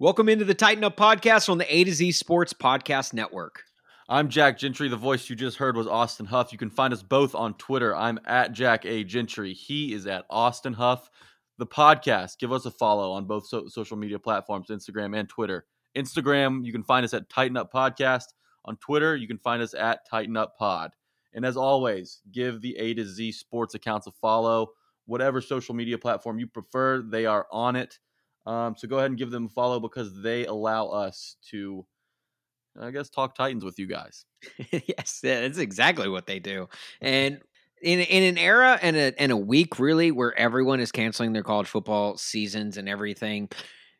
Welcome 0.00 0.30
into 0.30 0.46
the 0.46 0.54
Titan 0.54 0.82
Up 0.82 0.96
podcast 0.96 1.50
on 1.50 1.58
the 1.58 1.76
A 1.76 1.84
to 1.84 1.92
Z 1.92 2.12
Sports 2.12 2.54
Podcast 2.54 3.12
Network. 3.12 3.64
I'm 4.08 4.30
Jack 4.30 4.56
Gentry. 4.56 4.88
The 4.88 4.96
voice 4.96 5.28
you 5.28 5.36
just 5.36 5.58
heard 5.58 5.76
was 5.76 5.86
Austin 5.86 6.24
Huff. 6.24 6.52
You 6.52 6.56
can 6.56 6.70
find 6.70 6.94
us 6.94 7.02
both 7.02 7.34
on 7.34 7.52
Twitter. 7.58 7.94
I'm 7.94 8.18
at 8.24 8.54
Jack 8.54 8.86
A 8.86 9.04
Gentry. 9.04 9.52
He 9.52 9.92
is 9.92 10.06
at 10.06 10.24
Austin 10.30 10.72
Huff. 10.72 11.10
The 11.58 11.66
podcast, 11.66 12.38
give 12.38 12.50
us 12.50 12.64
a 12.64 12.70
follow 12.70 13.12
on 13.12 13.26
both 13.26 13.46
so- 13.46 13.68
social 13.68 13.98
media 13.98 14.18
platforms, 14.18 14.68
Instagram 14.70 15.14
and 15.14 15.28
Twitter. 15.28 15.66
Instagram, 15.94 16.64
you 16.64 16.72
can 16.72 16.82
find 16.82 17.04
us 17.04 17.12
at 17.12 17.28
Titan 17.28 17.58
Up 17.58 17.70
Podcast. 17.70 18.24
On 18.64 18.78
Twitter, 18.78 19.14
you 19.14 19.28
can 19.28 19.36
find 19.36 19.60
us 19.60 19.74
at 19.74 20.08
Titan 20.08 20.34
Up 20.34 20.56
Pod. 20.56 20.92
And 21.34 21.44
as 21.44 21.58
always, 21.58 22.22
give 22.32 22.62
the 22.62 22.74
A 22.78 22.94
to 22.94 23.04
Z 23.04 23.32
Sports 23.32 23.74
accounts 23.74 24.06
a 24.06 24.12
follow. 24.12 24.70
Whatever 25.04 25.42
social 25.42 25.74
media 25.74 25.98
platform 25.98 26.38
you 26.38 26.46
prefer, 26.46 27.02
they 27.02 27.26
are 27.26 27.46
on 27.52 27.76
it. 27.76 27.98
Um, 28.50 28.74
so 28.76 28.88
go 28.88 28.98
ahead 28.98 29.12
and 29.12 29.18
give 29.18 29.30
them 29.30 29.46
a 29.46 29.48
follow 29.48 29.78
because 29.78 30.12
they 30.22 30.44
allow 30.44 30.88
us 30.88 31.36
to, 31.50 31.86
I 32.80 32.90
guess, 32.90 33.08
talk 33.08 33.36
Titans 33.36 33.64
with 33.64 33.78
you 33.78 33.86
guys. 33.86 34.24
yes, 34.72 35.20
that's 35.22 35.58
exactly 35.58 36.08
what 36.08 36.26
they 36.26 36.40
do. 36.40 36.68
And 37.00 37.40
in 37.80 38.00
in 38.00 38.24
an 38.24 38.38
era 38.38 38.78
and 38.82 38.96
a 38.96 39.18
and 39.18 39.30
a 39.30 39.36
week 39.36 39.78
really 39.78 40.10
where 40.10 40.36
everyone 40.38 40.80
is 40.80 40.90
canceling 40.90 41.32
their 41.32 41.44
college 41.44 41.68
football 41.68 42.16
seasons 42.16 42.76
and 42.76 42.88
everything, 42.88 43.48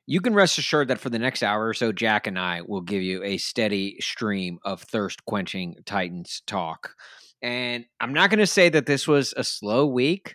you 0.07 0.21
can 0.21 0.35
rest 0.35 0.59
assured 0.59 0.89
that 0.89 0.99
for 0.99 1.11
the 1.11 1.19
next 1.21 1.45
hour 1.45 1.69
or 1.69 1.73
so, 1.73 1.93
Jack 1.93 2.27
and 2.27 2.37
I 2.39 2.63
will 2.63 2.81
give 2.81 3.03
you 3.03 3.23
a 3.23 3.39
steady 3.39 3.99
stream 4.01 4.59
of 4.65 4.83
thirst 4.83 5.25
quenching 5.27 5.77
Titans 5.87 6.43
talk. 6.49 6.97
And 7.41 7.85
I'm 8.01 8.13
not 8.13 8.31
going 8.31 8.41
to 8.41 8.47
say 8.47 8.69
that 8.69 8.87
this 8.87 9.07
was 9.07 9.33
a 9.37 9.45
slow 9.45 9.87
week 9.87 10.35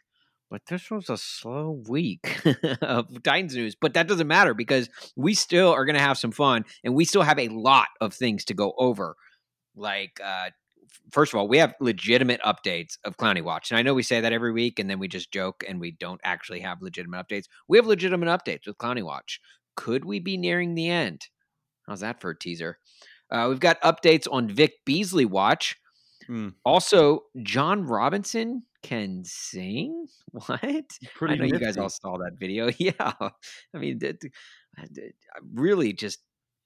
but 0.49 0.61
this 0.67 0.91
was 0.91 1.09
a 1.09 1.17
slow 1.17 1.81
week 1.87 2.41
of 2.81 3.23
Titans 3.23 3.55
news. 3.55 3.75
But 3.75 3.93
that 3.95 4.07
doesn't 4.07 4.27
matter 4.27 4.53
because 4.53 4.89
we 5.15 5.33
still 5.33 5.71
are 5.71 5.85
going 5.85 5.95
to 5.95 6.01
have 6.01 6.17
some 6.17 6.31
fun 6.31 6.65
and 6.83 6.93
we 6.93 7.05
still 7.05 7.23
have 7.23 7.39
a 7.39 7.49
lot 7.49 7.87
of 8.01 8.13
things 8.13 8.45
to 8.45 8.53
go 8.53 8.73
over. 8.77 9.15
Like, 9.75 10.19
uh, 10.23 10.51
first 11.11 11.33
of 11.33 11.39
all, 11.39 11.47
we 11.47 11.57
have 11.57 11.73
legitimate 11.79 12.41
updates 12.41 12.97
of 13.03 13.17
Clowney 13.17 13.41
Watch. 13.41 13.71
And 13.71 13.77
I 13.77 13.81
know 13.81 13.93
we 13.93 14.03
say 14.03 14.21
that 14.21 14.33
every 14.33 14.51
week 14.51 14.79
and 14.79 14.89
then 14.89 14.99
we 14.99 15.07
just 15.07 15.31
joke 15.31 15.63
and 15.67 15.79
we 15.79 15.91
don't 15.91 16.21
actually 16.23 16.61
have 16.61 16.81
legitimate 16.81 17.27
updates. 17.27 17.45
We 17.67 17.77
have 17.77 17.87
legitimate 17.87 18.29
updates 18.29 18.67
with 18.67 18.77
Clowney 18.77 19.03
Watch. 19.03 19.39
Could 19.75 20.05
we 20.05 20.19
be 20.19 20.37
nearing 20.37 20.75
the 20.75 20.89
end? 20.89 21.27
How's 21.87 21.99
that 21.99 22.21
for 22.21 22.31
a 22.31 22.37
teaser? 22.37 22.77
Uh, 23.29 23.47
we've 23.49 23.59
got 23.59 23.81
updates 23.81 24.27
on 24.31 24.47
Vic 24.47 24.73
Beasley 24.85 25.25
Watch. 25.25 25.75
Hmm. 26.27 26.49
Also, 26.63 27.23
Jon 27.43 27.83
Robinson 27.83 28.63
can 28.85 29.23
sing. 29.25 30.07
What? 30.31 30.59
Pretty 31.15 31.33
I 31.33 31.37
know 31.37 31.43
nifty. 31.45 31.57
you 31.57 31.65
guys 31.65 31.77
all 31.77 31.89
saw 31.89 32.17
that 32.17 32.33
video. 32.37 32.69
Yeah, 32.77 32.91
I 32.99 33.77
mean, 33.77 33.99
really, 35.53 35.93
just 35.93 36.19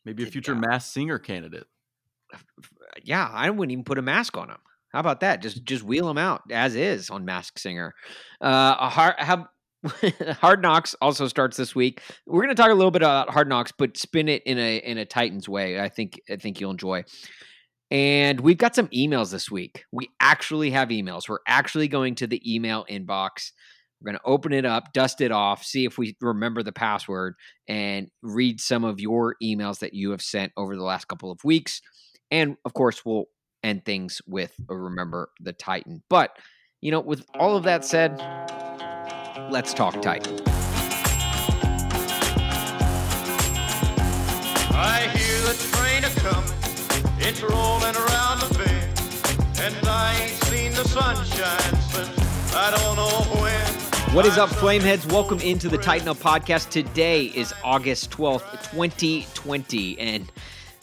maybe 0.06 0.24
a 0.24 0.26
future 0.26 0.54
uh, 0.56 0.60
mass 0.60 0.92
singer 0.92 1.20
candidate. 1.20 1.68
Yeah, 3.04 3.30
I 3.32 3.50
wouldn't 3.50 3.72
even 3.72 3.84
put 3.84 4.00
a 4.00 4.02
mask 4.02 4.38
on 4.38 4.50
him. 4.50 4.58
How 4.92 5.00
about 5.00 5.20
that? 5.20 5.42
Just 5.42 5.64
just 5.64 5.84
wheel 5.84 6.10
him 6.10 6.18
out 6.18 6.42
as 6.52 6.76
is 6.76 7.10
on 7.10 7.26
Mask 7.26 7.60
Singer. 7.60 7.94
Uh, 8.42 8.76
a 8.80 8.90
hard, 8.90 9.16
how, 9.20 9.48
Hard 10.42 10.62
Knocks 10.62 10.96
also 11.00 11.28
starts 11.28 11.56
this 11.58 11.76
week. 11.76 12.02
We're 12.26 12.42
going 12.42 12.56
to 12.56 12.62
talk 12.62 12.72
a 12.72 12.76
little 12.76 12.92
bit 12.92 13.04
about 13.04 13.30
Hard 13.30 13.48
Knocks, 13.48 13.72
but 13.72 13.98
spin 13.98 14.28
it 14.28 14.44
in 14.44 14.58
a 14.58 14.78
in 14.78 14.98
a 14.98 15.06
Titans 15.06 15.48
way. 15.48 15.80
I 15.80 15.90
think 15.90 16.20
I 16.30 16.38
think 16.38 16.60
you'll 16.60 16.72
enjoy. 16.72 17.04
And 17.92 18.40
we've 18.42 18.58
got 18.58 18.76
some 18.76 18.88
emails 18.90 19.32
this 19.32 19.50
week. 19.50 19.86
We 19.92 20.10
actually 20.20 20.72
have 20.72 20.90
emails. 20.90 21.28
We're 21.28 21.40
actually 21.48 21.88
going 21.88 22.16
to 22.16 22.28
the 22.28 22.42
email 22.46 22.86
inbox. 22.90 23.52
We're 24.00 24.12
going 24.12 24.20
to 24.20 24.30
open 24.30 24.54
it 24.54 24.66
up, 24.66 24.94
dust 24.94 25.22
it 25.22 25.32
off, 25.32 25.64
see 25.64 25.86
if 25.86 25.98
we 25.98 26.16
remember 26.22 26.64
the 26.64 26.72
password, 26.72 27.34
and 27.68 28.10
read 28.22 28.62
some 28.62 28.86
of 28.86 29.00
your 29.00 29.36
emails 29.44 29.80
that 29.80 29.94
you 29.94 30.12
have 30.12 30.22
sent 30.22 30.54
over 30.56 30.76
the 30.76 30.84
last 30.84 31.08
couple 31.08 31.32
of 31.32 31.44
weeks. 31.44 31.82
And 32.32 32.56
of 32.64 32.74
course, 32.74 33.04
we'll 33.04 33.26
end 33.64 33.84
things 33.86 34.22
with 34.26 34.54
a 34.70 34.78
Remember 34.78 35.32
the 35.42 35.52
Titan. 35.52 36.04
But, 36.10 36.38
you 36.80 36.92
know, 36.92 37.02
with 37.02 37.26
all 37.38 37.58
of 37.58 37.64
that 37.64 37.84
said, 37.84 38.18
let's 39.52 39.74
talk 39.74 40.02
Titan. 40.02 40.40
It's 47.22 47.42
rolling 47.44 47.96
around 47.98 48.40
the 48.40 48.58
bend, 48.58 49.60
and 49.60 49.88
I 49.88 50.18
ain't 50.22 50.44
seen 50.46 50.72
the 50.72 50.86
sunshine 50.88 51.82
since 51.92 52.56
I 52.56 52.72
don't 52.72 52.96
know 52.96 53.42
when. 53.42 54.16
What 54.16 54.26
is 54.26 54.38
up, 54.38 54.50
Flameheads? 54.50 55.12
Welcome 55.12 55.42
into 55.42 55.68
the 55.68 55.78
Titan 55.78 56.08
Up 56.08 56.16
Podcast. 56.16 56.70
Today 56.70 57.26
is 57.26 57.54
August 57.62 58.10
12th, 58.12 58.72
2020, 58.72 60.00
and 60.00 60.32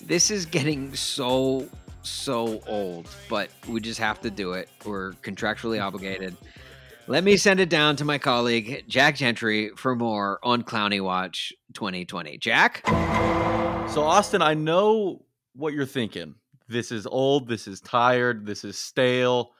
this 0.04 0.30
is 0.30 0.44
getting 0.44 0.94
so, 0.94 1.66
so 2.02 2.60
old, 2.66 3.08
but 3.30 3.48
we 3.66 3.80
just 3.80 3.98
have 3.98 4.20
to 4.20 4.30
do 4.30 4.52
it. 4.52 4.68
We're 4.84 5.12
contractually 5.22 5.82
obligated. 5.82 6.36
Let 7.06 7.24
me 7.24 7.38
send 7.38 7.60
it 7.60 7.70
down 7.70 7.96
to 7.96 8.04
my 8.04 8.18
colleague, 8.18 8.84
Jack 8.88 9.16
Gentry, 9.16 9.70
for 9.70 9.96
more 9.96 10.38
on 10.42 10.64
Clowney 10.64 11.00
Watch 11.00 11.54
2020. 11.72 12.36
Jack? 12.36 12.82
So, 13.88 14.02
Austin, 14.02 14.42
I 14.42 14.52
know 14.52 15.22
what 15.56 15.72
you're 15.72 15.86
thinking. 15.86 16.34
This 16.68 16.92
is 16.92 17.06
old. 17.06 17.48
This 17.48 17.66
is 17.66 17.80
tired. 17.80 18.46
This 18.46 18.64
is 18.64 18.78
stale. 18.78 19.52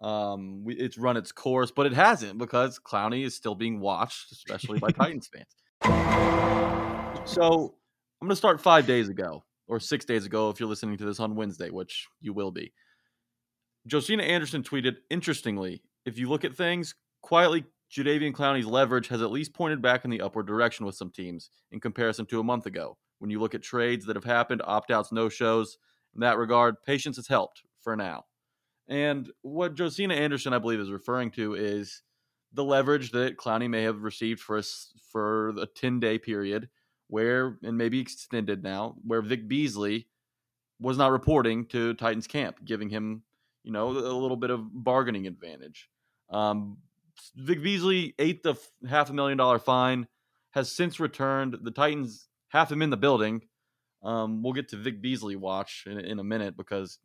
Um, 0.00 0.64
we, 0.64 0.74
it's 0.74 0.98
run 0.98 1.16
its 1.16 1.32
course, 1.32 1.70
but 1.70 1.86
it 1.86 1.92
hasn't 1.92 2.38
because 2.38 2.78
Clowney 2.78 3.24
is 3.24 3.34
still 3.34 3.54
being 3.54 3.80
watched, 3.80 4.32
especially 4.32 4.78
by 4.78 4.90
Titans 4.90 5.28
fans. 5.28 5.46
So 7.26 7.74
I'm 8.20 8.26
going 8.26 8.30
to 8.30 8.36
start 8.36 8.60
five 8.60 8.86
days 8.86 9.08
ago 9.08 9.44
or 9.66 9.80
six 9.80 10.04
days 10.04 10.26
ago 10.26 10.50
if 10.50 10.60
you're 10.60 10.68
listening 10.68 10.98
to 10.98 11.04
this 11.04 11.20
on 11.20 11.36
Wednesday, 11.36 11.70
which 11.70 12.06
you 12.20 12.32
will 12.32 12.50
be. 12.50 12.72
Josina 13.86 14.22
Anderson 14.22 14.62
tweeted, 14.62 14.96
interestingly, 15.10 15.82
if 16.06 16.18
you 16.18 16.28
look 16.28 16.44
at 16.44 16.54
things, 16.54 16.94
quietly, 17.22 17.64
Jadeveon 17.92 18.32
Clowney's 18.32 18.66
leverage 18.66 19.08
has 19.08 19.22
at 19.22 19.30
least 19.30 19.54
pointed 19.54 19.80
back 19.80 20.04
in 20.04 20.10
the 20.10 20.22
upward 20.22 20.46
direction 20.46 20.84
with 20.84 20.96
some 20.96 21.10
teams 21.10 21.50
in 21.70 21.80
comparison 21.80 22.26
to 22.26 22.40
a 22.40 22.44
month 22.44 22.66
ago 22.66 22.96
when 23.18 23.30
you 23.30 23.40
look 23.40 23.54
at 23.54 23.62
trades 23.62 24.06
that 24.06 24.16
have 24.16 24.24
happened, 24.24 24.62
opt 24.64 24.90
outs, 24.90 25.12
no 25.12 25.28
shows, 25.28 25.78
in 26.14 26.20
that 26.20 26.38
regard, 26.38 26.82
patience 26.82 27.16
has 27.16 27.28
helped 27.28 27.62
for 27.80 27.96
now. 27.96 28.24
And 28.88 29.30
what 29.42 29.76
Josina 29.76 30.14
Anderson, 30.14 30.52
I 30.52 30.58
believe, 30.58 30.80
is 30.80 30.90
referring 30.90 31.30
to 31.32 31.54
is 31.54 32.02
the 32.52 32.64
leverage 32.64 33.10
that 33.12 33.36
Clowney 33.36 33.68
may 33.68 33.82
have 33.82 34.02
received 34.02 34.40
for 34.40 34.58
a, 34.58 34.62
for 35.10 35.50
a 35.50 35.66
10 35.66 36.00
day 36.00 36.18
period 36.18 36.68
where, 37.08 37.58
and 37.62 37.76
maybe 37.76 38.00
extended 38.00 38.62
now, 38.62 38.96
where 39.04 39.22
Vic 39.22 39.48
Beasley 39.48 40.06
was 40.80 40.98
not 40.98 41.12
reporting 41.12 41.66
to 41.66 41.94
Titans 41.94 42.26
camp, 42.26 42.64
giving 42.64 42.88
him, 42.88 43.22
you 43.62 43.72
know, 43.72 43.88
a 43.88 43.90
little 43.90 44.36
bit 44.36 44.50
of 44.50 44.62
bargaining 44.72 45.26
advantage. 45.26 45.88
Um, 46.30 46.78
Vic 47.36 47.62
Beasley 47.62 48.14
ate 48.18 48.42
the 48.42 48.54
half 48.88 49.10
a 49.10 49.12
million 49.12 49.38
dollar 49.38 49.58
fine, 49.58 50.06
has 50.50 50.70
since 50.70 51.00
returned. 51.00 51.56
The 51.62 51.70
Titans 51.70 52.28
have 52.54 52.70
him 52.70 52.80
in 52.80 52.90
the 52.90 52.96
building. 52.96 53.42
Um, 54.02 54.42
we'll 54.42 54.52
get 54.52 54.68
to 54.68 54.76
Vic 54.76 55.02
Beasley 55.02 55.36
watch 55.36 55.84
in, 55.86 55.98
in 55.98 56.18
a 56.18 56.24
minute 56.24 56.56
because 56.56 56.98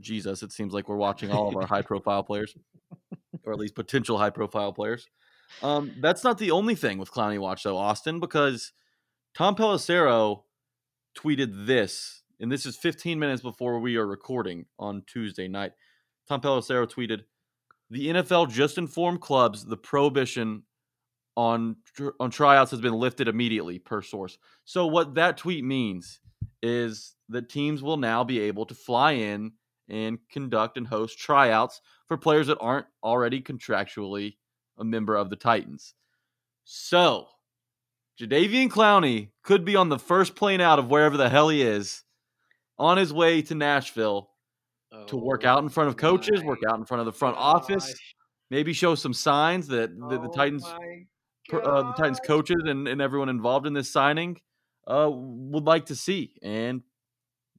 Jesus, 0.00 0.42
it 0.42 0.50
seems 0.50 0.72
like 0.72 0.88
we're 0.88 0.96
watching 0.96 1.30
all 1.30 1.48
of 1.48 1.56
our 1.56 1.66
high 1.66 1.82
profile 1.82 2.22
players, 2.22 2.56
or 3.44 3.52
at 3.52 3.58
least 3.58 3.74
potential 3.74 4.18
high 4.18 4.30
profile 4.30 4.72
players. 4.72 5.06
Um, 5.62 5.92
that's 6.00 6.24
not 6.24 6.38
the 6.38 6.50
only 6.50 6.74
thing 6.74 6.98
with 6.98 7.10
Clowney 7.10 7.38
Watch, 7.38 7.64
though, 7.64 7.76
Austin, 7.76 8.18
because 8.18 8.72
Tom 9.34 9.54
Pelissero 9.54 10.42
tweeted 11.18 11.66
this, 11.66 12.22
and 12.40 12.50
this 12.50 12.64
is 12.64 12.76
15 12.76 13.18
minutes 13.18 13.42
before 13.42 13.80
we 13.80 13.96
are 13.96 14.06
recording 14.06 14.66
on 14.78 15.02
Tuesday 15.06 15.48
night. 15.48 15.72
Tom 16.28 16.40
Pelissero 16.40 16.90
tweeted, 16.90 17.24
"The 17.90 18.08
NFL 18.08 18.50
just 18.50 18.78
informed 18.78 19.20
clubs 19.20 19.64
the 19.64 19.76
prohibition 19.76 20.62
on 21.38 21.76
on 22.18 22.32
tryouts 22.32 22.72
has 22.72 22.80
been 22.80 22.94
lifted 22.94 23.28
immediately 23.28 23.78
per 23.78 24.02
source. 24.02 24.36
So 24.64 24.88
what 24.88 25.14
that 25.14 25.36
tweet 25.36 25.64
means 25.64 26.18
is 26.64 27.14
that 27.28 27.48
teams 27.48 27.80
will 27.80 27.96
now 27.96 28.24
be 28.24 28.40
able 28.40 28.66
to 28.66 28.74
fly 28.74 29.12
in 29.12 29.52
and 29.88 30.18
conduct 30.32 30.76
and 30.76 30.86
host 30.86 31.16
tryouts 31.16 31.80
for 32.08 32.16
players 32.16 32.48
that 32.48 32.58
aren't 32.60 32.86
already 33.04 33.40
contractually 33.40 34.34
a 34.78 34.84
member 34.84 35.14
of 35.14 35.30
the 35.30 35.36
Titans. 35.36 35.94
So, 36.64 37.28
Jadeveon 38.20 38.68
Clowney 38.68 39.30
could 39.44 39.64
be 39.64 39.76
on 39.76 39.88
the 39.88 39.98
first 39.98 40.34
plane 40.34 40.60
out 40.60 40.80
of 40.80 40.90
wherever 40.90 41.16
the 41.16 41.28
hell 41.28 41.48
he 41.48 41.62
is, 41.62 42.02
on 42.78 42.98
his 42.98 43.12
way 43.12 43.42
to 43.42 43.54
Nashville 43.54 44.28
to 45.06 45.16
work 45.16 45.44
Oh 45.44 45.50
out 45.50 45.62
in 45.62 45.68
front 45.68 45.88
of 45.88 45.96
coaches, 45.96 46.40
my 46.40 46.46
work 46.48 46.60
out 46.68 46.78
in 46.78 46.84
front 46.84 47.00
of 47.00 47.06
the 47.06 47.12
front 47.12 47.36
office, 47.36 47.94
maybe 48.50 48.72
show 48.72 48.94
some 48.96 49.14
signs 49.14 49.68
that 49.68 49.96
the, 49.96 50.18
the 50.18 50.28
Oh 50.28 50.32
Titans, 50.32 50.64
my 50.64 51.06
uh, 51.52 51.82
the 51.82 51.92
Titans 51.92 52.20
coaches 52.24 52.62
and, 52.64 52.86
and 52.88 53.00
everyone 53.00 53.28
involved 53.28 53.66
in 53.66 53.72
this 53.72 53.90
signing 53.90 54.40
uh, 54.86 55.08
would 55.10 55.64
like 55.64 55.86
to 55.86 55.96
see, 55.96 56.34
and 56.42 56.82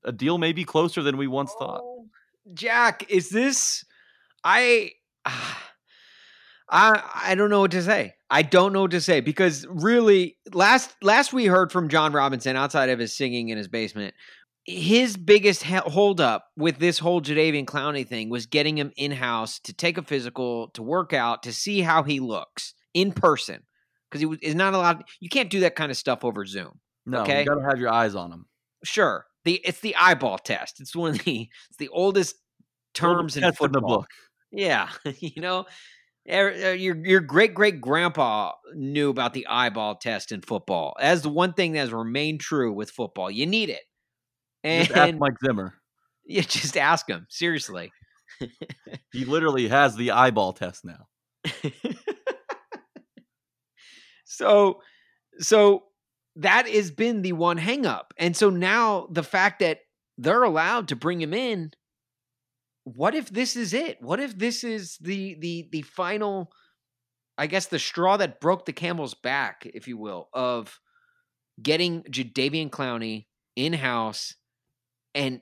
a 0.04 0.12
deal 0.12 0.38
may 0.38 0.54
be 0.54 0.64
closer 0.64 1.04
than 1.04 1.18
we 1.18 1.28
once 1.28 1.54
thought. 1.58 1.82
Oh, 1.84 2.08
Jack, 2.54 3.10
is 3.10 3.30
this? 3.30 3.86
I, 4.44 4.92
I, 5.26 7.02
I 7.16 7.36
don't 7.36 7.50
know 7.50 7.62
what 7.62 7.72
to 7.72 7.84
say. 7.84 8.16
I 8.30 8.44
don't 8.44 8.74
know 8.74 8.82
what 8.82 8.92
to 8.92 9.02
say 9.02 9.22
because 9.22 9.66
really, 9.70 10.38
last 10.54 10.96
last 11.02 11.34
we 11.34 11.46
heard 11.46 11.72
from 11.72 11.90
Jon 11.90 12.14
Robinson 12.14 12.56
outside 12.56 12.90
of 12.90 13.00
his 13.00 13.16
singing 13.16 13.50
in 13.50 13.58
his 13.58 13.68
basement, 13.68 14.14
his 14.66 15.18
biggest 15.18 15.64
holdup 15.64 16.46
with 16.56 16.78
this 16.78 17.00
whole 17.00 17.22
Jadeveon 17.22 17.66
Clowney 17.66 18.08
thing 18.08 18.30
was 18.30 18.46
getting 18.46 18.78
him 18.78 18.92
in 18.98 19.12
house 19.12 19.60
to 19.62 19.74
take 19.74 19.98
a 19.98 20.04
physical, 20.04 20.68
to 20.70 20.84
work 20.84 21.12
out, 21.12 21.44
to 21.44 21.54
see 21.54 21.82
how 21.82 22.04
he 22.04 22.20
looks 22.20 22.76
in 22.94 23.12
person 23.14 23.64
because 24.12 24.24
it 24.24 24.40
is 24.44 24.56
not 24.56 24.74
allowed. 24.74 25.04
You 25.20 25.30
can't 25.30 25.50
do 25.50 25.62
that 25.62 25.76
kind 25.76 25.92
of 25.92 25.98
stuff 25.98 26.24
over 26.26 26.46
Zoom. 26.46 26.80
No, 27.06 27.22
Okay. 27.22 27.42
you 27.42 27.46
got 27.48 27.56
to 27.56 27.68
have 27.70 27.80
your 27.80 27.92
eyes 27.92 28.16
on 28.16 28.30
them. 28.30 28.46
Sure, 28.84 29.26
the 29.46 29.56
it's 29.64 29.80
the 29.82 29.96
eyeball 29.96 30.38
test. 30.38 30.80
It's 30.80 30.96
one 30.96 31.12
of 31.12 31.24
the 31.24 31.50
it's 31.70 31.78
the 31.78 31.90
oldest 31.90 32.36
terms 32.94 33.36
in 33.38 33.44
Test 33.44 33.58
football. 33.58 33.82
the 33.82 33.88
book. 33.88 34.08
Yeah, 34.52 34.90
you 35.20 35.42
know, 35.42 35.66
er- 36.30 36.54
er, 36.72 36.74
your 36.74 36.96
your 37.06 37.20
great 37.22 37.54
great 37.54 37.82
grandpa 37.82 38.54
knew 38.74 39.10
about 39.10 39.34
the 39.34 39.48
eyeball 39.48 39.96
test 39.96 40.32
in 40.32 40.42
football. 40.42 40.96
As 41.00 41.22
the 41.22 41.30
one 41.30 41.54
thing 41.54 41.74
that 41.74 41.80
has 41.80 41.92
remained 41.94 42.40
true 42.42 42.72
with 42.74 42.90
football, 42.92 43.30
you 43.32 43.46
need 43.46 43.70
it. 43.70 43.82
And 44.64 44.88
Just 44.88 44.98
ask 44.98 45.16
Mike 45.18 45.36
Zimmer. 45.46 45.74
Yeah, 46.32 46.42
just 46.44 46.78
ask 46.78 47.10
him 47.10 47.26
seriously. 47.30 47.92
He 49.12 49.26
literally 49.26 49.68
has 49.68 49.96
the 49.96 50.12
eyeball 50.12 50.54
test 50.54 50.86
now. 50.86 51.08
So 54.30 54.82
so 55.40 55.84
that 56.36 56.68
has 56.70 56.92
been 56.92 57.24
the 57.24 57.34
one 57.34 57.58
hang 57.58 57.86
up. 57.86 58.14
And 58.18 58.38
so 58.38 58.50
now 58.50 59.08
the 59.12 59.24
fact 59.24 59.60
that 59.60 59.80
they're 60.18 60.44
allowed 60.44 60.90
to 60.90 60.96
bring 60.96 61.20
him 61.20 61.34
in 61.34 61.72
what 62.84 63.16
if 63.16 63.30
this 63.30 63.56
is 63.56 63.74
it? 63.74 64.02
What 64.02 64.20
if 64.20 64.38
this 64.38 64.64
is 64.64 64.98
the 65.02 65.36
the 65.40 65.68
the 65.72 65.82
final 65.82 66.52
I 67.38 67.48
guess 67.48 67.68
the 67.68 67.80
straw 67.80 68.18
that 68.18 68.40
broke 68.40 68.66
the 68.66 68.74
camel's 68.74 69.14
back, 69.14 69.66
if 69.74 69.88
you 69.88 69.98
will, 69.98 70.30
of 70.34 70.80
getting 71.62 72.04
Jadeveon 72.04 72.70
Clowney 72.70 73.28
in-house 73.56 74.36
and 75.16 75.42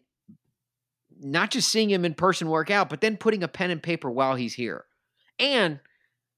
not 1.19 1.49
just 1.49 1.69
seeing 1.69 1.89
him 1.89 2.05
in 2.05 2.13
person 2.13 2.49
work 2.49 2.69
out, 2.69 2.89
but 2.89 3.01
then 3.01 3.17
putting 3.17 3.43
a 3.43 3.47
pen 3.47 3.71
and 3.71 3.81
paper 3.81 4.11
while 4.11 4.35
he's 4.35 4.53
here. 4.53 4.85
And 5.39 5.79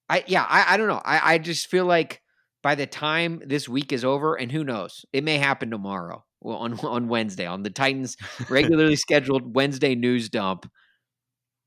I 0.10 0.24
yeah, 0.28 0.46
I, 0.50 0.74
I 0.74 0.78
don't 0.78 0.88
know. 0.88 1.02
I, 1.06 1.36
I 1.36 1.38
just 1.38 1.68
feel 1.68 1.86
like 1.86 2.22
by 2.62 2.76
the 2.76 2.88
time 2.88 3.42
this 3.46 3.70
week 3.70 3.92
is 3.92 4.04
over, 4.04 4.36
and 4.36 4.52
who 4.52 4.64
knows, 4.64 5.06
it 5.14 5.24
may 5.24 5.38
happen 5.38 5.70
tomorrow. 5.70 6.24
Well, 6.42 6.58
on 6.58 6.80
on 6.86 7.08
Wednesday, 7.08 7.46
on 7.46 7.64
the 7.64 7.70
Titans 7.70 8.18
regularly 8.50 8.96
scheduled 8.96 9.56
Wednesday 9.56 9.96
news 9.96 10.30
dump. 10.30 10.70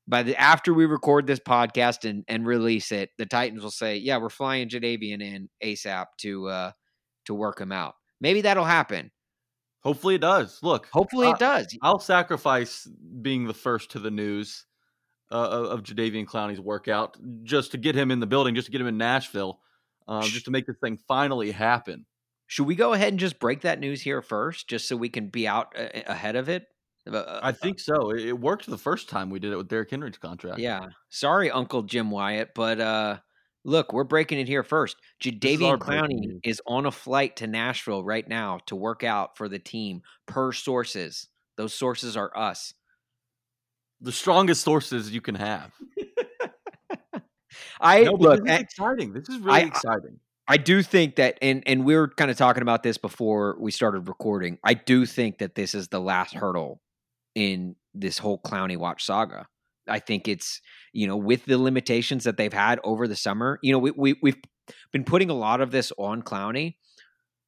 By 0.05 0.23
the 0.23 0.35
after 0.39 0.73
we 0.73 0.85
record 0.85 1.27
this 1.27 1.39
podcast 1.39 2.07
and, 2.09 2.25
and 2.27 2.45
release 2.45 2.91
it, 2.91 3.09
the 3.17 3.25
Titans 3.25 3.63
will 3.63 3.71
say, 3.71 3.97
"Yeah, 3.97 4.17
we're 4.17 4.29
flying 4.29 4.67
Jadeveon 4.67 5.21
in 5.21 5.49
ASAP 5.63 6.07
to 6.19 6.47
uh, 6.47 6.71
to 7.25 7.33
work 7.33 7.61
him 7.61 7.71
out." 7.71 7.95
Maybe 8.19 8.41
that'll 8.41 8.65
happen. 8.65 9.11
Hopefully 9.81 10.15
it 10.15 10.21
does. 10.21 10.59
Look, 10.61 10.87
Hopefully, 10.93 11.27
Uh, 11.27 11.31
it 11.33 11.39
does. 11.39 11.77
I'll 11.81 11.99
sacrifice 11.99 12.87
being 13.21 13.47
the 13.47 13.53
first 13.53 13.91
to 13.91 13.99
the 13.99 14.11
news 14.11 14.65
uh, 15.31 15.35
of 15.35 15.65
of 15.65 15.83
Jadeveon 15.83 16.25
Clowney's 16.25 16.59
workout 16.59 17.17
just 17.43 17.71
to 17.71 17.77
get 17.77 17.95
him 17.95 18.11
in 18.11 18.19
the 18.19 18.27
building, 18.27 18.55
just 18.55 18.65
to 18.65 18.71
get 18.71 18.81
him 18.81 18.87
in 18.87 18.97
Nashville, 18.97 19.61
um, 20.07 20.23
just 20.23 20.45
to 20.45 20.51
make 20.51 20.65
this 20.65 20.77
thing 20.83 20.97
finally 21.07 21.51
happen. 21.51 22.05
Should 22.47 22.67
we 22.67 22.75
go 22.75 22.93
ahead 22.93 23.09
and 23.09 23.19
just 23.19 23.39
break 23.39 23.61
that 23.61 23.79
news 23.79 24.01
here 24.01 24.21
first, 24.21 24.67
just 24.67 24.87
so 24.87 24.95
we 24.95 25.09
can 25.09 25.29
be 25.29 25.47
out 25.47 25.73
uh, 25.77 25.87
ahead 26.07 26.35
of 26.35 26.49
it? 26.49 26.67
Uh, 27.11 27.39
I 27.41 27.51
think 27.51 27.79
so. 27.79 28.11
It, 28.11 28.39
worked 28.39 28.65
the 28.65 28.77
first 28.77 29.09
time 29.09 29.29
we 29.29 29.39
did 29.39 29.51
it 29.51 29.57
with 29.57 29.67
Derrick 29.67 29.89
Henry's 29.89 30.17
contract. 30.17 30.59
Yeah. 30.59 30.87
Sorry, 31.09 31.51
Uncle 31.51 31.83
Jim 31.83 32.11
Wyatt, 32.11 32.51
but 32.55 32.79
uh 32.79 33.17
look, 33.65 33.93
we're 33.93 34.03
breaking 34.03 34.39
it 34.39 34.47
here 34.47 34.63
first. 34.63 34.97
Jadeveon 35.21 35.79
Clowney 35.79 36.39
is 36.43 36.61
on 36.67 36.85
a 36.85 36.91
flight 36.91 37.37
to 37.37 37.47
Nashville 37.47 38.03
right 38.03 38.27
now 38.27 38.59
to 38.67 38.75
work 38.75 39.03
out 39.03 39.37
for 39.37 39.49
the 39.49 39.59
team 39.59 40.01
per 40.27 40.51
sources. 40.51 41.27
Those 41.57 41.73
sources 41.73 42.15
are 42.17 42.31
us. 42.37 42.73
the 44.01 44.11
strongest 44.11 44.61
sources 44.61 45.11
you 45.11 45.21
can 45.21 45.35
have. 45.35 45.71
I 47.79 48.01
No, 48.03 48.13
look, 48.13 48.43
this 48.43 48.53
is 48.53 48.59
eh, 48.59 48.61
exciting. 48.61 49.13
This 49.13 49.29
is 49.29 49.39
really 49.39 49.61
I- 49.61 49.65
exciting. 49.65 50.19
I 50.45 50.57
do 50.57 50.81
think 50.83 51.15
that 51.15 51.37
and 51.41 51.63
and 51.65 51.85
we 51.85 51.95
were 51.95 52.09
kind 52.09 52.29
of 52.29 52.35
talking 52.37 52.63
about 52.63 52.83
this 52.83 52.97
before 52.97 53.55
we 53.59 53.71
started 53.71 54.09
recording. 54.09 54.59
I 54.63 54.73
do 54.73 55.05
think 55.05 55.37
that 55.37 55.55
this 55.55 55.73
is 55.73 55.87
the 55.87 56.01
last 56.01 56.33
hurdle 56.33 56.81
in 57.33 57.75
this 57.93 58.17
whole 58.17 58.39
Clowney 58.39 58.75
Watch 58.75 59.05
saga. 59.05 59.47
I 59.87 59.99
think 59.99 60.27
it's 60.27 60.59
you 60.91 61.07
know 61.07 61.15
with 61.15 61.45
the 61.45 61.57
limitations 61.57 62.25
that 62.25 62.35
they've 62.35 62.51
had 62.51 62.79
over 62.83 63.07
the 63.07 63.15
summer. 63.15 63.57
You 63.61 63.71
know 63.71 63.79
we, 63.79 63.91
we 63.91 64.15
we've 64.21 64.41
been 64.91 65.05
putting 65.05 65.29
a 65.29 65.33
lot 65.33 65.61
of 65.61 65.71
this 65.71 65.93
on 65.97 66.21
Clowney, 66.21 66.75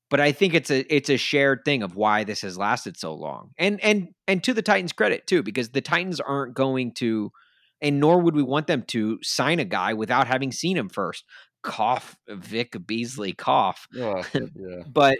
but 0.09 0.19
I 0.19 0.31
think 0.31 0.53
it's 0.53 0.71
a 0.71 0.93
it's 0.93 1.09
a 1.09 1.17
shared 1.17 1.61
thing 1.65 1.83
of 1.83 1.95
why 1.95 2.23
this 2.23 2.41
has 2.41 2.57
lasted 2.57 2.97
so 2.97 3.13
long. 3.13 3.51
And 3.57 3.83
and 3.83 4.09
and 4.27 4.43
to 4.43 4.53
the 4.53 4.61
Titans' 4.61 4.93
credit 4.93 5.27
too, 5.27 5.43
because 5.43 5.69
the 5.69 5.81
Titans 5.81 6.19
aren't 6.19 6.53
going 6.53 6.93
to, 6.95 7.31
and 7.81 7.99
nor 7.99 8.19
would 8.19 8.35
we 8.35 8.43
want 8.43 8.67
them 8.67 8.83
to 8.87 9.19
sign 9.21 9.59
a 9.59 9.65
guy 9.65 9.93
without 9.93 10.27
having 10.27 10.51
seen 10.51 10.77
him 10.77 10.89
first. 10.89 11.25
Cough, 11.63 12.15
Vic 12.29 12.75
Beasley, 12.85 13.33
cough 13.33 13.87
oh, 13.97 14.23
yeah. 14.33 14.83
but 14.87 15.17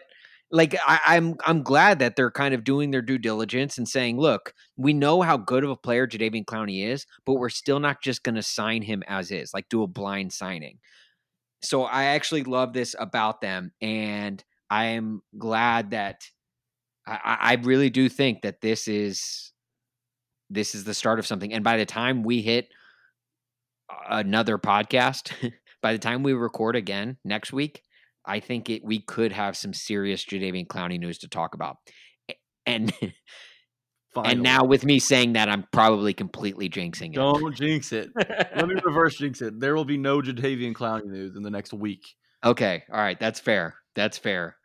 like 0.52 0.76
I, 0.86 1.00
I'm 1.08 1.36
I'm 1.46 1.64
glad 1.64 2.00
that 2.00 2.16
they're 2.16 2.32
kind 2.32 2.54
of 2.54 2.64
doing 2.64 2.92
their 2.92 3.02
due 3.02 3.18
diligence 3.18 3.78
and 3.78 3.88
saying, 3.88 4.20
look, 4.20 4.54
we 4.78 4.94
know 4.94 5.22
how 5.22 5.38
good 5.38 5.64
of 5.64 5.70
a 5.70 5.76
player 5.76 6.08
Jadeveon 6.08 6.46
Clowney 6.46 6.86
is, 6.86 7.06
but 7.26 7.34
we're 7.34 7.50
still 7.50 7.80
not 7.80 8.02
just 8.02 8.24
going 8.24 8.36
to 8.36 8.44
sign 8.44 8.82
him 8.82 9.04
as 9.08 9.32
is, 9.32 9.54
like 9.54 9.70
do 9.70 9.84
a 9.84 9.88
blind 9.88 10.32
signing. 10.34 10.80
So 11.62 11.84
I 11.84 12.06
actually 12.06 12.44
love 12.44 12.74
this 12.74 12.96
about 12.98 13.42
them, 13.42 13.72
and 13.82 14.44
I 14.70 14.86
am 14.86 15.24
glad 15.38 15.92
that 15.92 16.22
I 17.08 17.38
I 17.42 17.54
really 17.56 17.90
do 17.90 18.08
think 18.08 18.44
that 18.44 18.62
this 18.62 18.88
is 18.88 19.52
this 20.50 20.76
is 20.76 20.84
the 20.84 20.94
start 20.94 21.20
of 21.20 21.28
something. 21.28 21.54
And 21.54 21.64
by 21.64 21.78
the 21.78 21.86
time 21.86 22.24
we 22.24 22.42
hit 22.42 22.70
another 24.10 24.58
podcast, 24.58 25.32
by 25.82 25.94
the 25.94 26.00
time 26.00 26.24
we 26.24 26.34
record 26.34 26.76
again 26.76 27.18
next 27.24 27.54
week, 27.54 27.82
I 28.26 28.40
think 28.40 28.70
it 28.70 28.84
we 28.84 29.00
could 29.00 29.32
have 29.32 29.56
some 29.56 29.74
serious 29.74 30.26
Jadeveon 30.26 30.68
Clowney 30.68 31.00
news 31.00 31.20
to 31.20 31.28
talk 31.28 31.54
about. 31.56 31.78
And 32.68 32.92
Finally. 34.16 34.34
and 34.34 34.42
now 34.42 34.64
with 34.64 34.84
me 34.84 34.98
saying 34.98 35.34
that, 35.34 35.50
I'm 35.50 35.68
probably 35.72 36.14
completely 36.16 36.68
jinxing 36.68 37.10
it. 37.12 37.16
don't 37.16 37.54
jinx 37.56 37.92
it. 37.92 38.10
Let 38.18 38.68
me 38.68 38.74
reverse 38.84 39.18
jinx 39.18 39.40
it. 39.44 39.60
There 39.60 39.76
will 39.76 39.86
be 39.86 39.98
no 39.98 40.20
Jadeveon 40.20 40.74
Clowney 40.74 41.06
news 41.06 41.36
in 41.36 41.44
the 41.44 41.52
next 41.52 41.74
week. 41.74 42.02
Okay, 42.44 42.84
all 42.92 42.98
right, 42.98 43.20
that's 43.20 43.40
fair. 43.40 43.76
That's 43.94 44.18
fair. 44.18 44.56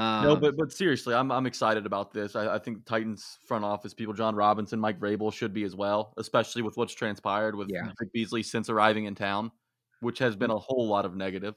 Um, 0.00 0.24
no, 0.24 0.36
but 0.36 0.56
but 0.56 0.72
seriously, 0.72 1.14
I'm 1.14 1.30
I'm 1.30 1.46
excited 1.46 1.84
about 1.84 2.12
this. 2.12 2.34
I, 2.34 2.54
I 2.54 2.58
think 2.58 2.86
Titans 2.86 3.38
front 3.46 3.64
office 3.64 3.92
people, 3.92 4.14
Jon 4.14 4.34
Robinson, 4.34 4.80
Mike 4.80 4.98
Vrabel, 4.98 5.32
should 5.32 5.52
be 5.52 5.64
as 5.64 5.76
well, 5.76 6.14
especially 6.16 6.62
with 6.62 6.76
what's 6.76 6.94
transpired 6.94 7.54
with 7.54 7.68
Yeah. 7.70 7.86
Vic 8.00 8.12
Beasley 8.12 8.42
since 8.42 8.70
arriving 8.70 9.04
in 9.04 9.14
town, 9.14 9.50
which 10.00 10.18
has 10.20 10.36
Mm. 10.36 10.38
been 10.38 10.50
a 10.52 10.58
whole 10.58 10.88
lot 10.88 11.04
of 11.04 11.14
negative. 11.16 11.54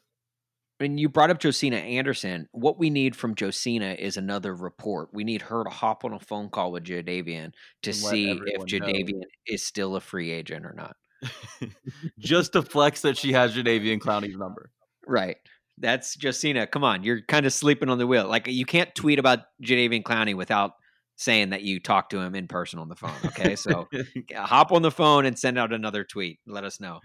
and 0.80 1.00
you 1.00 1.08
brought 1.08 1.30
up 1.30 1.42
Josina 1.42 1.78
Anderson. 1.78 2.50
What 2.52 2.78
we 2.78 2.90
need 2.90 3.16
from 3.16 3.36
Josina 3.40 3.96
is 3.98 4.18
another 4.18 4.54
report. 4.54 5.10
We 5.14 5.24
need 5.24 5.42
her 5.44 5.64
to 5.64 5.70
hop 5.70 6.04
on 6.04 6.12
a 6.14 6.20
phone 6.20 6.50
call 6.50 6.74
with 6.74 6.84
Jadeveon 6.84 7.54
to 7.84 7.90
And 7.92 7.96
see 7.96 8.32
if. 8.32 8.40
Jadeveon 8.66 9.22
is 9.48 9.64
still 9.64 9.96
a 9.96 10.02
free 10.02 10.32
agent 10.32 10.66
or 10.66 10.74
not. 10.74 10.98
Just 12.20 12.52
to 12.54 12.62
flex 12.62 13.02
that 13.04 13.18
she 13.18 13.32
has 13.32 13.56
Jadeveon 13.56 14.00
Clowney's 14.00 14.36
number. 14.36 14.72
Right. 15.08 15.38
That's 15.78 16.16
Josina. 16.16 16.68
Come 16.68 16.84
on, 16.84 17.04
you're 17.04 17.22
kind 17.28 17.46
of 17.46 17.54
sleeping 17.54 17.90
on 17.90 17.98
the 17.98 18.06
wheel. 18.08 18.28
Like 18.28 18.48
you 18.48 18.66
can't 18.66 18.94
tweet 18.96 19.20
about 19.20 19.40
Jadeveon 19.64 20.04
Clowney 20.04 20.36
without 20.36 20.72
saying 21.16 21.50
that 21.52 21.62
you 21.64 21.80
talked 21.80 22.12
to 22.12 22.20
him 22.20 22.36
in 22.36 22.48
person 22.48 22.80
on 22.80 22.90
the 22.90 22.96
phone. 22.96 23.16
Okay, 23.26 23.56
so 23.56 23.88
hop 24.36 24.72
on 24.72 24.82
the 24.82 24.92
phone 24.92 25.26
and 25.26 25.38
send 25.38 25.58
out 25.58 25.74
another 25.74 26.04
tweet. 26.04 26.40
Let 26.46 26.64
us 26.64 26.80
know. 26.80 27.00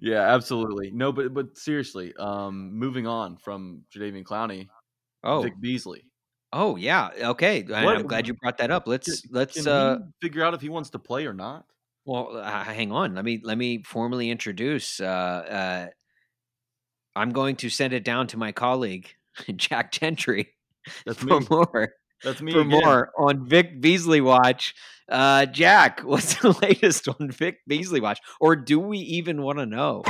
yeah, 0.00 0.34
absolutely. 0.34 0.90
No, 0.92 1.12
but 1.12 1.32
but 1.32 1.56
seriously, 1.56 2.12
um, 2.18 2.72
moving 2.74 3.06
on 3.06 3.36
from 3.36 3.82
Jadeveon 3.94 4.24
Clowney, 4.24 4.68
Oh, 5.22 5.42
Vic 5.42 5.54
Beasley. 5.60 6.04
oh 6.52 6.76
yeah. 6.76 7.10
Okay, 7.16 7.62
What- 7.62 7.96
I'm 7.96 8.06
glad 8.06 8.26
you 8.26 8.34
brought 8.34 8.58
that 8.58 8.70
up. 8.70 8.86
Let's 8.86 9.20
Can- 9.22 9.30
let's 9.32 9.54
Can 9.62 9.68
uh 9.68 9.98
figure 10.20 10.42
out 10.44 10.54
if 10.54 10.60
he 10.60 10.68
wants 10.68 10.90
to 10.90 10.98
play 10.98 11.26
or 11.26 11.32
not? 11.34 11.64
Well, 12.04 12.36
uh, 12.36 12.64
hang 12.64 12.92
on. 12.92 13.14
Let 13.14 13.24
me 13.24 13.40
let 13.42 13.56
me 13.56 13.82
formally 13.84 14.28
introduce. 14.30 15.00
Uh, 15.00 15.04
uh, 15.06 15.86
I'm 17.16 17.30
going 17.30 17.56
to 17.56 17.70
send 17.70 17.92
it 17.92 18.04
down 18.04 18.26
to 18.28 18.36
my 18.36 18.52
colleague, 18.52 19.08
Jack 19.56 19.92
Gentry 19.92 20.48
That's 21.06 21.18
for 21.18 21.40
me. 21.40 21.46
more 21.50 21.94
That's 22.22 22.40
me 22.40 22.52
for 22.52 22.60
again. 22.60 22.70
more 22.82 23.10
on 23.18 23.46
Vic 23.48 23.80
Beasley 23.80 24.20
Watch. 24.20 24.74
Uh, 25.08 25.46
Jack, 25.46 26.00
what's 26.04 26.34
the 26.36 26.50
latest 26.62 27.08
on 27.08 27.30
Vic 27.30 27.58
Beasley 27.66 28.00
Watch? 28.00 28.20
Or 28.40 28.56
do 28.56 28.80
we 28.80 28.98
even 28.98 29.42
want 29.42 29.58
to 29.58 29.66
know? 29.66 30.02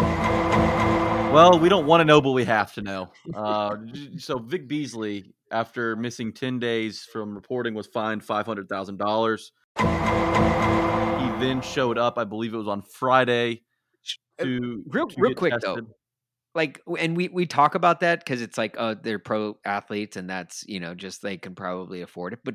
Well, 1.32 1.58
we 1.58 1.68
don't 1.68 1.86
want 1.86 2.00
to 2.00 2.04
know, 2.04 2.20
but 2.20 2.30
we 2.30 2.44
have 2.44 2.72
to 2.74 2.82
know. 2.82 3.10
Uh, 3.34 3.76
so 4.18 4.38
Vic 4.38 4.68
Beasley, 4.68 5.34
after 5.50 5.96
missing 5.96 6.32
ten 6.32 6.60
days 6.60 7.02
from 7.12 7.34
reporting, 7.34 7.74
was 7.74 7.88
fined 7.88 8.22
five 8.24 8.46
hundred 8.46 8.68
thousand 8.68 8.98
dollars. 8.98 9.50
He 9.76 9.84
then 9.84 11.60
showed 11.60 11.98
up, 11.98 12.18
I 12.18 12.24
believe 12.24 12.54
it 12.54 12.56
was 12.56 12.68
on 12.68 12.82
Friday. 12.82 13.62
To 14.40 14.84
real- 14.86 15.08
to 15.08 15.14
real 15.18 15.34
quick, 15.34 15.54
though. 15.60 15.78
Like, 16.54 16.80
and 16.98 17.16
we 17.16 17.28
we 17.28 17.46
talk 17.46 17.74
about 17.74 18.00
that 18.00 18.20
because 18.20 18.40
it's 18.40 18.56
like, 18.56 18.76
uh, 18.78 18.94
they're 19.02 19.18
pro 19.18 19.58
athletes, 19.64 20.16
and 20.16 20.30
that's 20.30 20.64
you 20.68 20.78
know 20.80 20.94
just 20.94 21.20
they 21.22 21.36
can 21.36 21.54
probably 21.54 22.00
afford 22.02 22.32
it. 22.32 22.40
But 22.44 22.54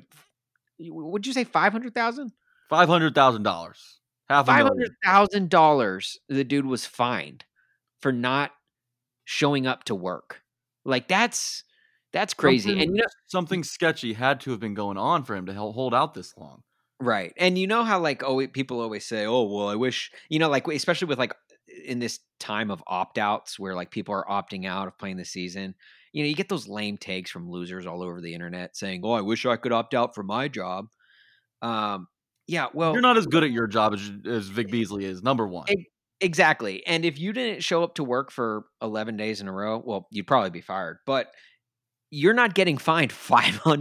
would 0.80 1.28
you 1.28 1.34
say 1.34 1.44
five 1.44 1.72
hundred 1.74 1.94
thousand? 1.94 2.32
Five 2.70 2.88
hundred 2.88 3.16
thousand 3.16 3.44
dollars, 3.44 4.00
half 4.30 4.46
a 4.46 4.48
Five 4.48 4.68
hundred 4.68 4.92
thousand 5.04 5.50
dollars. 5.50 6.18
The 6.30 6.44
dude 6.44 6.66
was 6.66 6.86
fined 6.86 7.46
for 8.02 8.12
not 8.12 8.52
showing 9.26 9.68
up 9.68 9.84
to 9.86 9.96
work. 9.96 10.42
Like 10.86 11.08
that's 11.08 11.64
that's 12.14 12.34
crazy. 12.34 12.70
Something- 12.70 12.82
And 12.88 12.96
you 12.96 13.02
know, 13.02 13.08
Something 13.28 13.64
sketchy 13.64 14.14
had 14.14 14.40
to 14.42 14.52
have 14.52 14.60
been 14.60 14.74
going 14.76 14.98
on 14.98 15.24
for 15.24 15.36
him 15.36 15.46
to 15.48 15.54
hold 15.54 15.94
out 15.94 16.14
this 16.14 16.36
long. 16.38 16.64
Right. 17.02 17.34
And 17.38 17.58
you 17.58 17.68
know 17.68 17.84
how 17.84 18.00
like 18.00 18.24
oh 18.24 18.46
people 18.48 18.82
always 18.82 19.06
say, 19.06 19.26
"Oh, 19.26 19.44
well, 19.44 19.68
I 19.68 19.76
wish," 19.76 20.12
you 20.30 20.40
know, 20.40 20.50
like 20.50 20.68
especially 20.68 21.08
with 21.08 21.20
like 21.20 21.34
in 21.86 22.00
this 22.00 22.20
time 22.40 22.72
of 22.72 22.84
opt-outs 22.88 23.60
where 23.60 23.76
like 23.76 23.92
people 23.92 24.14
are 24.16 24.26
opting 24.30 24.66
out 24.66 24.88
of 24.88 24.98
playing 24.98 25.18
the 25.18 25.26
season. 25.26 25.76
You 26.14 26.24
know, 26.24 26.28
you 26.30 26.36
get 26.36 26.50
those 26.50 26.68
lame 26.68 26.98
takes 26.98 27.30
from 27.32 27.50
losers 27.50 27.86
all 27.86 28.02
over 28.02 28.20
the 28.22 28.34
internet 28.34 28.76
saying, 28.76 29.02
"Oh, 29.04 29.12
I 29.12 29.22
wish 29.22 29.46
I 29.46 29.56
could 29.58 29.72
opt 29.72 29.94
out 29.94 30.16
for 30.16 30.24
my 30.24 30.48
job." 30.48 30.86
Um 31.62 32.08
yeah, 32.48 32.68
well, 32.74 32.94
You're 32.94 33.02
not 33.02 33.16
as 33.18 33.28
good 33.28 33.44
at 33.44 33.52
your 33.52 33.68
job 33.68 33.94
as, 33.94 34.12
as 34.26 34.48
Vic 34.48 34.72
Beasley 34.72 35.06
is. 35.06 35.22
Number 35.22 35.48
one. 35.48 35.66
Ex- 35.70 35.84
exactly. 36.20 36.84
And 36.88 37.06
if 37.06 37.20
you 37.20 37.32
didn't 37.32 37.62
show 37.64 37.84
up 37.84 37.94
to 37.96 38.04
work 38.04 38.32
for 38.32 38.66
11 38.82 39.18
days 39.18 39.40
in 39.40 39.48
a 39.48 39.52
row, 39.54 39.78
well, 39.86 40.08
you'd 40.10 40.26
probably 40.26 40.50
be 40.50 40.62
fired. 40.62 40.98
But 41.06 41.32
you're 42.10 42.34
not 42.34 42.56
getting 42.56 42.80
fined 42.80 43.12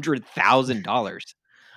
$500,000. 0.07 1.23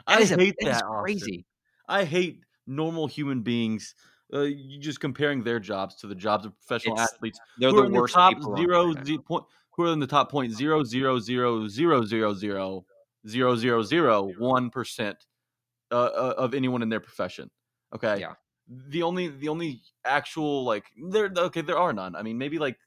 I 0.07 0.13
That 0.15 0.21
is 0.21 0.31
a- 0.31 0.35
hate 0.35 0.55
that 0.59 0.67
is 0.69 0.77
that. 0.79 0.83
Crazy. 0.85 1.45
I 1.87 2.03
hate 2.03 2.41
normal 2.67 3.07
human 3.07 3.41
beings. 3.41 3.95
Uh, 4.33 4.41
you 4.41 4.79
just 4.79 4.99
comparing 4.99 5.43
their 5.43 5.59
jobs 5.59 5.95
to 5.95 6.07
the 6.07 6.15
jobs 6.15 6.45
of 6.45 6.55
professional 6.57 6.95
It's- 6.95 7.13
athletes 7.13 7.39
They're 7.57 7.71
the 7.71 7.83
the 7.83 7.89
worst 7.89 8.13
top 8.13 8.33
people. 8.35 8.51
the 8.55 8.61
zero, 8.61 9.19
point, 9.19 9.45
who 9.71 9.83
are 9.83 9.93
in 9.93 9.99
the 9.99 10.07
top 10.07 10.31
point 10.31 10.53
zero 10.53 10.83
zero 10.83 11.19
zero 11.19 11.67
zero 11.67 12.05
zero 12.05 12.33
zero 12.33 12.85
zero 13.27 13.55
zero 13.55 13.83
zero 13.83 14.31
one 14.39 14.69
percent 14.69 15.17
uh, 15.91 15.95
uh, 15.95 16.33
of 16.37 16.53
anyone 16.53 16.81
in 16.81 16.89
their 16.89 17.01
profession. 17.01 17.49
Okay. 17.93 18.19
Yeah. 18.19 18.33
The 18.67 19.03
only 19.03 19.27
the 19.27 19.49
only 19.49 19.81
actual 20.05 20.63
like 20.63 20.85
there 21.09 21.29
okay 21.35 21.61
there 21.61 21.77
are 21.77 21.91
none. 21.91 22.15
I 22.15 22.21
mean 22.21 22.37
maybe 22.37 22.57
like 22.57 22.77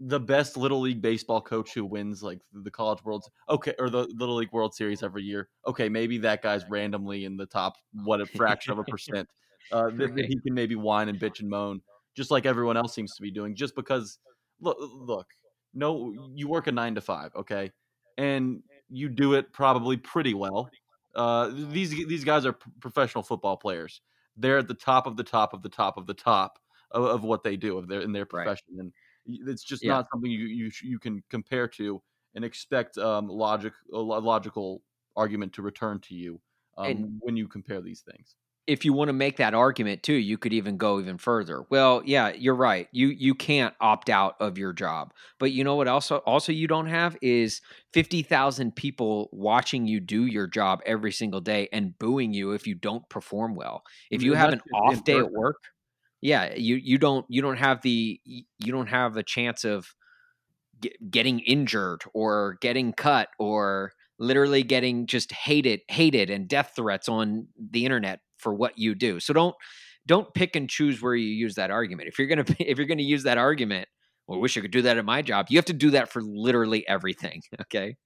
the 0.00 0.20
best 0.20 0.56
little 0.58 0.80
league 0.80 1.00
baseball 1.00 1.40
coach 1.40 1.72
who 1.72 1.84
wins 1.86 2.22
like 2.22 2.40
the 2.52 2.70
college 2.70 3.02
world 3.04 3.24
okay 3.48 3.74
or 3.78 3.88
the 3.88 4.06
little 4.16 4.34
league 4.34 4.52
world 4.52 4.74
series 4.74 5.02
every 5.02 5.22
year 5.22 5.48
okay 5.66 5.88
maybe 5.88 6.18
that 6.18 6.42
guy's 6.42 6.68
randomly 6.68 7.24
in 7.24 7.36
the 7.36 7.46
top 7.46 7.76
what 8.02 8.20
a 8.20 8.26
fraction 8.26 8.72
of 8.72 8.78
a 8.80 8.84
percent 8.84 9.26
uh 9.70 9.90
that, 9.96 10.14
that 10.14 10.24
he 10.26 10.38
can 10.40 10.54
maybe 10.54 10.74
whine 10.76 11.08
and 11.08 11.18
bitch 11.20 11.40
and 11.40 11.48
moan 11.48 11.80
just 12.14 12.30
like 12.30 12.46
everyone 12.46 12.76
else 12.76 12.94
seems 12.94 13.14
to 13.14 13.22
be 13.22 13.30
doing 13.30 13.54
just 13.54 13.74
because 13.74 14.18
look 14.60 14.76
look 14.80 15.26
no 15.74 16.12
you 16.34 16.48
work 16.48 16.66
a 16.66 16.72
nine 16.72 16.94
to 16.94 17.00
five 17.00 17.34
okay 17.34 17.70
and 18.16 18.62
you 18.88 19.08
do 19.08 19.34
it 19.34 19.52
probably 19.52 19.96
pretty 19.96 20.34
well 20.34 20.74
uh 21.14 21.48
these 21.52 21.90
these 21.90 22.24
guys 22.24 22.44
are 22.46 22.52
professional 22.80 23.22
football 23.22 23.56
players 23.56 24.00
they're 24.36 24.58
at 24.58 24.68
the 24.68 24.74
top 24.74 25.06
of 25.06 25.16
the 25.16 25.24
top 25.24 25.52
of 25.54 25.62
the 25.62 25.68
top 25.68 25.96
of 25.96 26.06
the 26.06 26.14
top 26.14 26.58
of, 26.90 27.04
of 27.04 27.24
what 27.24 27.42
they 27.42 27.56
do 27.56 27.78
of 27.78 27.88
their 27.88 28.00
in 28.00 28.12
their 28.12 28.26
Right. 28.30 28.44
profession 28.44 28.66
and 28.78 28.92
it's 29.26 29.64
just 29.64 29.82
Yeah. 29.84 29.92
not 29.94 30.06
something 30.12 30.30
you 30.30 30.46
you 30.46 30.70
you 30.82 30.98
can 30.98 31.22
compare 31.30 31.66
to 31.68 32.02
and 32.34 32.44
expect 32.44 32.98
um 32.98 33.28
logic 33.28 33.72
a 33.92 33.98
logical 33.98 34.82
argument 35.16 35.52
to 35.54 35.62
return 35.62 36.00
to 36.00 36.14
you 36.14 36.40
um, 36.76 37.00
And- 37.00 37.20
when 37.20 37.36
you 37.36 37.46
compare 37.48 37.80
these 37.80 38.02
things 38.02 38.36
if 38.66 38.84
you 38.84 38.92
want 38.92 39.08
to 39.08 39.12
make 39.12 39.36
that 39.36 39.52
argument 39.52 40.02
too, 40.02 40.14
you 40.14 40.38
could 40.38 40.52
even 40.52 40.76
go 40.76 40.98
even 40.98 41.18
further. 41.18 41.64
Well, 41.70 42.02
yeah, 42.04 42.32
you're 42.32 42.54
right. 42.54 42.88
You 42.92 43.08
you 43.08 43.34
can't 43.34 43.74
opt 43.80 44.08
out 44.08 44.36
of 44.40 44.56
your 44.56 44.72
job. 44.72 45.12
But 45.38 45.52
you 45.52 45.64
know 45.64 45.76
what 45.76 45.88
also 45.88 46.18
also 46.18 46.50
you 46.52 46.66
don't 46.66 46.86
have 46.86 47.16
is 47.20 47.60
50,000 47.92 48.74
people 48.74 49.28
watching 49.32 49.86
you 49.86 50.00
do 50.00 50.24
your 50.24 50.46
job 50.46 50.80
every 50.86 51.12
single 51.12 51.40
day 51.40 51.68
and 51.72 51.98
booing 51.98 52.32
you 52.32 52.52
if 52.52 52.66
you 52.66 52.74
don't 52.74 53.08
perform 53.08 53.54
well. 53.54 53.82
If 54.10 54.22
you 54.22 54.34
have 54.34 54.52
an 54.52 54.60
that's 54.72 54.90
just 54.90 54.92
in 54.92 54.98
off 54.98 55.04
day 55.04 55.18
at 55.18 55.30
work, 55.30 55.58
yeah, 56.22 56.54
you 56.54 56.76
you 56.76 56.96
don't 56.96 57.26
you 57.28 57.42
don't 57.42 57.58
have 57.58 57.82
the 57.82 58.20
you 58.24 58.72
don't 58.72 58.88
have 58.88 59.12
the 59.12 59.22
chance 59.22 59.64
of 59.64 59.94
get, 60.80 61.10
getting 61.10 61.40
injured 61.40 62.02
or 62.14 62.56
getting 62.62 62.94
cut 62.94 63.28
or 63.38 63.92
literally 64.18 64.62
getting 64.62 65.06
just 65.06 65.32
hated 65.32 65.80
hated 65.88 66.30
and 66.30 66.48
death 66.48 66.72
threats 66.76 67.08
on 67.08 67.48
the 67.58 67.84
internet 67.84 68.20
for 68.44 68.54
what 68.54 68.78
you 68.78 68.94
do 68.94 69.18
so 69.18 69.32
don't 69.32 69.56
don't 70.06 70.32
pick 70.34 70.54
and 70.54 70.70
choose 70.70 71.02
where 71.02 71.14
you 71.14 71.26
use 71.26 71.56
that 71.56 71.72
argument 71.72 72.08
if 72.08 72.18
you're 72.18 72.28
gonna 72.28 72.44
if 72.60 72.78
you're 72.78 72.86
gonna 72.86 73.02
use 73.02 73.24
that 73.24 73.38
argument 73.38 73.88
well, 74.26 74.38
I 74.38 74.42
wish 74.42 74.56
I 74.56 74.60
could 74.60 74.70
do 74.70 74.82
that 74.82 74.96
at 74.96 75.04
my 75.04 75.22
job. 75.22 75.46
You 75.50 75.58
have 75.58 75.64
to 75.66 75.72
do 75.72 75.90
that 75.90 76.10
for 76.10 76.22
literally 76.22 76.86
everything. 76.88 77.42
Okay. 77.60 77.96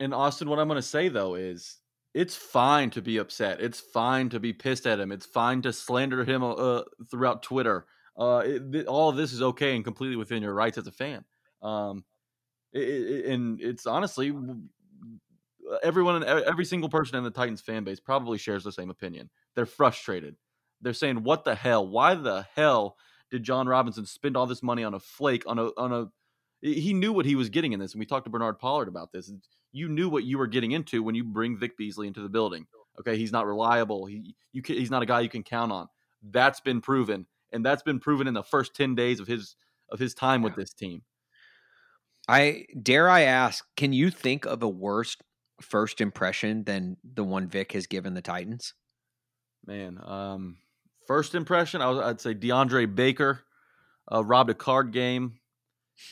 And 0.00 0.14
Austin, 0.14 0.48
what 0.48 0.60
I'm 0.60 0.68
going 0.68 0.76
to 0.76 0.82
say 0.82 1.08
though 1.08 1.34
is 1.34 1.78
it's 2.14 2.36
fine 2.36 2.90
to 2.90 3.02
be 3.02 3.16
upset. 3.16 3.60
It's 3.60 3.80
fine 3.80 4.28
to 4.28 4.38
be 4.38 4.52
pissed 4.52 4.86
at 4.86 5.00
him. 5.00 5.10
It's 5.10 5.26
fine 5.26 5.60
to 5.62 5.72
slander 5.72 6.24
him 6.24 6.44
uh, 6.44 6.82
throughout 7.10 7.42
Twitter. 7.42 7.84
Uh, 8.16 8.42
it, 8.44 8.72
th- 8.72 8.86
all 8.86 9.08
of 9.08 9.16
this 9.16 9.32
is 9.32 9.42
okay 9.42 9.74
and 9.74 9.84
completely 9.84 10.16
within 10.16 10.42
your 10.42 10.54
rights 10.54 10.78
as 10.78 10.86
a 10.86 10.92
fan. 10.92 11.24
Um, 11.62 12.04
it, 12.72 12.80
it, 12.80 13.26
and 13.26 13.60
it's 13.60 13.86
honestly 13.86 14.32
everyone, 15.82 16.24
every 16.24 16.64
single 16.64 16.88
person 16.88 17.16
in 17.16 17.24
the 17.24 17.30
Titans 17.30 17.60
fan 17.60 17.82
base 17.82 17.98
probably 17.98 18.38
shares 18.38 18.62
the 18.62 18.72
same 18.72 18.90
opinion. 18.90 19.28
They're 19.58 19.66
frustrated. 19.66 20.36
They're 20.80 20.92
saying, 20.92 21.24
"What 21.24 21.42
the 21.42 21.56
hell? 21.56 21.84
Why 21.84 22.14
the 22.14 22.46
hell 22.54 22.96
did 23.28 23.42
Jon 23.42 23.66
Robinson 23.66 24.06
spend 24.06 24.36
all 24.36 24.46
this 24.46 24.62
money 24.62 24.84
on 24.84 24.94
a 24.94 25.00
flake 25.00 25.42
on 25.48 25.58
a 25.58 25.70
on 25.76 25.92
a?" 25.92 26.06
He 26.62 26.94
knew 26.94 27.12
what 27.12 27.26
he 27.26 27.34
was 27.34 27.48
getting 27.48 27.72
in 27.72 27.80
this, 27.80 27.92
and 27.92 27.98
we 27.98 28.06
talked 28.06 28.26
to 28.26 28.30
Bernard 28.30 28.60
Pollard 28.60 28.86
about 28.86 29.10
this 29.10 29.32
you 29.72 29.88
knew 29.88 30.08
what 30.08 30.22
you 30.22 30.38
were 30.38 30.46
getting 30.46 30.72
into 30.72 31.02
when 31.02 31.14
you 31.14 31.24
bring 31.24 31.58
Vic 31.58 31.76
Beasley 31.76 32.06
into 32.06 32.20
the 32.20 32.28
building. 32.28 32.66
Okay, 33.00 33.16
he's 33.16 33.32
not 33.32 33.46
reliable. 33.46 34.06
He 34.06 34.36
you 34.52 34.62
can, 34.62 34.76
he's 34.76 34.90
not 34.90 35.02
a 35.02 35.06
guy 35.06 35.20
you 35.20 35.28
can 35.28 35.42
count 35.42 35.72
on. 35.72 35.88
That's 36.22 36.60
been 36.60 36.80
proven, 36.80 37.26
and 37.52 37.64
that's 37.66 37.82
been 37.82 37.98
proven 37.98 38.28
in 38.28 38.34
the 38.34 38.42
first 38.44 38.74
ten 38.74 38.94
days 38.94 39.18
of 39.18 39.26
his 39.26 39.56
of 39.90 39.98
his 39.98 40.14
time 40.14 40.42
with 40.42 40.54
this 40.54 40.72
team. 40.72 41.02
I 42.28 42.66
dare 42.80 43.08
I 43.08 43.22
ask, 43.22 43.64
can 43.76 43.92
you 43.92 44.10
think 44.10 44.44
of 44.44 44.62
a 44.62 44.68
worse 44.68 45.16
first 45.60 46.00
impression 46.00 46.64
than 46.64 46.98
the 47.02 47.24
one 47.24 47.48
Vic 47.48 47.72
has 47.72 47.86
given 47.86 48.14
the 48.14 48.22
Titans? 48.22 48.74
Man, 49.66 49.98
um, 50.04 50.56
first 51.06 51.34
impression, 51.34 51.82
I 51.82 51.88
was, 51.90 51.98
I'd 51.98 52.20
say 52.20 52.34
DeAndre 52.34 52.94
Baker 52.94 53.40
uh, 54.12 54.24
robbed 54.24 54.50
a 54.50 54.54
card 54.54 54.92
game. 54.92 55.34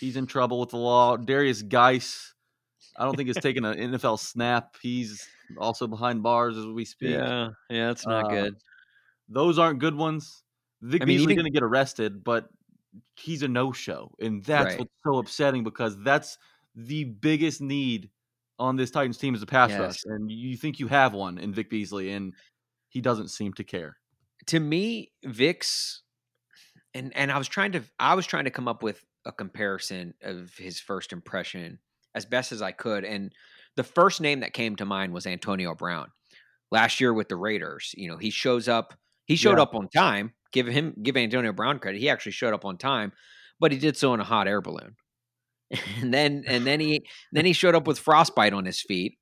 He's 0.00 0.16
in 0.16 0.26
trouble 0.26 0.60
with 0.60 0.70
the 0.70 0.76
law. 0.78 1.16
Derrius 1.16 1.66
Guice, 1.66 2.34
I 2.98 3.04
don't 3.04 3.16
think 3.16 3.28
has 3.28 3.36
taken 3.36 3.64
an 3.64 3.78
NFL 3.92 4.18
snap. 4.18 4.76
He's 4.82 5.26
also 5.58 5.86
behind 5.86 6.22
bars 6.22 6.56
as 6.56 6.66
we 6.66 6.84
speak. 6.84 7.10
yeah, 7.10 7.50
yeah, 7.70 7.86
that's 7.88 8.06
not 8.06 8.26
Uh, 8.26 8.28
good. 8.28 8.56
those 9.28 9.58
aren't 9.58 9.78
good 9.78 9.94
ones. 9.94 10.42
Vic 10.82 11.02
I 11.02 11.04
mean, 11.04 11.16
Beasley 11.18 11.32
even- 11.32 11.36
going 11.44 11.52
to 11.52 11.56
get 11.56 11.62
arrested, 11.62 12.22
but 12.24 12.48
he's 13.16 13.42
a 13.42 13.48
no-show, 13.48 14.12
and 14.20 14.44
that's 14.44 14.70
Right. 14.72 14.78
what's 14.80 14.92
so 15.06 15.18
upsetting 15.18 15.64
because 15.64 15.96
that's 16.02 16.36
the 16.74 17.04
biggest 17.04 17.60
need 17.62 18.10
on 18.58 18.76
this 18.76 18.90
Titans 18.90 19.18
team 19.18 19.34
is 19.34 19.42
a 19.42 19.46
pass 19.46 19.72
rush, 19.72 20.04
and 20.04 20.30
you 20.30 20.56
think 20.56 20.78
you 20.80 20.88
have 20.88 21.14
one 21.14 21.38
in 21.38 21.52
Vic 21.54 21.70
Beasley, 21.70 22.10
and 22.12 22.34
he 22.88 23.00
doesn't 23.00 23.28
seem 23.28 23.52
to 23.54 23.64
care. 23.64 23.96
to 24.46 24.60
me, 24.60 25.12
Vic's 25.24 26.02
and 26.94 27.12
and 27.16 27.30
I 27.32 27.38
was 27.38 27.48
trying 27.48 27.72
to 27.72 27.82
I 27.98 28.14
was 28.14 28.26
trying 28.26 28.44
to 28.44 28.50
come 28.50 28.68
up 28.68 28.82
with 28.82 29.04
a 29.24 29.32
comparison 29.32 30.14
of 30.22 30.54
his 30.56 30.78
first 30.80 31.12
impression 31.12 31.78
as 32.14 32.24
best 32.24 32.52
as 32.52 32.62
I 32.62 32.72
could, 32.72 33.04
and 33.04 33.32
the 33.76 33.84
first 33.84 34.20
name 34.20 34.40
that 34.40 34.52
came 34.54 34.76
to 34.76 34.84
mind 34.86 35.12
was 35.12 35.26
Antonio 35.26 35.74
Brown. 35.74 36.10
Last 36.70 37.00
year 37.00 37.12
with 37.12 37.28
the 37.28 37.36
Raiders, 37.36 37.94
you 37.96 38.08
know, 38.08 38.16
he 38.16 38.30
shows 38.30 38.68
up. 38.68 38.94
He 39.26 39.36
showed 39.36 39.58
Yeah. 39.58 39.62
up 39.64 39.74
on 39.74 39.88
time. 39.88 40.32
Give 40.52 40.66
him 40.66 40.94
give 41.02 41.16
Antonio 41.16 41.52
Brown 41.52 41.78
credit. 41.78 42.00
He 42.00 42.08
actually 42.08 42.32
showed 42.32 42.54
up 42.54 42.64
on 42.64 42.78
time, 42.78 43.12
but 43.60 43.72
he 43.72 43.78
did 43.78 43.96
so 43.96 44.14
in 44.14 44.20
a 44.20 44.24
hot 44.24 44.48
air 44.48 44.60
balloon. 44.62 44.96
And 46.00 46.14
then 46.14 46.44
and 46.46 46.66
then 46.66 46.80
he 46.80 47.06
then 47.32 47.44
he 47.44 47.52
showed 47.52 47.74
up 47.74 47.86
with 47.86 47.98
frostbite 47.98 48.52
on 48.52 48.64
his 48.64 48.80
feet. 48.80 49.18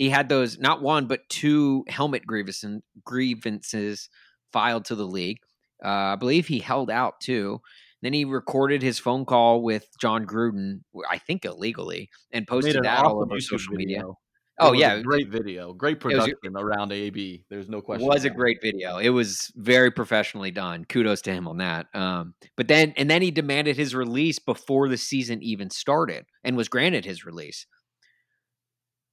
He 0.00 0.08
had 0.08 0.30
those 0.30 0.58
not 0.58 0.80
one 0.80 1.06
but 1.06 1.28
two 1.28 1.84
helmet 1.86 2.24
grievances 2.26 2.80
grievances 3.04 4.08
filed 4.50 4.86
to 4.86 4.94
the 4.94 5.06
league. 5.06 5.36
Uh, 5.84 5.88
I 5.88 6.16
believe 6.16 6.46
he 6.46 6.58
held 6.58 6.90
out 6.90 7.20
too. 7.20 7.60
Then 8.00 8.14
he 8.14 8.24
recorded 8.24 8.80
his 8.82 8.98
phone 8.98 9.26
call 9.26 9.62
with 9.62 9.86
Jon 10.00 10.24
Gruden, 10.26 10.80
I 11.10 11.18
think 11.18 11.44
illegally, 11.44 12.08
and 12.32 12.46
posted 12.46 12.82
that 12.82 13.04
all 13.04 13.22
over 13.22 13.38
social 13.40 13.74
media. 13.74 13.98
video. 13.98 14.10
It 14.10 14.16
Oh 14.62 14.70
was 14.70 14.80
yeah, 14.80 15.00
great 15.00 15.28
video, 15.28 15.74
great 15.74 16.02
was- 16.02 16.14
production 16.14 16.56
around 16.56 16.92
AB. 16.92 17.44
There's 17.50 17.68
no 17.68 17.82
question. 17.82 18.06
was 18.08 18.24
a 18.24 18.30
great 18.30 18.58
video. 18.62 18.96
It 18.96 19.10
was 19.10 19.50
very 19.54 19.90
professionally 19.90 20.50
done. 20.50 20.86
Kudos 20.86 21.20
to 21.22 21.32
him 21.32 21.46
on 21.46 21.58
that. 21.58 21.86
Um, 21.94 22.32
but 22.56 22.68
then 22.68 22.94
and 22.96 23.10
then 23.10 23.20
he 23.20 23.30
demanded 23.30 23.76
his 23.76 23.94
release 23.94 24.38
before 24.38 24.88
the 24.88 24.96
season 24.96 25.42
even 25.42 25.68
started 25.68 26.24
and 26.42 26.56
was 26.56 26.68
granted 26.70 27.04
his 27.04 27.26
release. 27.26 27.66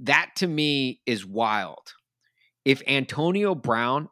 That 0.01 0.31
to 0.37 0.47
me 0.47 1.01
is 1.05 1.25
wild. 1.25 1.93
If 2.65 2.81
Antonio 2.87 3.55
Brown, 3.55 4.09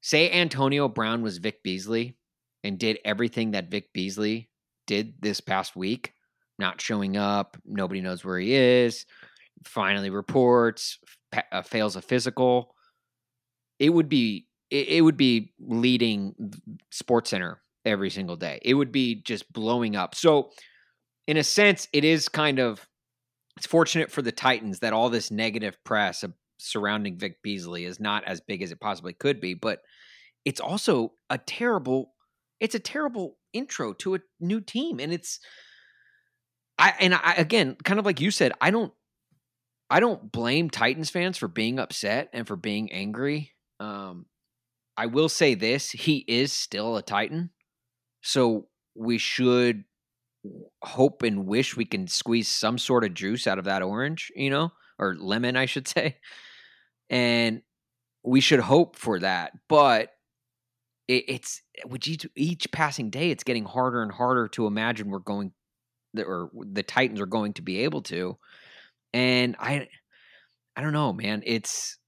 say 0.00 0.30
Antonio 0.30 0.88
Brown 0.88 1.22
was 1.22 1.38
Vic 1.38 1.62
Beasley 1.62 2.16
and 2.64 2.78
did 2.78 2.98
everything 3.04 3.52
that 3.52 3.70
Vic 3.70 3.92
Beasley 3.92 4.50
did 4.86 5.14
this 5.20 5.40
past 5.40 5.76
week, 5.76 6.12
not 6.58 6.80
showing 6.80 7.16
up, 7.16 7.56
nobody 7.64 8.00
knows 8.00 8.24
where 8.24 8.38
he 8.38 8.54
is, 8.54 9.06
finally 9.64 10.10
reports, 10.10 10.98
uh, 11.52 11.62
fails 11.62 11.96
a 11.96 12.02
physical, 12.02 12.74
it 13.78 13.90
would 13.90 14.08
be 14.08 14.46
it 14.70 15.02
would 15.02 15.16
be 15.16 15.52
leading 15.58 16.34
Sports 16.90 17.30
Center 17.30 17.62
every 17.84 18.10
single 18.10 18.36
day. 18.36 18.58
It 18.62 18.74
would 18.74 18.92
be 18.92 19.22
just 19.22 19.50
blowing 19.52 19.96
up. 19.96 20.14
So, 20.14 20.50
in 21.26 21.38
a 21.38 21.44
sense, 21.44 21.88
it 21.92 22.04
is 22.04 22.28
kind 22.28 22.58
of 22.58 22.86
it's 23.58 23.66
fortunate 23.66 24.12
for 24.12 24.22
the 24.22 24.30
Titans 24.30 24.78
that 24.78 24.92
all 24.92 25.10
this 25.10 25.32
negative 25.32 25.82
press 25.82 26.24
surrounding 26.58 27.18
Vic 27.18 27.42
Beasley 27.42 27.84
is 27.84 27.98
not 27.98 28.22
as 28.22 28.40
big 28.40 28.62
as 28.62 28.70
it 28.70 28.78
possibly 28.78 29.12
could 29.12 29.40
be, 29.40 29.54
but 29.54 29.80
it's 30.44 30.60
also 30.60 31.12
a 31.28 31.38
terrible 31.38 32.12
it's 32.60 32.76
a 32.76 32.80
terrible 32.80 33.36
intro 33.52 33.94
to 33.94 34.14
a 34.14 34.20
new 34.38 34.60
team 34.60 35.00
and 35.00 35.12
it's 35.12 35.40
I 36.78 36.94
and 37.00 37.12
I 37.12 37.34
again, 37.36 37.76
kind 37.82 37.98
of 37.98 38.06
like 38.06 38.20
you 38.20 38.30
said, 38.30 38.52
I 38.60 38.70
don't 38.70 38.92
I 39.90 39.98
don't 39.98 40.30
blame 40.30 40.70
Titans 40.70 41.10
fans 41.10 41.36
for 41.36 41.48
being 41.48 41.80
upset 41.80 42.28
and 42.32 42.46
for 42.46 42.54
being 42.54 42.92
angry. 42.92 43.54
Um, 43.80 44.26
I 44.96 45.06
will 45.06 45.28
say 45.28 45.56
this: 45.56 45.90
he 45.90 46.24
is 46.28 46.52
still 46.52 46.96
a 46.96 47.02
Titan, 47.02 47.50
so 48.22 48.68
we 48.94 49.18
should 49.18 49.82
hope 50.82 51.22
and 51.22 51.46
wish 51.46 51.76
we 51.76 51.84
can 51.84 52.06
squeeze 52.06 52.48
some 52.48 52.78
sort 52.78 53.04
of 53.04 53.14
juice 53.14 53.46
out 53.46 53.58
of 53.58 53.64
that 53.64 53.82
orange, 53.82 54.30
you 54.34 54.50
know, 54.50 54.70
or 54.98 55.16
lemon, 55.16 55.56
I 55.56 55.66
should 55.66 55.88
say. 55.96 56.16
And 57.10 57.62
we 58.22 58.40
should 58.40 58.60
hope 58.60 58.96
for 58.96 59.18
that, 59.20 59.52
but 59.68 60.10
it, 61.06 61.24
it's 61.28 61.62
with 61.86 62.06
each, 62.06 62.26
each 62.36 62.70
passing 62.70 63.10
day, 63.10 63.30
it's 63.30 63.44
getting 63.44 63.64
harder 63.64 64.02
and 64.02 64.12
harder 64.12 64.48
to 64.48 64.66
imagine 64.66 65.10
we're 65.10 65.20
going, 65.20 65.52
or 66.16 66.50
the 66.54 66.82
Titans 66.82 67.20
are 67.20 67.26
going 67.26 67.54
to 67.54 67.62
be 67.62 67.84
able 67.84 68.02
to 68.02 68.36
and 69.12 69.56
I 69.58 69.88
I 70.76 70.80
don't 70.80 70.92
know, 70.92 71.12
man. 71.12 71.42
It's 71.44 71.98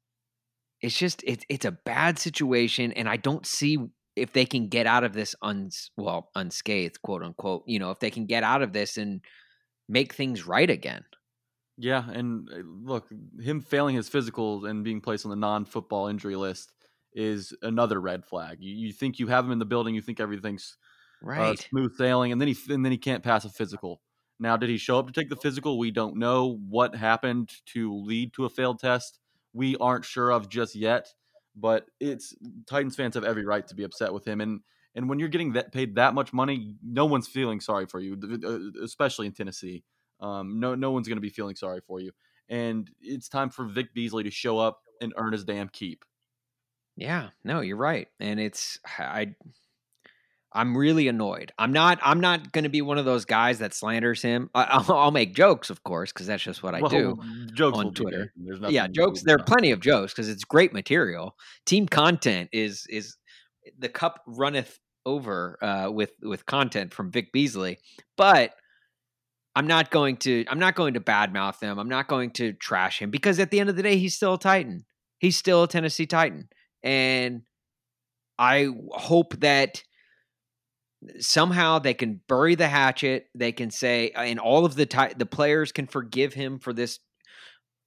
it's 0.81 0.97
just 0.97 1.23
it's 1.27 1.45
it's 1.49 1.65
a 1.65 1.73
bad 1.73 2.19
situation, 2.19 2.93
and 2.93 3.09
I 3.09 3.17
don't 3.17 3.47
see 3.47 3.79
if 4.21 4.33
they 4.33 4.47
can 4.47 4.69
get 4.69 4.87
out 4.87 5.05
of 5.05 5.13
this 5.15 5.35
uns 5.43 5.91
well 5.97 6.31
unscathed, 6.37 7.03
quote 7.03 7.23
unquote. 7.23 7.65
You 7.67 7.79
know, 7.79 7.91
if 7.91 8.01
they 8.01 8.11
can 8.11 8.27
get 8.27 8.43
out 8.45 8.63
of 8.63 8.73
this 8.73 8.97
and 8.97 9.25
make 9.89 10.15
things 10.15 10.47
right 10.47 10.71
again. 10.71 11.05
Yeah, 11.77 12.09
and 12.11 12.49
uh, 12.53 12.57
look, 12.59 13.09
him 13.41 13.61
failing 13.63 13.97
his 13.97 14.09
physical 14.09 14.67
and 14.67 14.85
being 14.85 15.01
placed 15.01 15.25
on 15.25 15.31
the 15.31 15.37
non-football 15.37 16.09
injury 16.09 16.37
list 16.37 16.73
is 17.15 17.57
another 17.63 18.01
red 18.01 18.25
flag. 18.27 18.59
You, 18.61 18.75
you 18.75 18.93
think 18.93 19.19
you 19.19 19.29
have 19.29 19.45
him 19.47 19.53
in 19.53 19.59
the 19.59 19.65
building, 19.65 19.95
you 19.95 20.03
think 20.03 20.21
everything's 20.21 20.77
uh, 21.37 21.55
Right. 21.63 21.71
smooth 21.71 21.97
sailing, 21.97 22.33
and 22.33 22.41
then 22.41 22.49
he 22.49 22.57
and 22.75 22.85
then 22.85 22.93
he 22.93 22.99
can't 22.99 23.25
pass 23.25 23.45
a 23.45 23.51
physical. 23.51 24.03
Now, 24.41 24.57
did 24.57 24.71
he 24.71 24.79
show 24.79 24.99
up 24.99 25.07
to 25.09 25.13
take 25.13 25.31
the 25.31 25.37
physical? 25.37 25.79
We 25.79 25.91
don't 25.91 26.17
know 26.17 26.59
what 26.69 26.95
happened 26.97 27.53
to 27.69 27.95
lead 27.95 28.35
to 28.35 28.47
a 28.47 28.51
failed 28.51 28.81
test. 28.81 29.21
We 29.53 29.77
aren't 29.79 30.05
sure 30.05 30.31
of 30.33 30.49
just 30.51 30.75
yet. 30.77 31.09
But 31.57 31.87
it's 31.99 32.35
Titans 32.67 32.97
fans 32.97 33.15
have 33.15 33.25
every 33.25 33.45
right 33.45 33.67
to 33.67 33.75
be 33.75 33.85
upset 33.85 34.13
with 34.13 34.27
him, 34.27 34.41
and 34.41 34.61
and 34.95 35.09
when 35.09 35.19
you're 35.19 35.29
getting 35.29 35.53
that 35.53 35.73
paid 35.73 35.95
that 35.97 36.15
much 36.15 36.33
money, 36.33 36.77
no 36.83 37.07
one's 37.07 37.29
feeling 37.29 37.61
sorry 37.61 37.87
for 37.87 38.01
you, 38.01 38.19
uh, 38.45 38.83
especially 38.85 39.27
in 39.27 39.33
Tennessee. 39.33 39.85
Um, 40.21 40.61
no, 40.61 40.75
no 40.75 40.91
one's 40.91 41.09
going 41.09 41.17
to 41.17 41.23
be 41.23 41.31
feeling 41.31 41.57
sorry 41.57 41.81
for 41.87 42.01
you, 42.01 42.13
and 42.49 42.91
it's 43.01 43.29
time 43.29 43.51
for 43.51 43.65
Vic 43.65 43.95
Beasley 43.95 44.25
to 44.25 44.31
show 44.31 44.59
up 44.59 44.83
and 45.01 45.13
earn 45.17 45.33
his 45.33 45.45
damn 45.45 45.69
keep. 45.69 46.05
Yeah, 46.97 47.29
no, 47.45 47.61
you're 47.61 47.77
right, 47.77 48.09
and 48.19 48.39
it's 48.39 48.79
I. 48.99 49.35
I'm 50.53 50.77
really 50.77 51.07
annoyed. 51.09 51.53
I'm 51.59 51.73
not. 51.73 51.99
I'm 52.03 52.21
not 52.21 52.51
going 52.53 52.65
to 52.65 52.71
be 52.71 52.83
one 52.83 52.99
of 52.99 53.05
those 53.05 53.25
guys 53.25 53.61
that 53.61 53.73
slanders 53.73 54.21
him. 54.21 54.51
I, 54.55 54.65
I'll, 54.71 54.93
I'll 54.97 55.11
make 55.13 55.35
jokes, 55.35 55.71
of 55.71 55.83
course, 55.85 56.13
because 56.13 56.27
that's 56.27 56.43
just 56.43 56.63
what 56.63 56.75
I 56.75 56.81
Well, 56.81 56.91
do. 56.91 57.19
Jokes 57.55 57.79
on 57.79 57.95
Twitter. 57.95 58.33
yeah 58.73 58.89
jokes 58.89 59.23
there 59.23 59.37
are 59.37 59.45
plenty 59.45 59.71
of 59.71 59.81
jokes 59.81 60.13
because 60.13 60.29
it's 60.29 60.45
great 60.45 60.73
material 60.73 61.37
team 61.67 61.87
content 61.87 62.49
is 62.53 62.87
is 62.89 63.17
the 63.79 63.89
cup 63.89 64.23
runneth 64.27 64.79
over 65.07 65.57
uh 65.63 65.91
with 65.91 66.13
with 66.23 66.45
content 66.47 66.93
from 66.93 67.11
vic 67.11 67.33
beasley 67.33 67.79
but 68.17 68.53
i'm 69.57 69.67
not 69.67 69.91
going 69.91 70.17
to 70.17 70.45
i'm 70.49 70.59
not 70.59 70.75
going 70.75 70.95
to 70.95 71.01
badmouth 71.01 71.61
him 71.61 71.79
i'm 71.79 71.89
not 71.89 72.07
going 72.09 72.31
to 72.31 72.53
trash 72.55 73.01
him 73.01 73.11
because 73.11 73.39
at 73.39 73.51
the 73.51 73.61
end 73.61 73.71
of 73.71 73.77
the 73.77 73.83
day 73.83 73.97
he's 73.97 74.15
still 74.15 74.35
a 74.35 74.39
titan 74.39 74.85
he's 75.19 75.37
still 75.37 75.63
a 75.65 75.69
tennessee 75.69 76.07
titan 76.07 76.49
and 76.83 77.43
i 78.39 78.69
hope 78.93 79.35
that 79.41 79.83
somehow 81.19 81.79
they 81.79 81.95
can 81.95 82.21
bury 82.29 82.55
the 82.55 82.69
hatchet 82.69 83.27
they 83.35 83.53
can 83.53 83.71
say 83.71 84.11
and 84.11 84.39
all 84.39 84.67
of 84.67 84.75
the 84.75 84.85
ti- 84.85 85.15
the 85.17 85.27
players 85.27 85.73
can 85.73 85.87
forgive 85.87 86.35
him 86.35 86.59
for 86.59 86.73
this 86.73 86.99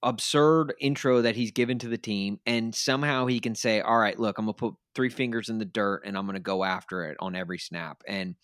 absurd 0.02 0.74
intro 0.80 1.22
that 1.22 1.36
he's 1.36 1.52
given 1.52 1.78
to 1.78 1.88
the 1.88 1.96
team 1.96 2.38
and 2.44 2.74
somehow 2.74 3.24
he 3.26 3.38
can 3.38 3.54
say 3.54 3.80
all 3.80 3.98
right 3.98 4.18
look 4.18 4.36
i'm 4.36 4.46
going 4.46 4.54
to 4.54 4.58
put 4.58 4.74
three 4.94 5.08
fingers 5.08 5.48
in 5.48 5.58
the 5.58 5.64
dirt 5.64 6.02
and 6.04 6.18
i'm 6.18 6.26
going 6.26 6.34
to 6.34 6.40
go 6.40 6.64
after 6.64 7.04
it 7.04 7.16
on 7.20 7.36
every 7.36 7.58
snap 7.58 8.02
and 8.06 8.34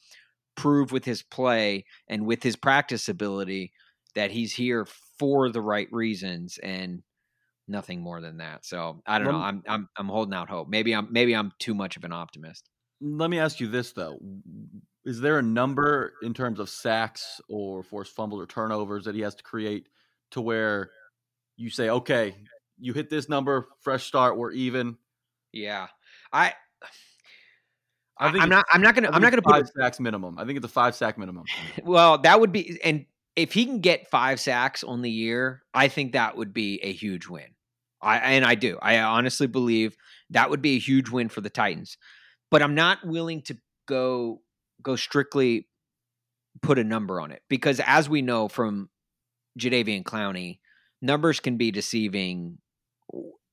prove 0.56 0.92
with 0.92 1.04
his 1.04 1.22
play 1.22 1.84
and 2.08 2.24
with 2.24 2.42
his 2.42 2.56
practice 2.56 3.08
ability 3.08 3.72
that 4.14 4.30
he's 4.30 4.52
here 4.52 4.86
for 5.18 5.50
the 5.50 5.60
right 5.60 5.88
reasons 5.90 6.58
and 6.62 7.02
nothing 7.68 8.00
more 8.00 8.20
than 8.20 8.38
that. 8.38 8.64
So 8.64 9.02
i 9.06 9.18
don't 9.18 9.28
know 9.28 9.38
i'm 9.38 9.62
i'm 9.68 9.88
i'm 9.96 10.08
holding 10.08 10.34
out 10.34 10.48
hope. 10.48 10.68
Maybe 10.68 10.94
i'm 10.94 11.08
maybe 11.10 11.34
i'm 11.34 11.52
too 11.58 11.74
much 11.74 11.96
of 11.96 12.04
an 12.04 12.12
optimist 12.12 12.68
Let 13.00 13.30
me 13.30 13.38
ask 13.38 13.60
you 13.60 13.68
this 13.68 13.92
though: 13.92 14.18
Is 15.04 15.20
there 15.20 15.38
a 15.38 15.42
number 15.42 16.14
in 16.22 16.34
terms 16.34 16.60
of 16.60 16.68
sacks 16.68 17.40
or 17.48 17.82
forced 17.82 18.14
fumbles 18.14 18.42
or 18.42 18.46
turnovers 18.46 19.04
that 19.04 19.14
he 19.14 19.20
has 19.22 19.34
to 19.36 19.42
create 19.42 19.88
to 20.32 20.40
where 20.40 20.90
you 21.56 21.70
say, 21.70 21.90
okay, 21.90 22.34
you 22.78 22.92
hit 22.92 23.10
this 23.10 23.28
number, 23.28 23.68
fresh 23.80 24.04
start, 24.04 24.36
we're 24.36 24.52
even? 24.52 24.96
yeah 25.52 25.88
i 26.32 26.52
I 28.18 28.26
I'm 28.26 28.50
not. 28.50 28.66
I'm 28.70 28.82
not 28.82 28.94
gonna. 28.94 29.08
I'm 29.10 29.22
not 29.22 29.30
gonna 29.30 29.40
put. 29.40 29.54
five 29.54 29.70
sacks 29.74 29.98
minimum. 29.98 30.38
I 30.38 30.44
think 30.44 30.58
it's 30.58 30.66
a 30.66 30.68
five 30.68 30.94
sack 30.94 31.16
minimum. 31.16 31.44
Well, 31.82 32.18
that 32.18 32.38
would 32.38 32.52
be, 32.52 32.78
and 32.84 33.06
if 33.34 33.54
he 33.54 33.64
can 33.64 33.80
get 33.80 34.10
five 34.10 34.38
sacks 34.38 34.84
on 34.84 35.00
the 35.00 35.10
year, 35.10 35.62
I 35.72 35.88
think 35.88 36.12
that 36.12 36.36
would 36.36 36.52
be 36.52 36.78
a 36.82 36.92
huge 36.92 37.28
win. 37.28 37.46
I 38.02 38.18
and 38.18 38.44
I 38.44 38.56
do. 38.56 38.78
I 38.82 38.98
honestly 38.98 39.46
believe 39.46 39.96
that 40.28 40.50
would 40.50 40.60
be 40.60 40.76
a 40.76 40.78
huge 40.78 41.08
win 41.08 41.30
for 41.30 41.40
the 41.40 41.48
Titans. 41.48 41.96
But 42.50 42.62
I'm 42.62 42.74
not 42.74 43.06
willing 43.06 43.42
to 43.42 43.56
go 43.86 44.42
go 44.82 44.96
strictly 44.96 45.68
put 46.62 46.78
a 46.78 46.84
number 46.84 47.20
on 47.20 47.30
it 47.30 47.42
because, 47.48 47.80
as 47.84 48.08
we 48.08 48.22
know 48.22 48.48
from 48.48 48.88
Jadeveon 49.58 50.02
Clowney, 50.04 50.58
numbers 51.00 51.40
can 51.40 51.56
be 51.56 51.70
deceiving 51.70 52.58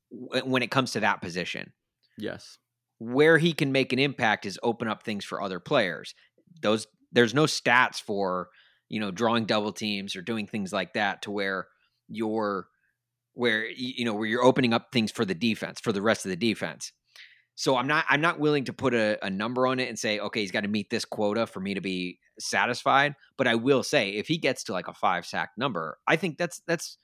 when 0.09 0.63
it 0.63 0.71
comes 0.71 0.91
to 0.93 1.01
that 1.01 1.21
position 1.21 1.73
Yes. 2.17 2.57
where 2.99 3.37
he 3.37 3.53
can 3.53 3.71
make 3.71 3.91
an 3.93 3.99
impact 3.99 4.45
is 4.45 4.59
open 4.63 4.87
up 4.87 5.03
things 5.03 5.25
for 5.25 5.41
other 5.41 5.59
players. 5.59 6.13
Those 6.61 6.87
there's 7.11 7.33
no 7.33 7.43
stats 7.43 8.01
for 8.01 8.49
you 8.89 8.99
know 8.99 9.11
drawing 9.11 9.45
double 9.45 9.73
teams 9.73 10.15
or 10.15 10.21
doing 10.21 10.47
things 10.47 10.71
like 10.73 10.93
that 10.93 11.21
to 11.23 11.31
where 11.31 11.67
you're 12.07 12.67
where 13.33 13.67
you 13.69 14.05
know 14.05 14.13
where 14.13 14.27
you're 14.27 14.43
opening 14.43 14.73
up 14.73 14.87
things 14.91 15.11
for 15.11 15.25
the 15.25 15.35
defense 15.35 15.79
for 15.79 15.91
the 15.91 16.01
rest 16.01 16.25
of 16.25 16.29
the 16.29 16.35
defense. 16.37 16.91
So 17.57 17.75
I'm 17.75 17.87
not 17.87 18.05
I'm 18.07 18.21
not 18.21 18.39
willing 18.39 18.65
to 18.65 18.73
put 18.73 18.93
a, 18.93 19.17
a 19.25 19.31
number 19.31 19.65
on 19.65 19.79
it 19.79 19.89
and 19.89 19.97
say 19.97 20.19
okay 20.19 20.41
he's 20.41 20.51
got 20.51 20.61
to 20.61 20.67
meet 20.67 20.91
this 20.91 21.05
quota 21.05 21.47
for 21.47 21.59
me 21.59 21.73
to 21.73 21.81
be 21.81 22.19
satisfied. 22.39 23.15
But 23.35 23.47
I 23.47 23.55
will 23.55 23.81
say 23.81 24.11
if 24.11 24.27
he 24.27 24.37
gets 24.37 24.63
to 24.65 24.73
like 24.73 24.87
a 24.87 24.93
five 24.93 25.25
sack 25.25 25.51
number, 25.57 25.97
I 26.07 26.17
think 26.17 26.37
that's 26.37 26.61
that's 26.67 26.97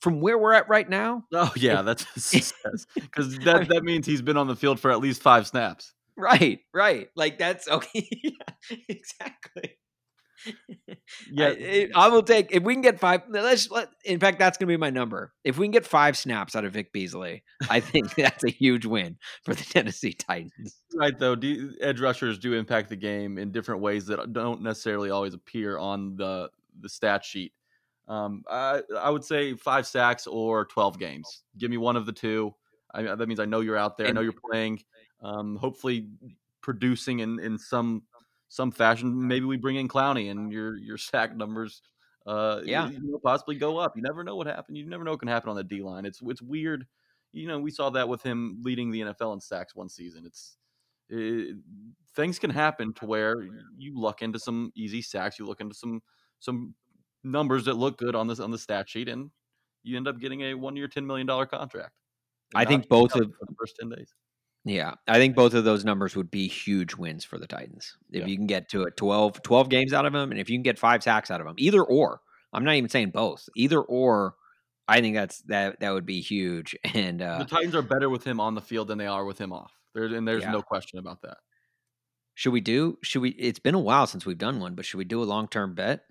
from 0.00 0.22
where 0.22 0.38
we're 0.38 0.54
at 0.54 0.70
right 0.70 0.88
now. 0.88 1.24
Oh 1.34 1.52
yeah, 1.54 1.82
that's 1.82 2.04
because 2.94 3.38
that 3.44 3.68
that 3.68 3.84
means 3.84 4.06
he's 4.06 4.22
been 4.22 4.38
on 4.38 4.48
the 4.48 4.56
field 4.56 4.80
for 4.80 4.90
at 4.90 5.00
least 5.00 5.20
five 5.20 5.46
snaps. 5.46 5.92
Right, 6.16 6.60
right. 6.72 7.08
Like 7.14 7.38
that's 7.38 7.68
okay. 7.68 8.08
Yeah, 8.22 8.76
exactly. 8.88 9.76
Yeah, 11.30 11.48
I, 11.48 11.88
I 11.94 12.08
will 12.08 12.22
take 12.22 12.52
if 12.52 12.62
we 12.62 12.74
can 12.74 12.82
get 12.82 12.98
five. 12.98 13.22
Let's 13.28 13.70
let. 13.70 13.88
In 14.04 14.18
fact, 14.18 14.38
that's 14.38 14.56
going 14.58 14.68
to 14.68 14.72
be 14.72 14.76
my 14.76 14.90
number. 14.90 15.32
If 15.44 15.58
we 15.58 15.66
can 15.66 15.72
get 15.72 15.86
five 15.86 16.16
snaps 16.16 16.56
out 16.56 16.64
of 16.64 16.72
Vic 16.72 16.92
Beasley, 16.92 17.42
I 17.68 17.80
think 17.80 18.14
that's 18.16 18.44
a 18.44 18.50
huge 18.50 18.86
win 18.86 19.18
for 19.44 19.54
the 19.54 19.64
Tennessee 19.70 20.12
Titans. 20.12 20.76
right 20.94 21.18
though. 21.18 21.34
Do, 21.34 21.72
edge 21.80 22.00
rushers 22.00 22.38
do 22.38 22.54
impact 22.54 22.88
the 22.88 22.96
game 22.96 23.38
in 23.38 23.52
different 23.52 23.80
ways 23.80 24.06
that 24.06 24.32
don't 24.32 24.62
necessarily 24.62 25.10
always 25.10 25.34
appear 25.34 25.78
on 25.78 26.16
the 26.16 26.50
the 26.80 26.88
stat 26.88 27.24
sheet. 27.24 27.52
Um, 28.08 28.42
I 28.48 28.82
I 28.98 29.10
would 29.10 29.24
say 29.24 29.54
five 29.54 29.86
sacks 29.86 30.26
or 30.26 30.64
twelve 30.64 30.98
games. 30.98 31.42
Give 31.58 31.70
me 31.70 31.76
one 31.76 31.96
of 31.96 32.06
the 32.06 32.12
two. 32.12 32.54
I, 32.92 33.02
that 33.02 33.28
means 33.28 33.40
I 33.40 33.44
know 33.44 33.60
you're 33.60 33.76
out 33.76 33.96
there. 33.98 34.08
I 34.08 34.12
know 34.12 34.20
you're 34.20 34.32
playing. 34.50 34.82
Um, 35.22 35.56
hopefully, 35.56 36.08
producing 36.60 37.20
in 37.20 37.38
in 37.40 37.58
some 37.58 38.02
some 38.50 38.72
fashion. 38.72 39.26
Maybe 39.28 39.46
we 39.46 39.56
bring 39.56 39.76
in 39.76 39.88
Clowney 39.88 40.30
and 40.30 40.52
your 40.52 40.76
your 40.76 40.98
sack 40.98 41.34
numbers. 41.34 41.80
Uh, 42.26 42.60
Yeah. 42.64 42.90
you 42.90 43.00
know, 43.00 43.18
possibly 43.18 43.54
go 43.54 43.78
up. 43.78 43.96
You 43.96 44.02
never 44.02 44.22
know 44.22 44.36
what 44.36 44.46
happened. 44.46 44.76
You 44.76 44.84
never 44.86 45.04
know 45.04 45.12
what 45.12 45.20
can 45.20 45.28
happen 45.28 45.48
on 45.48 45.56
the 45.56 45.64
D 45.64 45.80
line. 45.82 46.04
It's 46.04 46.20
it's 46.22 46.42
weird. 46.42 46.86
You 47.32 47.46
know, 47.46 47.58
we 47.60 47.70
saw 47.70 47.90
that 47.90 48.08
with 48.08 48.22
him 48.22 48.58
leading 48.62 48.90
the 48.90 49.00
NFL 49.02 49.32
in 49.34 49.40
sacks 49.40 49.74
one 49.74 49.88
season. 49.88 50.26
It's 50.26 50.58
it, 51.08 51.56
things 52.14 52.38
can 52.38 52.50
happen 52.50 52.92
to 52.94 53.06
where 53.06 53.36
you 53.78 53.98
luck 53.98 54.20
into 54.20 54.38
some 54.38 54.72
easy 54.74 55.00
sacks. 55.00 55.38
You 55.38 55.46
look 55.46 55.60
into 55.60 55.74
some 55.74 56.02
some 56.40 56.74
numbers 57.22 57.64
that 57.66 57.74
look 57.74 57.98
good 57.98 58.16
on 58.16 58.26
this 58.26 58.40
on 58.40 58.50
the 58.50 58.58
stat 58.58 58.88
sheet, 58.88 59.08
and 59.08 59.30
you 59.84 59.96
end 59.96 60.08
up 60.08 60.18
getting 60.18 60.40
a 60.42 60.54
one 60.54 60.74
year, 60.76 60.88
ten 60.88 61.06
million 61.06 61.26
dollar 61.26 61.46
contract. 61.46 61.92
I 62.54 62.64
think 62.64 62.88
both 62.88 63.14
of 63.14 63.30
the 63.30 63.54
first 63.58 63.76
ten 63.78 63.90
days. 63.90 64.12
Yeah, 64.64 64.94
I 65.08 65.16
think 65.16 65.34
both 65.36 65.54
of 65.54 65.64
those 65.64 65.84
numbers 65.86 66.14
would 66.16 66.30
be 66.30 66.46
huge 66.46 66.94
wins 66.94 67.24
for 67.24 67.38
the 67.38 67.46
Titans. 67.46 67.96
If 68.10 68.20
Yeah. 68.22 68.26
you 68.26 68.36
can 68.36 68.46
get 68.46 68.68
to 68.70 68.82
it 68.82 68.96
12, 68.96 69.42
12 69.42 69.68
games 69.70 69.92
out 69.94 70.04
of 70.04 70.12
them, 70.12 70.30
and 70.30 70.38
if 70.40 70.50
you 70.50 70.56
can 70.56 70.62
get 70.62 70.78
five 70.78 71.02
sacks 71.02 71.30
out 71.30 71.40
of 71.40 71.46
them, 71.46 71.56
either 71.58 71.82
or. 71.82 72.20
I'm 72.52 72.64
not 72.64 72.74
even 72.74 72.90
saying 72.90 73.10
both. 73.10 73.48
Either 73.56 73.80
or, 73.80 74.34
I 74.88 75.00
think 75.00 75.14
that's 75.14 75.40
that 75.42 75.80
that 75.80 75.90
would 75.92 76.04
be 76.04 76.20
huge. 76.20 76.76
And 76.94 77.22
uh, 77.22 77.38
the 77.38 77.44
Titans 77.44 77.74
are 77.74 77.82
better 77.82 78.10
with 78.10 78.24
him 78.24 78.38
on 78.40 78.54
the 78.54 78.60
field 78.60 78.88
than 78.88 78.98
they 78.98 79.06
are 79.06 79.24
with 79.24 79.38
him 79.38 79.52
off. 79.52 79.72
There, 79.94 80.04
and 80.04 80.26
there's 80.28 80.42
Yeah. 80.42 80.50
no 80.52 80.60
question 80.62 80.98
about 80.98 81.22
that. 81.22 81.38
should 82.34 82.52
we 82.52 82.60
do? 82.60 82.98
Should 83.02 83.22
we? 83.22 83.30
It's 83.30 83.58
been 83.58 83.74
a 83.74 83.78
while 83.80 84.06
since 84.06 84.26
we've 84.26 84.36
done 84.38 84.60
one, 84.60 84.74
but 84.74 84.84
should 84.84 84.98
we 84.98 85.04
do 85.04 85.22
a 85.22 85.24
long 85.24 85.46
term 85.48 85.74
bet? 85.74 86.04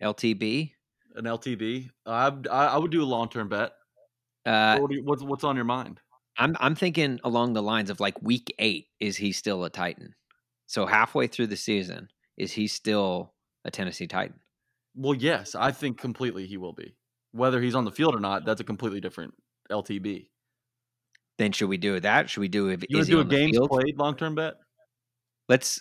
LTB. 0.00 0.72
An 1.14 1.24
LTB, 1.24 1.90
I 2.06 2.28
I, 2.50 2.66
I 2.66 2.78
would 2.78 2.90
do 2.90 3.02
a 3.02 3.04
long 3.06 3.28
term 3.28 3.48
bet. 3.48 3.72
Uh, 4.46 4.78
what 4.78 4.90
you- 4.90 5.04
what's 5.04 5.22
what's 5.22 5.44
on 5.44 5.54
your 5.56 5.64
mind? 5.66 6.00
I'm 6.38 6.56
I'm 6.60 6.74
thinking 6.74 7.20
along 7.24 7.52
the 7.52 7.62
lines 7.62 7.90
of 7.90 8.00
like 8.00 8.20
week 8.22 8.54
eight. 8.58 8.86
Is 9.00 9.16
he 9.16 9.32
still 9.32 9.64
a 9.64 9.70
Titan? 9.70 10.14
So 10.66 10.86
halfway 10.86 11.26
through 11.26 11.48
the 11.48 11.56
season, 11.56 12.08
is 12.36 12.52
he 12.52 12.66
still 12.66 13.34
a 13.64 13.70
Tennessee 13.70 14.06
Titan? 14.06 14.40
Well, 14.94 15.14
yes, 15.14 15.54
I 15.54 15.72
think 15.72 15.98
completely 15.98 16.46
he 16.46 16.56
will 16.56 16.72
be. 16.72 16.94
Whether 17.32 17.60
he's 17.60 17.74
on 17.74 17.84
the 17.84 17.90
field 17.90 18.14
or 18.14 18.20
not, 18.20 18.44
that's 18.44 18.60
a 18.60 18.64
completely 18.64 19.00
different 19.00 19.34
LTB. 19.70 20.28
Then 21.38 21.52
should 21.52 21.68
we 21.68 21.78
do 21.78 21.98
that? 22.00 22.28
Should 22.30 22.40
we 22.40 22.48
do 22.48 22.68
if 22.68 22.84
You 22.88 22.98
is 23.00 23.08
do 23.08 23.20
a 23.20 23.24
games 23.24 23.52
field? 23.52 23.70
played 23.70 23.98
long 23.98 24.16
term 24.16 24.34
bet? 24.34 24.54
Let's. 25.48 25.80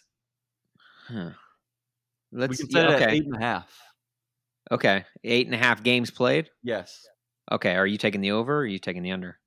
Huh. 1.08 1.32
Let's. 2.32 2.52
we 2.52 2.58
can 2.58 2.68
yeah, 2.70 2.82
set 2.82 2.90
at 2.90 3.02
okay. 3.02 3.16
eight 3.16 3.26
and 3.26 3.36
a 3.36 3.40
half. 3.40 3.82
Okay. 4.72 5.06
Eight 5.24 5.48
and 5.48 5.56
a 5.56 5.58
half 5.58 5.84
games 5.84 6.12
played. 6.12 6.50
Yes, 6.64 7.06
Okay. 7.52 7.76
Are 7.76 7.88
you 7.88 7.98
taking 7.98 8.22
the 8.22 8.32
over? 8.32 8.56
or 8.56 8.60
Are 8.60 8.66
you 8.66 8.80
taking 8.80 9.04
the 9.04 9.12
under? 9.12 9.38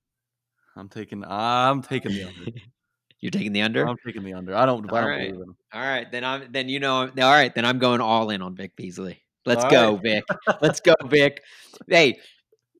I'm 0.77 0.89
taking. 0.89 1.25
I'm 1.25 1.83
taking 1.83 2.13
the 2.13 2.25
under. 2.25 2.51
You're 3.21 3.31
taking 3.31 3.53
the 3.53 3.63
under. 3.63 3.89
I'm 3.89 3.97
taking 4.05 4.23
the 4.23 4.35
under. 4.35 4.55
I 4.55 4.67
don't. 4.67 4.85
I 4.93 5.01
don't 5.01 5.09
right. 5.09 5.33
believe 5.33 5.43
him. 5.43 5.57
All 5.73 5.81
right. 5.81 6.11
Then 6.11 6.25
I'm. 6.25 6.53
Then 6.53 6.69
you 6.69 6.81
know. 6.81 7.03
All 7.03 7.09
right. 7.17 7.55
Then 7.55 7.65
I'm 7.65 7.79
going 7.79 8.01
all 8.01 8.31
in 8.31 8.43
on 8.43 8.55
Vic 8.55 8.77
Beasley. 8.77 9.23
Let's 9.47 9.65
All 9.65 9.71
go, 9.71 9.93
right. 9.93 10.03
Vic. 10.03 10.25
Let's 10.61 10.81
go, 10.81 10.95
Vic. 11.07 11.43
Hey, 11.89 12.19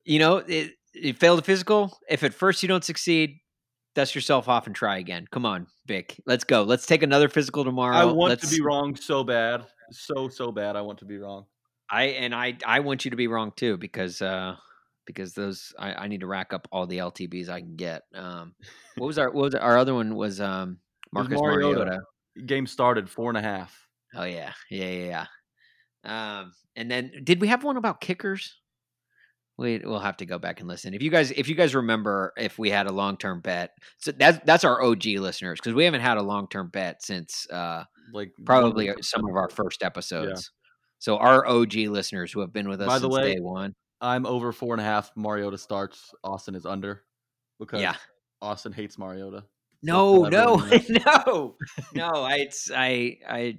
you 0.03 0.19
know 0.19 0.37
it. 0.37 0.73
You 0.93 1.13
failed 1.13 1.39
a 1.39 1.41
physical. 1.41 1.97
If 2.09 2.23
at 2.23 2.33
first 2.33 2.63
you 2.63 2.69
don't 2.69 2.83
succeed, 2.83 3.39
dust 3.95 4.15
yourself 4.15 4.47
off 4.47 4.65
and 4.65 4.75
try 4.75 4.97
again. 4.97 5.27
Come 5.31 5.45
on, 5.45 5.67
Vic. 5.87 6.19
Let's 6.25 6.43
go. 6.43 6.63
Let's 6.63 6.85
take 6.85 7.03
another 7.03 7.29
physical 7.29 7.63
tomorrow. 7.63 7.95
I 7.95 8.05
want 8.05 8.29
Let's, 8.29 8.49
to 8.49 8.55
be 8.55 8.61
wrong 8.61 8.95
so 8.95 9.23
bad, 9.23 9.65
so 9.91 10.27
so 10.29 10.51
bad. 10.51 10.75
I 10.75 10.81
want 10.81 10.99
to 10.99 11.05
be 11.05 11.17
wrong. 11.17 11.45
I 11.89 12.03
and 12.05 12.33
I 12.33 12.57
I 12.65 12.79
want 12.79 13.05
you 13.05 13.11
to 13.11 13.17
be 13.17 13.27
wrong 13.27 13.51
too 13.55 13.77
because 13.77 14.21
uh 14.21 14.55
because 15.05 15.33
those 15.33 15.73
I, 15.77 15.93
I 15.93 16.07
need 16.07 16.21
to 16.21 16.27
rack 16.27 16.53
up 16.53 16.67
all 16.71 16.87
the 16.87 16.97
LTBs 16.99 17.49
I 17.49 17.61
can 17.61 17.75
get. 17.75 18.03
Um 18.13 18.53
what 18.97 19.07
was 19.07 19.17
our 19.17 19.31
what 19.31 19.43
was 19.45 19.55
our 19.55 19.77
other 19.77 19.93
one 19.93 20.15
was 20.15 20.41
um 20.41 20.79
It 21.13 21.17
was 21.17 21.29
Marcus 21.29 21.41
Mariota. 21.41 21.79
Mariota. 21.79 22.01
Game 22.45 22.67
started 22.67 23.09
four 23.09 23.29
and 23.29 23.37
a 23.37 23.41
half. 23.41 23.87
Oh 24.15 24.23
yeah. 24.23 24.53
Yeah, 24.69 24.89
yeah, 24.89 25.25
yeah. 26.05 26.39
Um 26.39 26.53
and 26.75 26.91
then 26.91 27.11
did 27.23 27.41
we 27.41 27.47
have 27.47 27.63
one 27.63 27.77
about 27.77 28.01
kickers? 28.01 28.59
Wait, 29.57 29.85
we'll 29.85 29.99
have 29.99 30.17
to 30.17 30.25
go 30.25 30.37
back 30.37 30.59
and 30.59 30.67
listen. 30.67 30.93
If 30.93 31.01
you 31.01 31.09
guys 31.09 31.31
if 31.31 31.47
you 31.47 31.55
guys 31.55 31.73
remember 31.73 32.33
if 32.37 32.59
we 32.59 32.69
had 32.69 32.87
a 32.87 32.91
long-term 32.91 33.39
bet. 33.39 33.71
So 33.99 34.11
that's 34.11 34.39
that's 34.45 34.65
our 34.65 34.81
OG 34.83 35.05
listeners 35.05 35.59
because 35.61 35.73
we 35.73 35.85
haven't 35.85 36.01
had 36.01 36.17
a 36.17 36.21
long-term 36.21 36.69
bet 36.69 37.01
since 37.01 37.47
uh 37.49 37.85
Like 38.13 38.31
probably 38.43 38.87
one 38.87 38.91
of 38.91 38.97
the 38.97 39.03
some 39.03 39.25
of 39.29 39.35
our 39.35 39.49
first 39.49 39.81
episodes. 39.81 40.51
So 40.99 41.17
our 41.17 41.47
OG 41.47 41.73
listeners 41.89 42.31
who 42.31 42.41
have 42.41 42.51
been 42.51 42.67
with 42.67 42.81
us 42.81 42.87
By 42.87 42.99
the 42.99 43.03
since 43.03 43.13
way, 43.13 43.35
day 43.35 43.39
one. 43.39 43.75
I'm 44.05 44.25
over 44.25 44.51
four 44.51 44.73
and 44.73 44.81
a 44.81 44.83
half. 44.83 45.11
Mariota 45.15 45.57
starts. 45.57 46.13
Austin 46.23 46.55
is 46.55 46.65
under 46.65 47.03
because 47.59 47.81
Yeah. 47.81 47.95
Austin 48.41 48.71
hates 48.71 48.97
Mariota. 48.97 49.43
No, 49.81 50.23
no, 50.25 50.55
no, 50.89 51.55
no. 51.93 52.09
I, 52.09 52.35
it's, 52.37 52.69
I, 52.73 53.17
I, 53.27 53.57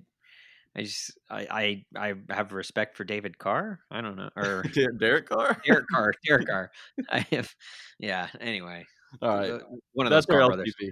I 0.76 0.82
just, 0.82 1.18
I, 1.30 1.84
I, 1.96 2.08
I 2.10 2.14
have 2.34 2.52
respect 2.52 2.96
for 2.96 3.04
David 3.04 3.38
Carr. 3.38 3.80
I 3.90 4.00
don't 4.00 4.16
know, 4.16 4.30
or 4.36 4.62
Derek 4.98 5.28
Carr. 5.28 5.60
Derek 5.66 5.86
Carr. 5.92 6.12
Derek 6.26 6.46
Carr. 6.46 6.70
I 7.10 7.20
have, 7.30 7.52
yeah. 7.98 8.28
Anyway, 8.40 8.84
All 9.22 9.28
right, 9.36 9.60
one 9.92 10.06
of 10.06 10.10
those 10.10 10.26
that's 10.26 10.30
our 10.30 10.40
Carr 10.40 10.48
brothers. 10.50 10.74
LTB. 10.82 10.90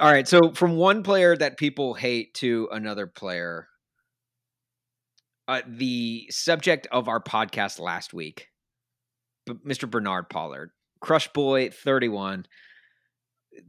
All 0.00 0.10
right. 0.10 0.26
So 0.26 0.52
from 0.54 0.76
one 0.76 1.02
player 1.02 1.36
that 1.36 1.58
people 1.58 1.94
hate 1.94 2.32
to 2.34 2.68
another 2.72 3.06
player, 3.06 3.68
uh, 5.46 5.60
the 5.66 6.26
subject 6.30 6.86
of 6.90 7.08
our 7.08 7.20
podcast 7.22 7.78
last 7.78 8.14
week, 8.14 8.48
Mr. 9.48 9.88
Bernard 9.90 10.28
Pollard, 10.30 10.70
Crush 11.00 11.28
Boy, 11.32 11.70
thirty-one. 11.70 12.46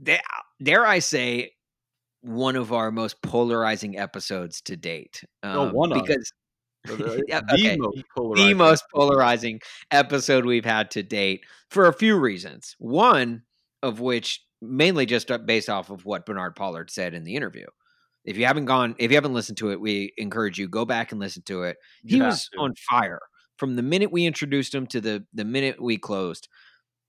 Dare 0.03 0.85
I 0.85 0.99
say, 0.99 1.51
one 2.21 2.55
of 2.55 2.73
our 2.73 2.91
most 2.91 3.21
polarizing 3.21 3.97
episodes 3.97 4.61
to 4.61 4.75
date. 4.75 5.23
Oh, 5.43 5.67
Um, 5.67 5.73
one 5.73 5.91
of. 5.91 6.01
because 6.03 6.31
The, 6.85 7.23
Yeah, 7.27 7.41
the 7.47 7.53
okay. 7.53 7.77
most 7.77 7.97
the 7.97 8.03
polarizing. 8.15 8.57
most 8.57 8.83
polarizing 8.93 9.59
episode 9.91 10.45
we've 10.45 10.65
had 10.65 10.91
to 10.91 11.03
date 11.03 11.41
for 11.69 11.87
a 11.87 11.93
few 11.93 12.17
reasons. 12.17 12.75
One 12.79 13.43
of 13.83 13.99
which 13.99 14.41
mainly 14.61 15.05
just 15.05 15.29
uh, 15.29 15.37
based 15.37 15.69
off 15.69 15.89
of 15.89 16.05
what 16.05 16.25
Bernard 16.25 16.55
Pollard 16.55 16.89
said 16.89 17.13
in 17.13 17.23
the 17.23 17.35
interview. 17.35 17.65
If 18.23 18.37
you 18.37 18.45
haven't 18.45 18.65
gone, 18.65 18.95
if 18.97 19.11
you 19.11 19.17
haven't 19.17 19.35
listened 19.35 19.57
to 19.59 19.69
it, 19.71 19.79
we 19.79 20.11
encourage 20.17 20.57
you 20.57 20.67
go 20.67 20.83
back 20.85 21.11
and 21.11 21.19
listen 21.21 21.43
to 21.43 21.63
it. 21.63 21.77
He 22.03 22.19
was 22.19 22.49
on 22.57 22.73
fire 22.89 23.19
from 23.57 23.75
the 23.75 23.83
minute 23.83 24.11
we 24.11 24.25
introduced 24.25 24.73
him 24.73 24.87
to 24.87 25.01
the 25.01 25.25
the 25.33 25.45
minute 25.45 25.81
we 25.81 25.97
closed. 25.97 26.47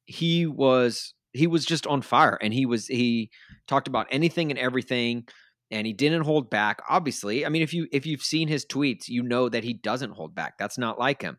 He 0.05 0.47
was 0.47 1.15
he 1.33 1.47
was 1.47 1.65
just 1.65 1.87
on 1.87 2.03
fire, 2.03 2.39
and 2.41 2.55
he 2.55 2.67
was 2.67 2.87
he 2.87 3.31
talked 3.67 3.89
about 3.89 4.07
anything 4.11 4.51
and 4.51 4.59
everything 4.59 5.27
and 5.73 5.85
he 5.85 5.93
didn't 5.93 6.23
hold 6.23 6.49
back. 6.49 6.81
Obviously 6.89 7.45
i 7.45 7.49
mean 7.49 7.63
if 7.63 7.75
you 7.75 7.89
if 7.93 8.07
you've 8.07 8.23
seen 8.23 8.47
his 8.49 8.65
tweets 8.65 9.09
you 9.09 9.23
know 9.23 9.49
that 9.49 9.65
he 9.65 9.73
doesn't 9.73 10.13
hold 10.13 10.35
back. 10.35 10.59
That's 10.59 10.79
not 10.79 10.99
like 10.99 11.23
him. 11.23 11.39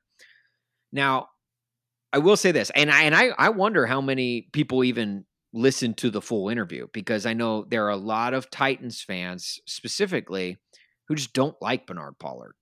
Now 0.91 1.27
i 2.13 2.19
will 2.19 2.37
say 2.37 2.51
this 2.51 2.71
and 2.75 2.89
i 2.91 3.03
and 3.03 3.15
i, 3.15 3.29
I 3.37 3.49
wonder 3.49 3.85
how 3.85 4.01
many 4.01 4.47
people 4.53 4.83
even 4.83 5.25
listen 5.53 5.93
to 5.95 6.09
the 6.09 6.21
full 6.21 6.49
interview 6.49 6.87
because 6.93 7.25
i 7.25 7.33
know 7.33 7.65
there 7.67 7.85
are 7.85 7.91
a 7.91 7.97
lot 7.97 8.33
of 8.33 8.49
titans 8.49 9.01
fans 9.01 9.59
specifically 9.65 10.57
who 11.07 11.15
just 11.15 11.33
don't 11.33 11.55
like 11.61 11.87
bernard 11.87 12.19
pollard 12.19 12.53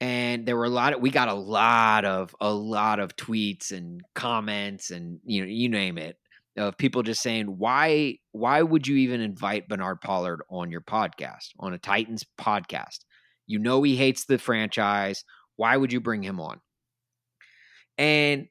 and 0.00 0.46
there 0.46 0.56
were 0.56 0.64
a 0.64 0.70
lot 0.70 0.92
of 0.92 1.00
we 1.00 1.10
got 1.10 1.28
a 1.28 1.34
lot 1.34 2.04
of 2.04 2.34
a 2.40 2.52
lot 2.52 3.00
of 3.00 3.16
tweets 3.16 3.72
and 3.72 4.00
comments 4.14 4.90
and 4.90 5.18
you 5.24 5.42
know 5.42 5.48
you 5.48 5.68
name 5.68 5.98
it 5.98 6.16
of 6.56 6.76
people 6.76 7.02
just 7.02 7.22
saying 7.22 7.46
why 7.58 8.16
why 8.32 8.62
would 8.62 8.86
you 8.86 8.96
even 8.96 9.20
invite 9.20 9.68
Bernard 9.68 10.00
Pollard 10.00 10.42
on 10.50 10.70
your 10.70 10.80
podcast 10.80 11.50
on 11.58 11.72
a 11.72 11.78
Titans 11.78 12.24
podcast? 12.38 13.00
You 13.46 13.58
know 13.58 13.82
he 13.82 13.96
hates 13.96 14.24
the 14.24 14.38
franchise. 14.38 15.24
Why 15.56 15.76
would 15.76 15.92
you 15.92 16.00
bring 16.00 16.22
him 16.22 16.40
on? 16.40 16.60
And 17.96 18.46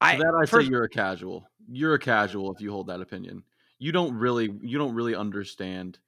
I 0.00 0.16
For 0.16 0.22
that 0.24 0.34
I 0.34 0.46
first- 0.46 0.66
say 0.66 0.70
you're 0.70 0.84
a 0.84 0.88
casual. 0.88 1.46
You're 1.70 1.94
a 1.94 1.98
casual 1.98 2.52
if 2.52 2.60
you 2.60 2.70
hold 2.72 2.88
that 2.88 3.00
opinion. 3.00 3.42
You 3.78 3.92
don't 3.92 4.14
really 4.14 4.50
you 4.62 4.78
don't 4.78 4.94
really 4.94 5.14
understand 5.14 5.98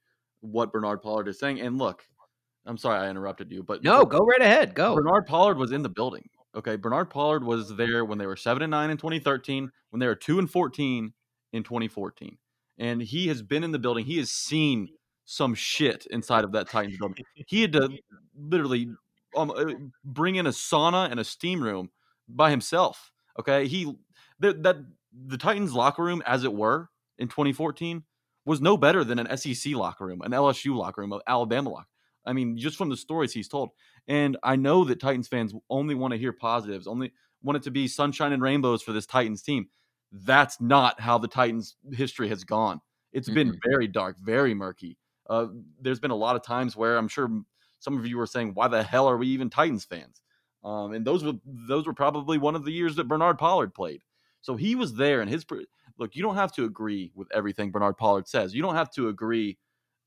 what 0.41 0.73
Bernard 0.73 1.01
Pollard 1.01 1.27
is 1.27 1.39
saying. 1.39 1.61
And 1.61 1.77
look, 1.77 2.05
I'm 2.65 2.77
sorry 2.77 2.99
I 2.99 3.09
interrupted 3.09 3.51
you, 3.51 3.63
but 3.63 3.83
no, 3.83 4.05
go 4.05 4.19
right 4.19 4.41
ahead, 4.41 4.73
go. 4.73 4.95
Bernard 4.95 5.25
Pollard 5.25 5.57
was 5.57 5.71
in 5.71 5.83
the 5.83 5.89
building. 5.89 6.29
Okay, 6.55 6.75
Bernard 6.75 7.09
Pollard 7.09 7.43
was 7.43 7.75
there 7.75 8.05
when 8.05 8.17
they 8.17 8.27
were 8.27 8.35
seven 8.35 8.63
and 8.63 8.71
nine 8.71 8.89
in 8.89 8.97
2013, 8.97 9.71
when 9.89 9.99
they 9.99 10.07
were 10.07 10.15
two 10.15 10.39
and 10.39 10.49
14 10.49 11.13
in 11.51 11.63
2014, 11.63 12.37
and 12.77 13.01
he 13.01 13.27
has 13.27 13.41
been 13.41 13.63
in 13.63 13.71
the 13.71 13.79
building. 13.79 14.05
He 14.05 14.17
has 14.17 14.31
seen 14.31 14.89
some 15.25 15.55
shit 15.55 16.05
inside 16.11 16.43
of 16.43 16.51
that 16.51 16.69
Titans 16.69 16.97
building. 16.97 17.23
He 17.47 17.61
had 17.61 17.73
to 17.73 17.89
literally 18.35 18.89
um, 19.35 19.51
uh, 19.51 19.73
bring 20.03 20.35
in 20.35 20.47
a 20.47 20.51
sauna 20.51 21.09
and 21.09 21.19
a 21.19 21.23
steam 21.23 21.61
room 21.61 21.89
by 22.27 22.49
himself. 22.51 23.11
Okay, 23.39 23.67
he 23.67 23.93
that, 24.39 24.63
that 24.63 24.77
the 25.27 25.37
Titans 25.37 25.73
locker 25.73 26.03
room, 26.03 26.21
as 26.25 26.43
it 26.43 26.53
were, 26.53 26.89
in 27.17 27.27
2014 27.27 28.03
was 28.45 28.61
no 28.61 28.75
better 28.75 29.03
than 29.03 29.19
an 29.19 29.37
SEC 29.37 29.73
locker 29.73 30.05
room, 30.05 30.21
an 30.21 30.31
LSU 30.31 30.75
locker 30.75 31.01
room, 31.01 31.13
an 31.13 31.21
Alabama 31.27 31.69
locker. 31.69 31.87
I 32.25 32.33
mean, 32.33 32.57
just 32.57 32.77
from 32.77 32.89
the 32.89 32.97
stories 32.97 33.33
he's 33.33 33.47
told. 33.47 33.71
And 34.07 34.37
I 34.43 34.55
know 34.55 34.83
that 34.85 34.99
Titans 34.99 35.27
fans 35.27 35.53
only 35.69 35.95
want 35.95 36.11
to 36.13 36.17
hear 36.17 36.33
positives, 36.33 36.87
only 36.87 37.11
want 37.41 37.57
it 37.57 37.63
to 37.63 37.71
be 37.71 37.87
sunshine 37.87 38.33
and 38.33 38.41
rainbows 38.41 38.81
for 38.81 38.93
this 38.93 39.05
Titans 39.05 39.41
team. 39.41 39.67
That's 40.11 40.61
not 40.61 40.99
how 40.99 41.17
the 41.17 41.27
Titans' 41.27 41.75
history 41.91 42.29
has 42.29 42.43
gone. 42.43 42.79
It's 43.11 43.27
mm-hmm. 43.27 43.35
been 43.35 43.59
very 43.65 43.87
dark, 43.87 44.17
very 44.19 44.53
murky. 44.53 44.97
Uh, 45.29 45.47
there's 45.81 45.99
been 45.99 46.11
a 46.11 46.15
lot 46.15 46.35
of 46.35 46.43
times 46.43 46.75
where 46.75 46.97
I'm 46.97 47.07
sure 47.07 47.29
some 47.79 47.97
of 47.97 48.05
you 48.05 48.17
were 48.17 48.27
saying, 48.27 48.53
"Why 48.53 48.67
the 48.67 48.83
hell 48.83 49.07
are 49.07 49.17
we 49.17 49.27
even 49.27 49.49
Titans 49.49 49.85
fans?" 49.85 50.21
Um, 50.63 50.93
and 50.93 51.05
those 51.05 51.23
were 51.23 51.33
those 51.45 51.85
were 51.85 51.93
probably 51.93 52.37
one 52.37 52.55
of 52.55 52.65
the 52.65 52.71
years 52.71 52.95
that 52.95 53.07
Bernard 53.07 53.37
Pollard 53.37 53.73
played. 53.73 54.01
So 54.41 54.55
he 54.55 54.75
was 54.75 54.93
there, 54.95 55.21
and 55.21 55.29
his 55.29 55.45
look. 55.97 56.15
You 56.15 56.23
don't 56.23 56.35
have 56.35 56.53
to 56.53 56.65
agree 56.65 57.11
with 57.15 57.27
everything 57.33 57.71
Bernard 57.71 57.97
Pollard 57.97 58.27
says. 58.27 58.53
You 58.53 58.61
don't 58.61 58.75
have 58.75 58.91
to 58.91 59.09
agree 59.09 59.57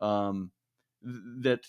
um, 0.00 0.50
that 1.02 1.61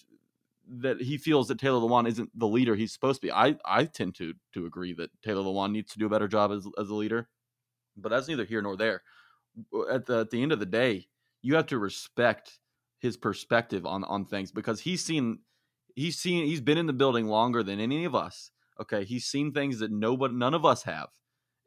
that 0.70 1.02
he 1.02 1.18
feels 1.18 1.48
that 1.48 1.60
Taylor 1.60 1.80
Lewan 1.80 2.08
isn't 2.08 2.30
the 2.38 2.48
leader 2.48 2.76
he's 2.76 2.94
supposed 2.94 3.22
to 3.22 3.28
be. 3.28 3.32
I 3.32 3.56
I 3.66 3.86
tend 3.86 4.16
to 4.16 4.34
to 4.54 4.66
agree 4.66 4.94
that 4.94 5.10
Taylor 5.24 5.44
Lewan 5.44 5.72
needs 5.72 5.92
to 5.94 6.00
do 6.00 6.06
a 6.06 6.10
better 6.10 6.28
job 6.28 6.52
as 6.52 6.68
as 6.78 6.90
a 6.90 6.96
leader, 6.96 7.30
but 7.96 8.10
that's 8.10 8.28
neither 8.28 8.46
here 8.46 8.62
nor 8.62 8.76
there. 8.78 9.04
At 9.92 10.06
the 10.06 10.20
at 10.20 10.30
the 10.30 10.42
end 10.42 10.52
of 10.52 10.60
the 10.60 10.66
day, 10.66 11.08
you 11.42 11.56
have 11.56 11.68
to 11.68 11.80
respect 11.80 12.60
his 13.00 13.18
perspective 13.18 13.86
on 13.86 14.04
on 14.04 14.26
things 14.26 14.52
because 14.52 14.82
he's 14.82 15.04
seen 15.04 15.40
he's 15.96 16.18
seen 16.18 16.46
he's 16.46 16.62
been 16.62 16.78
in 16.78 16.88
the 16.88 16.94
building 16.94 17.28
longer 17.28 17.64
than 17.64 17.80
any 17.80 18.06
of 18.06 18.16
us. 18.16 18.52
Okay, 18.80 19.04
he's 19.04 19.26
seen 19.26 19.52
things 19.52 19.80
that 19.80 19.92
nobody 19.92 20.36
none 20.36 20.54
of 20.54 20.66
us 20.66 20.84
have. 20.84 21.10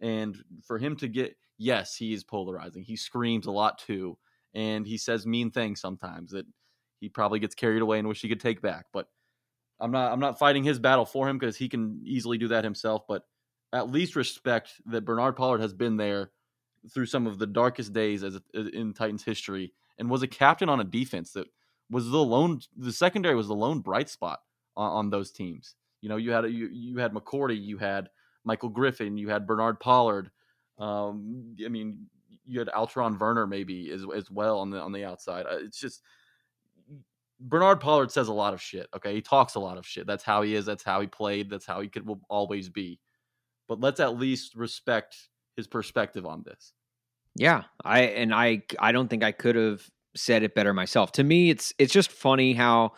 And 0.01 0.37
for 0.63 0.79
him 0.79 0.97
to 0.97 1.09
get 1.09 1.37
yes, 1.59 1.97
he 1.97 2.13
is 2.13 2.25
polarizing. 2.25 2.85
He 2.85 2.97
screams 2.97 3.47
a 3.47 3.51
lot 3.51 3.79
too 3.79 4.19
and 4.55 4.87
he 4.87 4.99
says 4.99 5.27
mean 5.27 5.51
things 5.51 5.81
sometimes 5.81 6.33
that 6.33 6.47
he 7.01 7.09
probably 7.09 7.39
gets 7.39 7.55
carried 7.55 7.83
away 7.83 7.99
and 7.99 8.07
wish 8.07 8.21
he 8.21 8.29
could 8.29 8.41
take 8.41 8.63
back. 8.63 8.87
But 8.93 9.09
I'm 9.81 9.91
not 9.91 10.13
I'm 10.13 10.21
not 10.21 10.39
fighting 10.39 10.63
his 10.63 10.79
battle 10.79 11.07
for 11.07 11.29
him 11.29 11.39
because 11.39 11.57
he 11.57 11.69
can 11.69 12.01
easily 12.05 12.39
do 12.39 12.49
that 12.49 12.65
himself. 12.65 13.03
But 13.09 13.25
at 13.73 13.91
least 13.91 14.17
respect 14.17 14.73
that 14.87 15.05
Bernard 15.05 15.37
Pollard 15.37 15.61
has 15.61 15.73
been 15.73 15.97
there 15.97 16.31
through 16.93 17.07
some 17.07 17.27
of 17.27 17.39
the 17.39 17.47
darkest 17.47 17.93
days 17.93 18.23
as 18.25 18.39
in 18.55 18.95
Titans 18.95 19.25
history 19.25 19.73
and 19.99 20.09
was 20.09 20.23
a 20.23 20.29
captain 20.29 20.69
on 20.69 20.81
a 20.81 20.85
defense 20.85 21.33
that 21.33 21.47
was 21.91 22.09
the 22.09 22.25
lone 22.25 22.61
the 22.77 22.93
secondary 22.93 23.35
was 23.35 23.49
the 23.49 23.55
lone 23.55 23.81
bright 23.81 24.09
spot 24.09 24.41
on, 24.77 24.91
on 24.91 25.11
those 25.11 25.31
teams. 25.31 25.75
You 26.01 26.09
know, 26.09 26.17
you 26.17 26.33
had 26.33 26.45
you 26.45 26.69
you 26.69 26.99
had 26.99 27.13
McCourty, 27.13 27.61
you 27.61 27.79
had 27.79 28.09
Michael 28.45 28.71
Griffin, 28.71 29.19
you 29.19 29.29
had 29.29 29.47
Bernard 29.47 29.81
Pollard. 29.81 30.31
Um, 30.79 31.55
I 31.65 31.69
mean, 31.69 32.07
you 32.47 32.59
had 32.59 32.69
Alterraun 32.69 33.19
Verner 33.19 33.47
maybe 33.47 33.91
as 33.91 34.05
as 34.15 34.31
well 34.31 34.61
on 34.61 34.71
the 34.71 34.81
on 34.81 34.93
the 34.93 35.05
outside. 35.05 35.47
Uh, 35.47 35.59
it's 35.59 35.79
just 35.79 36.03
Bernard 37.41 37.81
Pollard 37.81 38.13
says 38.13 38.29
a 38.29 38.33
lot 38.33 38.53
of 38.53 38.61
shit. 38.61 38.87
Okay, 38.95 39.15
he 39.15 39.23
talks 39.23 39.55
a 39.55 39.61
lot 39.61 39.79
of 39.79 39.87
shit. 39.87 40.07
That's 40.07 40.25
how 40.25 40.43
he 40.43 40.55
is. 40.55 40.67
That's 40.67 40.85
how 40.85 41.01
he 41.01 41.07
played. 41.07 41.49
That's 41.51 41.67
how 41.67 41.81
he 41.81 41.89
could 41.89 42.07
will 42.07 42.21
always 42.29 42.69
be. 42.69 43.01
But 43.67 43.81
let's 43.81 44.01
at 44.01 44.19
least 44.19 44.55
respect 44.55 45.17
his 45.57 45.67
perspective 45.67 46.27
on 46.27 46.43
this. 46.45 46.75
Yeah, 47.37 47.65
I 47.85 48.03
and 48.03 48.35
I 48.35 48.63
I 48.79 48.93
don't 48.93 49.09
think 49.09 49.23
I 49.23 49.33
could 49.33 49.57
have 49.57 49.83
said 50.15 50.43
it 50.43 50.55
better 50.55 50.75
myself. 50.75 51.13
To 51.13 51.25
me, 51.25 51.51
it's 51.51 51.73
it's 51.79 51.93
just 51.93 52.13
funny 52.13 52.53
how 52.53 52.93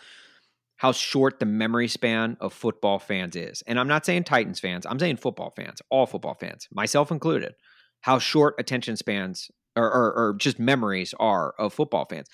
how 0.77 0.91
short 0.91 1.39
the 1.39 1.47
memory 1.47 1.87
span 1.87 2.37
of 2.41 2.53
football 2.53 2.99
fans 2.99 3.37
is. 3.37 3.63
And 3.69 3.79
I'm 3.79 3.87
not 3.87 4.05
saying 4.05 4.25
Titans 4.25 4.59
fans. 4.59 4.85
I'm 4.85 4.99
saying 4.99 5.19
football 5.19 5.53
fans, 5.55 5.81
all 5.91 6.07
football 6.07 6.35
fans, 6.35 6.67
myself 6.73 7.13
included. 7.13 7.55
How 8.01 8.19
short 8.19 8.57
attention 8.59 8.97
spans 8.97 9.49
or, 9.77 9.85
or, 9.85 10.13
or 10.13 10.35
just 10.37 10.59
memories 10.59 11.15
are 11.21 11.55
of 11.57 11.73
football 11.73 12.05
fans 12.11 12.27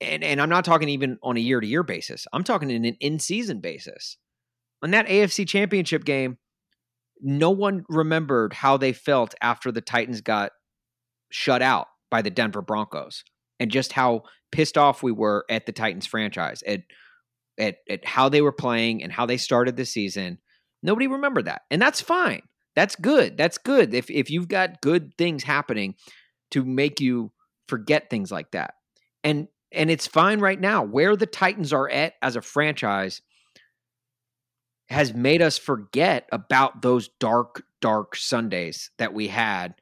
and 0.00 0.22
and 0.22 0.40
I'm 0.40 0.48
not 0.48 0.64
talking 0.64 0.88
even 0.88 1.18
on 1.22 1.36
a 1.36 1.40
year 1.40 1.60
to 1.60 1.66
year 1.66 1.82
basis. 1.82 2.26
I'm 2.32 2.44
talking 2.44 2.70
in 2.70 2.84
an 2.84 2.96
in 3.00 3.18
season 3.18 3.60
basis. 3.60 4.16
On 4.82 4.90
that 4.90 5.06
AFC 5.06 5.48
Championship 5.48 6.04
game, 6.04 6.38
no 7.20 7.50
one 7.50 7.84
remembered 7.88 8.52
how 8.52 8.76
they 8.76 8.92
felt 8.92 9.34
after 9.40 9.72
the 9.72 9.80
Titans 9.80 10.20
got 10.20 10.52
shut 11.30 11.62
out 11.62 11.88
by 12.10 12.22
the 12.22 12.30
Denver 12.30 12.62
Broncos, 12.62 13.24
and 13.58 13.70
just 13.70 13.92
how 13.92 14.22
pissed 14.52 14.78
off 14.78 15.02
we 15.02 15.12
were 15.12 15.44
at 15.50 15.66
the 15.66 15.72
Titans 15.72 16.06
franchise 16.06 16.62
at 16.66 16.82
at 17.58 17.76
at 17.88 18.04
how 18.04 18.28
they 18.28 18.42
were 18.42 18.52
playing 18.52 19.02
and 19.02 19.12
how 19.12 19.26
they 19.26 19.38
started 19.38 19.76
the 19.76 19.86
season. 19.86 20.38
Nobody 20.82 21.06
remembered 21.06 21.46
that, 21.46 21.62
and 21.70 21.80
that's 21.80 22.00
fine. 22.00 22.42
That's 22.74 22.96
good. 22.96 23.38
That's 23.38 23.58
good. 23.58 23.94
If 23.94 24.10
if 24.10 24.30
you've 24.30 24.48
got 24.48 24.82
good 24.82 25.12
things 25.16 25.42
happening 25.42 25.94
to 26.50 26.64
make 26.64 27.00
you 27.00 27.32
forget 27.68 28.10
things 28.10 28.30
like 28.30 28.52
that. 28.52 28.74
And 29.24 29.48
and 29.72 29.90
it's 29.90 30.06
fine 30.06 30.40
right 30.40 30.60
now. 30.60 30.82
Where 30.82 31.16
the 31.16 31.26
Titans 31.26 31.72
are 31.72 31.88
at 31.88 32.14
as 32.22 32.36
a 32.36 32.42
franchise 32.42 33.22
has 34.88 35.14
made 35.14 35.42
us 35.42 35.58
forget 35.58 36.28
about 36.30 36.82
those 36.82 37.08
dark, 37.20 37.64
dark 37.80 38.14
Sundays 38.14 38.90
that 38.98 39.12
we 39.12 39.28
had 39.28 39.74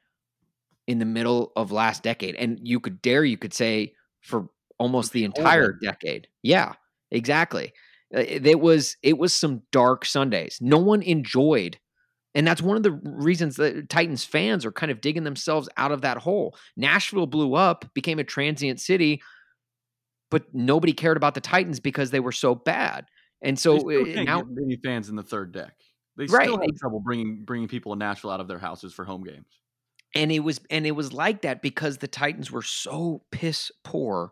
in 0.87 0.99
the 0.99 1.05
middle 1.05 1.51
of 1.55 1.71
last 1.71 2.03
decade. 2.03 2.35
And 2.35 2.59
you 2.63 2.79
could 2.79 3.01
dare, 3.01 3.23
you 3.23 3.37
could 3.37 3.53
say, 3.53 3.93
for 4.21 4.47
almost 4.79 5.13
the 5.13 5.23
entire 5.23 5.71
decade. 5.71 6.27
Yeah, 6.41 6.73
exactly. 7.11 7.73
Uh, 8.15 8.23
it 8.27 8.59
was 8.59 8.97
it 9.03 9.17
was 9.17 9.33
some 9.33 9.61
dark 9.71 10.05
Sundays. 10.05 10.57
No 10.61 10.77
one 10.77 11.01
enjoyed 11.01 11.77
and 12.35 12.45
that's 12.45 12.61
one 12.61 12.75
of 12.75 12.83
the 12.83 12.91
reasons 12.91 13.55
that 13.55 13.89
Titans 13.89 14.25
fans 14.25 14.65
are 14.65 14.71
kind 14.71 14.91
of 14.91 14.99
digging 14.99 15.23
themselves 15.23 15.69
out 15.77 15.93
of 15.93 16.01
that 16.01 16.17
hole. 16.17 16.55
Nashville 16.75 17.27
blew 17.27 17.55
up, 17.55 17.85
became 17.93 18.19
a 18.19 18.25
transient 18.25 18.81
city 18.81 19.21
but 20.31 20.53
nobody 20.53 20.93
cared 20.93 21.17
about 21.17 21.33
the 21.33 21.41
Titans 21.41 21.79
because 21.79 22.11
they 22.11 22.19
were 22.19 22.31
so 22.31 22.55
bad. 22.55 23.05
And 23.41 23.59
so 23.59 23.89
eh, 23.89 24.23
now 24.23 24.43
many 24.47 24.77
fans 24.83 25.09
in 25.09 25.15
the 25.15 25.23
third 25.23 25.51
deck. 25.51 25.73
They 26.17 26.27
still 26.27 26.39
right. 26.39 26.49
have 26.49 26.79
trouble 26.79 27.01
bringing 27.01 27.43
bringing 27.43 27.67
people 27.67 27.93
in 27.93 27.99
Nashville 27.99 28.31
out 28.31 28.39
of 28.39 28.47
their 28.47 28.59
houses 28.59 28.93
for 28.93 29.05
home 29.05 29.23
games. 29.23 29.47
And 30.15 30.31
it 30.31 30.39
was 30.39 30.59
and 30.69 30.87
it 30.87 30.91
was 30.91 31.11
like 31.13 31.41
that 31.41 31.61
because 31.61 31.97
the 31.97 32.07
Titans 32.07 32.51
were 32.51 32.61
so 32.61 33.23
piss 33.31 33.71
poor 33.83 34.31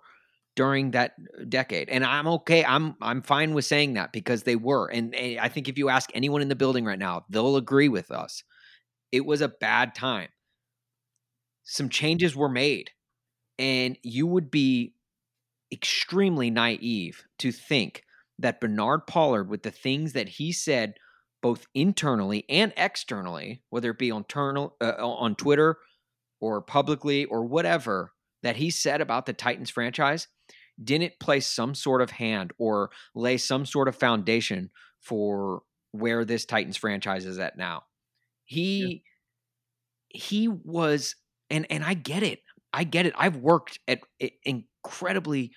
during 0.56 0.92
that 0.92 1.14
uh, 1.40 1.44
decade. 1.48 1.90
And 1.90 2.06
I'm 2.06 2.28
okay. 2.28 2.64
I'm 2.64 2.96
I'm 3.02 3.22
fine 3.22 3.54
with 3.54 3.66
saying 3.66 3.94
that 3.94 4.14
because 4.14 4.44
they 4.44 4.56
were. 4.56 4.88
And, 4.88 5.14
and 5.14 5.40
I 5.40 5.50
think 5.50 5.68
if 5.68 5.78
you 5.78 5.90
ask 5.90 6.10
anyone 6.14 6.42
in 6.42 6.48
the 6.48 6.56
building 6.56 6.86
right 6.86 7.00
now, 7.00 7.26
they'll 7.30 7.58
agree 7.58 7.90
with 7.90 8.12
us. 8.12 8.44
It 9.12 9.26
was 9.26 9.42
a 9.42 9.50
bad 9.50 9.94
time. 9.94 10.30
Some 11.66 11.90
changes 11.90 12.36
were 12.36 12.50
made 12.50 12.92
and 13.60 13.98
you 14.04 14.28
would 14.28 14.52
be 14.52 14.94
extremely 15.74 16.50
naive 16.50 17.24
to 17.40 17.52
think 17.52 18.04
that 18.40 18.62
Bernard 18.62 19.08
Pollard, 19.08 19.50
with 19.50 19.64
the 19.64 19.72
things 19.72 20.14
that 20.14 20.30
he 20.30 20.52
said, 20.52 20.96
both 21.42 21.68
internally 21.74 22.46
and 22.48 22.72
externally, 22.78 23.62
whether 23.70 23.92
it 23.92 24.00
be 24.00 24.12
on, 24.12 24.26
uh, 24.36 24.72
on 24.82 25.36
Twitter 25.36 25.78
or 26.40 26.62
publicly 26.62 27.26
or 27.26 27.46
whatever, 27.46 28.14
that 28.44 28.56
he 28.56 28.70
said 28.70 29.02
about 29.02 29.26
the 29.26 29.34
Titans 29.34 29.70
franchise, 29.70 30.28
didn't 30.82 31.20
place 31.20 31.46
some 31.46 31.76
sort 31.76 32.02
of 32.02 32.12
hand 32.12 32.52
or 32.58 32.92
lay 33.16 33.38
some 33.38 33.66
sort 33.66 33.88
of 33.88 33.96
foundation 33.96 34.70
for 35.00 35.62
where 35.92 36.26
this 36.26 36.46
Titans 36.46 36.78
franchise 36.78 37.26
is 37.26 37.40
at 37.40 37.58
now. 37.58 37.84
He 38.46 39.04
yeah. 40.14 40.20
he 40.20 40.48
was 40.48 41.16
and 41.50 41.68
and 41.70 41.84
I 41.84 41.94
get 41.94 42.24
it. 42.24 42.40
I 42.74 42.84
get 42.84 43.06
it. 43.06 43.14
I've 43.16 43.38
worked 43.38 43.80
at 43.88 44.02
incredibly 44.44 45.52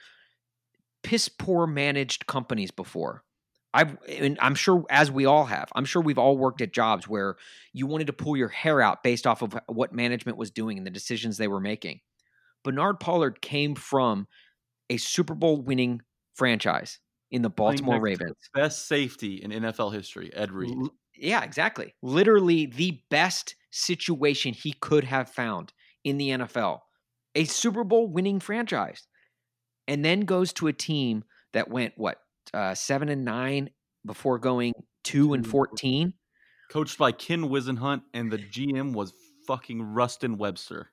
piss 1.02 1.28
poor 1.28 1.66
managed 1.66 2.26
companies 2.26 2.70
before. 2.70 3.22
I've, 3.72 3.96
and 4.08 4.38
I'm 4.40 4.54
sure, 4.54 4.84
as 4.88 5.10
we 5.10 5.26
all 5.26 5.44
have, 5.44 5.68
I'm 5.74 5.84
sure 5.84 6.00
we've 6.00 6.18
all 6.18 6.38
worked 6.38 6.60
at 6.62 6.72
jobs 6.72 7.08
where 7.08 7.36
you 7.72 7.86
wanted 7.86 8.06
to 8.06 8.12
pull 8.12 8.36
your 8.36 8.48
hair 8.48 8.80
out 8.80 9.02
based 9.02 9.26
off 9.26 9.42
of 9.42 9.58
what 9.66 9.92
management 9.92 10.38
was 10.38 10.50
doing 10.50 10.78
and 10.78 10.86
the 10.86 10.90
decisions 10.90 11.36
they 11.36 11.48
were 11.48 11.60
making. 11.60 12.00
Bernard 12.64 13.00
Pollard 13.00 13.42
came 13.42 13.74
from 13.74 14.26
a 14.88 14.96
Super 14.96 15.34
Bowl 15.34 15.60
winning 15.60 16.00
franchise 16.34 17.00
in 17.30 17.42
the 17.42 17.50
Baltimore 17.50 18.00
Ravens. 18.00 18.36
best 18.54 18.88
safety 18.88 19.36
in 19.36 19.50
NFL 19.50 19.92
history, 19.92 20.32
Ed 20.34 20.52
Reed. 20.52 20.74
Yeah, 21.14 21.44
exactly. 21.44 21.94
Literally 22.02 22.66
the 22.66 23.00
best 23.10 23.56
situation 23.70 24.54
he 24.54 24.72
could 24.72 25.04
have 25.04 25.30
found 25.30 25.72
in 26.02 26.18
the 26.18 26.30
NFL 26.30 26.80
a 27.36 27.44
Super 27.44 27.84
Bowl 27.84 28.08
winning 28.08 28.40
franchise, 28.40 29.06
and 29.86 30.04
then 30.04 30.22
goes 30.22 30.52
to 30.54 30.66
a 30.66 30.72
team 30.72 31.22
that 31.52 31.70
went 31.70 31.94
what 31.96 32.18
uh, 32.52 32.74
seven 32.74 33.08
and 33.08 33.24
nine 33.24 33.70
before 34.04 34.38
going 34.38 34.72
two 35.04 35.34
and 35.34 35.46
fourteen. 35.46 36.14
Coached 36.70 36.98
by 36.98 37.12
Ken 37.12 37.42
Whisenhunt, 37.42 38.02
and 38.12 38.32
the 38.32 38.38
GM 38.38 38.92
was 38.92 39.12
fucking 39.46 39.80
Ruston 39.80 40.38
Webster. 40.38 40.90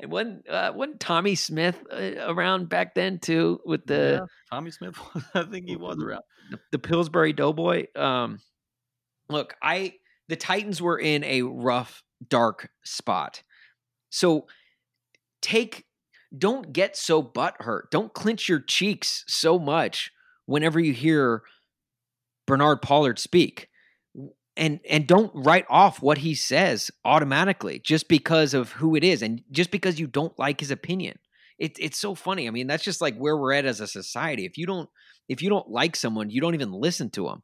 and 0.00 0.10
one 0.10 0.42
uh, 0.48 0.72
one 0.72 0.98
Tommy 0.98 1.34
Smith 1.34 1.78
uh, 1.92 2.12
around 2.32 2.68
back 2.68 2.94
then 2.94 3.18
too 3.18 3.60
with 3.64 3.86
the 3.86 4.20
yeah, 4.20 4.26
Tommy 4.50 4.70
Smith. 4.70 4.98
I 5.34 5.44
think 5.44 5.68
he 5.68 5.76
was 5.76 6.02
around 6.02 6.22
the, 6.50 6.58
the 6.72 6.78
Pillsbury 6.78 7.32
Doughboy. 7.32 7.86
Um, 7.94 8.40
look, 9.28 9.54
I 9.62 9.94
the 10.28 10.36
Titans 10.36 10.80
were 10.80 10.98
in 10.98 11.24
a 11.24 11.42
rough, 11.42 12.02
dark 12.28 12.70
spot. 12.84 13.42
So 14.10 14.46
take 15.42 15.84
don't 16.36 16.72
get 16.72 16.96
so 16.96 17.22
butthurt. 17.22 17.90
Don't 17.90 18.14
clench 18.14 18.48
your 18.48 18.60
cheeks 18.60 19.24
so 19.26 19.58
much 19.58 20.12
whenever 20.46 20.78
you 20.78 20.92
hear 20.92 21.42
Bernard 22.46 22.82
Pollard 22.82 23.18
speak. 23.18 23.68
And 24.56 24.80
and 24.88 25.06
don't 25.06 25.32
write 25.34 25.66
off 25.70 26.02
what 26.02 26.18
he 26.18 26.34
says 26.34 26.90
automatically 27.04 27.78
just 27.78 28.08
because 28.08 28.52
of 28.52 28.72
who 28.72 28.94
it 28.94 29.04
is 29.04 29.22
and 29.22 29.42
just 29.50 29.70
because 29.70 29.98
you 29.98 30.06
don't 30.06 30.38
like 30.38 30.60
his 30.60 30.70
opinion. 30.70 31.18
It, 31.58 31.76
it's 31.78 31.98
so 31.98 32.14
funny. 32.14 32.48
I 32.48 32.50
mean, 32.50 32.66
that's 32.66 32.84
just 32.84 33.00
like 33.00 33.16
where 33.16 33.36
we're 33.36 33.52
at 33.52 33.64
as 33.64 33.80
a 33.80 33.86
society. 33.86 34.44
If 34.44 34.58
you 34.58 34.66
don't 34.66 34.88
if 35.28 35.40
you 35.42 35.48
don't 35.48 35.70
like 35.70 35.94
someone, 35.94 36.30
you 36.30 36.40
don't 36.40 36.54
even 36.54 36.72
listen 36.72 37.10
to 37.10 37.26
them. 37.26 37.42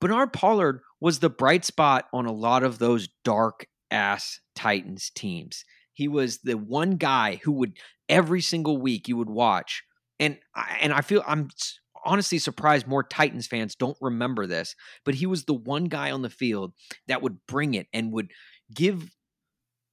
Bernard 0.00 0.32
Pollard 0.32 0.82
was 1.00 1.18
the 1.18 1.30
bright 1.30 1.64
spot 1.64 2.06
on 2.12 2.26
a 2.26 2.32
lot 2.32 2.62
of 2.62 2.78
those 2.78 3.08
dark 3.24 3.66
ass 3.90 4.40
Titans 4.54 5.10
teams. 5.14 5.64
He 6.00 6.08
was 6.08 6.38
the 6.38 6.56
one 6.56 6.96
guy 6.96 7.40
who 7.44 7.52
would 7.52 7.76
every 8.08 8.40
single 8.40 8.78
week 8.78 9.06
you 9.06 9.18
would 9.18 9.28
watch. 9.28 9.82
And 10.18 10.38
and 10.80 10.94
I 10.94 11.02
feel 11.02 11.22
I'm 11.26 11.50
honestly 12.06 12.38
surprised 12.38 12.86
more 12.86 13.02
Titans 13.02 13.46
fans 13.46 13.74
don't 13.74 13.98
remember 14.00 14.46
this, 14.46 14.74
but 15.04 15.16
he 15.16 15.26
was 15.26 15.44
the 15.44 15.52
one 15.52 15.84
guy 15.84 16.10
on 16.10 16.22
the 16.22 16.30
field 16.30 16.72
that 17.06 17.20
would 17.20 17.36
bring 17.46 17.74
it 17.74 17.86
and 17.92 18.14
would 18.14 18.30
give 18.74 19.14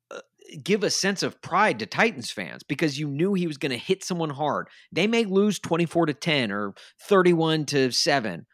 uh, 0.09 0.21
give 0.63 0.85
a 0.85 0.89
sense 0.89 1.23
of 1.23 1.41
pride 1.41 1.79
to 1.79 1.85
Titans 1.85 2.31
fans 2.31 2.63
because 2.63 2.97
you 2.97 3.09
knew 3.09 3.33
he 3.33 3.47
was 3.47 3.57
going 3.57 3.73
to 3.73 3.77
hit 3.77 4.01
someone 4.01 4.29
hard. 4.29 4.69
They 4.93 5.07
may 5.07 5.25
lose 5.25 5.59
24 5.59 6.05
to 6.05 6.13
10 6.13 6.53
or 6.53 6.73
31 7.01 7.65
to 7.65 7.91
7, 7.91 8.45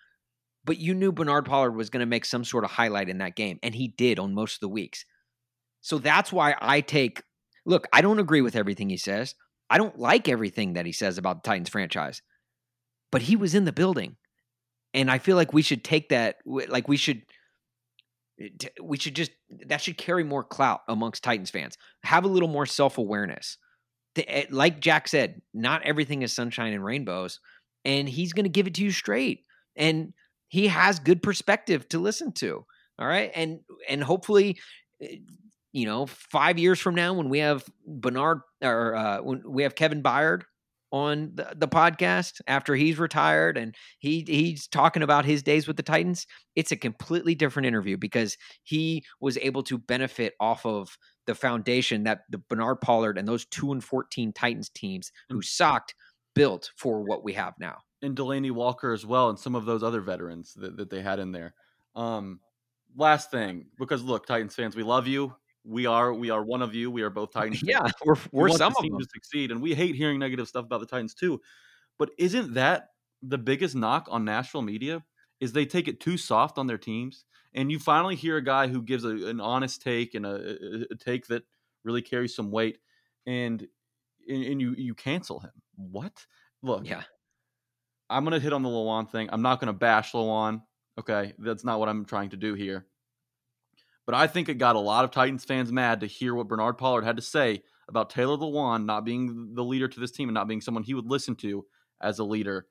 but 0.66 0.80
you 0.80 0.96
knew 0.96 1.12
Bernard 1.12 1.46
Pollard 1.46 1.76
was 1.76 1.92
going 1.92 2.00
to 2.00 2.08
make 2.08 2.26
some 2.26 2.44
sort 2.44 2.64
of 2.64 2.72
highlight 2.72 3.10
in 3.10 3.20
that 3.20 3.36
game 3.36 3.60
and 3.62 3.76
he 3.76 3.90
did 3.90 4.18
on 4.18 4.34
most 4.34 4.56
of 4.56 4.62
the 4.62 4.70
weeks. 4.70 5.06
So 5.82 6.00
that's 6.00 6.34
why 6.34 6.56
I 6.60 6.82
take 6.82 7.22
look, 7.66 7.88
I 7.94 8.02
don't 8.02 8.20
agree 8.20 8.42
with 8.42 8.56
everything 8.56 8.90
he 8.90 8.98
says. 8.98 9.36
I 9.70 9.78
don't 9.78 9.98
like 9.98 10.28
everything 10.28 10.74
that 10.74 10.86
he 10.86 10.92
says 10.92 11.18
about 11.18 11.44
the 11.44 11.48
Titans 11.48 11.70
franchise. 11.70 12.22
But 13.12 13.24
he 13.24 13.36
was 13.36 13.56
in 13.56 13.66
the 13.66 13.72
building. 13.72 14.18
And 14.94 15.10
I 15.10 15.18
feel 15.18 15.36
like 15.36 15.54
we 15.54 15.62
should 15.62 15.84
take 15.84 16.10
that 16.10 16.38
like 16.46 16.88
we 16.88 16.98
should 16.98 17.24
eh, 18.40 18.68
we 18.82 18.98
should 18.98 19.16
just 19.16 19.32
that 19.68 19.82
should 19.82 19.98
carry 19.98 20.24
more 20.24 20.44
clout 20.44 20.82
amongst 20.88 21.24
Titans 21.24 21.50
fans. 21.50 21.78
Have 22.04 22.26
a 22.26 22.28
little 22.30 22.50
more 22.50 22.66
self-awareness. 22.66 23.58
Eh, 24.16 24.46
like 24.52 24.80
Jack 24.80 25.08
said, 25.08 25.42
not 25.54 25.84
everything 25.84 26.22
is 26.22 26.32
sunshine 26.32 26.74
and 26.74 26.86
rainbows 26.86 27.40
and 27.86 28.08
he's 28.08 28.34
going 28.34 28.46
to 28.46 28.50
give 28.50 28.68
it 28.68 28.76
to 28.76 28.84
you 28.84 28.92
straight. 28.92 29.46
And 29.76 30.14
he 30.48 30.68
has 30.68 31.00
good 31.00 31.24
perspective 31.24 31.90
to 31.90 32.00
listen 32.00 32.32
to. 32.34 32.66
All 33.00 33.08
right? 33.08 33.32
And 33.34 33.62
and 33.90 34.04
hopefully 34.04 34.60
eh, 35.02 35.18
you 35.74 35.88
know, 35.88 36.06
five 36.06 36.60
years 36.60 36.80
from 36.80 36.96
now, 36.96 37.14
when 37.14 37.30
we 37.30 37.40
have 37.40 37.66
Bernard 37.86 38.42
or 38.62 38.96
uh, 38.96 39.22
when 39.22 39.42
we 39.46 39.64
have 39.64 39.76
Kevin 39.76 40.04
Byard 40.04 40.44
on 40.92 41.32
the, 41.34 41.52
the, 41.56 41.68
podcast 41.68 42.40
after 42.46 42.76
he's 42.76 43.00
retired 43.00 43.58
and 43.58 43.76
he 43.98 44.24
he's 44.28 44.68
talking 44.68 45.02
about 45.02 45.26
his 45.26 45.42
days 45.42 45.68
with 45.68 45.76
the 45.76 45.84
Titans, 45.84 46.28
it's 46.56 46.72
a 46.72 46.78
completely 46.78 47.34
different 47.34 47.66
interview 47.66 47.98
because 47.98 48.38
he 48.62 49.04
was 49.20 49.36
able 49.40 49.64
to 49.64 49.80
benefit 49.80 50.36
off 50.40 50.64
of 50.64 50.96
the 51.26 51.34
foundation 51.34 52.04
that 52.04 52.22
the 52.30 52.38
Bernard 52.38 52.80
Pollard 52.80 53.18
and 53.18 53.28
those 53.28 53.46
two 53.46 53.72
and 53.72 53.84
fourteen 53.84 54.32
Titans 54.32 54.70
teams 54.70 55.12
who 55.30 55.40
mm. 55.40 55.44
sucked 55.44 55.96
built 56.36 56.70
for 56.78 57.02
what 57.02 57.24
we 57.24 57.34
have 57.34 57.56
now. 57.60 57.80
And 58.04 58.16
Delanie 58.16 58.52
Walker 58.52 58.94
as 58.94 59.08
well, 59.08 59.30
and 59.30 59.40
some 59.40 59.56
of 59.56 59.66
those 59.66 59.82
other 59.82 60.02
veterans 60.02 60.54
that, 60.56 60.78
that 60.78 60.92
they 60.92 61.02
had 61.02 61.20
in 61.20 61.32
there. 61.32 61.56
Um, 61.96 62.42
last 62.96 63.32
thing, 63.32 63.66
because 63.80 64.04
look, 64.04 64.28
Titans 64.28 64.54
fans, 64.54 64.76
we 64.76 64.84
love 64.84 65.08
you 65.08 65.34
we 65.64 65.86
are 65.86 66.14
we 66.14 66.30
are 66.30 66.44
one 66.44 66.62
of 66.62 66.76
you. 66.76 66.92
We 66.92 67.02
are 67.02 67.10
both 67.10 67.32
Titans. 67.34 67.64
Yeah, 67.64 67.88
we're 68.06 68.16
we're 68.32 68.50
we 68.50 68.56
some 68.56 68.74
of 68.78 68.84
them 68.84 69.00
to 69.00 69.06
succeed, 69.14 69.52
and 69.52 69.62
we 69.62 69.74
hate 69.74 69.96
hearing 69.96 70.20
negative 70.20 70.48
stuff 70.48 70.66
about 70.66 70.80
the 70.80 70.86
Titans 70.86 71.14
too. 71.14 71.42
But 71.98 72.12
isn't 72.18 72.54
that 72.56 72.90
the 73.22 73.38
biggest 73.38 73.76
knock 73.76 74.08
on 74.10 74.26
Nashville 74.26 74.62
media? 74.62 75.04
Is 75.40 75.54
they 75.54 75.66
take 75.66 75.88
it 75.88 76.00
too 76.00 76.18
soft 76.18 76.58
on 76.58 76.68
their 76.68 76.78
teams, 76.78 77.26
and 77.54 77.72
you 77.72 77.80
finally 77.80 78.16
hear 78.16 78.38
a 78.38 78.44
guy 78.44 78.68
who 78.68 78.82
gives 78.82 79.04
a, 79.04 79.10
an 79.10 79.42
honest 79.42 79.82
take 79.82 80.16
and 80.16 80.26
a, 80.26 80.86
a, 80.92 80.96
take 80.96 81.28
that 81.28 81.44
really 81.84 82.02
carries 82.02 82.36
some 82.36 82.50
weight, 82.50 82.78
and 83.26 83.68
and 84.28 84.62
you 84.62 84.74
you 84.78 84.94
cancel 84.94 85.40
him. 85.40 85.52
What? 85.76 86.26
Look, 86.62 86.88
yeah, 86.88 87.04
I'm 88.10 88.24
gonna 88.24 88.40
hit 88.40 88.54
on 88.54 88.64
the 88.64 88.70
Lewan 88.70 89.10
thing. 89.10 89.30
I'm 89.32 89.42
not 89.42 89.60
gonna 89.60 89.74
bash 89.74 90.14
Lewan. 90.14 90.62
Okay, 91.00 91.34
that's 91.40 91.64
not 91.64 91.80
what 91.80 91.90
I'm 91.90 92.06
trying 92.06 92.30
to 92.30 92.38
do 92.38 92.54
here. 92.54 92.86
But 94.06 94.16
I 94.16 94.28
think 94.28 94.50
it 94.50 94.56
got 94.56 94.76
a 94.76 94.80
lot 94.80 95.06
of 95.06 95.12
Titans 95.12 95.46
fans 95.46 95.72
mad 95.72 96.02
to 96.02 96.08
hear 96.08 96.36
what 96.36 96.48
Bernard 96.48 96.78
Pollard 96.78 97.04
had 97.04 97.16
to 97.16 97.22
say 97.22 97.64
about 97.88 98.10
Taylor 98.10 98.38
Lewan 98.38 98.86
not 98.86 99.06
being 99.06 99.54
the 99.56 99.64
leader 99.64 99.88
to 99.88 100.00
this 100.00 100.12
team 100.12 100.30
and 100.30 100.34
not 100.34 100.48
being 100.48 100.62
someone 100.62 100.84
he 100.84 100.94
would 100.94 101.06
listen 101.06 101.36
to 101.38 101.66
as 102.02 102.20
a 102.20 102.24
leader. 102.24 102.68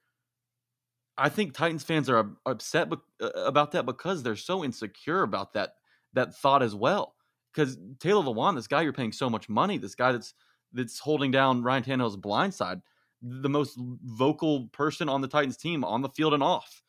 I 1.16 1.28
think 1.28 1.54
Titans 1.54 1.82
fans 1.82 2.08
are 2.08 2.30
upset 2.46 2.88
about 3.20 3.72
that 3.72 3.86
because 3.86 4.22
they're 4.22 4.36
so 4.36 4.64
insecure 4.64 5.22
about 5.22 5.52
that 5.54 5.74
that 6.14 6.34
thought 6.36 6.62
as 6.62 6.74
well. 6.74 7.14
Because 7.52 7.78
Taylor 7.98 8.22
Lewan, 8.22 8.56
this 8.56 8.66
guy 8.66 8.82
you're 8.82 8.92
paying 8.92 9.12
so 9.12 9.28
much 9.28 9.48
money, 9.48 9.78
this 9.78 9.94
guy 9.94 10.12
that's 10.12 10.34
that's 10.72 10.98
holding 10.98 11.30
down 11.30 11.62
Ryan 11.62 11.82
Tannehill's 11.82 12.16
blind 12.16 12.54
side, 12.54 12.80
the 13.20 13.48
most 13.48 13.78
vocal 14.04 14.68
person 14.68 15.08
on 15.08 15.20
the 15.20 15.28
Titans 15.28 15.58
team 15.58 15.84
on 15.84 16.00
the 16.00 16.08
field 16.08 16.32
and 16.32 16.42
off, 16.42 16.82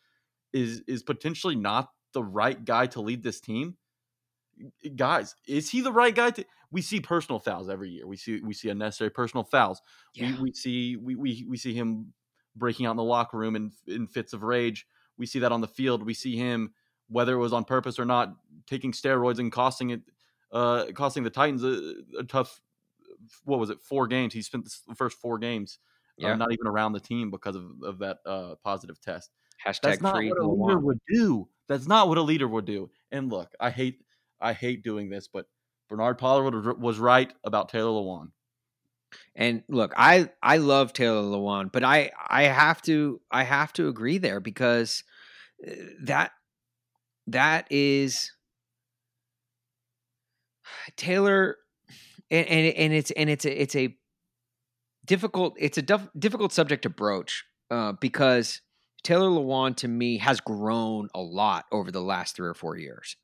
is 0.53 0.81
is 0.87 1.03
potentially 1.03 1.55
not 1.55 1.89
the 2.13 2.23
right 2.23 2.63
guy 2.63 2.87
to 2.87 3.01
lead 3.01 3.23
this 3.23 3.41
team 3.41 3.75
guys, 4.95 5.35
is 5.47 5.69
he 5.69 5.81
the 5.81 5.91
right 5.91 6.13
guy 6.13 6.31
to? 6.31 6.45
We 6.71 6.81
see 6.81 6.99
personal 6.99 7.39
fouls 7.39 7.69
every 7.69 7.89
year. 7.89 8.07
We 8.07 8.17
see 8.17 8.41
we 8.41 8.53
see 8.53 8.69
unnecessary 8.69 9.09
personal 9.09 9.43
fouls. 9.43 9.81
Yeah. 10.13 10.35
We, 10.37 10.43
we 10.43 10.53
see 10.53 10.95
we, 10.95 11.15
we 11.15 11.45
we 11.49 11.57
see 11.57 11.73
him 11.73 12.13
breaking 12.55 12.85
out 12.85 12.91
in 12.91 12.97
the 12.97 13.03
locker 13.03 13.37
room 13.37 13.55
in 13.55 13.71
in 13.87 14.07
fits 14.07 14.33
of 14.33 14.43
rage. 14.43 14.87
We 15.17 15.25
see 15.25 15.39
that 15.39 15.51
on 15.51 15.61
the 15.61 15.67
field. 15.67 16.05
We 16.05 16.13
see 16.13 16.35
him 16.35 16.73
whether 17.09 17.33
it 17.33 17.39
was 17.39 17.53
on 17.53 17.63
purpose 17.63 17.99
or 17.99 18.05
not 18.05 18.33
taking 18.65 18.91
steroids 18.91 19.39
and 19.39 19.51
costing 19.51 19.91
it 19.91 20.01
uh 20.51 20.85
costing 20.93 21.23
the 21.23 21.29
Titans 21.29 21.63
a, 21.63 21.93
a 22.19 22.23
tough 22.23 22.61
what 23.45 23.59
was 23.59 23.69
it 23.69 23.79
four 23.81 24.07
games. 24.07 24.33
He 24.33 24.41
spent 24.41 24.65
the 24.87 24.95
first 24.95 25.17
four 25.17 25.37
games 25.37 25.79
uh, 26.21 26.27
yeah. 26.27 26.33
uh, 26.33 26.35
not 26.37 26.51
even 26.51 26.67
around 26.67 26.93
the 26.93 26.99
team 26.99 27.29
because 27.29 27.55
of 27.55 27.65
of 27.83 27.99
that 27.99 28.17
uh 28.25 28.55
positive 28.63 28.99
test. 28.99 29.29
Hashtag 29.65 29.81
That's 29.81 30.01
not 30.01 30.15
what 30.15 30.37
a 30.37 30.47
leader 30.47 30.79
would 30.79 30.99
do. 31.07 31.47
That's 31.67 31.87
not 31.87 32.09
what 32.09 32.17
a 32.17 32.21
leader 32.21 32.47
would 32.47 32.65
do. 32.65 32.89
And 33.11 33.31
look, 33.31 33.53
I 33.59 33.69
hate 33.69 34.02
I 34.43 34.53
hate 34.53 34.83
doing 34.83 35.09
this, 35.09 35.27
but 35.27 35.45
Bernard 35.89 36.17
Pollard 36.17 36.79
was 36.79 36.99
right 36.99 37.31
about 37.43 37.69
Taylor 37.69 37.89
Lewan. 37.89 38.27
And 39.35 39.63
look, 39.69 39.93
I 39.95 40.29
I 40.41 40.57
love 40.57 40.93
Taylor 40.93 41.21
Lewan, 41.21 41.71
but 41.71 41.83
I 41.83 42.11
I 42.27 42.43
have 42.43 42.81
to 42.83 43.21
I 43.31 43.43
have 43.43 43.73
to 43.73 43.87
agree 43.87 44.17
there 44.17 44.39
because 44.39 45.03
uh, 45.67 45.71
that 46.03 46.31
that 47.27 47.67
is 47.71 48.31
Taylor 50.97 51.57
and 52.31 52.47
and, 52.47 52.75
and 52.75 52.93
it's 52.93 53.11
and 53.11 53.29
it's 53.29 53.45
a, 53.45 53.61
it's 53.61 53.75
a 53.75 53.95
difficult 55.05 55.55
it's 55.59 55.77
a 55.77 55.81
dif- 55.81 56.09
difficult 56.17 56.51
subject 56.53 56.83
to 56.83 56.89
broach 56.89 57.45
uh, 57.71 57.93
because 57.93 58.61
Taylor 59.03 59.29
Lewan 59.29 59.75
to 59.77 59.87
me 59.87 60.17
has 60.17 60.39
grown 60.39 61.09
a 61.13 61.21
lot 61.21 61.65
over 61.71 61.91
the 61.91 62.01
last 62.01 62.35
three 62.35 62.47
or 62.47 62.53
four 62.53 62.77
years 62.77 63.15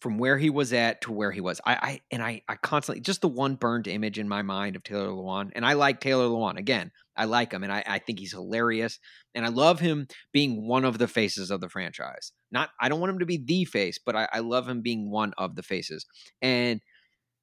from 0.00 0.16
where 0.16 0.38
he 0.38 0.48
was 0.48 0.72
at 0.72 1.02
to 1.02 1.12
where 1.12 1.30
he 1.30 1.40
was. 1.40 1.60
I, 1.64 1.74
I 1.74 2.00
and 2.10 2.22
I, 2.22 2.42
I 2.48 2.56
constantly 2.56 3.00
just 3.00 3.20
the 3.20 3.28
one 3.28 3.54
burned 3.54 3.86
image 3.86 4.18
in 4.18 4.28
my 4.28 4.42
mind 4.42 4.76
of 4.76 4.82
Taylor 4.82 5.08
Lewan, 5.08 5.50
and 5.54 5.64
I 5.64 5.74
like 5.74 6.00
Taylor 6.00 6.26
Lewan. 6.26 6.56
Again, 6.58 6.90
I 7.16 7.26
like 7.26 7.52
him, 7.52 7.62
and 7.62 7.72
I, 7.72 7.84
I 7.86 7.98
think 7.98 8.18
he's 8.18 8.32
hilarious, 8.32 8.98
and 9.34 9.44
I 9.44 9.50
love 9.50 9.78
him 9.78 10.06
being 10.32 10.66
one 10.66 10.84
of 10.84 10.98
the 10.98 11.08
faces 11.08 11.50
of 11.50 11.60
the 11.60 11.68
franchise. 11.68 12.32
Not, 12.50 12.70
I 12.80 12.88
don't 12.88 13.00
want 13.00 13.12
him 13.12 13.18
to 13.18 13.26
be 13.26 13.36
the 13.36 13.64
face, 13.66 13.98
but 14.04 14.16
I, 14.16 14.28
I 14.32 14.38
love 14.40 14.68
him 14.68 14.80
being 14.80 15.10
one 15.10 15.32
of 15.36 15.54
the 15.54 15.62
faces. 15.62 16.06
And 16.40 16.80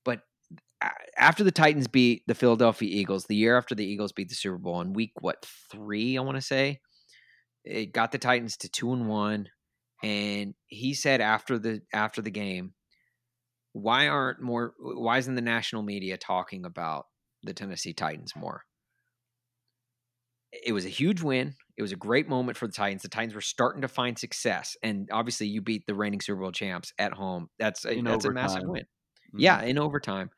but 0.03 0.21
after 1.17 1.43
the 1.43 1.51
Titans 1.51 1.87
beat 1.87 2.23
the 2.27 2.35
Philadelphia 2.35 2.89
Eagles, 2.91 3.25
the 3.25 3.35
year 3.35 3.57
after 3.57 3.75
the 3.75 3.85
Eagles 3.85 4.11
beat 4.11 4.29
the 4.29 4.35
Super 4.35 4.57
Bowl 4.57 4.81
in 4.81 4.93
week 4.93 5.11
what 5.21 5.45
three, 5.71 6.17
I 6.17 6.21
want 6.21 6.37
to 6.37 6.41
say, 6.41 6.79
it 7.63 7.93
got 7.93 8.11
the 8.11 8.17
Titans 8.17 8.57
to 8.57 8.69
two 8.69 8.93
and 8.93 9.07
one 9.07 9.49
and 10.03 10.53
he 10.67 10.93
said 10.93 11.21
after 11.21 11.57
the 11.59 11.81
after 11.93 12.21
the 12.21 12.31
game, 12.31 12.73
why 13.73 14.07
aren't 14.07 14.41
more 14.41 14.73
why 14.79 15.17
isn't 15.17 15.35
the 15.35 15.41
national 15.41 15.83
media 15.83 16.17
talking 16.17 16.65
about 16.65 17.05
the 17.43 17.53
Tennessee 17.53 17.93
Titans 17.93 18.35
more? 18.35 18.63
It 20.65 20.71
was 20.71 20.85
a 20.85 20.89
huge 20.89 21.21
win. 21.21 21.53
It 21.77 21.81
was 21.81 21.91
a 21.91 21.95
great 21.97 22.27
moment 22.29 22.57
for 22.57 22.67
the 22.67 22.73
Titans. 22.73 23.01
The 23.03 23.09
Titans 23.09 23.35
were 23.35 23.41
starting 23.41 23.81
to 23.81 23.87
find 23.87 24.17
success, 24.17 24.75
and 24.81 25.09
obviously, 25.11 25.47
you 25.47 25.61
beat 25.61 25.85
the 25.85 25.93
reigning 25.93 26.21
Super 26.21 26.39
Bowl 26.41 26.51
champs 26.51 26.93
at 26.97 27.13
home. 27.13 27.49
That's 27.59 27.85
a, 27.85 28.01
that's 28.01 28.25
a 28.25 28.31
massive 28.31 28.63
win. 28.63 28.83
Mm-hmm. 28.83 29.39
Yeah, 29.39 29.61
in 29.61 29.77
overtime. 29.77 30.29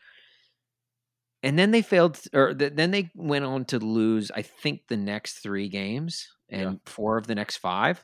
and 1.44 1.58
then 1.58 1.72
they 1.72 1.82
failed, 1.84 2.20
or 2.34 2.54
th- 2.54 2.74
then 2.76 2.92
they 2.92 3.12
went 3.16 3.46
on 3.46 3.66
to 3.66 3.80
lose. 3.80 4.32
I 4.32 4.42
think 4.42 4.82
the 4.90 4.98
next 4.98 5.40
three 5.40 5.70
games 5.70 6.28
and 6.50 6.62
Yeah. 6.62 6.78
four 6.86 7.18
of 7.18 7.28
the 7.28 7.36
next 7.36 7.58
five. 7.58 8.04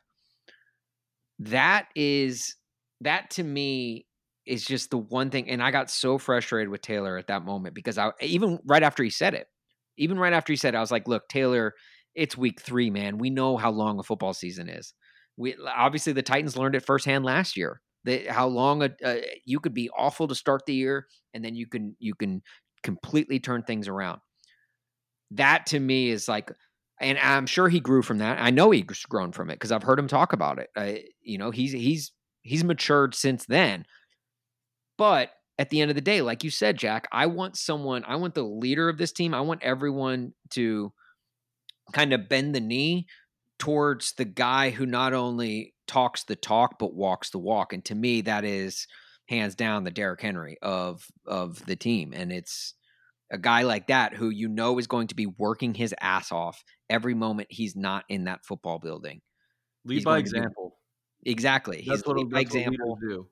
That 1.39 1.88
is 1.95 2.55
that 3.01 3.29
to 3.31 3.43
me 3.43 4.05
is 4.45 4.65
just 4.65 4.91
the 4.91 4.97
one 4.97 5.29
thing, 5.29 5.49
and 5.49 5.61
I 5.61 5.71
got 5.71 5.89
so 5.89 6.17
frustrated 6.17 6.69
with 6.69 6.81
Taylor 6.81 7.17
at 7.17 7.27
that 7.27 7.43
moment 7.43 7.75
because 7.75 7.97
I 7.97 8.11
even 8.21 8.59
right 8.65 8.83
after 8.83 9.03
he 9.03 9.09
said 9.09 9.33
it, 9.33 9.47
even 9.97 10.17
right 10.17 10.33
after 10.33 10.53
he 10.53 10.57
said, 10.57 10.73
it, 10.73 10.77
I 10.77 10.81
was 10.81 10.91
like, 10.91 11.07
"Look, 11.07 11.27
Taylor, 11.27 11.73
it's 12.15 12.38
week 12.38 12.61
three, 12.61 12.89
man. 12.89 13.17
We 13.17 13.29
know 13.29 13.57
how 13.57 13.71
long 13.71 13.99
a 13.99 14.03
football 14.03 14.33
season 14.33 14.69
is. 14.69 14.93
We 15.38 15.55
obviously 15.67 16.13
the 16.13 16.21
Titans 16.23 16.55
learned 16.57 16.75
it 16.75 16.86
firsthand 16.86 17.25
last 17.25 17.57
year. 17.57 17.81
They, 18.05 18.25
how 18.25 18.47
long 18.47 18.83
a, 18.83 19.23
you 19.45 19.59
could 19.59 19.73
be 19.73 19.89
awful 19.97 20.27
to 20.27 20.36
start 20.36 20.61
the 20.65 20.75
year, 20.75 21.07
and 21.33 21.43
then 21.43 21.55
you 21.55 21.67
can 21.67 21.95
you 21.99 22.15
can 22.15 22.41
completely 22.83 23.39
turn 23.39 23.63
things 23.63 23.88
around. 23.88 24.21
That 25.31 25.65
to 25.67 25.79
me 25.79 26.11
is 26.11 26.27
like, 26.27 26.51
and 27.00 27.18
I'm 27.20 27.46
sure 27.46 27.68
he 27.68 27.80
grew 27.80 28.02
from 28.02 28.20
that. 28.20 28.39
I 28.39 28.52
know 28.52 28.72
he's 28.72 29.06
grown 29.06 29.32
from 29.32 29.50
it 29.50 29.56
because 29.56 29.72
I've 29.72 29.84
heard 29.84 30.00
him 30.00 30.08
talk 30.08 30.34
about 30.34 30.60
it. 30.60 30.70
I, 30.76 31.04
you 31.22 31.38
know, 31.38 31.52
he's 31.52 31.72
he's 31.72 32.12
he's 32.41 32.64
matured 32.64 33.16
since 33.16 33.46
then. 33.46 33.86
But 34.98 35.32
at 35.58 35.70
the 35.70 35.82
end 35.82 35.91
of 35.91 35.96
the 35.96 36.02
day, 36.02 36.22
like 36.22 36.43
you 36.43 36.50
said, 36.50 36.78
Jack, 36.78 37.08
I 37.12 37.26
want 37.26 37.58
someone. 37.58 38.04
I 38.06 38.16
want 38.16 38.34
the 38.34 38.43
leader 38.43 38.88
of 38.88 38.98
this 38.98 39.12
team. 39.12 39.34
I 39.34 39.41
want 39.41 39.64
everyone 39.64 40.34
to 40.52 40.93
kind 41.93 42.14
of 42.14 42.30
bend 42.30 42.56
the 42.56 42.62
knee 42.62 43.08
towards 43.60 44.14
the 44.14 44.26
guy 44.26 44.70
who 44.70 44.86
not 44.86 45.14
only 45.14 45.74
talks 45.88 46.24
the 46.24 46.36
talk 46.36 46.78
but 46.80 46.93
walks 46.93 47.30
the 47.30 47.39
walk. 47.39 47.74
And 47.74 47.84
to 47.86 47.96
me, 47.96 48.22
that 48.22 48.43
is 48.46 48.88
hands 49.28 49.56
down 49.56 49.84
the 49.84 49.91
Derrick 49.91 50.22
Henry 50.22 50.58
of 50.62 51.06
of 51.26 51.66
the 51.66 51.76
team. 51.76 52.14
And 52.16 52.32
it's 52.32 52.74
a 53.32 53.38
guy 53.38 53.63
like 53.63 53.88
that 53.88 54.13
who 54.13 54.30
you 54.30 54.47
know 54.47 54.78
is 54.80 54.88
going 54.88 55.07
to 55.07 55.15
be 55.15 55.26
working 55.26 55.73
his 55.73 55.93
ass 55.99 56.32
off 56.32 56.63
every 56.89 57.13
moment 57.13 57.47
he's 57.49 57.76
not 57.76 58.05
in 58.09 58.26
that 58.26 58.45
football 58.45 58.80
building. 58.80 59.21
Lead 59.86 59.95
He's 59.95 60.03
by 60.05 60.17
to 60.17 60.23
be- 60.23 60.30
example. 60.30 60.78
Exactly. 61.26 61.78
He's 61.78 61.88
That's 61.88 62.07
what, 62.07 62.17
lead 62.17 62.30
by 62.30 62.41
example. 62.41 62.97
do. 63.01 63.28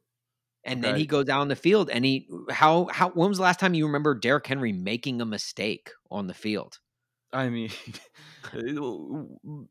And 0.66 0.84
then 0.84 0.96
he 0.96 1.06
goes 1.06 1.28
out 1.28 1.42
on 1.42 1.50
the 1.50 1.58
field 1.58 1.90
and 1.90 2.06
he 2.06 2.28
how 2.50 2.88
how 2.90 3.10
when 3.10 3.28
was 3.28 3.38
the 3.38 3.44
last 3.44 3.60
time 3.60 3.74
you 3.74 3.86
remember 3.86 4.16
Derrick 4.16 4.48
Henry 4.48 4.72
making 4.72 5.20
a 5.20 5.26
mistake 5.26 5.92
on 6.10 6.28
the 6.28 6.34
field? 6.34 6.80
I 7.34 7.50
mean, 7.50 7.70
uh, 8.54 9.64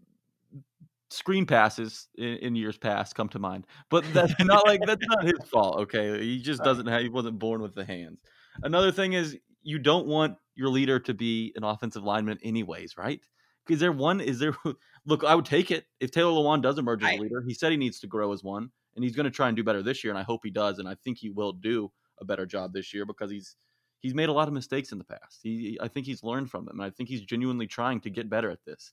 screen 1.08 1.46
passes 1.46 2.08
in, 2.16 2.36
in 2.38 2.56
years 2.56 2.76
past 2.76 3.14
come 3.14 3.30
to 3.30 3.38
mind, 3.38 3.66
but 3.88 4.04
that's 4.12 4.34
not 4.40 4.66
like 4.66 4.80
that's 4.84 5.06
not 5.06 5.24
his 5.24 5.38
fault. 5.50 5.80
Okay, 5.80 6.20
he 6.22 6.42
just 6.42 6.62
doesn't 6.62 6.86
have. 6.86 7.00
He 7.00 7.08
wasn't 7.08 7.38
born 7.38 7.62
with 7.62 7.74
the 7.74 7.86
hands. 7.86 8.20
Another 8.62 8.92
thing 8.92 9.14
is 9.14 9.38
you 9.62 9.78
don't 9.78 10.06
want 10.06 10.36
your 10.54 10.68
leader 10.68 10.98
to 11.00 11.14
be 11.14 11.52
an 11.56 11.64
offensive 11.64 12.02
lineman, 12.02 12.38
anyways, 12.42 12.96
right? 12.96 13.20
Is 13.68 13.80
there 13.80 13.92
one? 13.92 14.20
Is 14.20 14.38
there? 14.38 14.54
Look, 15.06 15.24
I 15.24 15.34
would 15.34 15.44
take 15.44 15.70
it 15.70 15.86
if 16.00 16.10
Taylor 16.10 16.32
Lewan 16.32 16.62
does 16.62 16.78
emerge 16.78 17.02
as 17.02 17.10
a 17.10 17.14
I- 17.14 17.18
leader. 17.18 17.42
He 17.46 17.54
said 17.54 17.70
he 17.70 17.76
needs 17.76 18.00
to 18.00 18.06
grow 18.06 18.32
as 18.32 18.42
one, 18.42 18.70
and 18.94 19.04
he's 19.04 19.16
going 19.16 19.24
to 19.24 19.30
try 19.30 19.48
and 19.48 19.56
do 19.56 19.64
better 19.64 19.82
this 19.82 20.02
year. 20.04 20.12
And 20.12 20.18
I 20.18 20.22
hope 20.22 20.40
he 20.44 20.50
does, 20.50 20.78
and 20.78 20.88
I 20.88 20.94
think 20.94 21.18
he 21.18 21.30
will 21.30 21.52
do 21.52 21.90
a 22.20 22.24
better 22.24 22.46
job 22.46 22.72
this 22.72 22.92
year 22.92 23.06
because 23.06 23.30
he's 23.30 23.56
he's 24.00 24.14
made 24.14 24.28
a 24.28 24.32
lot 24.32 24.48
of 24.48 24.54
mistakes 24.54 24.92
in 24.92 24.98
the 24.98 25.04
past. 25.04 25.40
He, 25.42 25.78
I 25.80 25.88
think 25.88 26.06
he's 26.06 26.22
learned 26.22 26.50
from 26.50 26.64
them, 26.64 26.80
and 26.80 26.86
I 26.86 26.90
think 26.90 27.08
he's 27.08 27.22
genuinely 27.22 27.66
trying 27.66 28.00
to 28.00 28.10
get 28.10 28.28
better 28.28 28.50
at 28.50 28.64
this. 28.64 28.92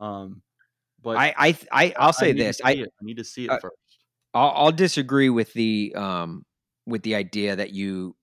Um, 0.00 0.42
but 1.02 1.16
I 1.16 1.34
I 1.36 1.58
I 1.70 1.94
I'll 1.98 2.12
say 2.12 2.32
to 2.32 2.38
this. 2.38 2.60
I 2.64 2.72
it. 2.72 2.92
I 3.00 3.04
need 3.04 3.18
to 3.18 3.24
see 3.24 3.44
it 3.44 3.50
uh, 3.50 3.58
first. 3.58 3.76
I'll, 4.34 4.52
I'll 4.54 4.72
disagree 4.72 5.30
with 5.30 5.52
the 5.52 5.92
um 5.96 6.44
with 6.86 7.02
the 7.02 7.14
idea 7.14 7.56
that 7.56 7.72
you 7.72 8.16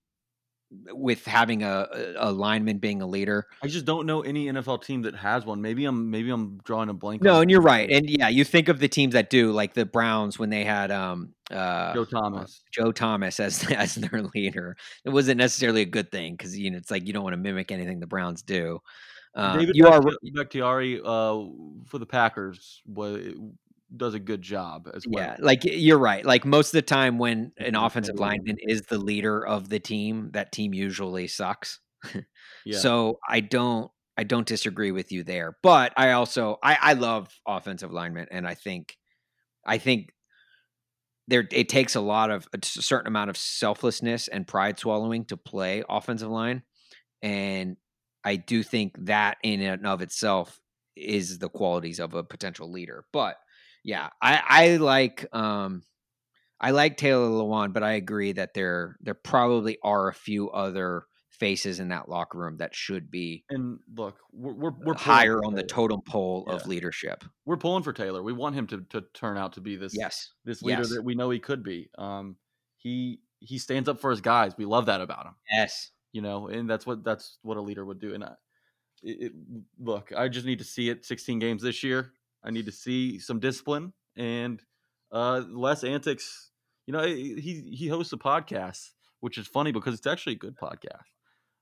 with 0.92 1.26
having 1.26 1.64
a, 1.64 1.88
a 2.18 2.32
lineman 2.32 2.78
being 2.78 3.02
a 3.02 3.08
leader. 3.08 3.48
I 3.62 3.68
just 3.68 3.86
don't 3.86 4.06
know 4.06 4.22
any 4.22 4.48
NFL 4.48 4.84
team 4.84 5.04
that 5.04 5.16
has 5.16 5.46
one. 5.46 5.62
Maybe 5.62 5.86
I'm 5.86 6.10
maybe 6.10 6.30
I'm 6.30 6.60
drawing 6.64 6.90
a 6.90 6.94
blank. 6.94 7.22
No, 7.22 7.42
and 7.42 7.50
you're 7.50 7.62
right. 7.62 7.90
And 7.90 8.10
yeah, 8.10 8.30
you 8.30 8.44
think 8.44 8.68
of 8.68 8.80
the 8.80 8.88
teams 8.88 9.14
that 9.14 9.30
do, 9.30 9.52
like 9.52 9.74
the 9.74 9.86
Browns 9.86 10.38
when 10.38 10.50
they 10.50 10.64
had 10.64 10.92
um 10.92 11.34
uh 11.52 11.94
Joe 11.94 12.06
Thomas. 12.06 12.64
Joe 12.72 12.92
Thomas 12.92 13.40
as 13.40 13.64
as 13.72 13.96
their 13.96 14.24
leader. 14.36 14.78
It 15.06 15.10
wasn't 15.10 15.38
necessarily 15.38 15.82
a 15.82 15.86
good 15.86 16.12
thing 16.12 16.36
because 16.36 16.58
you 16.58 16.72
know 16.72 16.78
it's 16.78 16.92
like 16.92 17.08
you 17.08 17.14
don't 17.14 17.24
want 17.24 17.34
to 17.34 17.38
mimic 17.38 17.72
anything 17.72 18.00
the 18.00 18.08
Browns 18.08 18.42
do. 18.42 18.80
Um, 19.36 19.60
David 19.60 19.76
you 19.76 19.88
are 19.88 20.00
Bakhti- 20.00 20.34
Bakhtiari 20.34 21.00
uh, 21.00 21.46
for 21.88 21.98
the 21.98 22.06
Packers 22.06 22.82
was, 22.86 23.34
does 23.96 24.14
a 24.14 24.20
good 24.20 24.42
job 24.42 24.90
as 24.94 25.06
well. 25.08 25.24
Yeah, 25.24 25.36
like 25.40 25.62
you're 25.64 26.00
right. 26.00 26.26
Like 26.26 26.46
most 26.46 26.68
of 26.70 26.74
the 26.74 26.82
time 26.82 27.18
when 27.18 27.52
an 27.58 27.76
offensive 27.76 28.20
lineman 28.20 28.58
is 28.60 28.84
the 28.84 28.98
leader 28.98 29.46
of 29.46 29.70
the 29.70 29.80
team, 29.80 30.32
that 30.34 30.52
team 30.52 30.74
usually 30.74 31.28
sucks. 31.28 31.80
Yeah. 32.66 32.80
So 32.80 33.20
I 33.28 33.42
don't 33.42 33.92
I 34.18 34.24
don't 34.24 34.48
disagree 34.48 34.92
with 34.92 35.12
you 35.12 35.26
there. 35.26 35.58
But 35.62 35.92
I 35.98 36.12
also 36.12 36.60
I, 36.64 36.78
I 36.82 36.94
love 36.94 37.28
offensive 37.46 37.92
linemen 37.92 38.28
and 38.32 38.48
I 38.48 38.54
think 38.54 38.96
I 39.66 39.78
think 39.80 40.14
there 41.28 41.48
it 41.52 41.70
takes 41.70 41.96
a 41.96 42.02
lot 42.02 42.32
of 42.32 42.48
a 42.54 42.60
certain 42.64 43.08
amount 43.08 43.30
of 43.30 43.38
selflessness 43.38 44.28
and 44.28 44.48
pride 44.48 44.80
swallowing 44.80 45.26
to 45.26 45.38
play 45.38 45.84
offensive 45.90 46.30
line. 46.30 46.64
And 47.22 47.78
I 48.24 48.38
do 48.38 48.64
think 48.64 48.96
that 49.06 49.38
in 49.44 49.62
and 49.62 49.86
of 49.86 50.02
itself 50.02 50.60
is 50.96 51.40
the 51.40 51.50
qualities 51.50 52.00
of 52.00 52.14
a 52.14 52.24
potential 52.24 52.72
leader. 52.72 53.06
But 53.12 53.38
yeah, 53.84 54.10
I, 54.22 54.42
I 54.48 54.76
like 54.78 55.26
um 55.34 55.84
I 56.60 56.72
like 56.72 56.98
Taylor 56.98 57.28
Lewan, 57.28 57.74
but 57.74 57.84
I 57.84 57.94
agree 57.94 58.32
that 58.34 58.54
there 58.54 58.98
there 59.02 59.14
probably 59.14 59.78
are 59.84 60.08
a 60.08 60.14
few 60.14 60.50
other 60.50 61.06
faces 61.30 61.80
in 61.80 61.90
that 61.90 62.08
locker 62.08 62.38
room 62.38 62.58
that 62.58 62.74
should 62.76 63.10
be 63.12 63.44
and 63.50 63.80
look, 63.96 64.18
we're 64.32 64.54
we're, 64.54 64.72
we're 64.86 64.94
higher 64.96 65.44
on 65.44 65.56
the 65.56 65.64
totem 65.64 66.02
pole 66.02 66.46
of 66.48 66.66
leadership. 66.68 67.24
We're 67.46 67.58
pulling 67.58 67.84
for 67.84 67.92
Taylor. 67.92 68.24
We 68.24 68.34
want 68.34 68.56
him 68.56 68.68
to 68.68 68.82
to 68.92 69.02
turn 69.14 69.38
out 69.38 69.54
to 69.54 69.62
be 69.62 69.76
this 69.76 69.94
Yes. 69.98 70.30
this 70.46 70.62
leader 70.62 70.82
Yes. 70.82 70.92
that 70.92 71.04
we 71.04 71.16
know 71.16 71.30
he 71.32 71.40
could 71.40 71.64
be. 71.64 71.90
Um, 71.98 72.38
he 72.78 73.20
he 73.40 73.58
stands 73.58 73.90
up 73.90 74.00
for 74.00 74.12
his 74.12 74.22
guys. 74.22 74.54
We 74.58 74.66
love 74.66 74.86
that 74.86 75.02
about 75.02 75.26
him. 75.26 75.36
Yes. 75.52 75.92
you 76.14 76.22
know, 76.22 76.48
and 76.48 76.70
that's 76.70 76.86
what 76.86 77.04
that's 77.04 77.40
what 77.42 77.58
a 77.58 77.62
leader 77.62 77.84
would 77.84 78.00
do. 78.00 78.14
And 78.14 78.24
I, 78.24 78.34
it, 79.02 79.18
it, 79.26 79.32
look, 79.80 80.14
I 80.16 80.30
just 80.30 80.46
need 80.46 80.60
to 80.60 80.64
see 80.64 80.88
it 80.90 81.04
16 81.04 81.40
games 81.40 81.62
this 81.62 81.84
year. 81.84 82.14
I 82.44 82.52
need 82.52 82.66
to 82.66 82.72
see 82.72 83.20
some 83.20 83.40
discipline 83.40 83.94
and 84.16 84.62
uh, 85.12 85.44
less 85.50 85.84
antics. 85.84 86.52
You 86.86 86.94
know, 86.94 87.04
he 87.04 87.74
he 87.74 87.88
hosts 87.88 88.14
a 88.14 88.18
podcast, 88.18 88.90
which 89.22 89.38
is 89.38 89.48
funny 89.48 89.72
because 89.72 89.96
it's 89.96 90.08
actually 90.08 90.34
a 90.34 90.40
good 90.40 90.58
podcast. 90.58 91.02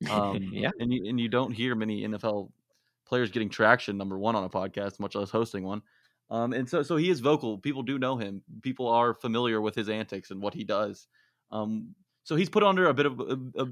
Um, 0.09 0.49
Yeah. 0.51 0.71
and 0.79 0.91
you 0.91 1.07
and 1.07 1.19
you 1.19 1.29
don't 1.29 1.51
hear 1.51 1.75
many 1.75 2.01
NFL 2.07 2.51
players 3.05 3.29
getting 3.29 3.49
traction 3.49 3.97
number 3.97 4.17
one 4.17 4.35
on 4.35 4.43
a 4.43 4.49
podcast, 4.49 4.99
much 4.99 5.13
less 5.13 5.29
hosting 5.29 5.63
one. 5.63 5.83
Um, 6.31 6.53
and 6.53 6.67
so 6.67 6.81
so 6.81 6.95
he 6.95 7.11
is 7.11 7.19
vocal. 7.19 7.59
People 7.59 7.83
do 7.83 7.99
know 7.99 8.17
him. 8.17 8.41
People 8.63 8.87
are 8.87 9.13
familiar 9.13 9.61
with 9.61 9.75
his 9.75 9.89
antics 9.89 10.31
and 10.31 10.41
what 10.41 10.55
he 10.55 10.63
does. 10.63 11.07
Um, 11.51 11.93
so 12.23 12.35
he's 12.35 12.49
put 12.49 12.63
under 12.63 12.87
a 12.87 12.93
bit 12.95 13.05
of 13.05 13.19
a, 13.19 13.37
a, 13.61 13.67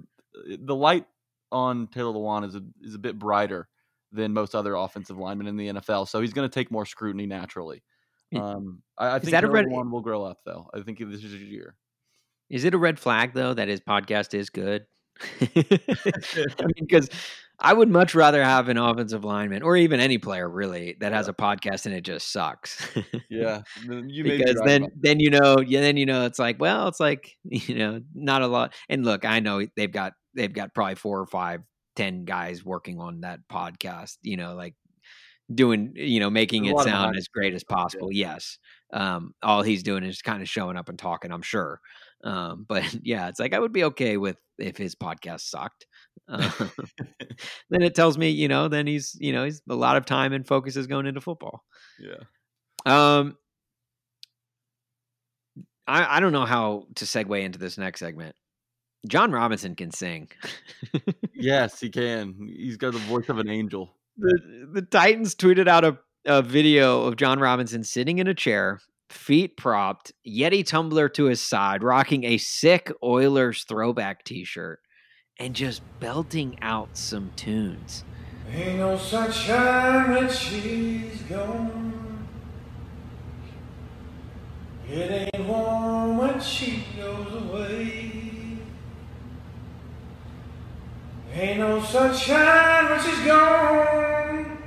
the 0.58 0.76
light 0.76 1.08
on 1.52 1.88
Taylor 1.88 2.14
Lewan 2.14 2.46
is 2.48 2.54
a, 2.56 2.62
is 2.82 2.94
a 2.94 3.00
bit 3.00 3.18
brighter 3.18 3.68
than 4.12 4.34
most 4.34 4.56
other 4.56 4.76
offensive 4.76 5.18
linemen 5.18 5.48
in 5.48 5.58
the 5.58 5.68
NFL. 5.68 6.08
So 6.08 6.22
he's 6.22 6.34
going 6.34 6.50
to 6.50 6.54
take 6.54 6.72
more 6.72 6.86
scrutiny 6.86 7.26
naturally. 7.28 7.84
I- 8.34 8.38
Um, 8.38 8.82
I, 8.98 9.08
I 9.08 9.16
is 9.18 9.22
think 9.24 9.32
that 9.32 9.44
a 9.44 9.50
red- 9.50 9.66
Lewan 9.66 9.92
will 9.92 10.02
grow 10.02 10.24
up 10.24 10.40
though. 10.46 10.70
I 10.74 10.82
think 10.82 11.00
this 11.00 11.24
is 11.24 11.32
his 11.32 11.42
year. 11.42 11.76
Is 12.50 12.64
it 12.66 12.74
a 12.74 12.78
red 12.78 13.00
flag 13.00 13.34
though 13.34 13.54
that 13.54 13.68
his 13.68 13.80
podcast 13.82 14.34
is 14.34 14.50
good? 14.50 14.86
I 15.42 16.66
mean, 16.66 16.74
because 16.80 17.10
I 17.60 17.74
would 17.74 17.90
much 17.90 18.16
rather 18.16 18.42
have 18.44 18.70
an 18.70 18.78
offensive 18.78 19.26
lineman 19.26 19.64
or 19.64 19.76
even 19.76 20.00
any 20.00 20.18
player 20.18 20.48
really 20.50 20.96
that 21.02 21.12
has 21.12 21.28
a 21.28 21.34
podcast 21.34 21.86
and 21.86 21.94
it 21.94 22.02
just 22.02 22.32
sucks. 22.32 22.88
Yeah, 23.30 23.62
because 24.40 24.56
right 24.56 24.66
then 24.66 24.88
then 25.00 25.20
you 25.20 25.30
know 25.30 25.60
yeah 25.60 25.82
then 25.82 25.98
you 25.98 26.06
know 26.08 26.26
it's 26.26 26.40
like 26.40 26.60
well 26.60 26.88
it's 26.88 27.00
like 27.00 27.38
you 27.44 27.76
know 27.76 28.02
not 28.16 28.42
a 28.42 28.48
lot 28.48 28.74
and 28.90 29.06
look 29.06 29.24
i 29.24 29.40
know 29.40 29.66
they've 29.78 29.92
got 29.92 30.14
they've 30.34 30.52
got 30.52 30.74
probably 30.74 30.96
four 30.96 31.20
or 31.20 31.28
five 31.28 31.62
ten 32.00 32.24
guys 32.24 32.64
working 32.64 32.98
on 32.98 33.20
that 33.20 33.42
podcast 33.52 34.16
you 34.22 34.38
know 34.38 34.56
like 34.56 34.74
doing 35.54 35.92
you 35.96 36.22
know 36.22 36.30
making 36.30 36.64
it 36.64 36.80
sound 36.80 37.18
as 37.18 37.28
great 37.28 37.54
as 37.54 37.64
possible 37.64 38.10
yes. 38.10 38.58
Um 38.94 39.34
all 39.44 39.64
he's 39.64 39.84
doing 39.84 40.06
is 40.06 40.22
kind 40.22 40.42
of 40.42 40.48
showing 40.48 40.78
up 40.78 40.88
and 40.88 40.98
talking 40.98 41.32
i'm 41.32 41.42
sure. 41.42 41.82
Um 42.24 42.66
but 42.70 42.84
yeah 43.04 43.28
it's 43.28 43.40
like 43.40 43.54
i 43.54 43.60
would 43.60 43.74
be 43.74 43.84
okay 43.84 44.16
with 44.16 44.38
if 44.58 44.78
his 44.78 44.96
podcast 44.96 45.42
sucked. 45.42 45.88
Uh, 46.30 46.50
then 47.70 47.82
it 47.82 47.96
tells 47.96 48.18
me 48.18 48.30
you 48.30 48.48
know 48.48 48.70
then 48.70 48.88
he's 48.88 49.18
you 49.20 49.34
know 49.34 49.44
he's 49.44 49.62
a 49.70 49.76
lot 49.76 49.98
of 49.98 50.06
time 50.06 50.32
and 50.32 50.48
focus 50.48 50.78
is 50.78 50.88
going 50.88 51.06
into 51.06 51.20
football. 51.20 51.66
Yeah. 52.00 52.24
um, 52.86 53.36
I 55.86 56.18
I 56.18 56.20
don't 56.22 56.32
know 56.32 56.46
how 56.46 56.86
to 56.96 57.06
segue 57.06 57.44
into 57.44 57.60
this 57.60 57.78
next 57.78 58.00
segment. 58.00 58.36
Jon 59.08 59.32
Robinson 59.32 59.76
can 59.76 59.92
sing. 59.92 60.30
Yes, 61.42 61.80
he 61.80 61.90
can. 61.90 62.36
He's 62.54 62.76
got 62.76 62.92
the 62.92 63.00
voice 63.00 63.30
of 63.30 63.38
an 63.40 63.48
angel. 63.48 63.96
the 64.18 64.68
The 64.74 64.82
Titans 64.82 65.36
tweeted 65.36 65.70
out 65.70 65.86
a 65.86 65.98
a 66.26 66.42
video 66.42 67.04
of 67.04 67.16
Jon 67.16 67.40
Robinson 67.40 67.84
sitting 67.84 68.20
in 68.20 68.28
a 68.28 68.34
chair, 68.34 68.80
feet 69.10 69.58
propped, 69.58 70.12
Yeti 70.28 70.66
tumbler 70.66 71.10
to 71.10 71.26
his 71.26 71.42
side, 71.42 71.84
rocking 71.84 72.24
a 72.24 72.38
sick 72.38 72.92
Oilers 73.04 73.64
throwback 73.64 74.24
T-shirt, 74.24 74.80
and 75.40 75.56
just 75.56 75.82
belting 76.00 76.58
out 76.62 76.98
some 76.98 77.32
tunes. 77.36 78.04
Ain't 78.52 78.80
no 78.80 78.98
sunshine 78.98 80.12
when 80.12 80.30
she's 80.30 81.22
gone. 81.24 82.28
It 84.90 85.30
ain't 85.34 85.48
warm 85.48 86.18
when 86.18 86.40
she 86.42 86.84
goes 86.98 87.44
away. 87.44 88.19
Ain't 91.34 91.60
no 91.60 91.82
sunshine 91.82 92.90
when 92.90 93.02
she's 93.02 93.26
gone. 93.26 94.58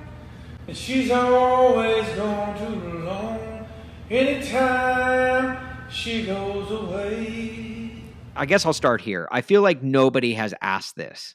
And 0.69 0.77
she's 0.77 1.11
always 1.11 2.09
gone 2.11 2.59
too 2.59 2.99
long. 3.05 3.67
Anytime 4.11 5.59
she 5.91 6.25
goes 6.25 6.71
away. 6.71 8.03
I 8.35 8.47
guess 8.47 8.65
I'll 8.65 8.73
start 8.73 9.01
here. 9.01 9.29
I 9.31 9.41
feel 9.41 9.63
like 9.63 9.83
nobody 9.83 10.35
has 10.35 10.55
asked 10.63 10.97
this. 10.97 11.35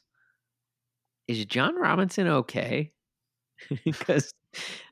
Is 1.28 1.44
Jon 1.44 1.76
Robinson 1.76 2.26
okay? 2.26 2.92
because 3.84 4.32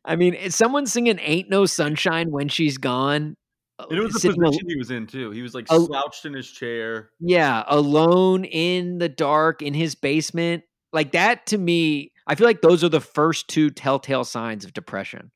I 0.05 0.17
mean, 0.17 0.51
someone 0.51 0.87
singing 0.87 1.19
"Ain't 1.21 1.49
No 1.49 1.67
Sunshine" 1.67 2.31
when 2.31 2.49
she's 2.49 2.79
gone. 2.79 3.37
Uh, 3.79 3.87
It 3.91 4.01
was 4.01 4.13
the 4.15 4.21
sitting 4.21 4.43
al- 4.43 4.51
position 4.51 4.69
he 4.69 4.77
was 4.77 4.91
in 4.91 5.07
too. 5.07 5.31
He 5.31 5.43
was 5.43 5.55
like 5.55 5.67
Oh. 5.71 5.87
slouched 5.87 6.25
in 6.25 6.33
his 6.35 6.51
chair. 6.51 7.11
Yeah, 7.21 7.65
alone 7.67 8.45
in 8.45 8.99
the 8.99 9.09
dark 9.09 9.63
in 9.63 9.75
his 9.75 9.95
basement. 9.95 10.65
Like 10.93 11.13
that 11.13 11.47
to 11.47 11.59
me, 11.59 12.13
I 12.27 12.35
feel 12.35 12.47
like 12.47 12.63
those 12.63 12.83
are 12.83 12.89
the 12.89 13.01
first 13.01 13.49
two 13.49 13.71
telltale 13.71 14.25
signs 14.25 14.65
of 14.65 14.73
depression. 14.73 15.31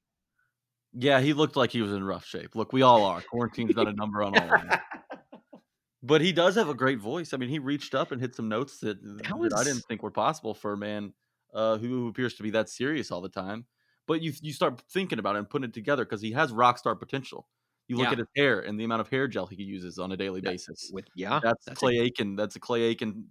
Yeah, 0.93 1.21
he 1.21 1.35
looked 1.35 1.55
like 1.57 1.71
he 1.71 1.83
was 1.83 1.93
in 1.93 2.03
rough 2.03 2.25
shape. 2.25 2.57
Look, 2.57 2.73
we 2.73 2.83
all 2.83 3.05
are. 3.05 3.21
Quarantine's 3.21 3.75
done 3.75 3.87
a 3.89 3.93
number 3.97 4.23
on 4.23 4.37
all 4.37 4.55
of 4.55 4.61
us. 4.69 4.79
But 6.03 6.21
he 6.23 6.33
does 6.33 6.55
have 6.55 6.69
a 6.71 6.75
great 6.75 6.99
voice. 6.99 7.35
I 7.35 7.37
mean, 7.37 7.51
he 7.51 7.59
reached 7.59 7.95
up 7.95 8.11
and 8.11 8.21
hit 8.21 8.35
some 8.35 8.49
notes 8.49 8.79
that, 8.79 9.03
that 9.03 9.53
I 9.57 9.65
didn't 9.65 9.83
think 9.83 10.03
were 10.03 10.11
possible 10.11 10.55
for 10.55 10.73
a 10.73 10.77
man 10.79 11.13
uh, 11.53 11.77
who, 11.77 11.89
who 11.89 12.09
appears 12.09 12.35
to 12.35 12.43
be 12.43 12.51
that 12.53 12.71
serious 12.71 13.11
all 13.11 13.21
the 13.21 13.29
time. 13.29 13.67
But 14.07 14.23
you 14.23 14.33
you 14.41 14.53
start 14.53 14.83
thinking 14.91 15.19
about 15.19 15.37
it 15.37 15.41
and 15.41 15.49
putting 15.51 15.69
it 15.69 15.75
together 15.75 16.05
because 16.05 16.23
he 16.23 16.33
has 16.33 16.51
rock 16.53 16.79
star 16.79 16.97
potential. 16.97 17.47
You 17.91 17.97
look 17.97 18.07
Yeah. 18.07 18.13
at 18.13 18.19
his 18.19 18.29
hair 18.37 18.61
and 18.61 18.79
the 18.79 18.85
amount 18.85 19.01
of 19.01 19.09
hair 19.09 19.27
gel 19.27 19.47
he 19.47 19.61
uses 19.61 19.99
on 19.99 20.13
a 20.13 20.17
daily 20.17 20.41
Yeah, 20.45 20.53
basis. 20.53 20.93
With 20.93 21.07
yeah, 21.17 21.41
that's, 21.43 21.65
that's 21.65 21.77
Clay 21.81 21.99
Aiken. 21.99 22.37
That's 22.37 22.55
a 22.55 22.61
Clay 22.61 22.83
Aiken. 22.83 23.27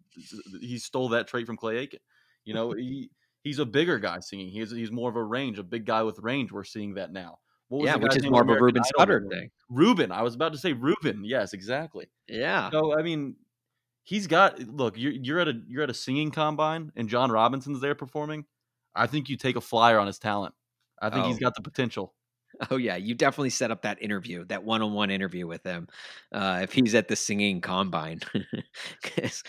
He 0.60 0.78
stole 0.78 1.08
that 1.10 1.30
trait 1.30 1.46
from 1.48 1.56
Clay 1.56 1.78
Aiken. 1.78 2.02
You 2.44 2.54
know, 2.54 2.74
he 2.74 3.10
he's 3.42 3.60
a 3.60 3.66
bigger 3.66 4.00
guy 4.00 4.20
singing. 4.20 4.50
He's 4.50 4.70
he's 4.70 4.92
more 4.92 5.10
of 5.10 5.16
a 5.16 5.24
range, 5.24 5.60
a 5.60 5.64
big 5.64 5.86
guy 5.86 6.04
with 6.04 6.20
range. 6.20 6.52
We're 6.52 6.66
seeing 6.66 6.96
that 6.96 7.14
now. 7.14 7.40
What 7.70 7.84
was 7.84 7.88
yeah, 7.88 7.96
which 7.96 8.18
is 8.18 8.30
more 8.30 8.42
of 8.42 8.50
a 8.50 8.60
Ruben 8.60 8.84
winner? 8.98 9.26
thing. 9.30 9.50
Ruben. 9.70 10.12
I 10.12 10.24
was 10.24 10.36
about 10.36 10.52
to 10.52 10.58
say 10.58 10.74
Ruben. 10.74 11.24
Yes, 11.24 11.54
exactly. 11.54 12.10
Yeah, 12.28 12.70
So 12.70 13.00
I 13.00 13.02
mean, 13.02 13.38
he's 14.04 14.28
got. 14.28 14.60
Look, 14.60 14.98
you're 14.98 15.14
you're 15.14 15.40
at 15.40 15.48
a 15.48 15.54
you're 15.70 15.84
at 15.84 15.90
a 15.90 15.94
singing 15.94 16.32
combine, 16.32 16.92
and 16.98 17.08
Jon 17.08 17.32
Robinson's 17.32 17.80
there 17.80 17.96
performing. 17.96 18.44
I 18.94 19.08
think 19.08 19.30
you 19.30 19.38
take 19.38 19.56
a 19.56 19.62
flyer 19.62 20.00
on 20.00 20.08
his 20.08 20.20
talent. 20.20 20.54
I 21.02 21.10
think 21.10 21.28
he's 21.28 21.38
oh. 21.38 21.40
got 21.40 21.56
the 21.56 21.62
potential. 21.62 22.14
Oh 22.70 22.78
yeah, 22.78 22.96
you 22.98 23.16
definitely 23.16 23.52
set 23.52 23.72
up 23.72 23.84
that 23.84 24.02
interview, 24.02 24.46
that 24.46 24.64
one-on-one 24.64 25.10
interview 25.12 25.48
with 25.48 25.64
him. 25.64 25.88
Uh, 26.32 26.60
if 26.64 26.74
he's 26.74 26.94
at 26.96 27.08
the 27.08 27.16
singing 27.16 27.62
combine, 27.62 28.20
'Cause, 29.04 29.44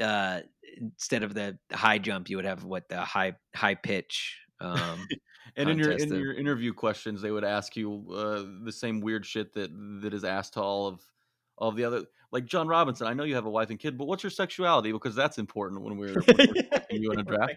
uh, 0.00 0.40
instead 0.76 1.22
of 1.22 1.34
the 1.34 1.58
high 1.72 1.98
jump, 1.98 2.28
you 2.28 2.36
would 2.36 2.44
have 2.44 2.64
what 2.64 2.88
the 2.88 3.00
high 3.00 3.34
high 3.54 3.74
pitch. 3.74 4.38
Um, 4.60 5.06
And 5.56 5.68
in 5.68 5.78
your 5.78 5.90
in 5.92 6.12
of- 6.12 6.20
your 6.20 6.32
interview 6.34 6.72
questions, 6.72 7.22
they 7.22 7.32
would 7.32 7.42
ask 7.44 7.74
you 7.74 8.06
uh, 8.12 8.44
the 8.64 8.70
same 8.70 9.00
weird 9.00 9.26
shit 9.26 9.52
that 9.54 9.70
that 10.02 10.14
is 10.14 10.22
asked 10.22 10.54
to 10.54 10.60
all 10.62 10.86
of 10.86 11.00
all 11.58 11.70
of 11.70 11.76
the 11.76 11.84
other. 11.84 12.04
Like 12.30 12.44
Jon 12.44 12.68
Robinson, 12.68 13.08
I 13.08 13.14
know 13.14 13.24
you 13.24 13.34
have 13.34 13.46
a 13.46 13.50
wife 13.50 13.70
and 13.70 13.78
kid, 13.78 13.98
but 13.98 14.06
what's 14.06 14.22
your 14.22 14.30
sexuality? 14.30 14.92
Because 14.92 15.16
that's 15.16 15.38
important 15.38 15.82
when 15.82 15.96
we're, 15.96 16.20
when 16.20 16.36
we're 16.36 16.80
you 16.90 17.10
in 17.10 17.18
a 17.18 17.24
draft. 17.24 17.54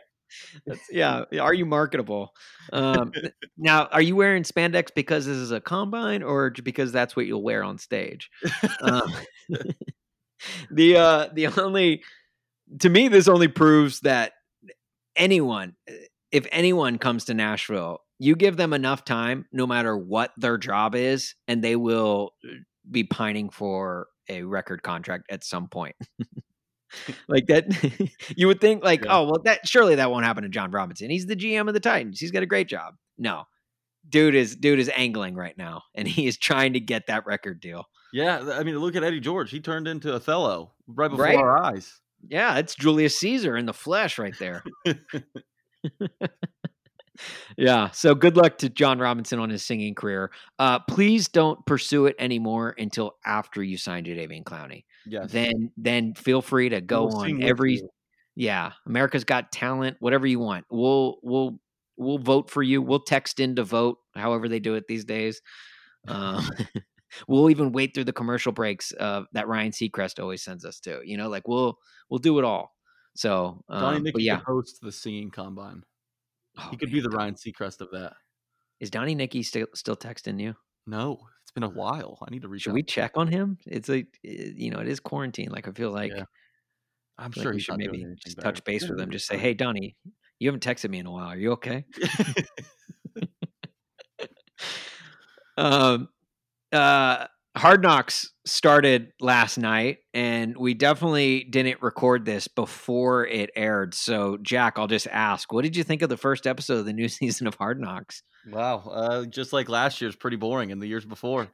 Yeah, 0.92 1.24
are 1.40 1.54
you 1.54 1.66
marketable? 1.66 2.34
Um, 2.72 3.12
now, 3.58 3.88
are 3.92 4.02
you 4.02 4.16
wearing 4.16 4.44
spandex 4.44 4.90
because 4.96 5.26
this 5.26 5.38
is 5.38 5.52
a 5.52 5.62
combine, 5.62 6.24
or 6.24 6.52
because 6.52 6.92
that's 6.92 7.16
what 7.16 7.26
you'll 7.26 7.44
wear 7.44 7.64
on 7.64 7.78
stage? 7.78 8.30
Um, 8.82 9.12
the 10.72 10.98
uh, 10.98 11.30
the 11.34 11.48
only 11.48 12.04
to 12.80 12.90
me, 12.90 13.08
this 13.08 13.28
only 13.28 13.48
proves 13.48 14.02
that 14.02 14.34
anyone, 15.16 15.76
if 16.32 16.48
anyone 16.52 16.98
comes 16.98 17.26
to 17.26 17.34
Nashville, 17.34 18.00
you 18.20 18.36
give 18.36 18.58
them 18.58 18.74
enough 18.74 19.06
time, 19.06 19.46
no 19.52 19.68
matter 19.68 19.98
what 19.98 20.32
their 20.38 20.58
job 20.58 20.96
is, 20.96 21.36
and 21.48 21.64
they 21.64 21.76
will 21.76 22.32
uh, 22.46 22.54
be 22.90 23.04
pining 23.04 23.50
for 23.50 24.08
a 24.30 24.44
record 24.44 24.84
contract 24.84 25.26
at 25.30 25.44
some 25.44 25.68
point. 25.68 25.96
like 27.28 27.48
that, 27.48 27.66
you 28.38 28.48
would 28.48 28.62
think, 28.62 28.84
like, 28.84 29.06
Yeah. 29.06 29.18
oh 29.18 29.24
well, 29.26 29.42
that 29.46 29.68
surely 29.68 29.96
that 29.96 30.12
won't 30.12 30.26
happen 30.26 30.44
to 30.44 30.50
Jon 30.50 30.72
Robinson. 30.72 31.10
He's 31.10 31.26
the 31.26 31.36
GM 31.36 31.68
of 31.68 31.74
the 31.74 31.80
Titans. 31.80 32.20
He's 32.20 32.32
got 32.32 32.44
a 32.44 32.48
great 32.48 32.68
job. 32.68 32.96
No, 33.18 33.44
dude 34.08 34.36
is 34.36 34.56
dude 34.56 34.80
is 34.80 34.90
angling 34.96 35.36
right 35.36 35.58
now, 35.58 35.84
and 35.96 36.08
he 36.08 36.28
is 36.28 36.38
trying 36.38 36.74
to 36.74 36.80
get 36.80 37.08
that 37.08 37.26
record 37.26 37.60
deal. 37.60 37.86
Yeah, 38.12 38.52
I 38.54 38.64
mean, 38.64 38.78
look 38.78 38.96
at 38.96 39.04
Eddie 39.04 39.20
George. 39.20 39.50
He 39.50 39.60
turned 39.60 39.88
into 39.88 40.14
Othello 40.14 40.74
right 40.88 41.08
before 41.10 41.26
Right? 41.26 41.36
our 41.38 41.58
eyes. 41.64 42.00
Yeah, 42.28 42.58
it's 42.58 42.76
Julius 42.76 43.18
Caesar 43.20 43.58
in 43.58 43.66
the 43.66 43.74
flesh 43.74 44.18
right 44.20 44.38
there. 44.40 44.64
yeah. 47.58 47.90
So 47.92 48.16
good 48.16 48.38
luck 48.38 48.58
to 48.60 48.70
Jon 48.70 49.00
Robinson 49.00 49.40
on 49.40 49.50
his 49.50 49.64
singing 49.64 49.94
career. 49.96 50.32
Uh, 50.60 50.80
please 50.80 51.28
don't 51.28 51.64
pursue 51.66 52.06
it 52.06 52.16
anymore 52.20 52.76
until 52.78 53.16
after 53.26 53.62
you 53.64 53.78
sign 53.78 54.06
Jadeveon 54.06 54.44
Clowney. 54.44 54.86
Yes. 55.06 55.32
Then 55.32 55.72
then 55.78 56.14
feel 56.14 56.42
free 56.42 56.70
to 56.70 56.82
go 56.82 57.06
We'll 57.06 57.18
on 57.18 57.44
every 57.44 57.82
yeah, 58.36 58.72
America's 58.88 59.24
Got 59.24 59.52
Talent, 59.52 59.98
whatever 60.00 60.26
you 60.26 60.40
want. 60.40 60.66
We'll 60.70 61.18
we'll 61.22 61.60
we'll 61.98 62.18
vote 62.18 62.50
for 62.50 62.64
you. 62.64 62.82
We'll 62.82 63.04
text 63.04 63.40
in 63.40 63.56
to 63.58 63.64
vote, 63.64 63.98
however 64.16 64.50
they 64.50 64.60
do 64.60 64.76
it 64.76 64.86
these 64.88 65.06
days. 65.06 65.42
Um, 66.08 66.48
we'll 67.28 67.50
even 67.50 67.72
wait 67.72 67.94
through 67.94 68.06
the 68.06 68.14
commercial 68.14 68.52
breaks 68.52 68.92
uh, 69.00 69.24
that 69.34 69.48
Ryan 69.48 69.72
Seacrest 69.72 70.20
always 70.22 70.44
sends 70.44 70.66
us 70.66 70.80
to. 70.82 71.02
You 71.04 71.18
know, 71.18 71.30
like 71.30 71.48
we'll 71.48 71.78
we'll 72.10 72.20
do 72.20 72.40
it 72.40 72.46
all. 72.46 72.72
So, 73.16 73.64
Donnie 73.70 73.98
um, 73.98 74.04
but 74.04 74.16
Nicky 74.16 74.24
yeah, 74.24 74.38
could 74.38 74.46
host 74.46 74.80
the 74.82 74.92
singing 74.92 75.30
combine. 75.30 75.84
Oh, 76.58 76.68
he 76.72 76.78
could 76.78 76.90
man, 76.90 76.96
be 76.96 77.02
the 77.02 77.10
Don- 77.10 77.20
Ryan 77.20 77.36
Seacrest 77.36 77.82
of 77.82 77.92
that. 77.92 78.14
Is 78.80 78.90
Donnie 78.90 79.16
Nicky 79.16 79.44
still 79.44 79.68
still 79.76 79.96
texting 79.96 80.42
you? 80.42 80.56
No, 80.88 81.20
been 81.54 81.64
a 81.64 81.70
while. 81.70 82.18
I 82.26 82.32
need 82.32 82.44
to 82.44 82.48
reach 82.48 82.64
Should 82.64 82.72
out. 82.72 82.76
we 82.76 82.84
check 82.84 83.12
on 83.16 83.28
him? 83.28 83.58
It's 83.66 83.90
like 83.90 84.08
eh, 84.26 84.52
you 84.56 84.72
know, 84.72 84.80
it 84.80 84.88
is 84.88 85.00
quarantine. 85.00 85.50
Like 85.52 85.68
I 85.68 85.72
feel 85.72 85.92
like 85.92 86.12
Yeah, 86.16 86.24
I'm 87.18 87.32
feel 87.32 87.42
like 87.42 87.44
sure 87.44 87.52
we 87.52 87.56
he's 87.58 87.64
should 87.64 87.78
maybe 87.78 88.06
just 88.24 88.38
better. 88.38 88.40
touch 88.40 88.64
base 88.64 88.84
Yeah, 88.84 88.90
with 88.90 89.00
him. 89.00 89.12
Just 89.12 89.28
say, 89.28 89.38
hey, 89.38 89.54
Donnie, 89.54 89.96
you 90.40 90.48
haven't 90.48 90.64
texted 90.64 90.90
me 90.90 91.00
in 91.00 91.06
a 91.06 91.12
while. 91.12 91.28
Are 91.28 91.38
you 91.38 91.52
okay? 91.54 91.86
um, 95.58 96.10
uh, 96.72 97.28
Hard 97.56 97.84
Knocks 97.84 98.32
started 98.46 99.12
last 99.20 99.58
night, 99.58 100.00
and 100.14 100.58
we 100.58 100.74
definitely 100.74 101.44
didn't 101.44 101.82
record 101.82 102.26
this 102.26 102.48
before 102.48 103.28
it 103.28 103.52
aired. 103.56 103.94
So, 103.94 104.38
Jack, 104.42 104.80
I'll 104.80 104.88
just 104.88 105.08
ask, 105.08 105.52
what 105.54 105.64
did 105.64 105.76
you 105.76 105.84
think 105.84 106.02
of 106.02 106.10
the 106.10 106.18
first 106.18 106.48
episode 106.48 106.80
of 106.80 106.86
the 106.86 106.94
new 106.94 107.08
season 107.10 107.48
of 107.48 107.56
Hard 107.56 107.80
Knocks? 107.80 108.24
Wow, 108.52 108.80
uh, 108.80 109.26
just 109.26 109.54
like 109.54 109.70
last 109.70 110.02
year's, 110.02 110.16
pretty 110.16 110.38
boring, 110.38 110.72
and 110.72 110.82
the 110.82 110.88
years 110.88 111.06
before. 111.06 111.50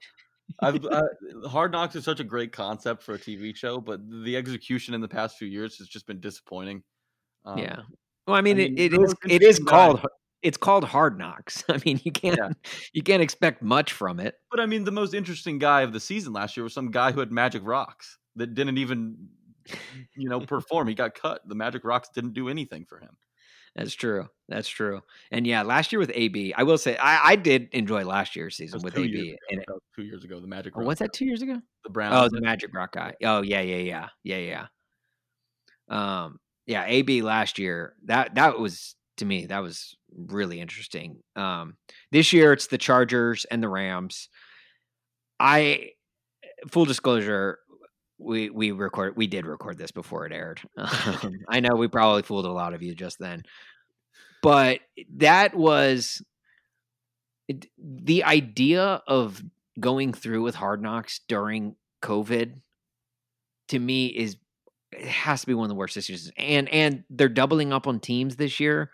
I've, 0.62 0.84
uh, 0.84 1.04
Hard 1.48 1.72
Knocks 1.72 1.96
is 1.96 2.04
such 2.04 2.20
a 2.20 2.24
great 2.24 2.52
concept 2.52 3.04
for 3.04 3.14
a 3.14 3.20
TV 3.20 3.56
show, 3.56 3.80
but 3.80 4.02
the 4.24 4.36
execution 4.36 4.94
in 4.94 5.02
the 5.02 5.08
past 5.08 5.38
few 5.38 5.48
years 5.48 5.78
has 5.78 5.88
just 5.88 6.08
been 6.08 6.20
disappointing. 6.20 6.82
Um, 7.46 7.60
yeah. 7.60 7.82
Well, 8.26 8.36
I 8.36 8.42
mean, 8.42 8.58
mean, 8.58 8.78
it, 8.78 8.94
it 8.94 9.02
is 9.02 9.16
it 9.28 9.42
is 9.44 9.60
called 9.60 10.06
it's 10.42 10.58
called 10.58 10.84
Hard 10.84 11.18
Knocks. 11.18 11.64
I 11.70 11.80
mean, 11.86 12.00
you 12.04 12.12
can't 12.12 12.40
you 12.94 13.04
can't 13.04 13.22
expect 13.22 13.62
much 13.62 13.94
from 13.94 14.20
it. 14.20 14.36
But 14.52 14.60
I 14.60 14.66
mean, 14.66 14.84
the 14.84 14.92
most 14.92 15.14
interesting 15.14 15.60
guy 15.60 15.82
of 15.82 15.94
the 15.94 16.00
season 16.00 16.34
last 16.34 16.58
year 16.58 16.64
was 16.64 16.74
some 16.74 16.92
guy 16.92 17.12
who 17.12 17.20
had 17.20 17.32
magic 17.32 17.62
rocks 17.66 18.18
that 18.36 18.54
didn't 18.54 18.78
even, 18.78 19.30
you 20.16 20.30
know, 20.30 20.40
perform. 20.40 20.88
He 20.88 20.96
got 20.96 21.16
cut. 21.16 21.42
The 21.48 21.56
magic 21.56 21.84
rocks 21.84 22.10
didn't 22.14 22.34
do 22.34 22.50
anything 22.50 22.86
for 22.86 23.00
him. 23.00 23.18
That's 23.80 23.94
true. 23.94 24.28
That's 24.50 24.68
true. 24.68 25.02
And 25.32 25.48
yeah, 25.48 25.62
last 25.62 25.94
year 25.94 26.00
with 26.00 26.12
AB, 26.14 26.54
I 26.54 26.64
will 26.64 26.78
say 26.78 26.98
I, 26.98 27.30
I 27.30 27.36
did 27.38 27.70
enjoy 27.72 28.04
last 28.04 28.36
year's 28.36 28.58
season 28.58 28.82
with 28.84 28.98
AB. 28.98 29.30
ago. 29.30 29.38
And 29.52 29.64
was 29.70 29.80
two 29.96 30.04
years 30.04 30.26
ago. 30.26 30.42
The 30.42 30.48
magic. 30.48 30.74
oh, 30.76 30.84
was 30.84 31.00
that 31.00 31.14
two 31.14 31.24
years 31.24 31.42
ago? 31.42 31.62
The 31.86 31.90
Browns? 31.90 32.14
Oh, 32.18 32.36
the 32.36 32.42
Magic 32.42 32.74
Rock 32.74 32.92
guy. 32.92 33.14
Oh, 33.24 33.42
yeah, 33.42 33.62
yeah, 33.62 33.78
yeah, 33.78 34.08
yeah, 34.24 34.38
yeah, 34.38 34.66
yeah. 35.90 36.24
Um, 36.24 36.40
yeah, 36.68 36.84
AB 36.88 37.22
last 37.22 37.58
year. 37.58 37.96
That 38.04 38.36
that 38.36 38.60
was 38.60 38.96
to 39.18 39.26
me 39.26 39.46
that 39.46 39.60
was 39.60 39.96
really 40.14 40.60
interesting. 40.60 41.22
Um, 41.38 41.78
this 42.12 42.34
year 42.34 42.52
it's 42.52 42.68
the 42.68 42.78
Chargers 42.78 43.46
and 43.46 43.64
the 43.64 43.70
Rams. 43.70 44.28
I 45.40 45.92
full 46.70 46.84
disclosure, 46.84 47.60
we 48.20 48.50
we 48.50 48.72
record 48.72 49.16
we 49.16 49.28
did 49.28 49.46
record 49.46 49.78
this 49.78 49.92
before 49.92 50.26
it 50.26 50.34
aired. 50.34 50.62
Um, 50.78 51.34
I 51.50 51.60
know 51.60 51.76
we 51.76 51.88
probably 51.88 52.22
fooled 52.22 52.46
a 52.46 52.52
lot 52.52 52.74
of 52.74 52.84
you 52.84 52.94
just 52.94 53.18
then, 53.20 53.44
but 54.42 54.80
that 55.16 55.56
was 55.56 56.22
it, 57.48 57.66
the 57.78 58.24
idea 58.24 59.02
of 59.08 59.42
going 59.80 60.14
through 60.14 60.44
with 60.44 60.56
Hard 60.56 60.82
Knocks 60.82 61.22
during 61.28 61.76
COVID. 62.04 62.56
To 63.70 63.80
me, 63.80 64.08
is 64.08 64.36
it 64.92 65.06
has 65.06 65.42
to 65.42 65.48
be 65.48 65.54
one 65.54 65.66
of 65.66 65.70
the 65.70 65.76
worst 65.76 65.94
decisions. 65.94 66.32
And 66.38 66.70
and 66.70 67.04
they're 67.10 67.30
doubling 67.30 67.74
up 67.74 67.88
on 67.88 68.00
teams 68.00 68.36
this 68.36 68.60
year, 68.60 68.92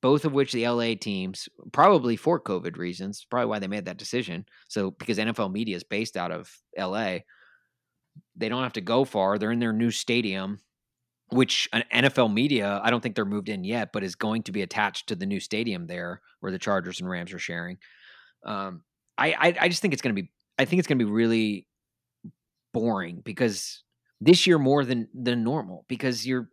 both 0.00 0.24
of 0.24 0.32
which 0.32 0.52
the 0.52 0.66
LA 0.66 0.94
teams, 0.94 1.48
probably 1.72 2.16
for 2.16 2.40
COVID 2.40 2.76
reasons, 2.76 3.26
probably 3.28 3.48
why 3.48 3.58
they 3.58 3.66
made 3.66 3.84
that 3.86 3.98
decision. 3.98 4.46
So 4.68 4.90
because 4.92 5.18
NFL 5.18 5.52
media 5.52 5.76
is 5.76 5.84
based 5.84 6.16
out 6.16 6.32
of 6.32 6.50
LA, 6.76 7.18
they 8.36 8.48
don't 8.48 8.62
have 8.62 8.74
to 8.74 8.80
go 8.80 9.04
far. 9.04 9.38
They're 9.38 9.52
in 9.52 9.58
their 9.58 9.72
new 9.72 9.90
stadium, 9.90 10.60
which 11.30 11.68
an 11.72 11.84
NFL 11.92 12.32
media, 12.32 12.80
I 12.82 12.90
don't 12.90 13.00
think 13.00 13.14
they're 13.14 13.24
moved 13.24 13.48
in 13.48 13.64
yet, 13.64 13.90
but 13.92 14.04
is 14.04 14.14
going 14.14 14.42
to 14.44 14.52
be 14.52 14.62
attached 14.62 15.08
to 15.08 15.16
the 15.16 15.26
new 15.26 15.40
stadium 15.40 15.86
there 15.86 16.20
where 16.40 16.52
the 16.52 16.58
Chargers 16.58 17.00
and 17.00 17.08
Rams 17.08 17.32
are 17.32 17.38
sharing. 17.38 17.78
Um, 18.44 18.82
I, 19.16 19.32
I 19.32 19.56
I 19.62 19.68
just 19.68 19.82
think 19.82 19.92
it's 19.92 20.02
gonna 20.02 20.14
be 20.14 20.30
I 20.58 20.64
think 20.64 20.78
it's 20.78 20.86
gonna 20.86 20.98
be 20.98 21.04
really 21.04 21.66
boring 22.72 23.20
because 23.24 23.82
this 24.20 24.46
year 24.46 24.58
more 24.58 24.84
than 24.84 25.08
than 25.12 25.42
normal 25.42 25.84
because 25.88 26.26
you're 26.26 26.48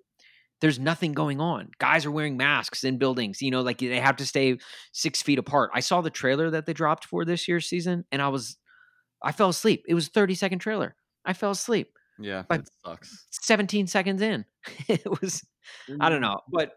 there's 0.61 0.79
nothing 0.79 1.11
going 1.11 1.39
on. 1.39 1.69
Guys 1.79 2.05
are 2.05 2.11
wearing 2.11 2.37
masks 2.37 2.83
in 2.83 2.97
buildings, 2.97 3.41
you 3.41 3.51
know, 3.51 3.61
like 3.61 3.79
they 3.79 3.99
have 3.99 4.15
to 4.15 4.25
stay 4.25 4.57
six 4.93 5.21
feet 5.21 5.37
apart. 5.37 5.69
I 5.73 5.81
saw 5.81 6.01
the 6.01 6.09
trailer 6.09 6.49
that 6.49 6.65
they 6.65 6.73
dropped 6.73 7.05
for 7.05 7.25
this 7.25 7.47
year's 7.47 7.67
season 7.67 8.05
and 8.11 8.21
I 8.21 8.29
was 8.29 8.57
I 9.21 9.31
fell 9.31 9.49
asleep. 9.49 9.83
It 9.87 9.93
was 9.93 10.07
a 10.07 10.11
30 10.11 10.35
second 10.35 10.59
trailer. 10.59 10.95
I 11.25 11.33
fell 11.33 11.51
asleep 11.51 11.91
Yeah, 12.19 12.43
But- 12.47 12.61
it 12.61 12.69
sucks. 12.85 13.25
17 13.31 13.87
seconds 13.87 14.21
in. 14.21 14.45
it 14.87 15.05
was 15.21 15.43
I 15.99 16.09
don't 16.09 16.21
know. 16.21 16.39
But 16.51 16.73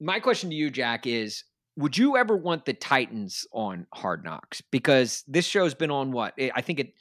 my 0.00 0.20
question 0.20 0.50
to 0.50 0.56
you, 0.56 0.70
Jack, 0.70 1.06
is 1.06 1.44
would 1.76 1.96
you 1.96 2.16
ever 2.16 2.36
want 2.36 2.64
the 2.66 2.74
Titans 2.74 3.46
on 3.52 3.86
Hard 3.94 4.24
Knocks? 4.24 4.60
Because 4.70 5.24
this 5.26 5.46
show's 5.46 5.74
been 5.74 5.90
on 5.90 6.12
what? 6.12 6.34
eh, 6.38 6.50
I 6.54 6.60
think 6.62 6.80
it 6.80 6.92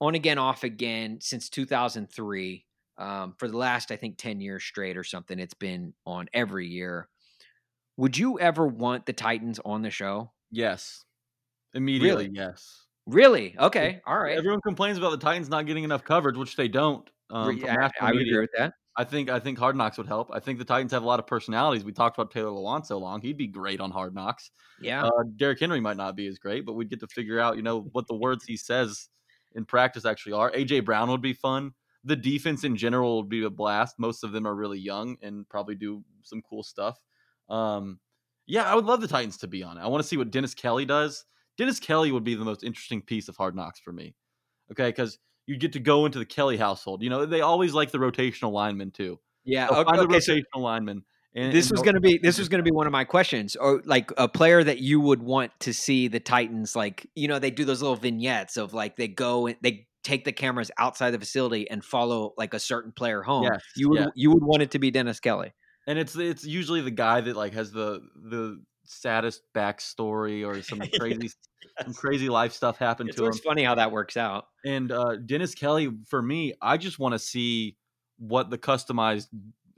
on 0.00 0.14
again, 0.14 0.38
off 0.38 0.62
again 0.64 1.18
since 1.20 1.48
2003. 1.50 2.64
Um, 2.98 3.34
for 3.38 3.46
the 3.48 3.58
last, 3.58 3.90
I 3.90 3.96
think, 3.96 4.16
10 4.16 4.40
years 4.40 4.64
straight 4.64 4.96
or 4.96 5.04
something. 5.04 5.38
It's 5.38 5.52
been 5.54 5.92
on 6.06 6.28
every 6.32 6.66
year. 6.66 7.08
Would 7.98 8.16
you 8.16 8.38
ever 8.40 8.66
want 8.66 9.04
the 9.04 9.12
Titans 9.12 9.60
on 9.64 9.82
the 9.82 9.90
show? 9.90 10.32
Yes, 10.50 11.04
immediately. 11.74 12.30
Yes. 12.32 12.85
Really? 13.06 13.54
Okay. 13.58 14.00
All 14.06 14.18
right. 14.18 14.36
Everyone 14.36 14.60
complains 14.60 14.98
about 14.98 15.10
the 15.10 15.18
Titans 15.18 15.48
not 15.48 15.66
getting 15.66 15.84
enough 15.84 16.04
coverage, 16.04 16.36
which 16.36 16.56
they 16.56 16.68
don't. 16.68 17.08
Um, 17.30 17.58
from 17.58 17.68
I, 17.70 17.90
I 18.00 18.12
would 18.12 18.22
agree 18.22 18.40
with 18.40 18.50
that. 18.56 18.74
I 18.96 19.04
think 19.04 19.28
I 19.28 19.38
think 19.38 19.58
Hard 19.58 19.76
Knocks 19.76 19.98
would 19.98 20.06
help. 20.06 20.30
I 20.32 20.40
think 20.40 20.58
the 20.58 20.64
Titans 20.64 20.92
have 20.92 21.02
a 21.02 21.06
lot 21.06 21.20
of 21.20 21.26
personalities. 21.26 21.84
We 21.84 21.92
talked 21.92 22.18
about 22.18 22.30
Taylor 22.30 22.50
Lewan 22.50 22.84
so 22.84 22.98
long; 22.98 23.20
he'd 23.20 23.36
be 23.36 23.46
great 23.46 23.80
on 23.80 23.90
Hard 23.90 24.14
Knocks. 24.14 24.50
Yeah. 24.80 25.04
Uh, 25.04 25.24
Derrick 25.36 25.60
Henry 25.60 25.80
might 25.80 25.98
not 25.98 26.16
be 26.16 26.26
as 26.26 26.38
great, 26.38 26.64
but 26.64 26.74
we'd 26.74 26.88
get 26.88 27.00
to 27.00 27.06
figure 27.08 27.38
out, 27.38 27.56
you 27.56 27.62
know, 27.62 27.88
what 27.92 28.06
the 28.08 28.14
words 28.14 28.44
he 28.44 28.56
says 28.56 29.08
in 29.54 29.64
practice 29.64 30.04
actually 30.04 30.32
are. 30.32 30.50
AJ 30.52 30.84
Brown 30.84 31.10
would 31.10 31.20
be 31.20 31.34
fun. 31.34 31.72
The 32.04 32.16
defense 32.16 32.64
in 32.64 32.76
general 32.76 33.18
would 33.18 33.28
be 33.28 33.44
a 33.44 33.50
blast. 33.50 33.96
Most 33.98 34.24
of 34.24 34.32
them 34.32 34.46
are 34.46 34.54
really 34.54 34.78
young 34.78 35.16
and 35.22 35.46
probably 35.48 35.74
do 35.74 36.02
some 36.22 36.40
cool 36.48 36.62
stuff. 36.62 36.98
Um, 37.50 38.00
yeah, 38.46 38.70
I 38.70 38.74
would 38.74 38.84
love 38.84 39.00
the 39.00 39.08
Titans 39.08 39.36
to 39.38 39.46
be 39.46 39.62
on 39.62 39.76
it. 39.76 39.80
I 39.82 39.88
want 39.88 40.02
to 40.02 40.08
see 40.08 40.16
what 40.16 40.30
Dennis 40.30 40.54
Kelly 40.54 40.84
does. 40.86 41.24
Dennis 41.58 41.80
Kelly 41.80 42.12
would 42.12 42.24
be 42.24 42.34
the 42.34 42.44
most 42.44 42.62
interesting 42.64 43.02
piece 43.02 43.28
of 43.28 43.36
Hard 43.36 43.54
Knocks 43.56 43.80
for 43.80 43.92
me. 43.92 44.14
Okay, 44.72 44.88
because 44.88 45.18
you 45.46 45.56
get 45.56 45.72
to 45.74 45.80
go 45.80 46.06
into 46.06 46.18
the 46.18 46.24
Kelly 46.26 46.56
household. 46.56 47.02
You 47.02 47.10
know, 47.10 47.24
they 47.26 47.40
always 47.40 47.72
like 47.72 47.90
the 47.92 47.98
rotational 47.98 48.52
linemen 48.52 48.90
too. 48.90 49.18
yeah. 49.44 49.68
So 49.68 49.76
Okay, 49.76 49.84
find 49.84 49.98
the 49.98 50.04
okay, 50.04 50.20
so- 50.20 50.34
rotational 50.34 50.62
linemen. 50.62 51.02
And, 51.34 51.52
this 51.52 51.66
and 51.68 51.72
was 51.78 51.82
going 51.82 51.96
to 51.96 52.00
be 52.00 52.16
this 52.18 52.38
was 52.38 52.48
going 52.50 52.60
to 52.60 52.64
be 52.64 52.70
one 52.74 52.86
of 52.86 52.92
my 52.92 53.04
questions 53.04 53.56
or 53.56 53.82
like 53.84 54.10
a 54.16 54.26
player 54.26 54.64
that 54.64 54.78
you 54.78 55.00
would 55.00 55.22
want 55.22 55.52
to 55.60 55.74
see 55.74 56.08
the 56.08 56.18
titans 56.18 56.74
like 56.74 57.06
you 57.14 57.28
know 57.28 57.38
they 57.38 57.50
do 57.50 57.66
those 57.66 57.82
little 57.82 57.94
vignettes 57.96 58.56
of 58.56 58.72
like 58.72 58.96
they 58.96 59.06
go 59.06 59.46
and 59.46 59.56
they 59.60 59.86
take 60.02 60.24
the 60.24 60.32
cameras 60.32 60.70
outside 60.78 61.10
the 61.10 61.18
facility 61.18 61.68
and 61.68 61.84
follow 61.84 62.32
like 62.38 62.54
a 62.54 62.58
certain 62.58 62.90
player 62.90 63.20
home 63.22 63.42
Yes, 63.42 63.60
you 63.76 63.90
would 63.90 64.00
yeah. 64.00 64.06
you 64.14 64.30
would 64.30 64.42
want 64.42 64.62
it 64.62 64.70
to 64.70 64.78
be 64.78 64.90
dennis 64.90 65.20
kelly 65.20 65.52
and 65.86 65.98
it's 65.98 66.16
it's 66.16 66.46
usually 66.46 66.80
the 66.80 66.90
guy 66.90 67.20
that 67.20 67.36
like 67.36 67.52
has 67.52 67.70
the 67.70 68.00
the 68.30 68.58
saddest 68.86 69.42
backstory 69.54 70.46
or 70.46 70.62
some 70.62 70.80
crazy 70.98 71.30
some 71.84 71.94
crazy 71.94 72.28
life 72.28 72.52
stuff 72.52 72.78
happened 72.78 73.10
it's 73.10 73.16
to 73.16 73.24
him. 73.26 73.32
always 73.32 73.40
funny 73.40 73.62
how 73.64 73.74
that 73.74 73.90
works 73.92 74.16
out 74.16 74.46
And 74.64 74.90
uh, 74.92 75.16
Dennis 75.16 75.54
Kelly, 75.54 75.90
for 76.08 76.22
me, 76.22 76.54
I 76.60 76.76
just 76.76 76.98
want 76.98 77.12
to 77.14 77.18
see 77.18 77.76
what 78.18 78.50
the 78.50 78.58
customized 78.58 79.28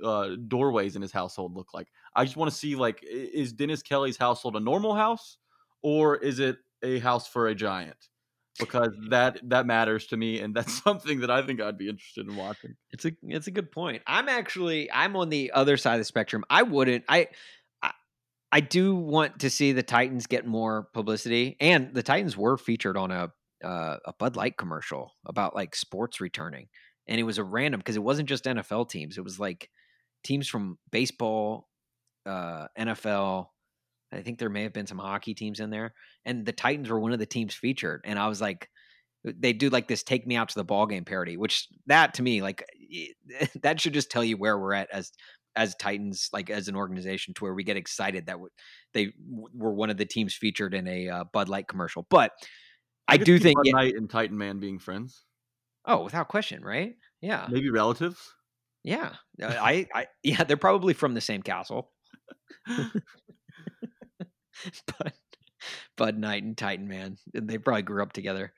uh, 0.03 0.37
doorways 0.47 0.95
in 0.97 1.03
his 1.03 1.13
household 1.13 1.55
look 1.57 1.75
like. 1.75 1.89
I 2.15 2.25
just 2.25 2.37
want 2.37 2.51
to 2.51 2.57
see 2.57 2.77
like, 2.77 3.03
is 3.03 3.53
Dennis 3.53 3.83
Kelly's 3.83 4.17
household 4.17 4.57
a 4.57 4.61
normal 4.61 4.95
house 4.95 5.39
or 5.83 6.17
is 6.17 6.39
it 6.39 6.59
a 6.83 6.99
house 7.01 7.27
for 7.27 7.49
a 7.49 7.55
giant? 7.55 8.09
Because 8.61 8.93
that 9.11 9.39
that 9.49 9.67
matters 9.67 10.07
to 10.09 10.17
me, 10.17 10.41
and 10.41 10.55
that's 10.55 10.73
something 10.85 11.21
that 11.21 11.31
I 11.31 11.43
think 11.43 11.61
I'd 11.61 11.79
be 11.79 11.89
interested 11.89 12.29
in 12.29 12.37
watching. 12.37 12.75
it's 12.91 13.05
a 13.05 13.13
it's 13.23 13.47
a 13.47 13.51
good 13.53 13.71
point 13.71 14.03
i'm 14.07 14.29
actually 14.29 14.91
i'm 14.93 15.15
on 15.17 15.29
the 15.29 15.53
other 15.53 15.77
side 15.77 15.95
of 15.95 16.01
the 16.01 16.05
spectrum 16.05 16.45
i 16.51 16.63
wouldn't 16.63 17.05
i 17.09 17.29
I, 18.53 18.61
do 18.61 18.95
want 18.95 19.41
to 19.41 19.51
see 19.51 19.73
the 19.73 19.83
Titans 19.83 20.27
get 20.27 20.47
more 20.47 20.89
publicity, 20.95 21.57
and 21.61 21.95
the 21.95 22.03
Titans 22.03 22.37
were 22.37 22.57
featured 22.57 22.97
on 22.97 23.11
a 23.11 23.31
uh, 23.65 23.97
a 24.05 24.13
Bud 24.19 24.37
Light 24.37 24.57
commercial 24.57 25.13
about 25.27 25.55
like 25.55 25.75
sports 25.75 26.21
returning, 26.21 26.69
and 27.07 27.19
it 27.19 27.25
was 27.25 27.39
a 27.39 27.45
random 27.45 27.81
because 27.81 27.97
it 27.97 28.03
wasn't 28.03 28.29
just 28.29 28.45
NFL 28.45 28.89
teams; 28.89 29.19
it 29.19 29.25
was 29.25 29.39
like 29.39 29.69
teams 30.25 30.49
from 30.49 30.79
baseball, 30.91 31.69
uh, 32.27 32.69
NFL. 32.79 33.47
I 34.13 34.23
think 34.23 34.39
there 34.39 34.49
may 34.49 34.63
have 34.63 34.73
been 34.73 34.87
some 34.87 34.99
hockey 34.99 35.35
teams 35.35 35.61
in 35.61 35.71
there, 35.71 35.95
and 36.25 36.47
the 36.47 36.53
Titans 36.53 36.89
were 36.89 37.01
one 37.01 37.13
of 37.13 37.19
the 37.19 37.27
teams 37.27 37.55
featured. 37.55 38.03
And 38.05 38.19
I 38.19 38.29
was 38.29 38.41
like, 38.41 38.69
they 39.25 39.53
do 39.53 39.71
like 39.71 39.89
this 39.89 40.03
"Take 40.03 40.27
Me 40.27 40.37
Out 40.37 40.49
to 40.51 40.55
the 40.55 40.65
Ball 40.65 40.87
Game" 40.87 41.05
parody, 41.05 41.37
which 41.37 41.69
that 41.87 42.15
to 42.15 42.23
me, 42.23 42.43
like, 42.43 42.65
that 43.63 43.81
should 43.81 43.95
just 43.95 44.11
tell 44.11 44.25
you 44.25 44.37
where 44.37 44.59
we're 44.59 44.75
at 44.75 44.89
as 44.93 45.13
as 45.59 45.75
Titans, 45.75 46.31
like 46.33 46.49
as 46.51 46.69
an 46.69 46.77
organization, 46.77 47.35
to 47.35 47.45
where 47.45 47.53
we 47.53 47.65
get 47.65 47.77
excited 47.77 48.27
that 48.27 48.35
w- 48.35 48.51
they 48.95 49.13
w- 49.29 49.49
were 49.53 49.75
one 49.75 49.91
of 49.91 49.97
the 49.97 50.07
teams 50.07 50.35
featured 50.35 50.73
in 50.73 50.87
a 50.87 51.09
uh, 51.09 51.25
Bud 51.33 51.49
Light 51.49 51.67
commercial. 51.67 52.07
But 52.09 52.31
I, 53.09 53.19
could 53.19 53.27
do 53.27 53.39
think, 53.41 53.57
Bud 53.57 53.67
yeah, 53.67 53.81
and 53.97 54.09
Titan 54.09 54.39
Man 54.39 54.61
being 54.61 54.79
friends, 54.79 55.25
oh, 55.85 56.05
without 56.05 56.29
question, 56.29 56.63
right? 56.65 56.95
Yeah, 57.21 57.49
maybe 57.51 57.71
relatives. 57.71 58.21
yeah, 58.85 59.15
Uh, 59.43 59.47
I, 59.49 59.87
I, 59.93 60.07
yeah, 60.23 60.45
they're 60.45 60.57
probably 60.57 60.95
from 60.95 61.15
the 61.15 61.21
same 61.21 61.43
castle. 61.43 61.91
but 64.87 65.15
Bud 65.97 66.17
Knight 66.17 66.45
and 66.45 66.57
Titan 66.57 66.87
Man, 66.87 67.19
they 67.35 67.59
probably 67.59 67.83
grew 67.83 68.03
up 68.03 68.13
together. 68.13 68.53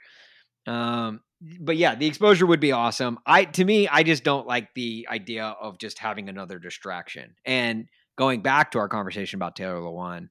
Um, 0.66 1.20
but 1.60 1.76
yeah, 1.76 1.94
the 1.94 2.06
exposure 2.06 2.46
would 2.46 2.60
be 2.60 2.72
awesome. 2.72 3.18
I 3.26 3.44
to 3.44 3.64
me, 3.64 3.88
I 3.88 4.02
just 4.02 4.24
don't 4.24 4.46
like 4.46 4.68
the 4.74 5.06
idea 5.10 5.44
of 5.44 5.78
just 5.78 5.98
having 5.98 6.28
another 6.28 6.58
distraction. 6.58 7.34
And 7.44 7.86
going 8.16 8.42
back 8.42 8.72
to 8.72 8.78
our 8.78 8.88
conversation 8.88 9.38
about 9.38 9.56
Taylor 9.56 9.80
Lewan, 9.80 10.28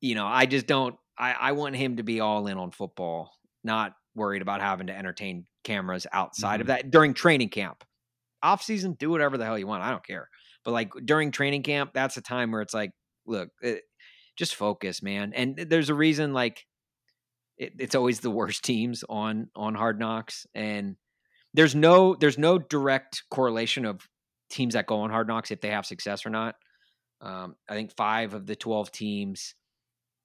you 0.00 0.14
know, 0.14 0.26
I 0.26 0.46
just 0.46 0.66
don't. 0.66 0.96
I, 1.18 1.32
I 1.32 1.52
want 1.52 1.76
him 1.76 1.96
to 1.96 2.02
be 2.02 2.20
all 2.20 2.46
in 2.46 2.56
on 2.56 2.70
football, 2.70 3.30
not 3.62 3.92
worried 4.14 4.40
about 4.40 4.62
having 4.62 4.86
to 4.86 4.96
entertain 4.96 5.44
cameras 5.64 6.06
outside 6.12 6.62
of 6.62 6.68
that 6.68 6.90
during 6.90 7.12
training 7.12 7.50
camp. 7.50 7.84
Off 8.42 8.62
season, 8.62 8.94
do 8.98 9.10
whatever 9.10 9.36
the 9.36 9.44
hell 9.44 9.58
you 9.58 9.66
want. 9.66 9.82
I 9.82 9.90
don't 9.90 10.06
care. 10.06 10.30
But 10.64 10.72
like 10.72 10.92
during 11.04 11.30
training 11.30 11.62
camp, 11.62 11.90
that's 11.92 12.16
a 12.16 12.22
time 12.22 12.52
where 12.52 12.62
it's 12.62 12.72
like, 12.72 12.92
look, 13.26 13.50
it, 13.60 13.82
just 14.36 14.54
focus, 14.54 15.02
man. 15.02 15.32
And 15.34 15.56
there's 15.56 15.90
a 15.90 15.94
reason, 15.94 16.32
like 16.32 16.64
it, 17.60 17.74
it's 17.78 17.94
always 17.94 18.20
the 18.20 18.30
worst 18.30 18.64
teams 18.64 19.04
on 19.08 19.48
on 19.54 19.74
Hard 19.74 20.00
Knocks, 20.00 20.46
and 20.54 20.96
there's 21.52 21.74
no 21.74 22.16
there's 22.18 22.38
no 22.38 22.58
direct 22.58 23.22
correlation 23.30 23.84
of 23.84 24.00
teams 24.48 24.74
that 24.74 24.86
go 24.86 25.00
on 25.00 25.10
Hard 25.10 25.28
Knocks 25.28 25.50
if 25.50 25.60
they 25.60 25.68
have 25.68 25.84
success 25.84 26.24
or 26.24 26.30
not. 26.30 26.54
Um, 27.20 27.54
I 27.68 27.74
think 27.74 27.94
five 27.94 28.32
of 28.32 28.46
the 28.46 28.56
twelve 28.56 28.90
teams, 28.90 29.54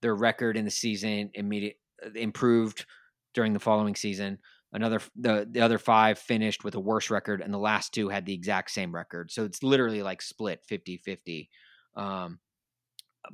their 0.02 0.16
record 0.16 0.56
in 0.56 0.64
the 0.64 0.72
season 0.72 1.30
immediate 1.34 1.76
improved 2.16 2.86
during 3.34 3.52
the 3.52 3.60
following 3.60 3.96
season. 3.96 4.40
Another 4.72 5.02
the 5.18 5.46
the 5.52 5.60
other 5.60 5.78
five 5.78 6.18
finished 6.18 6.64
with 6.64 6.76
a 6.76 6.80
worse 6.80 7.10
record, 7.10 7.42
and 7.42 7.54
the 7.54 7.60
last 7.60 7.94
two 7.94 8.08
had 8.08 8.26
the 8.26 8.34
exact 8.34 8.72
same 8.72 8.96
record. 8.96 9.30
So 9.30 9.44
it's 9.44 9.62
literally 9.62 10.04
like 10.04 10.22
split 10.22 10.62
50-50. 10.72 11.50
Um, 11.98 12.40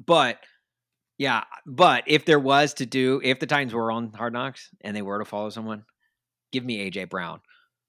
but 0.04 0.38
yeah, 1.22 1.44
but 1.68 2.04
if 2.08 2.26
there 2.26 2.40
was 2.40 2.74
to 2.74 2.88
do, 2.88 3.22
if 3.24 3.40
the 3.40 3.46
Titans 3.46 3.76
were 3.76 3.92
on 3.92 4.12
Hard 4.12 4.34
Knocks 4.34 4.72
and 4.82 4.96
they 4.96 5.04
were 5.04 5.20
to 5.20 5.26
follow 5.26 5.52
someone, 5.52 5.84
give 6.52 6.66
me 6.66 6.90
AJ 6.90 7.12
Brown 7.12 7.42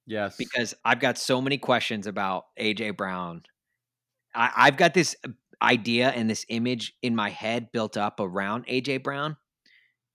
Yes, 0.06 0.36
because 0.36 0.74
I've 0.84 1.00
got 1.00 1.16
so 1.16 1.40
many 1.40 1.56
questions 1.56 2.06
about 2.06 2.44
AJ 2.60 2.98
Brown. 2.98 3.44
I, 4.34 4.50
I've 4.54 4.76
got 4.76 4.92
this 4.92 5.16
idea 5.62 6.10
and 6.10 6.28
this 6.28 6.44
image 6.50 6.92
in 7.00 7.16
my 7.16 7.30
head 7.30 7.72
built 7.72 7.96
up 7.96 8.20
around 8.20 8.66
AJ 8.66 9.02
Brown, 9.02 9.38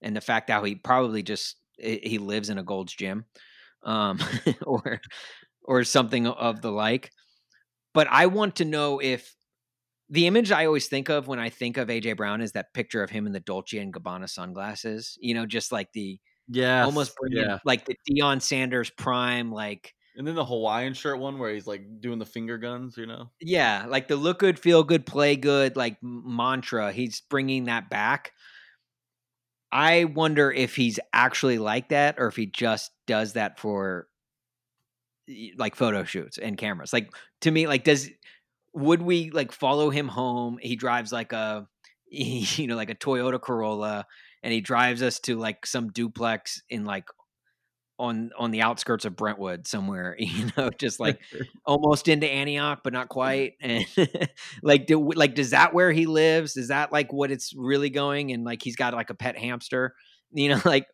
and 0.00 0.14
the 0.14 0.20
fact 0.20 0.46
that 0.46 0.64
he 0.64 0.76
probably 0.76 1.24
just 1.24 1.56
he 1.76 1.98
he 2.04 2.18
lives 2.18 2.50
in 2.50 2.58
a 2.58 2.62
Gold's 2.62 2.94
Gym, 2.94 3.24
um, 3.82 4.20
or 4.62 5.00
or 5.64 5.82
something 5.82 6.28
of 6.28 6.62
the 6.62 6.70
like. 6.70 7.10
But 7.94 8.06
I 8.08 8.26
want 8.26 8.54
to 8.56 8.64
know 8.64 9.00
if 9.00 9.34
the 10.10 10.26
image 10.26 10.50
I 10.50 10.66
always 10.66 10.88
think 10.88 11.08
of 11.08 11.28
when 11.28 11.38
I 11.38 11.50
think 11.50 11.76
of 11.76 11.88
AJ 11.88 12.16
Brown 12.16 12.40
is 12.40 12.52
that 12.52 12.72
picture 12.72 13.02
of 13.02 13.10
him 13.10 13.26
in 13.26 13.32
the 13.32 13.40
Dolce 13.40 13.78
and 13.78 13.92
Gabbana 13.92 14.28
sunglasses. 14.28 15.18
You 15.20 15.34
know, 15.34 15.46
just 15.46 15.72
like 15.72 15.92
the 15.92 16.18
yeah, 16.48 16.84
almost 16.84 17.14
bringing 17.20 17.44
yeah. 17.44 17.58
like 17.64 17.84
the 17.84 17.96
Deion 18.08 18.40
Sanders 18.40 18.90
prime, 18.90 19.52
like 19.52 19.94
And 20.16 20.26
then 20.26 20.34
the 20.34 20.44
Hawaiian 20.44 20.94
shirt 20.94 21.18
one 21.18 21.38
where 21.38 21.52
he's 21.52 21.66
like 21.66 22.00
doing 22.00 22.18
the 22.18 22.26
finger 22.26 22.58
guns, 22.58 22.96
you 22.96 23.06
know? 23.06 23.30
Yeah, 23.40 23.86
like 23.86 24.08
the 24.08 24.16
look 24.16 24.40
good, 24.40 24.58
feel 24.58 24.82
good, 24.82 25.06
play 25.06 25.36
good, 25.36 25.76
like 25.76 25.98
mantra. 26.02 26.90
He's 26.90 27.20
bringing 27.20 27.64
that 27.64 27.90
back. 27.90 28.32
I 29.70 30.04
wonder 30.04 30.50
if 30.50 30.74
he's 30.74 30.98
actually 31.12 31.58
like 31.58 31.90
that 31.90 32.16
or 32.18 32.26
if 32.28 32.36
he 32.36 32.46
just 32.46 32.90
does 33.06 33.34
that 33.34 33.60
for 33.60 34.08
like 35.56 35.76
photo 35.76 36.04
shoots 36.04 36.38
and 36.38 36.56
cameras. 36.56 36.92
Like 36.92 37.12
to 37.42 37.50
me, 37.50 37.66
like 37.66 37.84
does 37.84 38.08
would 38.78 39.02
we 39.02 39.30
like 39.30 39.52
follow 39.52 39.90
him 39.90 40.08
home? 40.08 40.58
He 40.60 40.76
drives 40.76 41.12
like 41.12 41.32
a 41.32 41.66
you 42.10 42.66
know 42.66 42.76
like 42.76 42.90
a 42.90 42.94
Toyota 42.94 43.40
Corolla 43.40 44.06
and 44.42 44.52
he 44.52 44.60
drives 44.60 45.02
us 45.02 45.18
to 45.20 45.36
like 45.36 45.66
some 45.66 45.90
duplex 45.90 46.62
in 46.70 46.84
like 46.84 47.04
on 47.98 48.30
on 48.38 48.52
the 48.52 48.62
outskirts 48.62 49.04
of 49.04 49.16
Brentwood 49.16 49.66
somewhere, 49.66 50.14
you 50.18 50.50
know, 50.56 50.70
just 50.78 51.00
like 51.00 51.20
almost 51.66 52.08
into 52.08 52.28
Antioch, 52.28 52.80
but 52.84 52.92
not 52.92 53.08
quite. 53.08 53.54
And 53.60 53.84
like, 54.62 54.86
do 54.86 55.10
like 55.14 55.34
does 55.34 55.50
that 55.50 55.74
where 55.74 55.92
he 55.92 56.06
lives? 56.06 56.56
Is 56.56 56.68
that 56.68 56.92
like 56.92 57.12
what 57.12 57.30
it's 57.30 57.52
really 57.56 57.90
going? 57.90 58.32
And 58.32 58.44
like 58.44 58.62
he's 58.62 58.76
got 58.76 58.94
like 58.94 59.10
a 59.10 59.14
pet 59.14 59.36
hamster, 59.36 59.94
you 60.32 60.48
know, 60.48 60.60
like 60.64 60.86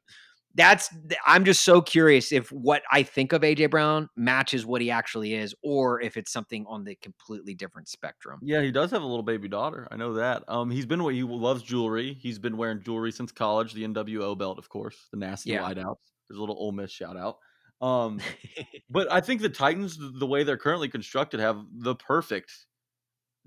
that's. 0.54 0.88
I'm 1.26 1.44
just 1.44 1.62
so 1.64 1.80
curious 1.82 2.32
if 2.32 2.50
what 2.52 2.82
I 2.90 3.02
think 3.02 3.32
of 3.32 3.42
AJ 3.42 3.70
Brown 3.70 4.08
matches 4.16 4.64
what 4.64 4.80
he 4.80 4.90
actually 4.90 5.34
is, 5.34 5.54
or 5.62 6.00
if 6.00 6.16
it's 6.16 6.32
something 6.32 6.64
on 6.68 6.84
the 6.84 6.94
completely 6.96 7.54
different 7.54 7.88
spectrum. 7.88 8.38
Yeah, 8.42 8.62
he 8.62 8.70
does 8.70 8.90
have 8.90 9.02
a 9.02 9.06
little 9.06 9.22
baby 9.22 9.48
daughter. 9.48 9.88
I 9.90 9.96
know 9.96 10.14
that. 10.14 10.44
Um, 10.48 10.70
he's 10.70 10.86
been 10.86 11.02
what 11.02 11.14
he 11.14 11.22
loves 11.22 11.62
jewelry. 11.62 12.14
He's 12.14 12.38
been 12.38 12.56
wearing 12.56 12.82
jewelry 12.82 13.12
since 13.12 13.32
college. 13.32 13.72
The 13.72 13.84
NWO 13.84 14.36
belt, 14.38 14.58
of 14.58 14.68
course, 14.68 14.96
the 15.10 15.18
nasty 15.18 15.50
Yeah. 15.50 15.62
wideouts. 15.62 15.96
There's 16.28 16.38
a 16.38 16.40
little 16.40 16.56
Ole 16.58 16.72
Miss 16.72 16.90
shout 16.90 17.16
out. 17.16 17.38
Um, 17.80 18.20
but 18.90 19.10
I 19.10 19.20
think 19.20 19.40
the 19.40 19.48
Titans, 19.48 19.98
the 19.98 20.26
way 20.26 20.44
they're 20.44 20.56
currently 20.56 20.88
constructed, 20.88 21.40
have 21.40 21.58
the 21.72 21.94
perfect 21.94 22.52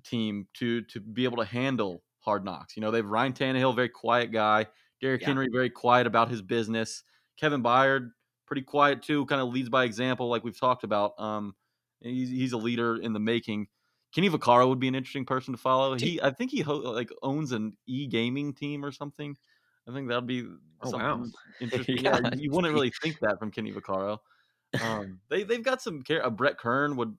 team 0.05 0.47
to 0.55 0.82
to 0.84 0.99
be 0.99 1.24
able 1.24 1.38
to 1.38 1.45
handle 1.45 2.03
hard 2.20 2.43
knocks. 2.43 2.76
You 2.76 2.82
know, 2.82 2.91
they 2.91 2.97
have 2.99 3.05
Ryan 3.08 3.34
Tannehill, 3.34 3.76
very 3.76 3.89
quiet 3.89 4.32
guy. 4.32 4.68
Derrick 5.02 5.22
Yeah. 5.22 5.28
Henry, 5.28 5.48
very 5.52 5.70
quiet 5.70 6.08
about 6.08 6.30
his 6.30 6.41
business. 6.41 7.04
Kevin 7.39 7.62
Byard, 7.64 8.12
pretty 8.45 8.64
quiet 8.64 9.02
too, 9.02 9.26
kind 9.28 9.41
of 9.41 9.50
leads 9.50 9.70
by 9.70 9.84
example, 9.84 10.30
like 10.30 10.43
we've 10.43 10.60
talked 10.60 10.84
about. 10.84 11.14
Um, 11.20 11.56
he's, 12.02 12.30
he's 12.30 12.54
a 12.54 12.58
leader 12.58 12.95
in 12.98 13.14
the 13.14 13.20
making. 13.20 13.68
Kenny 14.16 14.30
Vaccaro 14.30 14.68
would 14.70 14.80
be 14.80 14.88
an 14.88 14.95
interesting 14.95 15.26
person 15.26 15.54
to 15.54 15.58
follow. 15.60 15.95
He, 15.95 16.20
I 16.22 16.32
think 16.32 16.50
he 16.52 16.62
ho- 16.62 16.78
like 16.78 17.10
owns 17.22 17.52
an 17.52 17.78
e 17.86 18.08
gaming 18.08 18.54
team 18.54 18.84
or 18.84 18.91
something. 18.91 19.36
I 19.88 19.93
think 19.93 20.08
that'd 20.10 20.26
be 20.28 20.45
Oh, 20.82 20.89
something 20.91 21.08
wow. 21.08 21.26
interesting. 21.62 21.98
yeah. 21.98 22.20
Yeah. 22.24 22.30
you 22.36 22.52
wouldn't 22.52 22.74
really 22.74 22.91
think 23.04 23.20
that 23.22 23.38
from 23.39 23.52
Kenny 23.52 23.72
Vaccaro. 23.74 24.18
Um, 24.82 25.20
they 25.30 25.43
they've 25.43 25.64
got 25.64 25.82
some 25.82 26.02
care. 26.02 26.26
Uh, 26.26 26.30
Brett 26.30 26.58
Kern 26.58 26.95
would, 26.95 27.16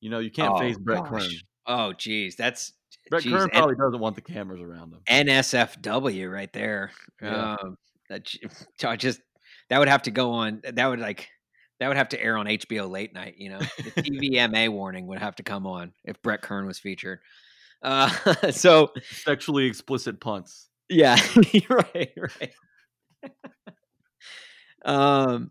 you 0.00 0.10
know, 0.10 0.18
you 0.18 0.30
can't 0.30 0.52
Oh, 0.54 0.58
face 0.58 0.76
Brett 0.76 1.04
Kern. 1.06 1.22
Oh, 1.66 1.92
geez, 1.94 2.36
that's 2.36 2.72
Brett 3.10 3.22
geez, 3.22 3.32
Kern 3.32 3.50
probably 3.50 3.76
doesn't 3.76 4.00
want 4.00 4.16
the 4.16 4.22
cameras 4.22 4.60
around 4.60 4.92
him. 4.92 5.00
NSFW 5.08 6.30
right 6.32 6.52
there. 6.52 6.90
Yeah. 7.22 7.56
Um, 7.62 7.76
that 8.08 8.26
I 8.84 8.96
just 8.96 9.20
that 9.70 9.78
would 9.78 9.88
have 9.88 10.02
to 10.02 10.10
go 10.10 10.32
on. 10.32 10.62
That 10.72 10.86
would 10.86 11.00
like 11.00 11.28
that 11.80 11.88
would 11.88 11.96
have 11.96 12.08
to 12.10 12.22
air 12.22 12.36
on 12.36 12.46
HBO 12.46 12.88
late 12.88 13.14
night. 13.14 13.34
You 13.38 13.50
know, 13.50 13.58
the 13.58 14.02
TVMA 14.02 14.70
warning 14.70 15.06
would 15.08 15.18
have 15.18 15.36
to 15.36 15.42
come 15.42 15.66
on 15.66 15.92
if 16.04 16.20
Brett 16.22 16.42
Kern 16.42 16.66
was 16.66 16.78
featured. 16.78 17.20
Uh, 17.82 18.08
so 18.50 18.92
Sexually 19.10 19.66
explicit 19.66 20.20
punts. 20.20 20.68
yeah, 20.88 21.16
right, 21.68 22.12
right. 22.16 23.32
um, 24.84 25.50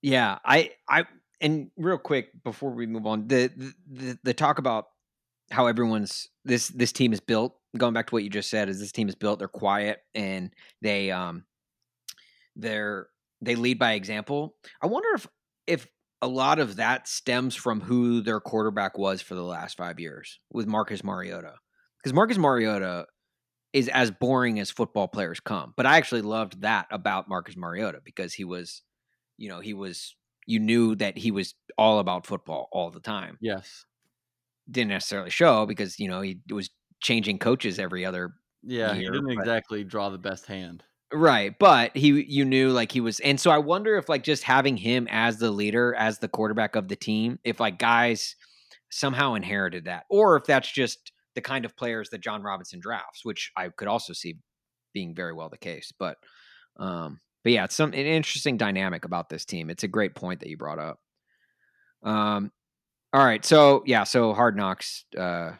yeah, 0.00 0.38
I, 0.44 0.70
I, 0.88 1.04
and 1.40 1.70
real 1.76 1.98
quick 1.98 2.30
before 2.42 2.70
we 2.70 2.86
move 2.86 3.06
on, 3.06 3.28
the, 3.28 3.50
the 3.56 3.72
the 3.90 4.18
the 4.24 4.34
talk 4.34 4.58
about 4.58 4.86
how 5.50 5.66
everyone's 5.66 6.28
this 6.44 6.68
this 6.68 6.92
team 6.92 7.12
is 7.12 7.20
built. 7.20 7.54
Going 7.76 7.94
back 7.94 8.06
to 8.08 8.14
what 8.14 8.24
you 8.24 8.30
just 8.30 8.50
said, 8.50 8.68
is 8.68 8.80
this 8.80 8.92
team 8.92 9.08
is 9.08 9.14
built. 9.14 9.38
They're 9.38 9.48
quiet 9.48 9.98
and 10.14 10.52
they 10.82 11.10
um 11.10 11.44
they're 12.56 13.08
they 13.40 13.54
lead 13.54 13.78
by 13.78 13.92
example. 13.92 14.54
I 14.82 14.86
wonder 14.86 15.08
if 15.14 15.26
if 15.66 15.86
a 16.20 16.28
lot 16.28 16.58
of 16.58 16.76
that 16.76 17.06
stems 17.06 17.54
from 17.54 17.80
who 17.80 18.20
their 18.20 18.40
quarterback 18.40 18.98
was 18.98 19.22
for 19.22 19.34
the 19.34 19.42
last 19.42 19.76
five 19.76 20.00
years 20.00 20.40
with 20.50 20.66
Marcus 20.66 21.04
Mariota, 21.04 21.54
because 21.98 22.12
Marcus 22.12 22.38
Mariota 22.38 23.06
is 23.72 23.88
as 23.88 24.10
boring 24.10 24.58
as 24.58 24.70
football 24.70 25.06
players 25.06 25.40
come. 25.40 25.74
But 25.76 25.86
I 25.86 25.96
actually 25.98 26.22
loved 26.22 26.62
that 26.62 26.86
about 26.90 27.28
Marcus 27.28 27.56
Mariota 27.56 28.00
because 28.04 28.34
he 28.34 28.44
was, 28.44 28.82
you 29.36 29.48
know, 29.48 29.60
he 29.60 29.74
was 29.74 30.16
you 30.46 30.58
knew 30.58 30.96
that 30.96 31.18
he 31.18 31.30
was 31.30 31.54
all 31.76 31.98
about 31.98 32.26
football 32.26 32.68
all 32.72 32.90
the 32.90 33.00
time. 33.00 33.36
Yes. 33.40 33.84
Didn't 34.70 34.90
necessarily 34.90 35.30
show 35.30 35.64
because, 35.66 35.98
you 35.98 36.08
know, 36.08 36.20
he 36.20 36.40
was 36.50 36.70
changing 37.00 37.38
coaches 37.38 37.78
every 37.78 38.04
other 38.04 38.34
Yeah, 38.62 38.94
he 38.94 39.04
didn't 39.04 39.24
but- 39.26 39.32
exactly 39.32 39.84
draw 39.84 40.10
the 40.10 40.18
best 40.18 40.46
hand. 40.46 40.82
Right, 41.10 41.58
but 41.58 41.96
he 41.96 42.22
you 42.24 42.44
knew 42.44 42.70
like 42.70 42.92
he 42.92 43.00
was 43.00 43.18
and 43.20 43.40
so 43.40 43.50
I 43.50 43.56
wonder 43.56 43.96
if 43.96 44.10
like 44.10 44.22
just 44.22 44.42
having 44.42 44.76
him 44.76 45.08
as 45.10 45.38
the 45.38 45.50
leader, 45.50 45.94
as 45.94 46.18
the 46.18 46.28
quarterback 46.28 46.76
of 46.76 46.88
the 46.88 46.96
team, 46.96 47.38
if 47.44 47.60
like 47.60 47.78
guys 47.78 48.36
somehow 48.90 49.32
inherited 49.32 49.86
that 49.86 50.04
or 50.10 50.36
if 50.36 50.44
that's 50.44 50.70
just 50.70 51.12
the 51.34 51.40
kind 51.40 51.64
of 51.64 51.74
players 51.78 52.10
that 52.10 52.20
Jon 52.20 52.42
Robinson 52.42 52.78
drafts, 52.78 53.24
which 53.24 53.50
I 53.56 53.70
could 53.70 53.88
also 53.88 54.12
see 54.12 54.38
being 54.92 55.14
very 55.14 55.32
well 55.32 55.48
the 55.48 55.56
case. 55.56 55.92
But 55.98 56.18
um 56.78 57.20
but 57.42 57.52
yeah, 57.52 57.64
it's 57.64 57.74
some 57.76 57.94
an 57.94 58.00
interesting 58.00 58.58
dynamic 58.58 59.06
about 59.06 59.30
this 59.30 59.46
team. 59.46 59.70
It's 59.70 59.84
a 59.84 59.88
great 59.88 60.14
point 60.14 60.40
that 60.40 60.50
you 60.50 60.58
brought 60.58 60.78
up. 60.78 61.00
Um 62.02 62.52
all 63.12 63.24
right, 63.24 63.44
so 63.44 63.82
yeah, 63.86 64.04
so 64.04 64.32
Hard 64.34 64.56
Knocks 64.56 65.04
uh 65.16 65.52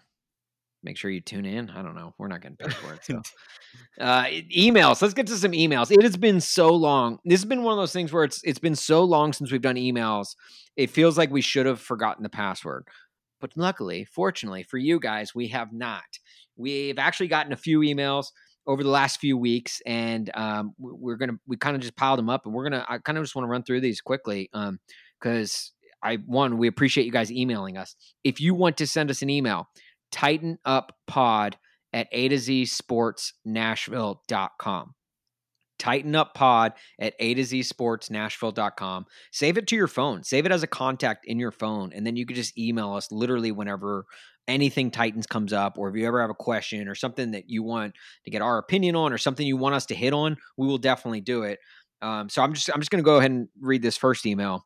make 0.83 0.97
sure 0.97 1.11
you 1.11 1.21
tune 1.21 1.45
in. 1.45 1.71
I 1.71 1.83
don't 1.83 1.97
know. 1.97 2.15
We're 2.19 2.29
not 2.29 2.41
getting 2.41 2.57
paid 2.57 2.73
for 2.75 2.95
it. 2.95 3.05
So 3.05 3.21
uh 4.01 4.25
emails 4.57 5.03
let's 5.03 5.15
get 5.15 5.27
to 5.27 5.37
some 5.37 5.53
emails 5.53 5.91
it 5.91 6.03
has 6.03 6.17
been 6.17 6.41
so 6.41 6.69
long 6.69 7.19
this 7.25 7.41
has 7.41 7.45
been 7.45 7.63
one 7.63 7.73
of 7.73 7.79
those 7.79 7.93
things 7.93 8.13
where 8.13 8.25
it's 8.25 8.41
it's 8.45 8.59
been 8.59 8.75
so 8.75 9.03
long 9.03 9.33
since 9.33 9.51
we've 9.51 9.63
done 9.63 9.77
emails 9.77 10.37
it 10.77 10.89
feels 10.89 11.19
like 11.19 11.31
we 11.31 11.41
should 11.41 11.67
have 11.67 11.81
forgotten 11.81 12.23
the 12.23 12.29
password 12.29 12.87
but 13.41 13.51
luckily 13.57 14.05
fortunately 14.05 14.63
for 14.63 14.79
you 14.79 15.01
guys 15.01 15.35
we 15.35 15.49
have 15.49 15.73
not 15.73 16.05
we've 16.57 16.99
actually 16.99 17.29
gotten 17.29 17.53
a 17.53 17.57
few 17.57 17.81
emails 17.81 18.27
over 18.67 18.83
the 18.83 18.89
last 18.89 19.19
few 19.19 19.37
weeks 19.37 19.83
and 19.85 20.31
um 20.35 20.73
we're 20.79 21.17
gonna 21.17 21.39
we 21.47 21.57
kind 21.57 21.75
of 21.75 21.83
just 21.83 21.97
piled 21.97 22.19
them 22.19 22.31
up 22.31 22.47
and 22.47 22.55
we're 22.55 22.65
gonna 22.65 22.85
i 22.89 22.99
kind 22.99 23.19
of 23.19 23.25
just 23.25 23.35
want 23.35 23.45
to 23.45 23.51
run 23.51 23.63
through 23.63 23.81
these 23.81 24.01
quickly 24.01 24.49
um 24.55 24.79
because 25.21 25.73
i 26.03 26.17
one 26.27 26.59
we 26.59 26.69
appreciate 26.69 27.05
you 27.05 27.13
guys 27.13 27.31
emailing 27.31 27.77
us 27.77 27.95
if 28.25 28.41
you 28.41 28.55
want 28.55 28.77
to 28.77 28.87
send 28.87 29.11
us 29.11 29.23
an 29.23 29.31
email 29.31 29.69
Titan 30.11 30.59
Up 30.65 30.95
pod 31.07 31.57
at 31.93 32.09
A 32.13 32.29
to 32.29 32.39
Z 32.39 32.67
Sports 32.67 33.35
Nashville.com. 33.45 34.95
Titan 35.79 36.17
Up 36.17 36.35
pod 36.35 36.73
at 37.01 37.15
A 37.21 37.35
to 37.35 37.45
Z 37.45 37.63
Sports 37.63 38.11
Nashville.com. 38.11 39.07
Save 39.33 39.59
it 39.59 39.67
to 39.69 39.77
your 39.77 39.87
phone. 39.87 40.25
Save 40.25 40.47
it 40.47 40.53
as 40.53 40.63
a 40.63 40.69
contact 40.69 41.25
in 41.27 41.39
your 41.39 41.53
phone. 41.53 41.93
And 41.93 42.07
then 42.07 42.17
you 42.17 42.27
can 42.27 42.37
just 42.37 42.59
email 42.59 42.93
us 42.95 43.13
literally 43.13 43.53
whenever 43.53 44.07
anything 44.49 44.91
Titans 44.91 45.27
comes 45.27 45.53
up, 45.53 45.79
or 45.79 45.89
if 45.89 45.95
you 45.95 46.07
ever 46.07 46.21
have 46.21 46.31
a 46.31 46.35
question 46.35 46.89
or 46.89 46.95
something 46.95 47.33
that 47.33 47.49
you 47.49 47.63
want 47.63 47.95
to 48.25 48.31
get 48.31 48.43
our 48.43 48.59
opinion 48.59 48.97
on 48.97 49.13
or 49.13 49.19
something 49.19 49.47
you 49.47 49.57
want 49.57 49.75
us 49.75 49.87
to 49.87 49.95
hit 49.95 50.13
on, 50.13 50.37
we 50.57 50.67
will 50.67 50.79
definitely 50.79 51.21
do 51.21 51.43
it. 51.43 51.59
Um, 52.01 52.29
so 52.29 52.43
I'm 52.43 52.55
just 52.55 52.71
I'm 52.73 52.81
just 52.81 52.91
gonna 52.91 53.03
go 53.03 53.17
ahead 53.17 53.31
and 53.31 53.49
read 53.61 53.83
this 53.83 53.97
first 53.97 54.25
email. 54.25 54.65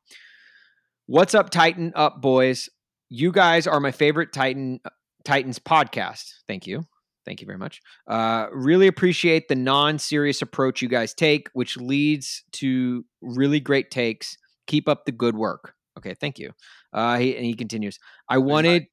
What's 1.06 1.34
up, 1.34 1.50
Titan 1.50 1.92
Up 1.96 2.22
boys? 2.22 2.68
You 3.08 3.32
guys 3.32 3.66
are 3.66 3.80
my 3.80 3.90
favorite 3.90 4.32
Titan 4.32 4.80
Titans 5.24 5.58
podcast. 5.58 6.32
Thank 6.46 6.66
you. 6.66 6.84
Thank 7.24 7.40
you 7.40 7.46
very 7.46 7.58
much. 7.58 7.80
Uh, 8.06 8.46
really 8.52 8.86
appreciate 8.86 9.48
the 9.48 9.54
non 9.54 9.98
serious 9.98 10.42
approach 10.42 10.80
you 10.80 10.88
guys 10.88 11.12
take, 11.12 11.48
which 11.54 11.76
leads 11.76 12.44
to 12.52 13.04
really 13.20 13.60
great 13.60 13.90
takes. 13.90 14.36
Keep 14.68 14.88
up 14.88 15.04
the 15.04 15.12
good 15.12 15.36
work. 15.36 15.74
Okay, 15.98 16.14
thank 16.14 16.38
you. 16.38 16.52
Uh, 16.92 17.18
he, 17.18 17.36
and 17.36 17.44
he 17.44 17.54
continues. 17.54 17.98
I 18.28 18.38
wanted. 18.38 18.86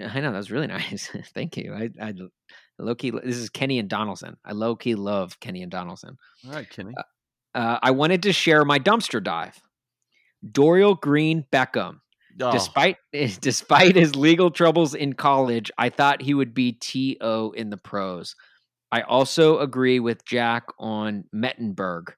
I 0.00 0.20
know 0.20 0.32
that 0.32 0.38
was 0.38 0.50
really 0.50 0.66
nice. 0.68 1.08
thank 1.34 1.56
you. 1.56 1.72
I, 1.72 1.90
I 2.02 2.14
low 2.80 2.94
key. 2.96 3.10
This 3.10 3.36
is 3.36 3.48
Kenny 3.48 3.78
and 3.78 3.88
Donaldson. 3.88 4.36
I 4.44 4.52
low 4.52 4.74
key 4.74 4.96
love 4.96 5.38
Kenny 5.38 5.62
and 5.62 5.70
Donaldson. 5.70 6.16
All 6.46 6.52
right, 6.52 6.68
Kenny. 6.68 6.94
Uh, 7.54 7.78
I 7.80 7.92
wanted 7.92 8.24
to 8.24 8.32
share 8.32 8.64
my 8.64 8.80
dumpster 8.80 9.22
dive. 9.22 9.60
Dorial 10.52 11.00
Green 11.00 11.44
Beckham. 11.52 12.00
Oh, 12.40 12.50
Despite 12.52 12.96
despite 13.40 13.94
his 13.96 14.16
legal 14.16 14.50
troubles 14.50 14.94
in 14.94 15.12
college, 15.12 15.70
I 15.78 15.88
thought 15.90 16.20
he 16.22 16.34
would 16.34 16.52
be 16.54 16.72
TO 16.72 17.52
in 17.56 17.70
the 17.70 17.76
pros. 17.76 18.34
I 18.90 19.02
also 19.02 19.58
agree 19.58 20.00
with 20.00 20.24
Jack 20.24 20.64
on 20.78 21.24
Mettenberg. 21.34 22.08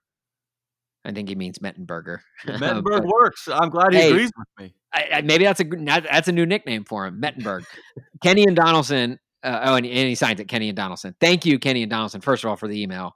I 1.05 1.13
think 1.13 1.29
he 1.29 1.35
means 1.35 1.59
Mettenberger. 1.61 2.19
Mettenberg 2.47 3.03
But 3.03 3.05
works. 3.07 3.47
I'm 3.49 3.71
glad 3.71 3.93
he 3.93 4.01
Hey. 4.01 4.11
agrees 4.11 4.33
with 4.37 4.49
me. 4.59 4.75
I, 4.93 5.09
I, 5.15 5.21
maybe 5.23 5.45
that's 5.45 5.61
a 5.61 5.65
that's 5.65 6.29
a 6.29 6.33
new 6.33 6.47
nickname 6.47 6.85
for 6.85 7.07
him, 7.07 7.21
Mettenberg. 7.21 7.65
Kenny 8.23 8.45
and 8.45 8.57
Donaldson. 8.57 9.19
Uh, 9.43 9.61
oh, 9.65 9.75
and, 9.77 9.87
and 9.87 10.09
he 10.09 10.15
signs 10.15 10.41
it, 10.41 10.49
Kenny 10.49 10.69
and 10.69 10.77
Donaldson. 10.77 11.15
Thank 11.21 11.45
you, 11.47 11.59
Kenny 11.59 11.83
and 11.83 11.91
Donaldson. 11.91 12.21
First 12.23 12.43
of 12.43 12.51
all, 12.51 12.57
for 12.57 12.67
the 12.69 12.83
email. 12.83 13.13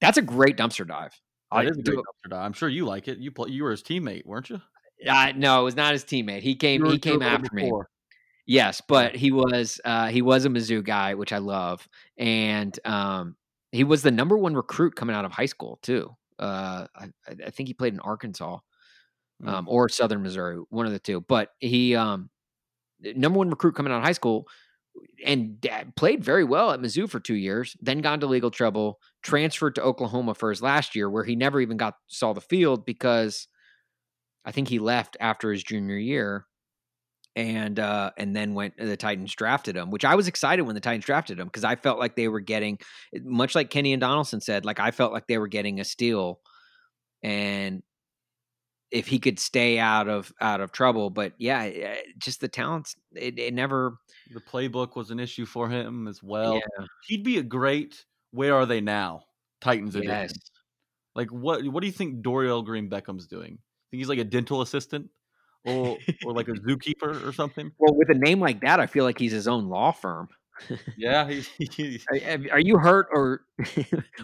That's 0.00 0.18
a 0.18 0.22
great 0.22 0.56
dumpster 0.56 0.86
dive. 0.86 1.12
I 1.52 1.64
is 1.64 1.76
a 1.78 1.82
do- 1.82 1.92
great 1.92 1.98
dumpster 2.04 2.30
dive. 2.30 2.44
I'm 2.44 2.52
sure 2.52 2.68
you 2.68 2.84
like 2.84 3.08
it. 3.08 3.18
You 3.18 3.30
pl- 3.30 3.48
you 3.48 3.64
were 3.64 3.70
his 3.70 3.82
teammate, 3.82 4.24
weren't 4.26 4.50
you? 4.50 4.60
Uh, 5.08 5.32
no, 5.36 5.60
it 5.60 5.64
was 5.64 5.76
not 5.76 5.92
his 5.92 6.04
teammate. 6.04 6.42
He 6.42 6.54
came. 6.54 6.84
He 6.84 6.98
came 6.98 7.22
after 7.22 7.48
me. 7.54 7.70
Yes, 8.46 8.80
but 8.86 9.14
he 9.14 9.30
was 9.32 9.80
uh, 9.84 10.08
he 10.08 10.22
was 10.22 10.44
a 10.44 10.48
Mizzou 10.48 10.84
guy, 10.84 11.14
which 11.14 11.32
I 11.32 11.38
love, 11.38 11.86
and 12.16 12.76
um, 12.84 13.36
he 13.70 13.84
was 13.84 14.02
the 14.02 14.10
number 14.10 14.36
one 14.36 14.54
recruit 14.54 14.96
coming 14.96 15.14
out 15.14 15.24
of 15.24 15.32
high 15.32 15.46
school 15.46 15.78
too. 15.82 16.10
Uh, 16.38 16.86
I, 16.94 17.04
I 17.28 17.36
I 17.46 17.50
think 17.50 17.68
he 17.68 17.74
played 17.74 17.94
in 17.94 18.00
Arkansas 18.00 18.58
Mm. 19.42 19.48
um, 19.48 19.68
or 19.68 19.88
Southern 19.88 20.22
Missouri, 20.22 20.56
one 20.70 20.86
of 20.86 20.92
the 20.92 21.00
two. 21.00 21.20
But 21.20 21.50
he 21.58 21.96
um, 21.96 22.30
number 23.00 23.38
one 23.38 23.50
recruit 23.50 23.74
coming 23.74 23.92
out 23.92 23.96
of 23.98 24.04
high 24.04 24.12
school, 24.12 24.46
and 25.24 25.66
played 25.96 26.24
very 26.24 26.44
well 26.44 26.70
at 26.70 26.80
Mizzou 26.80 27.08
for 27.08 27.20
two 27.20 27.34
years. 27.34 27.76
Then 27.80 28.00
got 28.00 28.14
into 28.14 28.26
legal 28.26 28.50
trouble, 28.50 28.98
transferred 29.22 29.74
to 29.76 29.82
Oklahoma 29.82 30.34
for 30.34 30.50
his 30.50 30.62
last 30.62 30.94
year, 30.96 31.08
where 31.08 31.24
he 31.24 31.36
never 31.36 31.60
even 31.60 31.76
got 31.76 31.94
saw 32.08 32.32
the 32.32 32.40
field 32.40 32.84
because 32.84 33.48
I 34.44 34.52
think 34.52 34.68
he 34.68 34.78
left 34.78 35.16
after 35.20 35.52
his 35.52 35.62
junior 35.62 35.96
year 35.96 36.46
and 37.34 37.78
uh 37.80 38.10
and 38.18 38.36
then 38.36 38.52
went 38.52 38.76
the 38.76 38.96
Titans 38.96 39.34
drafted 39.34 39.76
him, 39.76 39.90
which 39.90 40.04
I 40.04 40.14
was 40.16 40.28
excited 40.28 40.62
when 40.62 40.74
the 40.74 40.80
Titans 40.80 41.06
drafted 41.06 41.38
him 41.38 41.46
because 41.46 41.64
I 41.64 41.76
felt 41.76 41.98
like 41.98 42.16
they 42.16 42.28
were 42.28 42.40
getting 42.40 42.78
much 43.22 43.54
like 43.54 43.70
Kenny 43.70 43.92
and 43.92 44.00
Donaldson 44.00 44.40
said, 44.40 44.64
like 44.64 44.80
I 44.80 44.90
felt 44.90 45.12
like 45.12 45.26
they 45.26 45.38
were 45.38 45.48
getting 45.48 45.80
a 45.80 45.84
steal 45.84 46.40
and 47.22 47.82
if 48.92 49.06
he 49.08 49.18
could 49.18 49.38
stay 49.38 49.78
out 49.78 50.08
of 50.08 50.32
out 50.40 50.60
of 50.60 50.70
trouble, 50.70 51.10
but 51.10 51.32
yeah, 51.38 51.62
eh, 51.64 51.96
just 52.18 52.40
the 52.40 52.48
talents 52.48 52.94
it, 53.14 53.38
it 53.38 53.54
never 53.54 53.96
The 54.32 54.40
playbook 54.40 54.94
was 54.96 55.10
an 55.10 55.18
issue 55.18 55.46
for 55.46 55.68
him 55.68 56.06
as 56.06 56.22
well. 56.22 56.54
yeah, 56.54 56.86
He'd 57.08 57.24
be 57.24 57.38
a 57.38 57.42
great. 57.42 58.04
Where 58.30 58.54
are 58.54 58.66
they 58.66 58.80
now? 58.80 59.24
Titans 59.60 59.94
edition. 59.96 60.10
yes. 60.10 60.32
Like 61.14 61.30
what? 61.30 61.64
What 61.66 61.80
do 61.80 61.86
you 61.86 61.92
think 61.92 62.22
Dorial 62.22 62.64
Green 62.64 62.88
Beckham's 62.88 63.26
doing? 63.26 63.58
Think 63.90 64.00
he's 64.00 64.08
like 64.08 64.18
a 64.18 64.24
dental 64.24 64.62
assistant, 64.62 65.10
or 65.64 65.98
or 66.24 66.32
like 66.32 66.48
a 66.48 66.52
zookeeper 66.66 67.26
or 67.26 67.32
something? 67.32 67.70
Well, 67.78 67.94
with 67.96 68.08
a 68.10 68.14
name 68.18 68.40
like 68.40 68.60
that, 68.62 68.80
I 68.80 68.86
feel 68.86 69.04
like 69.04 69.18
he's 69.18 69.32
his 69.32 69.48
own 69.48 69.68
law 69.68 69.92
firm. 69.92 70.28
Yeah, 70.96 71.28
he, 71.58 71.68
he, 71.70 72.00
Are, 72.10 72.38
are 72.52 72.60
you 72.60 72.78
hurt 72.78 73.08
or 73.12 73.42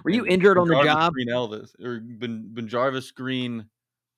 were 0.04 0.10
you 0.10 0.24
injured 0.26 0.56
on 0.58 0.68
the 0.68 0.82
job? 0.82 1.12
Green 1.12 1.28
Elvis 1.28 1.70
or 1.82 2.00
Ben, 2.00 2.50
BenJarvus 2.54 3.14
Green. 3.14 3.66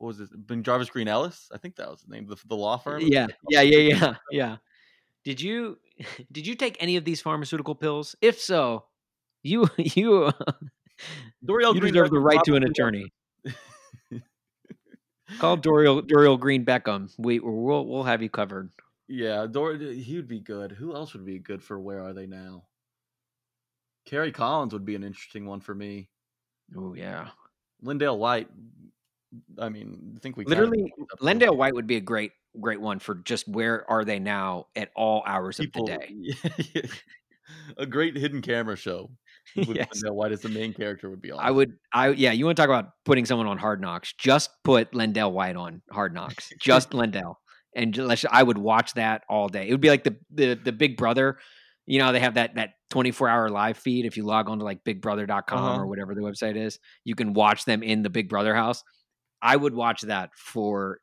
What 0.00 0.08
was 0.08 0.20
it? 0.20 0.46
BenJarvus 0.46 0.90
Green 0.90 1.08
Ellis. 1.08 1.50
I 1.52 1.58
think 1.58 1.76
that 1.76 1.90
was 1.90 2.00
the 2.00 2.10
name. 2.10 2.26
The, 2.26 2.36
the 2.46 2.56
law 2.56 2.78
firm. 2.78 3.02
Yeah, 3.06 3.26
yeah, 3.50 3.60
yeah, 3.60 3.78
yeah, 3.78 4.14
yeah. 4.30 4.56
Did 5.24 5.42
you 5.42 5.78
did 6.32 6.46
you 6.46 6.54
take 6.54 6.78
any 6.80 6.96
of 6.96 7.04
these 7.04 7.20
pharmaceutical 7.20 7.74
pills? 7.74 8.16
If 8.22 8.40
so, 8.40 8.86
you 9.42 9.68
you 9.76 10.24
uh, 10.24 10.32
Dorial 11.44 11.74
you 11.74 11.80
Green 11.80 11.92
deserve 11.92 12.10
the 12.10 12.18
right 12.18 12.42
to 12.44 12.56
an 12.56 12.64
attorney. 12.64 13.12
Call 15.38 15.58
Dorial 15.58 16.00
Dorial 16.00 16.40
Green 16.40 16.64
Beckham. 16.64 17.12
We 17.18 17.38
we'll 17.38 17.86
we'll 17.86 18.04
have 18.04 18.22
you 18.22 18.30
covered. 18.30 18.70
Yeah, 19.06 19.46
Dor- 19.50 19.74
he 19.74 20.16
would 20.16 20.28
be 20.28 20.40
good. 20.40 20.72
Who 20.72 20.94
else 20.94 21.12
would 21.12 21.26
be 21.26 21.38
good 21.38 21.62
for 21.62 21.78
Where 21.78 22.02
Are 22.02 22.14
They 22.14 22.26
Now? 22.26 22.64
Kerry 24.06 24.32
Collins 24.32 24.72
would 24.72 24.86
be 24.86 24.94
an 24.94 25.04
interesting 25.04 25.44
one 25.44 25.60
for 25.60 25.74
me. 25.74 26.08
Oh 26.74 26.94
yeah, 26.94 27.28
LenDale 27.84 28.16
White. 28.16 28.48
I 29.58 29.68
mean, 29.68 30.14
I 30.16 30.20
think 30.20 30.36
we 30.36 30.44
literally, 30.44 30.92
Lendale 31.20 31.56
White 31.56 31.74
would 31.74 31.86
be 31.86 31.96
a 31.96 32.00
great 32.00 32.32
great 32.60 32.80
one 32.80 32.98
for 32.98 33.14
just 33.14 33.46
where 33.48 33.88
are 33.90 34.04
they 34.04 34.18
now 34.18 34.66
at 34.74 34.90
all 34.96 35.22
hours 35.26 35.56
people. 35.58 35.88
of 35.88 36.00
the 36.00 36.82
day. 36.82 36.88
a 37.76 37.86
great 37.86 38.16
hidden 38.16 38.42
camera 38.42 38.76
show 38.76 39.10
Yes. 39.54 39.88
LenDale 40.02 40.14
White 40.14 40.32
as 40.32 40.40
the 40.40 40.48
main 40.48 40.72
character 40.72 41.10
would 41.10 41.20
be 41.22 41.32
awesome. 41.32 41.44
I 41.46 41.50
would, 41.50 41.72
I 41.92 42.08
yeah. 42.10 42.30
You 42.32 42.44
want 42.44 42.56
to 42.56 42.62
talk 42.62 42.68
about 42.68 42.90
putting 43.04 43.24
someone 43.26 43.46
on 43.48 43.58
Hard 43.58 43.80
Knocks? 43.80 44.12
Just 44.14 44.50
put 44.62 44.92
LenDale 44.92 45.32
White 45.32 45.56
on 45.56 45.82
Hard 45.90 46.14
Knocks. 46.14 46.52
Just 46.60 46.90
LenDale, 46.92 47.34
and 47.74 47.92
ju- 47.94 48.04
let's- 48.04 48.24
I 48.30 48.42
would 48.42 48.58
watch 48.58 48.94
that 48.94 49.22
all 49.28 49.48
day. 49.48 49.68
It 49.68 49.72
would 49.72 49.80
be 49.80 49.90
like 49.90 50.04
the 50.04 50.16
the 50.32 50.54
the 50.54 50.72
Big 50.72 50.96
Brother. 50.96 51.38
You 51.86 51.98
know, 51.98 52.12
they 52.12 52.20
have 52.20 52.34
that 52.34 52.54
that 52.54 52.70
twenty 52.90 53.10
four 53.10 53.28
hour 53.28 53.48
live 53.48 53.76
feed. 53.76 54.06
If 54.06 54.16
you 54.16 54.24
log 54.24 54.48
on 54.48 54.58
to 54.60 54.64
like 54.64 54.84
BigBrother.com 54.84 55.58
Uh-huh. 55.58 55.80
or 55.80 55.86
whatever 55.88 56.14
the 56.14 56.20
website 56.20 56.56
is, 56.56 56.78
you 57.04 57.16
can 57.16 57.32
watch 57.32 57.64
them 57.64 57.82
in 57.82 58.02
the 58.02 58.10
Big 58.10 58.28
Brother 58.28 58.54
house. 58.54 58.84
I 59.42 59.56
would 59.56 59.74
watch 59.74 60.02
that 60.02 60.30
for 60.36 61.00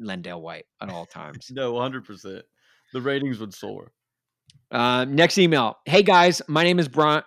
LenDale 0.00 0.40
White 0.40 0.66
at 0.80 0.90
all 0.90 1.06
times. 1.06 1.48
No, 1.52 1.74
100%. 1.74 2.42
The 2.92 3.00
ratings 3.00 3.38
would 3.40 3.52
soar. 3.54 3.92
Uh, 4.70 5.04
next 5.04 5.38
email. 5.38 5.78
Hey 5.84 6.02
guys, 6.02 6.40
my 6.48 6.62
name 6.62 6.78
is 6.78 6.88
Brian. 6.88 7.22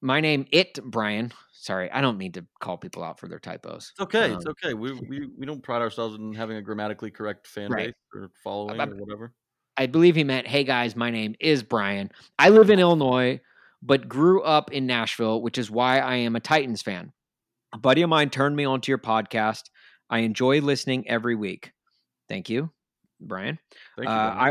My 0.00 0.20
name 0.20 0.46
it 0.50 0.78
Brian. 0.84 1.32
Sorry, 1.52 1.88
I 1.92 2.00
don't 2.00 2.18
mean 2.18 2.32
to 2.32 2.44
call 2.60 2.76
people 2.76 3.04
out 3.04 3.20
for 3.20 3.28
their 3.28 3.38
typos. 3.38 3.92
It's 3.94 4.00
okay. 4.00 4.32
it's 4.32 4.44
Um, 4.46 4.52
okay. 4.64 4.74
We, 4.74 4.92
we 4.92 5.28
we 5.38 5.46
don't 5.46 5.62
pride 5.62 5.80
ourselves 5.80 6.16
in 6.16 6.32
having 6.34 6.56
a 6.56 6.62
grammatically 6.62 7.10
correct 7.12 7.46
fan 7.46 7.70
Right. 7.70 7.86
base 7.86 7.94
or 8.22 8.30
following 8.42 8.80
I'm- 8.80 8.92
or 8.92 8.96
whatever. 8.96 9.32
I 9.76 9.86
believe 9.86 10.16
he 10.16 10.24
meant, 10.24 10.46
"Hey 10.48 10.64
guys, 10.64 10.96
my 10.96 11.10
name 11.10 11.34
is 11.40 11.62
Brian. 11.62 12.10
I 12.38 12.48
live 12.50 12.68
in 12.68 12.78
Illinois, 12.80 13.40
but 13.80 14.08
grew 14.08 14.42
up 14.42 14.72
in 14.72 14.86
Nashville, 14.86 15.40
which 15.40 15.56
is 15.56 15.70
why 15.70 15.98
I 16.00 16.16
am 16.16 16.34
a 16.36 16.40
Titans 16.40 16.82
fan. 16.82 17.12
A 17.72 17.78
buddy 17.78 18.02
of 18.02 18.08
mine 18.10 18.28
turned 18.30 18.54
me 18.56 18.64
onto 18.64 18.90
your 18.90 18.98
podcast. 18.98 19.70
I 20.12 20.18
enjoy 20.18 20.60
listening 20.60 21.08
every 21.08 21.34
week. 21.34 21.72
Thank 22.28 22.50
you, 22.50 22.70
Brian. 23.18 23.58
Thank 23.96 24.08
you. 24.08 24.14
Uh, 24.14 24.50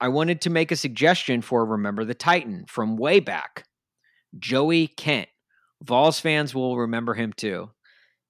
I 0.00 0.08
wanted 0.08 0.40
to 0.40 0.50
make 0.50 0.72
a 0.72 0.76
suggestion 0.76 1.42
for 1.42 1.64
Remember 1.64 2.04
the 2.04 2.14
Titan 2.14 2.64
from 2.66 2.96
way 2.96 3.20
back. 3.20 3.66
Joey 4.38 4.88
Kent. 4.88 5.28
Vols 5.82 6.18
fans 6.18 6.54
will 6.54 6.78
remember 6.78 7.12
him 7.12 7.32
too. 7.34 7.70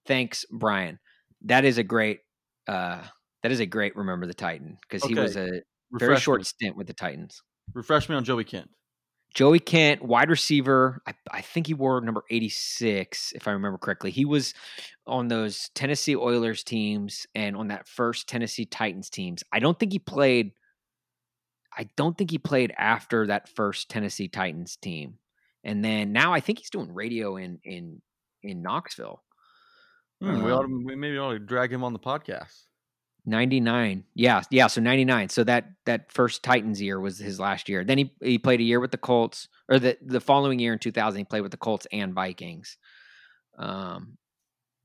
Thanks, 0.07 0.45
Brian. 0.51 0.99
That 1.43 1.65
is 1.65 1.79
a 1.79 1.85
great 1.85 2.19
uh 2.67 3.03
that 3.43 3.53
is 3.53 3.61
a 3.61 3.67
great 3.67 3.95
Remember 3.95 4.27
the 4.27 4.35
Titan 4.35 4.79
because 4.83 5.05
he 5.05 5.15
was 5.15 5.37
a 5.37 5.63
very 5.93 6.19
short 6.19 6.41
Me. 6.41 6.45
stint 6.45 6.77
with 6.77 6.89
the 6.89 6.95
Titans. 6.95 7.43
Refresh 7.75 8.09
me 8.09 8.17
on 8.17 8.25
Joey 8.25 8.45
Kent. 8.45 8.69
Joey 9.35 9.61
Kent, 9.61 10.03
wide 10.03 10.29
receiver. 10.29 11.01
I, 11.07 11.15
I 11.31 11.41
think 11.41 11.67
he 11.67 11.75
wore 11.75 12.01
number 12.01 12.23
86, 12.29 13.33
if 13.35 13.49
I 13.49 13.53
remember 13.53 13.79
correctly. 13.79 14.11
He 14.11 14.25
was 14.25 14.53
on 15.07 15.29
those 15.29 15.71
Tennessee 15.75 16.17
Oilers 16.17 16.63
teams 16.63 17.27
and 17.35 17.57
on 17.57 17.69
that 17.69 17.89
first 17.89 18.29
Tennessee 18.29 18.67
Titans 18.67 19.11
teams. 19.11 19.43
I 19.53 19.59
don't 19.59 19.79
think 19.79 19.93
he 19.93 19.99
played. 19.99 20.53
I 21.77 21.89
don't 21.97 22.17
think 22.17 22.31
he 22.31 22.39
played 22.39 22.73
after 22.77 23.27
that 23.27 23.49
first 23.49 23.89
Tennessee 23.89 24.29
Titans 24.29 24.77
team. 24.77 25.15
And 25.65 25.85
then 25.85 26.13
now 26.13 26.33
I 26.33 26.41
think 26.41 26.59
he's 26.59 26.71
doing 26.71 26.93
radio 26.93 27.37
in 27.37 27.59
in 27.65 28.03
in 28.43 28.63
Knoxville. 28.63 29.23
Hmm, 30.21 30.43
we 30.43 30.51
ought 30.53 30.63
to, 30.63 30.65
Um, 30.65 30.85
we 30.85 30.97
maybe 30.97 31.19
ought 31.19 31.33
to 31.33 31.39
drag 31.39 31.73
him 31.73 31.83
on 31.85 31.93
the 31.93 31.99
podcast. 31.99 32.67
99. 33.25 34.05
Yeah, 34.15 34.43
yeah, 34.51 34.67
so 34.67 34.81
99. 34.81 35.29
So 35.29 35.45
that 35.45 35.71
that 35.87 36.13
first 36.13 36.43
Titans 36.43 36.83
year 36.83 36.99
was 36.99 37.19
his 37.19 37.39
last 37.39 37.69
year. 37.69 37.85
Then 37.85 37.99
he 37.99 38.13
he 38.21 38.39
played 38.39 38.61
a 38.61 38.65
year 38.65 38.81
with 38.81 38.91
the 38.91 38.99
Colts 38.99 39.49
or 39.69 39.79
the 39.79 39.97
the 40.03 40.21
following 40.21 40.59
year 40.59 40.73
in 40.73 40.79
2000 40.79 41.19
he 41.19 41.25
played 41.25 41.43
with 41.43 41.53
the 41.53 41.57
Colts 41.57 41.87
and 41.93 42.15
Vikings. 42.15 42.77
Um 43.59 44.19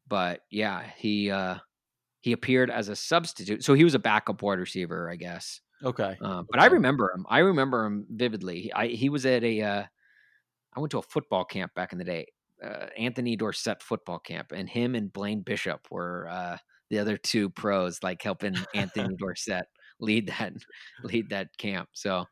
but 0.07 0.41
yeah, 0.49 0.83
he 0.97 1.29
uh 1.31 1.55
he 2.21 2.31
appeared 2.33 2.69
as 2.69 2.89
a 2.89 2.95
substitute. 2.95 3.63
So 3.63 3.73
he 3.73 3.83
was 3.83 3.93
a 3.95 3.99
backup 3.99 4.41
wide 4.41 4.59
receiver, 4.59 5.09
I 5.09 5.15
guess. 5.15 5.61
Okay. 5.83 6.17
Um, 6.21 6.47
but 6.49 6.59
I 6.59 6.65
remember 6.65 7.11
him. 7.13 7.25
I 7.29 7.39
remember 7.39 7.85
him 7.85 8.05
vividly. 8.09 8.61
He- 8.61 8.73
I 8.73 8.87
he 8.87 9.09
was 9.09 9.25
at 9.25 9.43
a 9.43 9.61
uh 9.61 9.83
I 10.75 10.79
went 10.79 10.91
to 10.91 10.99
a 10.99 11.03
football 11.03 11.45
camp 11.45 11.73
back 11.75 11.91
in 11.91 11.97
the 11.99 12.03
day. 12.03 12.27
Uh, 12.63 12.87
Anthony 12.97 13.35
Dorsett 13.35 13.83
football 13.83 14.17
camp 14.19 14.51
and 14.51 14.67
him 14.67 14.95
and 14.95 15.13
Blaine 15.13 15.41
Bishop 15.41 15.87
were 15.91 16.27
uh 16.29 16.57
the 16.89 16.99
other 16.99 17.17
two 17.17 17.49
pros 17.49 18.01
like 18.01 18.21
helping 18.21 18.55
Anthony 18.73 19.15
Dorsett 19.19 19.65
lead 19.99 20.27
that 20.27 20.53
lead 21.03 21.29
that 21.29 21.55
camp. 21.57 21.89
So 21.93 22.25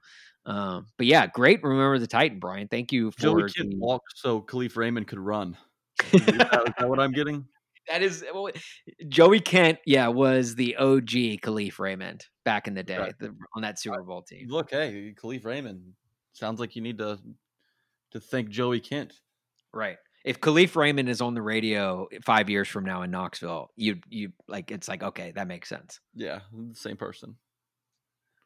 um 0.47 0.87
but 0.97 1.05
yeah, 1.07 1.27
great 1.27 1.61
remember 1.63 1.99
the 1.99 2.07
Titan, 2.07 2.39
Brian. 2.39 2.67
Thank 2.67 2.91
you 2.91 3.11
for 3.11 3.19
Joey 3.19 3.43
the- 3.43 3.75
walked 3.77 4.13
so 4.17 4.41
Kalif 4.41 4.75
Raymond 4.75 5.07
could 5.07 5.19
run. 5.19 5.55
Is 6.11 6.25
that, 6.25 6.63
is 6.67 6.73
that 6.77 6.89
what 6.89 6.99
I'm 6.99 7.13
getting? 7.13 7.45
That 7.87 8.01
is 8.01 8.25
well, 8.33 8.49
Joey 9.07 9.39
Kent, 9.39 9.79
yeah, 9.85 10.07
was 10.07 10.55
the 10.55 10.75
OG 10.77 11.41
Kalif 11.41 11.79
Raymond 11.79 12.25
back 12.43 12.67
in 12.67 12.73
the 12.73 12.83
day 12.83 12.97
Right. 12.97 13.19
the, 13.19 13.35
on 13.55 13.61
that 13.61 13.79
Super 13.79 14.01
Bowl 14.03 14.23
team. 14.23 14.47
Look, 14.49 14.71
hey, 14.71 15.13
Kalif 15.15 15.45
Raymond. 15.45 15.93
Sounds 16.33 16.59
like 16.59 16.75
you 16.75 16.81
need 16.81 16.97
to 16.97 17.19
to 18.11 18.19
thank 18.19 18.49
Joey 18.49 18.79
Kent. 18.79 19.13
Right. 19.73 19.97
If 20.23 20.39
Kalif 20.39 20.75
Raymond 20.75 21.07
is 21.07 21.21
on 21.21 21.35
the 21.35 21.41
radio 21.41 22.07
five 22.23 22.49
years 22.49 22.67
from 22.67 22.85
now 22.85 23.03
in 23.03 23.11
Knoxville, 23.11 23.69
you 23.75 23.99
you 24.09 24.31
like 24.47 24.71
it's 24.71 24.87
like 24.87 25.03
okay, 25.03 25.31
that 25.35 25.47
makes 25.47 25.69
sense. 25.69 25.99
Yeah, 26.15 26.39
the 26.51 26.75
same 26.75 26.97
person. 26.97 27.37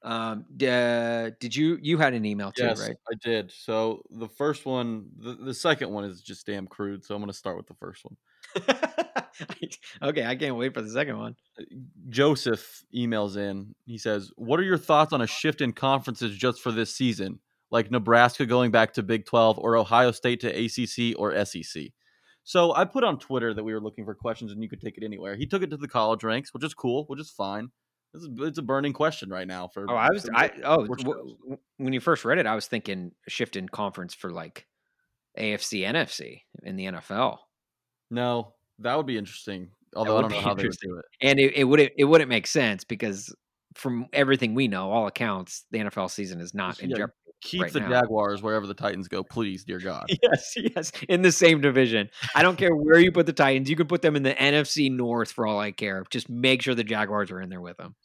Um, 0.02 0.46
uh, 0.62 1.32
did 1.40 1.56
you 1.56 1.78
you 1.82 1.98
had 1.98 2.14
an 2.14 2.26
email 2.26 2.52
too, 2.52 2.64
yes, 2.64 2.80
right? 2.80 2.96
I 3.10 3.16
did. 3.22 3.52
So 3.52 4.04
the 4.10 4.30
first 4.30 4.66
one, 4.66 5.10
the, 5.18 5.34
the 5.34 5.54
second 5.54 5.90
one 5.90 6.06
is 6.06 6.22
just 6.22 6.46
damn 6.46 6.68
crude. 6.68 7.04
So 7.04 7.16
I'm 7.16 7.22
going 7.22 7.32
to 7.32 7.38
start 7.38 7.58
with 7.58 7.68
the 7.68 7.74
first 7.76 8.06
one. 8.06 8.16
okay, 10.02 10.26
I 10.26 10.36
can't 10.36 10.56
wait 10.56 10.74
for 10.74 10.82
the 10.82 10.90
second 10.90 11.18
one. 11.18 11.36
Uh, 11.60 11.64
Joseph 12.10 12.84
emails 12.96 13.38
in. 13.38 13.76
He 13.86 13.98
says, 13.98 14.32
"What 14.36 14.60
are 14.60 14.64
your 14.64 14.78
thoughts 14.78 15.14
on 15.14 15.22
a 15.22 15.28
shift 15.28 15.62
in 15.62 15.74
conferences 15.74 16.36
just 16.36 16.62
for 16.62 16.72
this 16.72 16.96
season, 16.96 17.40
like 17.72 17.92
Nebraska 17.92 18.46
going 18.46 18.72
back 18.72 18.94
to 18.94 19.04
Big 19.04 19.26
12 19.26 19.60
or 19.60 19.78
Ohio 19.78 20.12
State 20.12 20.42
to 20.42 20.48
ACC 20.48 21.18
or 21.18 21.34
SEC?" 21.46 21.92
So 22.44 22.74
I 22.74 22.86
put 22.86 23.04
on 23.04 23.20
Twitter 23.20 23.54
that 23.54 23.64
we 23.64 23.74
were 23.74 23.82
looking 23.82 24.06
for 24.06 24.16
questions 24.16 24.52
and 24.52 24.64
you 24.64 24.70
could 24.70 24.82
take 24.82 24.98
it 24.98 25.04
anywhere. 25.04 25.36
He 25.36 25.46
took 25.46 25.62
it 25.62 25.70
to 25.70 25.78
the 25.78 25.88
college 25.88 26.24
ranks, 26.24 26.54
which 26.54 26.64
is 26.64 26.74
cool, 26.74 27.04
which 27.06 27.20
is 27.20 27.30
fine. 27.30 27.70
It's 28.14 28.26
a, 28.26 28.44
it's 28.46 28.58
a 28.58 28.64
burning 28.64 28.94
question 28.94 29.30
right 29.30 29.48
now 29.48 29.68
for. 29.68 29.86
Oh, 29.88 29.96
I 29.96 30.10
was 30.10 30.28
I 30.34 30.52
oh 30.64 30.88
w- 30.88 31.38
when 31.78 31.94
you 31.94 32.00
first 32.00 32.26
read 32.26 32.40
it, 32.40 32.48
I 32.48 32.56
was 32.56 32.66
thinking 32.66 33.12
shift 33.28 33.56
in 33.56 33.70
conference 33.70 34.16
for 34.16 34.32
like 34.32 34.66
AFC, 35.38 35.82
NFC 35.82 36.42
in 36.64 36.76
the 36.76 36.86
NFL, 36.86 37.38
No, 38.10 38.54
that 38.80 38.96
would 38.96 39.06
be 39.06 39.18
interesting. 39.18 39.70
Although 39.96 40.18
I 40.18 40.22
don't 40.22 40.32
know 40.32 40.42
how 40.42 40.54
they 40.54 40.68
would 40.68 40.78
do 40.82 40.98
it. 40.98 41.06
and 41.22 41.40
it, 41.40 41.54
it 41.56 41.64
wouldn't 41.64 41.92
it 41.98 42.04
wouldn't 42.04 42.30
make 42.30 42.48
sense 42.48 42.84
because 42.84 43.34
from 43.76 44.08
everything 44.14 44.54
we 44.54 44.68
know, 44.68 44.92
all 44.92 45.08
accounts, 45.08 45.66
the 45.72 45.80
NFL 45.80 46.12
season 46.12 46.42
is 46.42 46.54
not 46.54 46.80
in 46.80 46.90
jeopardy. 46.90 47.14
Keep 47.42 47.62
right 47.62 47.74
the 47.74 47.80
now. 47.80 48.02
Jaguars 48.02 48.42
wherever 48.42 48.68
the 48.68 48.74
Titans 48.74 49.08
go, 49.08 49.24
please, 49.24 49.64
dear 49.64 49.80
God. 49.84 50.06
Yes, 50.22 50.54
yes, 50.58 50.92
in 51.08 51.22
the 51.22 51.32
same 51.32 51.62
division. 51.62 52.10
I 52.36 52.44
don't 52.44 52.58
care 52.58 52.76
where 52.76 53.00
you 53.00 53.12
put 53.12 53.26
the 53.26 53.34
Titans. 53.34 53.70
You 53.70 53.76
can 53.76 53.88
put 53.88 54.02
them 54.02 54.16
in 54.16 54.24
the 54.24 54.34
NFC 54.34 54.92
North 54.92 55.32
for 55.32 55.48
all 55.48 55.60
I 55.60 55.72
care. 55.72 56.04
Just 56.10 56.30
make 56.30 56.62
sure 56.62 56.76
the 56.76 56.84
Jaguars 56.84 57.32
are 57.32 57.42
in 57.42 57.50
there 57.50 57.62
with 57.62 57.78
them. 57.78 57.96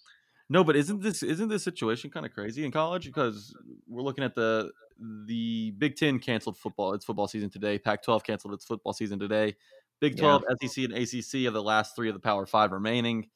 No, 0.48 0.62
but 0.62 0.76
isn't 0.76 1.02
this 1.02 1.22
isn't 1.22 1.48
this 1.48 1.64
situation 1.64 2.10
kind 2.10 2.24
of 2.24 2.32
crazy 2.32 2.64
in 2.64 2.70
college? 2.70 3.06
Because 3.06 3.54
we're 3.88 4.02
looking 4.02 4.24
at 4.24 4.34
the 4.34 4.70
the 5.26 5.72
Big 5.78 5.96
Ten 5.96 6.18
canceled 6.18 6.56
football. 6.56 6.92
It's 6.92 7.04
football 7.04 7.26
season 7.26 7.50
today. 7.50 7.78
Pac-12 7.78 8.22
canceled 8.22 8.54
its 8.54 8.64
football 8.64 8.92
season 8.92 9.18
today. 9.18 9.56
Big 10.04 10.18
Yeah. 10.18 10.38
12, 10.38 10.44
SEC, 10.60 10.84
and 10.84 10.92
ACC 10.92 11.46
are 11.46 11.50
the 11.50 11.62
last 11.62 11.96
three 11.96 12.08
of 12.08 12.14
the 12.14 12.20
Power 12.20 12.44
Five 12.44 12.72
remaining. 12.72 13.30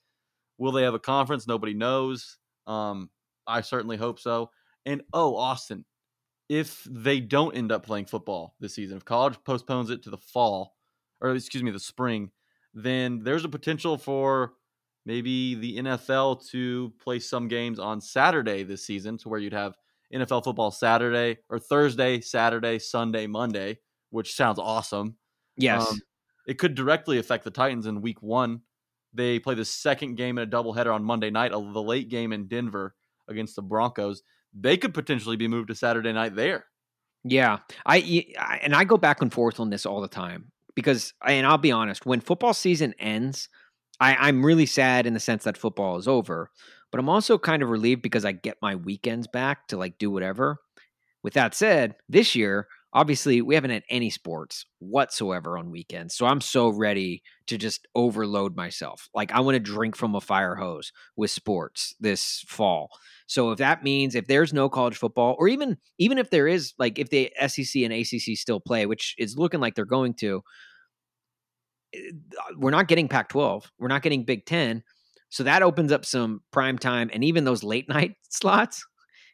Will 0.58 0.72
they 0.72 0.82
have 0.82 0.92
a 0.92 0.98
conference? 0.98 1.46
Nobody 1.46 1.72
knows. 1.72 2.36
Um, 2.66 3.08
I 3.46 3.62
certainly 3.62 3.96
hope 3.96 4.20
so. 4.20 4.50
And 4.84 5.02
oh, 5.14 5.34
Austin, 5.34 5.86
if 6.50 6.86
they 6.90 7.20
don't 7.20 7.56
end 7.56 7.72
up 7.72 7.86
playing 7.86 8.04
football 8.04 8.54
this 8.60 8.74
season, 8.74 8.98
if 8.98 9.04
college 9.06 9.38
postpones 9.44 9.88
it 9.88 10.02
to 10.02 10.10
the 10.10 10.18
fall, 10.18 10.76
or 11.22 11.30
excuse 11.30 11.62
me, 11.62 11.70
the 11.70 11.80
spring, 11.80 12.30
then 12.74 13.20
there's 13.22 13.46
a 13.46 13.48
potential 13.48 13.96
for 13.96 14.52
maybe 15.06 15.54
the 15.54 15.78
NFL 15.78 16.46
to 16.50 16.92
play 17.02 17.18
some 17.18 17.48
games 17.48 17.78
on 17.78 17.98
Saturday 18.00 18.62
this 18.62 18.84
season, 18.84 19.16
to 19.18 19.30
where 19.30 19.40
you'd 19.40 19.54
have 19.54 19.74
NFL 20.12 20.44
football 20.44 20.70
Saturday 20.70 21.38
or 21.48 21.58
Thursday, 21.58 22.20
Saturday, 22.20 22.78
Sunday, 22.78 23.26
Monday, 23.26 23.78
which 24.10 24.34
sounds 24.34 24.58
awesome. 24.58 25.16
Yes. 25.56 25.90
Um, 25.90 26.00
it 26.49 26.59
could 26.59 26.74
directly 26.74 27.18
affect 27.18 27.44
the 27.44 27.51
Titans 27.53 27.86
in 27.86 28.01
week 28.01 28.20
one. 28.22 28.62
They 29.14 29.38
play 29.38 29.55
the 29.55 29.64
second 29.64 30.16
game 30.16 30.38
in 30.38 30.49
a 30.49 30.51
doubleheader 30.51 30.92
on 30.92 31.05
Monday 31.05 31.30
night, 31.30 31.53
the 31.53 31.59
late 31.59 32.09
game 32.09 32.32
in 32.32 32.49
Denver 32.49 32.96
against 33.28 33.55
the 33.55 33.62
Broncos. 33.62 34.22
They 34.59 34.76
could 34.76 34.94
potentially 34.94 35.36
be 35.36 35.46
moved 35.46 35.68
to 35.68 35.74
Saturday 35.74 36.12
night 36.12 36.34
there. 36.34 36.64
Yeah, 37.22 37.59
I, 37.86 38.26
I- 38.38 38.61
and 38.62 38.74
I 38.74 38.84
go 38.84 38.96
back 38.96 39.22
and 39.22 39.32
forth 39.32 39.61
on 39.61 39.70
this 39.70 39.86
all 39.86 40.01
the 40.01 40.09
time 40.09 40.51
because, 40.74 41.12
and 41.24 41.46
I'll 41.46 41.59
be 41.59 41.70
honest, 41.72 42.07
when 42.07 42.20
football 42.20 42.55
season 42.55 42.94
ends, 42.99 43.49
I, 44.01 44.14
I'm 44.16 44.44
really 44.44 44.66
sad 44.66 45.07
in 45.07 45.14
the 45.14 45.20
sense 45.20 45.44
that 45.44 45.59
football 45.59 45.96
is 45.99 46.09
over, 46.09 46.51
but 46.90 46.99
I'm 46.99 47.09
also 47.09 47.36
kind 47.36 47.62
of 47.62 47.68
relieved 47.68 48.01
because 48.03 48.24
I 48.24 48.32
get 48.32 48.57
my 48.62 48.74
weekends 48.76 49.26
back 49.26 49.68
to 49.68 49.76
like 49.76 49.99
do 49.99 50.11
whatever. 50.11 50.59
With 51.22 51.34
that 51.34 51.55
said, 51.55 51.96
this 52.09 52.34
year, 52.36 52.68
obviously, 52.93 53.43
we 53.43 53.55
haven't 53.55 53.70
had 53.70 53.84
any 53.89 54.11
sports 54.11 54.64
whatsoever 54.78 55.59
on 55.59 55.70
weekends, 55.70 56.14
so 56.14 56.26
I'm 56.26 56.41
so 56.41 56.68
ready 56.68 57.22
to 57.47 57.59
just 57.59 57.86
overload 57.95 58.57
myself. 58.57 59.09
Like 59.14 59.32
I 59.32 59.41
want 59.41 59.55
to 59.57 59.61
drink 59.61 59.97
from 59.97 60.14
a 60.14 60.20
fire 60.20 60.55
hose 60.55 60.93
with 61.16 61.30
sports 61.30 61.95
this 62.01 62.45
fall. 62.47 62.91
So 63.26 63.51
if 63.51 63.59
that 63.59 63.82
means 63.82 64.14
if 64.14 64.26
there's 64.26 64.53
no 64.53 64.68
college 64.68 64.97
football, 64.97 65.36
or 65.39 65.49
even 65.49 65.76
even 65.99 66.18
if 66.18 66.30
there 66.30 66.49
is, 66.49 66.74
like 66.78 66.99
if 66.99 67.11
the 67.11 67.30
SEC 67.47 67.82
and 67.82 67.93
ACC 67.93 68.36
still 68.36 68.61
play, 68.61 68.86
which 68.86 69.14
is 69.18 69.36
looking 69.36 69.61
like 69.61 69.74
they're 69.74 69.84
going 69.84 70.14
to, 70.14 70.43
eh, 71.95 72.11
we're 72.57 72.70
not 72.70 72.89
getting 72.89 73.09
Pac-12, 73.09 73.64
we're 73.78 73.89
not 73.89 74.03
getting 74.03 74.24
Big 74.24 74.47
Ten, 74.47 74.82
so 75.30 75.43
that 75.45 75.62
opens 75.62 75.93
up 75.93 76.05
some 76.05 76.41
prime 76.51 76.78
time 76.78 77.11
and 77.12 77.22
even 77.22 77.45
those 77.45 77.62
late 77.62 77.89
night 77.91 78.14
slots. 78.30 78.84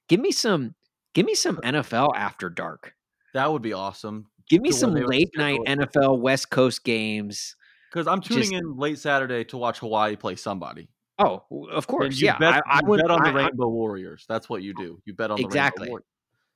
Give 0.08 0.20
me 0.20 0.32
some, 0.32 0.74
give 1.14 1.24
me 1.24 1.34
some 1.34 1.56
NFL 1.58 2.10
after 2.14 2.50
dark. 2.50 2.94
That 3.34 3.52
would 3.52 3.62
be 3.62 3.72
awesome. 3.72 4.26
Give 4.48 4.62
me 4.62 4.72
some 4.72 4.94
late 4.94 5.30
night. 5.36 5.60
NFL 5.66 6.20
West 6.20 6.50
Coast 6.50 6.84
games. 6.84 7.56
Because 7.92 8.06
I'm 8.06 8.20
tuning 8.20 8.42
Just- 8.50 8.54
in 8.54 8.76
late 8.76 8.98
Saturday 8.98 9.44
to 9.44 9.56
watch 9.56 9.78
Hawaii 9.80 10.16
play 10.16 10.36
somebody. 10.36 10.88
Oh, 11.18 11.44
of 11.70 11.86
course, 11.86 12.20
yeah. 12.20 12.36
bet, 12.38 12.54
I, 12.54 12.60
I 12.66 12.80
would. 12.84 13.00
bet 13.00 13.10
on 13.10 13.22
the 13.22 13.28
I, 13.28 13.32
I- 13.32 13.46
Rainbow 13.46 13.68
Warriors. 13.68 14.24
That's 14.28 14.48
what 14.48 14.62
you 14.62 14.74
do. 14.74 15.00
You 15.04 15.14
bet 15.14 15.30
on 15.30 15.36
the 15.36 15.44
Exactly. 15.44 15.82
Rainbow 15.84 15.90
Warriors. 15.92 16.06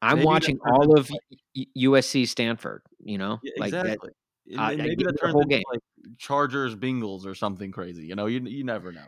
I'm 0.02 0.16
maybe 0.18 0.26
watching 0.26 0.58
all 0.66 0.98
of 0.98 1.10
Y- 1.56 1.66
USC 1.76 2.26
Stanford. 2.26 2.82
You 3.00 3.18
know, 3.18 3.38
Yeah, 3.42 3.52
like 3.58 3.70
that. 3.72 3.86
exactly. 3.86 4.10
And 4.50 4.60
uh, 4.60 4.68
maybe 4.70 5.04
that 5.04 5.12
the 5.12 5.18
turns 5.18 5.32
whole 5.32 5.42
into 5.42 5.56
game. 5.56 5.62
like 5.70 5.80
Chargers 6.18 6.74
Bengals 6.74 7.24
or 7.26 7.34
something 7.34 7.70
crazy. 7.70 8.04
You 8.06 8.14
know, 8.16 8.26
you 8.26 8.40
you 8.40 8.64
never 8.64 8.90
know. 8.92 9.04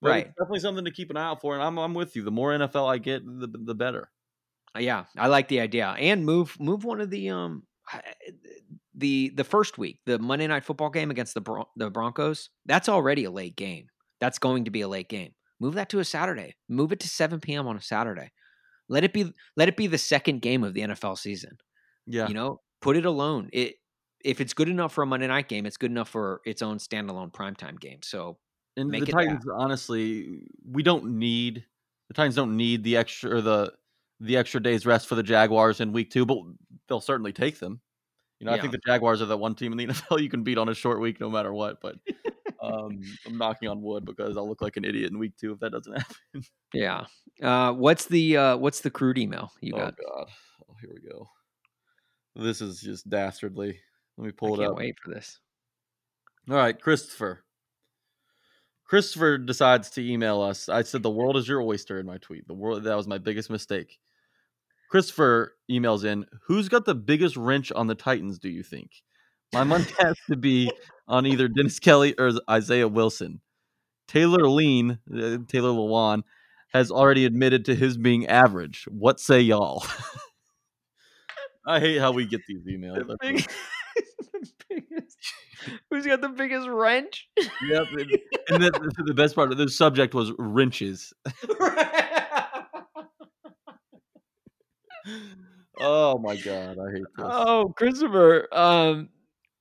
But 0.00 0.08
Right. 0.10 0.26
Definitely 0.38 0.60
something 0.60 0.84
to 0.84 0.90
keep 0.90 1.10
an 1.10 1.16
eye 1.16 1.24
out 1.24 1.40
for. 1.40 1.54
And 1.54 1.62
I'm 1.62 1.78
I'm 1.78 1.94
with 1.94 2.14
you. 2.16 2.22
The 2.22 2.30
more 2.30 2.50
NFL 2.52 2.88
I 2.90 2.98
get, 2.98 3.24
the 3.26 3.46
the 3.48 3.74
better. 3.74 4.10
Uh, 4.76 4.80
Yeah, 4.80 5.04
I 5.16 5.28
like 5.28 5.48
the 5.48 5.60
idea. 5.60 5.94
And 5.98 6.24
move 6.24 6.58
move 6.60 6.84
one 6.84 7.00
of 7.00 7.10
the 7.10 7.30
um 7.30 7.62
the 8.94 9.30
the 9.30 9.44
first 9.44 9.78
week, 9.78 10.00
the 10.06 10.18
Monday 10.18 10.46
night 10.46 10.64
football 10.64 10.90
game 10.90 11.10
against 11.10 11.34
the 11.34 11.40
Bron- 11.40 11.66
the 11.76 11.90
Broncos. 11.90 12.50
That's 12.66 12.88
already 12.88 13.24
a 13.24 13.30
late 13.30 13.56
game. 13.56 13.86
That's 14.20 14.38
going 14.38 14.64
to 14.64 14.70
be 14.70 14.82
a 14.82 14.88
late 14.88 15.08
game. 15.08 15.32
Move 15.60 15.74
that 15.74 15.88
to 15.90 15.98
a 15.98 16.04
Saturday. 16.04 16.54
Move 16.68 16.92
it 16.92 17.00
to 17.00 17.08
7 17.08 17.40
p.m. 17.40 17.66
on 17.66 17.76
a 17.76 17.82
Saturday. 17.82 18.30
Let 18.88 19.04
it 19.04 19.12
be 19.12 19.32
let 19.56 19.68
it 19.68 19.76
be 19.76 19.86
the 19.86 19.98
second 19.98 20.42
game 20.42 20.62
of 20.62 20.74
the 20.74 20.82
NFL 20.82 21.18
season. 21.18 21.56
Yeah. 22.06 22.28
You 22.28 22.34
know, 22.34 22.60
put 22.80 22.96
it 22.96 23.06
alone. 23.06 23.48
It 23.52 23.76
if 24.24 24.40
it's 24.40 24.54
good 24.54 24.68
enough 24.68 24.92
for 24.92 25.02
a 25.02 25.06
Monday 25.06 25.26
night 25.26 25.48
game, 25.48 25.66
it's 25.66 25.76
good 25.76 25.90
enough 25.90 26.08
for 26.08 26.40
its 26.44 26.62
own 26.62 26.78
standalone 26.78 27.32
primetime 27.32 27.78
game. 27.78 28.00
So 28.02 28.38
and 28.76 28.90
the 28.90 28.98
it 28.98 29.06
that. 29.06 29.12
Titans, 29.12 29.44
honestly, 29.54 30.46
we 30.68 30.82
don't 30.82 31.18
need 31.18 31.64
the 32.08 32.14
Titans 32.14 32.34
don't 32.34 32.56
need 32.56 32.84
the 32.84 32.96
extra 32.96 33.36
or 33.36 33.40
the 33.40 33.72
the 34.24 34.36
extra 34.36 34.60
days 34.60 34.86
rest 34.86 35.06
for 35.06 35.14
the 35.14 35.22
Jaguars 35.22 35.80
in 35.80 35.92
week 35.92 36.10
two, 36.10 36.24
but 36.24 36.38
they'll 36.88 37.00
certainly 37.00 37.32
take 37.32 37.58
them. 37.58 37.80
You 38.40 38.46
know, 38.46 38.52
I 38.52 38.60
think 38.60 38.72
the 38.72 38.80
Jaguars 38.86 39.22
are 39.22 39.26
the 39.26 39.36
one 39.36 39.54
team 39.54 39.72
in 39.72 39.78
the 39.78 39.86
NFL 39.94 40.20
you 40.20 40.28
can 40.28 40.42
beat 40.42 40.58
on 40.58 40.68
a 40.68 40.74
short 40.74 41.00
week 41.00 41.20
no 41.20 41.30
matter 41.30 41.52
what. 41.52 41.80
But 41.80 41.96
um, 42.62 43.00
I'm 43.26 43.38
knocking 43.38 43.68
on 43.68 43.82
wood 43.82 44.04
because 44.04 44.36
I'll 44.36 44.48
look 44.48 44.62
like 44.62 44.76
an 44.76 44.84
idiot 44.84 45.10
in 45.10 45.18
week 45.18 45.32
two 45.38 45.52
if 45.52 45.60
that 45.60 45.72
doesn't 45.72 45.92
happen. 45.98 46.44
yeah. 46.72 47.04
Uh, 47.42 47.72
what's 47.72 48.06
the 48.06 48.36
uh, 48.36 48.56
what's 48.56 48.80
the 48.80 48.90
crude 48.90 49.18
email 49.18 49.52
you 49.60 49.72
oh 49.74 49.78
got? 49.78 49.94
God. 49.96 50.26
Oh, 50.68 50.74
here 50.80 50.90
we 50.92 51.08
go. 51.08 51.28
This 52.36 52.60
is 52.60 52.80
just 52.80 53.08
dastardly. 53.08 53.78
Let 54.16 54.24
me 54.24 54.30
I 54.30 54.36
pull 54.36 54.54
it 54.54 54.58
can't 54.58 54.72
up. 54.72 54.78
wait 54.78 54.96
for 55.02 55.12
this. 55.12 55.38
All 56.50 56.56
right, 56.56 56.78
Christopher. 56.78 57.44
Christopher 58.84 59.38
decides 59.38 59.90
to 59.90 60.06
email 60.06 60.42
us. 60.42 60.68
I 60.68 60.82
said 60.82 61.02
the 61.02 61.10
world 61.10 61.36
is 61.36 61.48
your 61.48 61.62
oyster 61.62 61.98
in 61.98 62.06
my 62.06 62.18
tweet. 62.18 62.46
The 62.46 62.54
world 62.54 62.84
that 62.84 62.96
was 62.96 63.08
my 63.08 63.18
biggest 63.18 63.48
mistake. 63.48 63.98
Christopher 64.90 65.54
emails 65.70 66.04
in, 66.04 66.26
who's 66.46 66.68
got 66.68 66.84
the 66.84 66.94
biggest 66.94 67.36
wrench 67.36 67.72
on 67.72 67.86
the 67.86 67.94
Titans, 67.94 68.38
do 68.38 68.48
you 68.48 68.62
think? 68.62 68.90
My 69.52 69.64
money 69.64 69.86
has 69.98 70.16
to 70.28 70.36
be 70.36 70.70
on 71.08 71.26
either 71.26 71.48
Dennis 71.48 71.78
Kelly 71.78 72.14
or 72.18 72.32
Isaiah 72.50 72.88
Wilson. 72.88 73.40
Taylor 74.08 74.48
Lean, 74.48 74.98
uh, 75.12 75.38
Taylor 75.48 75.70
Lewan, 75.70 76.22
has 76.72 76.90
already 76.90 77.24
admitted 77.24 77.64
to 77.66 77.74
his 77.74 77.96
being 77.96 78.26
average. 78.26 78.86
What 78.90 79.20
say 79.20 79.40
y'all? 79.40 79.84
I 81.66 81.80
hate 81.80 81.98
how 81.98 82.12
we 82.12 82.26
get 82.26 82.42
these 82.46 82.62
emails. 82.66 83.06
The 83.06 83.16
big- 83.20 83.46
the 84.32 84.50
biggest- 84.68 85.18
Who's 85.90 86.04
got 86.04 86.20
the 86.20 86.28
biggest 86.28 86.68
wrench? 86.68 87.26
Yep. 87.38 87.86
And, 87.92 88.18
and 88.50 88.62
the, 88.64 89.02
the 89.06 89.14
best 89.14 89.34
part 89.34 89.50
of 89.50 89.56
the 89.56 89.70
subject 89.70 90.12
was 90.12 90.30
wrenches. 90.38 91.14
Oh 95.80 96.18
my 96.18 96.36
god, 96.36 96.76
I 96.78 96.92
hate 96.92 97.02
this. 97.16 97.26
oh, 97.28 97.74
Christopher. 97.76 98.46
Um, 98.52 99.08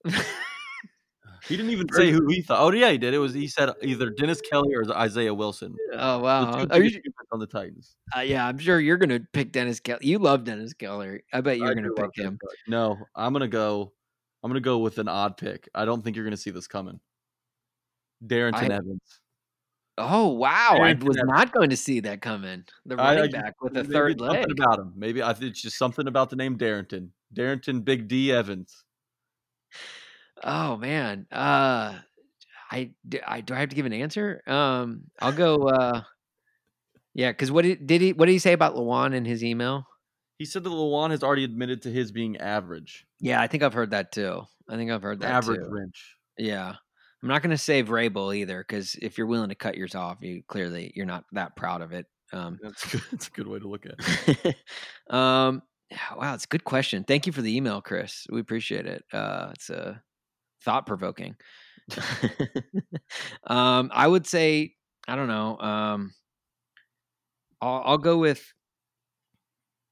he 0.06 1.58
didn't 1.58 1.72
even 1.72 1.88
say 1.94 2.12
who 2.12 2.28
he 2.28 2.41
thought. 2.41 2.60
Oh 2.62 2.72
yeah, 2.72 2.91
he 2.91 2.98
did. 2.98 3.14
It 3.14 3.18
was 3.18 3.34
he 3.34 3.48
said 3.48 3.72
either 3.82 4.10
Dennis 4.12 4.39
Kelly 4.41 4.74
or 4.76 4.84
Isaiah 4.96 5.34
Wilson. 5.34 5.76
oh 5.94 6.20
wow. 6.20 6.66
Are 6.70 6.82
you, 6.82 7.02
on 7.32 7.39
the 7.39 7.48
Titans. 7.48 7.96
uh, 8.16 8.22
yeah, 8.22 8.46
I'm 8.48 8.58
sure 8.60 8.80
you're 8.80 8.98
gonna 8.98 9.22
pick 9.34 9.52
Dennis 9.52 9.80
Kelly. 9.80 10.06
You 10.06 10.20
love 10.20 10.44
Dennis 10.44 10.74
Kelly. 10.74 11.22
I 11.34 11.41
bet 11.41 11.58
you're 11.58 11.72
I 11.72 11.74
gonna 11.74 11.91
pick 11.94 12.16
him. 12.16 12.38
No, 12.68 12.98
I'm 13.16 13.34
gonna 13.34 13.48
go. 13.48 13.91
I'm 14.44 14.50
gonna 14.52 14.60
go 14.60 14.78
with 14.80 15.00
an 15.00 15.08
odd 15.08 15.38
pick. 15.38 15.68
I 15.74 15.86
don't 15.86 16.04
think 16.04 16.16
you're 16.16 16.26
gonna 16.26 16.38
see 16.38 16.52
this 16.52 16.68
coming. 16.68 17.00
Darrington 18.26 18.72
I- 18.72 18.76
Evans. 18.76 19.20
Oh 19.98 20.30
wow, 20.30 20.80
I 20.82 20.94
was 20.94 21.18
not 21.26 21.52
going 21.52 21.70
to 21.70 21.78
see 21.78 22.00
that 22.02 22.22
coming. 22.22 22.64
The 22.86 22.96
I- 22.98 23.12
I 23.12 23.16
running 23.16 23.32
back 23.32 23.62
with 23.62 23.78
a 23.78 23.84
third 23.84 24.20
leg. 24.20 24.32
Something 24.41 24.52
about 24.52 24.80
him. 24.80 24.94
Maybe 24.96 25.22
I 25.22 25.32
it's 25.32 25.62
just 25.62 25.78
something 25.78 26.08
about 26.08 26.30
the 26.30 26.36
name 26.36 26.58
Darrington. 26.58 27.12
Darrington 27.32 27.82
Big 27.82 28.08
D 28.08 28.32
Evans. 28.32 28.84
Oh 30.44 30.78
man. 30.78 31.28
Uh 31.32 32.00
I 32.72 32.91
do 33.08 33.20
I 33.26 33.44
have 33.50 33.70
to 33.70 33.76
give 33.76 33.86
an 33.86 33.94
answer? 33.94 34.41
Um 34.48 35.04
I'll 35.22 35.32
go 35.32 35.68
uh 35.70 36.02
Yeah, 37.14 37.32
cuz 37.34 37.52
what 37.52 37.64
did, 37.64 37.86
did 37.86 38.02
he 38.02 38.14
what 38.14 38.26
did 38.26 38.32
he 38.32 38.39
say 38.39 38.54
about 38.54 38.76
Lewan 38.76 39.14
in 39.14 39.26
his 39.26 39.44
email? 39.44 39.86
He 40.39 40.46
said 40.46 40.64
that 40.64 40.70
Lewan 40.70 41.12
has 41.12 41.24
already 41.24 41.44
admitted 41.44 41.84
to 41.84 41.91
his 41.91 42.12
being 42.12 42.38
average. 42.38 43.06
Yeah, 43.20 43.39
I 43.39 43.48
think 43.48 43.62
I've 43.62 43.74
heard 43.74 43.91
that 43.91 44.12
too. 44.12 44.41
I 44.68 44.76
think 44.76 44.89
I've 44.91 45.04
heard 45.04 45.20
that 45.20 45.30
average 45.30 45.60
too. 45.60 45.70
wrench. 45.70 46.16
Yeah. 46.38 46.76
I'm 47.24 47.30
not 47.30 47.41
going 47.41 47.51
to 47.51 47.57
say 47.57 47.82
Vrabel 47.82 48.36
either 48.36 48.59
because 48.67 48.95
if 48.95 49.17
you're 49.17 49.28
willing 49.28 49.47
to 49.47 49.55
cut 49.55 49.78
yours 49.78 49.95
off, 49.95 50.17
you 50.19 50.43
clearly 50.45 50.91
you're 50.93 51.05
not 51.05 51.24
that 51.32 51.55
proud 51.55 51.82
of 51.82 51.93
it. 51.93 52.05
Um, 52.34 52.59
That's 52.61 52.86
good. 52.91 53.01
That's 53.11 53.28
a 53.30 53.32
good 53.32 53.47
way 53.47 53.59
to 53.59 53.67
look 53.67 53.86
at 53.86 53.93
it. 54.28 54.55
um, 55.09 55.61
wow, 56.17 56.34
it's 56.34 56.43
a 56.43 56.49
good 56.49 56.65
question. 56.65 57.05
Thank 57.05 57.26
you 57.26 57.32
for 57.32 57.41
the 57.41 57.55
email, 57.55 57.82
Chris. 57.82 58.28
We 58.30 58.41
appreciate 58.41 58.86
it. 58.88 59.05
Uh, 59.13 59.51
it's 59.53 59.69
uh, 59.69 59.95
thought 60.65 60.86
provoking. 60.86 61.38
um, 63.47 63.89
I 63.93 64.05
would 64.05 64.28
say 64.28 64.74
I 65.07 65.15
don't 65.15 65.28
know. 65.30 65.57
Um, 65.59 66.13
I'll, 67.61 67.84
I'll 67.86 67.97
go 67.97 68.17
with. 68.17 68.53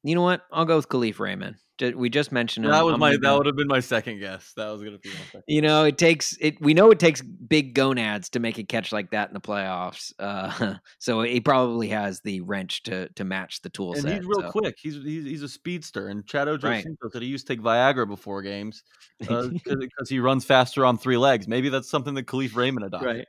You 0.03 0.15
know 0.15 0.21
what? 0.23 0.41
I'll 0.51 0.65
go 0.65 0.75
with 0.77 0.89
Kalif 0.89 1.19
Raymond. 1.19 1.57
We 1.95 2.11
just 2.11 2.31
mentioned 2.31 2.65
him. 2.65 2.71
That 2.71 2.85
was 2.85 2.93
I'm 2.93 2.99
my. 2.99 3.11
That 3.13 3.21
go- 3.21 3.37
would 3.37 3.47
have 3.47 3.55
been 3.55 3.67
my 3.67 3.79
second 3.79 4.19
guess. 4.19 4.53
That 4.55 4.67
was 4.69 4.83
gonna 4.83 4.99
be 4.99 5.09
my 5.09 5.15
second. 5.25 5.43
you 5.47 5.63
know, 5.63 5.83
it 5.85 5.97
takes 5.97 6.37
it. 6.39 6.61
We 6.61 6.75
know 6.75 6.91
it 6.91 6.99
takes 6.99 7.23
big 7.23 7.73
gonads 7.73 8.29
to 8.29 8.39
make 8.39 8.59
a 8.59 8.63
catch 8.63 8.91
like 8.91 9.09
that 9.11 9.29
in 9.29 9.33
the 9.33 9.41
playoffs. 9.41 10.13
Uh, 10.19 10.75
so 10.99 11.23
he 11.23 11.39
probably 11.41 11.87
has 11.89 12.21
the 12.21 12.41
wrench 12.41 12.83
to 12.83 13.09
to 13.15 13.23
match 13.23 13.61
the 13.63 13.69
tool 13.69 13.93
And 13.93 14.03
set. 14.03 14.13
he's 14.17 14.25
real 14.27 14.41
so. 14.41 14.51
quick. 14.51 14.75
He's, 14.79 14.93
he's 14.95 15.23
he's 15.23 15.41
a 15.41 15.49
speedster. 15.49 16.09
And 16.09 16.23
Chad 16.27 16.47
Ochocinco 16.47 16.63
Right. 16.63 16.85
said 17.13 17.21
he 17.23 17.27
used 17.27 17.47
to 17.47 17.55
take 17.55 17.63
Viagra 17.63 18.07
before 18.07 18.43
games 18.43 18.83
because 19.19 20.07
he 20.07 20.19
runs 20.19 20.45
faster 20.45 20.85
on 20.85 20.99
three 20.99 21.17
legs. 21.17 21.47
Maybe 21.47 21.69
that's 21.69 21.89
something 21.89 22.13
that 22.13 22.27
Kalif 22.27 22.55
Raymond 22.55 22.85
adopted. 22.85 23.07
Right. 23.09 23.27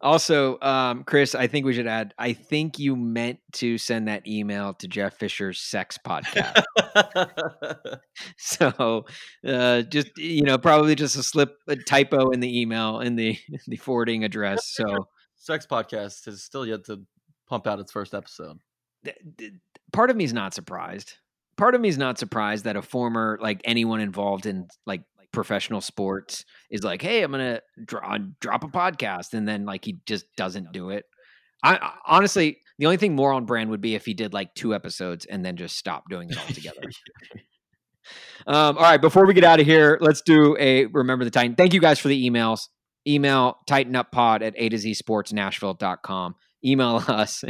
Also, 0.00 0.60
um, 0.60 1.02
Chris, 1.02 1.34
I 1.34 1.48
think 1.48 1.66
we 1.66 1.72
should 1.72 1.88
add. 1.88 2.14
I 2.18 2.32
think 2.32 2.78
you 2.78 2.94
meant 2.94 3.40
to 3.54 3.78
send 3.78 4.06
that 4.06 4.28
email 4.28 4.74
to 4.74 4.86
Jeff 4.86 5.18
Fisher's 5.18 5.58
sex 5.58 5.98
podcast. 6.06 6.62
so, 8.38 9.06
uh, 9.46 9.82
just 9.82 10.16
you 10.16 10.42
know, 10.42 10.56
probably 10.56 10.94
just 10.94 11.16
a 11.16 11.22
slip, 11.22 11.56
a 11.66 11.74
typo 11.74 12.30
in 12.30 12.38
the 12.40 12.60
email 12.60 13.00
in 13.00 13.16
the 13.16 13.36
the 13.66 13.76
forwarding 13.76 14.22
address. 14.24 14.60
So, 14.72 15.08
Sex 15.36 15.66
podcast 15.66 16.26
has 16.26 16.42
still 16.42 16.66
yet 16.66 16.84
to 16.86 17.02
pump 17.48 17.66
out 17.66 17.80
its 17.80 17.92
first 17.92 18.14
episode. 18.14 18.58
part 19.92 20.10
of 20.10 20.16
me 20.16 20.24
is 20.24 20.32
not 20.32 20.54
surprised. 20.54 21.14
Part 21.56 21.74
of 21.74 21.80
me 21.80 21.88
is 21.88 21.98
not 21.98 22.18
surprised 22.18 22.64
that 22.64 22.76
a 22.76 22.82
former 22.82 23.38
like 23.40 23.60
anyone 23.64 24.00
involved 24.00 24.46
in 24.46 24.68
like 24.86 25.02
professional 25.32 25.80
sports 25.80 26.44
is 26.70 26.82
like, 26.82 27.02
"Hey, 27.02 27.22
I'm 27.22 27.30
gonna 27.30 27.60
draw, 27.84 28.18
drop 28.40 28.64
a 28.64 28.68
podcast," 28.68 29.34
and 29.34 29.46
then 29.46 29.64
like 29.64 29.84
he 29.84 29.98
just 30.06 30.26
doesn't 30.36 30.72
do 30.72 30.90
it. 30.90 31.04
I, 31.62 31.76
I 31.76 31.92
honestly, 32.06 32.58
the 32.78 32.86
only 32.86 32.96
thing 32.96 33.14
more 33.14 33.32
on 33.32 33.44
brand 33.44 33.70
would 33.70 33.80
be 33.80 33.94
if 33.94 34.04
he 34.04 34.14
did 34.14 34.32
like 34.32 34.54
two 34.54 34.74
episodes 34.74 35.26
and 35.26 35.44
then 35.44 35.56
just 35.56 35.76
stopped 35.76 36.08
doing 36.10 36.30
it 36.30 36.38
altogether. 36.38 36.80
um, 38.46 38.76
all 38.76 38.84
right, 38.84 39.00
before 39.00 39.26
we 39.26 39.34
get 39.34 39.44
out 39.44 39.60
of 39.60 39.66
here, 39.66 39.98
let's 40.00 40.22
do 40.22 40.56
a 40.58 40.86
remember 40.86 41.24
the 41.24 41.30
Titan. 41.30 41.56
Thank 41.56 41.74
you 41.74 41.80
guys 41.80 41.98
for 41.98 42.08
the 42.08 42.28
emails. 42.28 42.60
Email 43.06 43.58
titanuppod 43.68 44.42
at 44.42 44.54
a 44.56 44.68
to 44.68 44.78
z 44.78 44.94
sports 44.94 45.32
nashville.com. 45.32 46.34
Email 46.64 47.02
us 47.08 47.44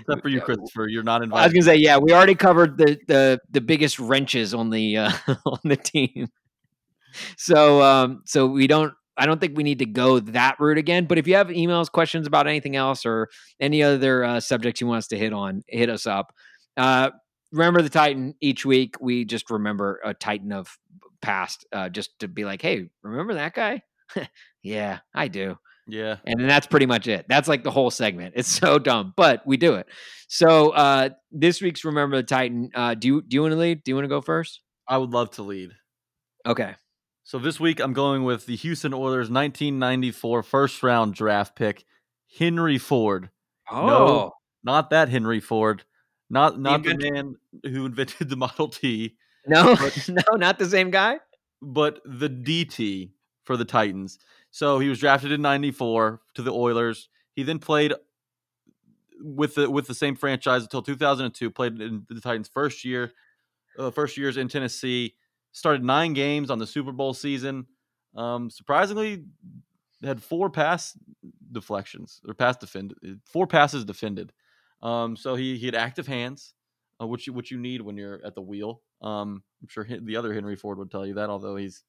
Except 0.00 0.22
for 0.22 0.28
you, 0.28 0.40
Christopher. 0.40 0.88
You're 0.88 1.02
not 1.02 1.22
invited. 1.22 1.42
I 1.42 1.46
was 1.46 1.52
gonna 1.52 1.64
say, 1.64 1.76
yeah, 1.76 1.98
we 1.98 2.12
already 2.12 2.34
covered 2.34 2.78
the 2.78 2.98
the 3.08 3.40
the 3.50 3.60
biggest 3.60 3.98
wrenches 3.98 4.54
on 4.54 4.70
the 4.70 4.96
uh, 4.98 5.12
on 5.46 5.58
the 5.64 5.76
team. 5.76 6.28
So 7.36 7.82
um, 7.82 8.22
so 8.26 8.46
we 8.46 8.66
don't. 8.66 8.94
I 9.16 9.26
don't 9.26 9.40
think 9.40 9.56
we 9.56 9.62
need 9.62 9.80
to 9.80 9.86
go 9.86 10.20
that 10.20 10.56
route 10.58 10.78
again. 10.78 11.04
But 11.04 11.18
if 11.18 11.26
you 11.26 11.34
have 11.34 11.48
emails, 11.48 11.90
questions 11.92 12.26
about 12.26 12.46
anything 12.46 12.76
else, 12.76 13.04
or 13.04 13.28
any 13.60 13.82
other 13.82 14.24
uh, 14.24 14.40
subjects 14.40 14.80
you 14.80 14.86
want 14.86 14.98
us 14.98 15.08
to 15.08 15.18
hit 15.18 15.32
on, 15.34 15.62
hit 15.68 15.90
us 15.90 16.06
up. 16.06 16.32
Uh, 16.78 17.10
remember 17.52 17.82
the 17.82 17.90
Titan 17.90 18.34
each 18.40 18.64
week. 18.64 18.96
We 19.00 19.24
just 19.26 19.50
remember 19.50 20.00
a 20.04 20.14
Titan 20.14 20.50
of 20.52 20.78
past, 21.20 21.66
uh, 21.72 21.90
just 21.90 22.18
to 22.20 22.28
be 22.28 22.44
like, 22.44 22.62
hey, 22.62 22.88
remember 23.02 23.34
that 23.34 23.54
guy? 23.54 23.82
yeah, 24.62 25.00
I 25.14 25.28
do. 25.28 25.58
yeah. 25.86 26.16
And 26.26 26.40
then 26.40 26.48
that's 26.48 26.66
pretty 26.66 26.86
much 26.86 27.06
it. 27.06 27.26
That's 27.28 27.48
like 27.48 27.64
the 27.64 27.70
whole 27.70 27.90
segment. 27.90 28.34
It's 28.36 28.48
so 28.48 28.78
dumb, 28.78 29.12
but 29.16 29.42
we 29.46 29.56
do 29.58 29.74
it. 29.74 29.86
So 30.28 30.70
uh 30.70 31.10
this 31.30 31.60
week's 31.60 31.84
Remember 31.84 32.16
the 32.16 32.22
Titan. 32.22 32.70
Uh 32.74 32.94
do 32.94 33.08
you 33.08 33.22
do 33.22 33.34
you 33.34 33.42
want 33.42 33.52
to 33.52 33.58
lead? 33.58 33.84
Do 33.84 33.90
you 33.90 33.94
want 33.96 34.04
to 34.04 34.08
go 34.08 34.20
first? 34.22 34.60
I 34.88 34.96
would 34.98 35.10
love 35.10 35.30
to 35.32 35.42
lead. 35.42 35.70
Okay. 36.46 36.74
So 37.32 37.38
this 37.38 37.58
week 37.58 37.80
I'm 37.80 37.94
going 37.94 38.24
with 38.24 38.44
the 38.44 38.56
Houston 38.56 38.92
Oilers 38.92 39.30
1994 39.30 40.42
first 40.42 40.82
round 40.82 41.14
draft 41.14 41.56
pick, 41.56 41.86
Henry 42.38 42.76
Ford. 42.76 43.30
Oh. 43.70 44.32
Not 44.62 44.90
that 44.90 45.08
Henry 45.08 45.40
Ford. 45.40 45.84
Not 46.28 46.60
not 46.60 46.82
the 46.82 46.90
inventor. 46.90 47.14
man 47.14 47.36
who 47.64 47.86
invented 47.86 48.28
the 48.28 48.36
Model 48.36 48.68
T, 48.68 49.16
No, 49.46 49.74
But- 49.80 50.10
no, 50.10 50.36
not 50.36 50.58
the 50.58 50.68
same 50.68 50.90
guy. 50.90 51.20
but 51.62 52.02
the 52.04 52.28
DT 52.28 53.12
for 53.44 53.56
the 53.56 53.64
Titans. 53.64 54.18
So 54.50 54.78
he 54.78 54.90
was 54.90 54.98
drafted 54.98 55.32
in 55.32 55.40
94 55.40 56.20
to 56.34 56.42
the 56.42 56.52
Oilers. 56.52 57.08
He 57.32 57.44
then 57.44 57.60
played 57.60 57.94
with 59.22 59.54
the 59.54 59.70
with 59.70 59.86
the 59.86 59.94
same 59.94 60.16
franchise 60.16 60.64
until 60.64 60.82
2002, 60.82 61.50
played 61.50 61.80
in 61.80 62.04
the 62.10 62.20
Titans 62.20 62.50
first 62.52 62.84
year 62.84 63.14
uh, 63.78 63.90
first 63.90 64.18
years 64.18 64.36
in 64.36 64.48
Tennessee, 64.48 65.14
started 65.52 65.84
9 65.84 66.12
games 66.14 66.50
on 66.50 66.58
the 66.58 66.66
Super 66.66 66.92
Bowl 66.92 67.14
season. 67.14 67.66
Um, 68.16 68.50
surprisingly 68.50 69.24
had 70.02 70.22
four 70.22 70.50
pass 70.50 70.98
deflections 71.52 72.20
or 72.26 72.34
pass 72.34 72.56
defend 72.56 72.94
four 73.24 73.46
passes 73.46 73.84
defended. 73.84 74.32
Um, 74.82 75.16
so 75.16 75.34
he 75.34 75.56
he 75.56 75.66
had 75.66 75.74
active 75.74 76.06
hands, 76.06 76.54
uh, 77.00 77.06
which 77.06 77.26
you, 77.26 77.32
which 77.32 77.50
you 77.50 77.58
need 77.58 77.80
when 77.80 77.96
you're 77.96 78.20
at 78.24 78.34
the 78.34 78.42
wheel. 78.42 78.82
Um, 79.00 79.42
I'm 79.62 79.68
sure 79.68 79.86
the 79.88 80.16
other 80.16 80.34
Henry 80.34 80.56
Ford 80.56 80.78
would 80.78 80.90
tell 80.90 81.06
you 81.06 81.14
that, 81.14 81.30
although 81.30 81.56
he's 81.56 81.84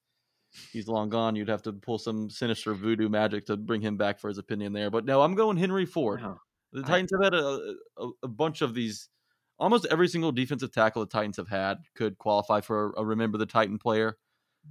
he's 0.71 0.87
long 0.87 1.09
gone. 1.09 1.35
You'd 1.35 1.49
have 1.49 1.63
to 1.63 1.73
pull 1.73 1.97
some 1.97 2.29
sinister 2.29 2.73
voodoo 2.73 3.09
magic 3.09 3.45
to 3.47 3.57
bring 3.57 3.81
him 3.81 3.97
back 3.97 4.19
for 4.19 4.27
his 4.27 4.37
opinion 4.37 4.73
there. 4.73 4.91
But 4.91 5.05
no, 5.05 5.21
I'm 5.21 5.35
going 5.35 5.57
Henry 5.57 5.85
Ford. 5.85 6.21
Wow. 6.21 6.39
The 6.71 6.81
I- 6.85 6.87
Titans 6.87 7.11
have 7.13 7.23
had 7.23 7.33
a, 7.33 7.75
a, 7.97 8.09
a 8.23 8.27
bunch 8.27 8.61
of 8.61 8.73
these. 8.73 9.09
Almost 9.63 9.87
every 9.89 10.09
single 10.09 10.33
defensive 10.33 10.73
tackle 10.73 11.05
the 11.05 11.09
Titans 11.09 11.37
have 11.37 11.47
had 11.47 11.77
could 11.95 12.17
qualify 12.17 12.59
for 12.59 12.91
a, 12.97 13.05
remember 13.05 13.37
the 13.37 13.45
Titan 13.45 13.77
player. 13.77 14.17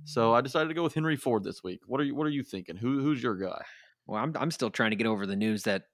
So 0.04 0.34
I 0.34 0.42
decided 0.42 0.68
to 0.68 0.74
go 0.74 0.82
with 0.82 0.92
Henry 0.92 1.16
Ford 1.16 1.44
this 1.44 1.64
week. 1.64 1.80
What 1.86 1.98
are 1.98 2.04
you 2.04 2.14
What 2.14 2.26
are 2.26 2.30
you 2.30 2.42
thinking? 2.42 2.76
Who 2.76 3.00
Who's 3.00 3.22
your 3.22 3.36
guy? 3.36 3.62
Well, 4.06 4.22
I'm 4.22 4.36
I'm 4.38 4.50
still 4.50 4.70
trying 4.70 4.90
to 4.90 4.96
get 4.96 5.06
over 5.06 5.24
the 5.24 5.34
news 5.34 5.62
that 5.62 5.84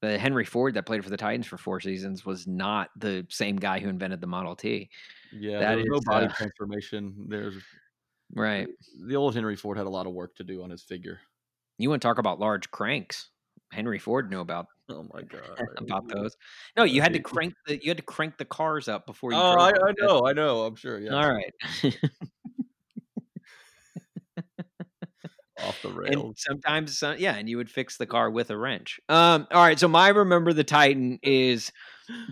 the 0.00 0.18
Henry 0.18 0.46
Ford 0.46 0.72
that 0.74 0.86
played 0.86 1.04
for 1.04 1.10
the 1.10 1.16
Titans 1.18 1.46
for 1.46 1.58
four 1.58 1.80
seasons 1.80 2.24
was 2.24 2.46
not 2.46 2.88
the 2.96 3.26
same 3.28 3.56
guy 3.56 3.78
who 3.78 3.90
invented 3.90 4.22
the 4.22 4.26
Model 4.26 4.56
T. 4.56 4.88
Yeah, 5.32 5.58
That 5.58 5.74
there 5.76 5.84
no 5.86 6.00
body 6.06 6.26
uh, 6.26 6.32
transformation. 6.32 7.26
There's 7.28 7.62
Right. 8.34 8.68
the 9.06 9.16
old 9.16 9.34
Henry 9.34 9.56
Ford 9.56 9.76
had 9.76 9.86
a 9.86 9.90
lot 9.90 10.06
of 10.06 10.12
work 10.12 10.36
to 10.36 10.44
do 10.44 10.62
on 10.62 10.70
his 10.70 10.82
figure. 10.82 11.20
You 11.78 11.90
want 11.90 12.00
to 12.00 12.08
talk 12.08 12.18
about 12.18 12.38
large 12.38 12.70
cranks? 12.70 13.29
Henry 13.70 13.98
Ford 13.98 14.30
knew 14.30 14.40
about 14.40 14.66
Oh 14.90 15.06
my 15.14 15.22
god! 15.22 15.60
about 15.78 16.08
those. 16.08 16.36
No, 16.76 16.82
you 16.84 17.00
had 17.00 17.12
to 17.12 17.20
crank 17.20 17.54
the 17.66 17.82
you 17.82 17.90
had 17.90 17.96
to 17.98 18.02
crank 18.02 18.38
the 18.38 18.44
cars 18.44 18.88
up 18.88 19.06
before 19.06 19.32
you. 19.32 19.38
Oh, 19.38 19.58
I. 19.58 19.68
I 19.70 19.92
know, 19.98 20.26
I 20.26 20.32
know. 20.32 20.64
I'm 20.64 20.74
sure. 20.74 20.98
Yeah, 20.98 21.14
All 21.14 21.32
right. 21.32 21.52
off 25.62 25.82
the 25.82 25.88
and 25.88 26.16
rails. 26.16 26.34
sometimes, 26.38 26.98
some, 26.98 27.16
yeah, 27.18 27.36
and 27.36 27.48
you 27.48 27.56
would 27.58 27.70
fix 27.70 27.96
the 27.98 28.06
car 28.06 28.30
with 28.30 28.50
a 28.50 28.58
wrench. 28.58 28.98
Um. 29.08 29.46
All 29.52 29.62
right. 29.62 29.78
So 29.78 29.88
my 29.88 30.08
remember 30.08 30.52
the 30.52 30.64
Titan 30.64 31.18
is 31.22 31.70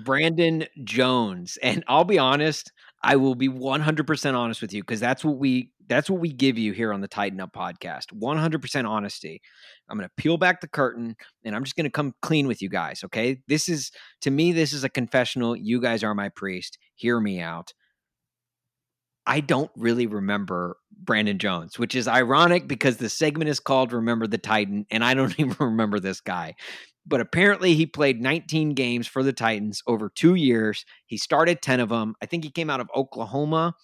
Brandon 0.05 0.64
Jones, 0.84 1.59
and 1.62 1.84
I'll 1.89 2.05
be 2.05 2.18
honest. 2.18 2.72
I 3.01 3.14
will 3.14 3.36
be 3.36 3.49
100% 3.49 4.34
honest 4.34 4.61
with 4.61 4.72
you 4.72 4.82
because 4.82 4.99
that's 4.99 5.24
what 5.24 5.39
we 5.39 5.70
that's 5.89 6.11
what 6.11 6.20
we 6.20 6.32
give 6.32 6.59
you 6.59 6.73
here 6.73 6.93
on 6.93 7.01
the 7.01 7.09
Titan 7.09 7.40
Up 7.40 7.52
podcast. 7.52 8.06
100% 8.15 8.89
honesty. 8.89 9.40
I'm 9.89 9.98
going 9.98 10.09
to 10.09 10.23
peel 10.23 10.36
back 10.36 10.60
the 10.60 10.69
curtain 10.69 11.16
and 11.44 11.56
I'm 11.56 11.65
just 11.65 11.77
going 11.77 11.85
to 11.85 11.90
come 11.90 12.15
clean 12.23 12.47
with 12.47 12.62
you 12.62 12.69
guys, 12.69 13.02
okay? 13.05 13.40
This 13.48 13.69
is 13.69 13.90
to 14.23 14.31
me 14.31 14.52
this 14.52 14.73
is 14.73 14.85
a 14.85 14.89
confessional. 14.89 15.56
You 15.56 15.81
guys 15.81 16.05
are 16.05 16.15
my 16.15 16.28
priest. 16.28 16.78
Hear 16.94 17.20
me 17.20 17.40
out. 17.40 17.73
I 19.27 19.40
don't 19.40 19.70
really 19.77 20.06
remember 20.06 20.78
Brandon 20.90 21.39
Jones, 21.39 21.78
which 21.78 21.94
is 21.94 22.09
ironic 22.09 22.66
because 22.66 22.97
the 22.97 23.10
segment 23.10 23.51
is 23.51 23.60
called 23.60 23.93
Remember 23.93 24.27
the 24.27 24.39
Titan 24.39 24.86
and 24.90 25.05
I 25.05 25.15
don't 25.15 25.35
even 25.40 25.56
remember 25.59 26.01
this 26.01 26.20
guy 26.20 26.55
but 27.09 27.23
apparently 27.23 27.74
he 27.74 27.86
played 27.86 28.20
19 28.20 28.74
games 28.74 29.06
for 29.06 29.23
the 29.23 29.32
Titans 29.32 29.82
over 29.86 30.10
two 30.15 30.35
years. 30.35 30.85
He 31.06 31.16
started 31.16 31.62
10 31.62 31.81
of 31.81 31.89
them. 31.89 32.15
I 32.23 32.27
think 32.27 32.44
he 32.44 32.51
came 32.51 32.69
out 32.69 32.81
of 32.81 32.90
Oklahoma. 32.94 33.74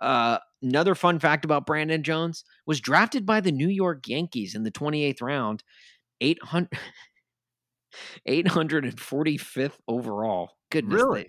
Uh, 0.00 0.38
another 0.62 0.94
fun 0.94 1.18
fact 1.18 1.44
about 1.44 1.66
Brandon 1.66 2.02
Jones 2.02 2.44
was 2.66 2.80
drafted 2.80 3.26
by 3.26 3.40
the 3.40 3.52
New 3.52 3.68
York 3.68 4.06
Yankees 4.08 4.54
in 4.54 4.62
the 4.62 4.70
28th 4.70 5.22
round, 5.22 5.62
800, 6.20 6.78
845th 8.28 9.72
overall. 9.86 10.52
Goodness. 10.70 11.02
Really? 11.02 11.28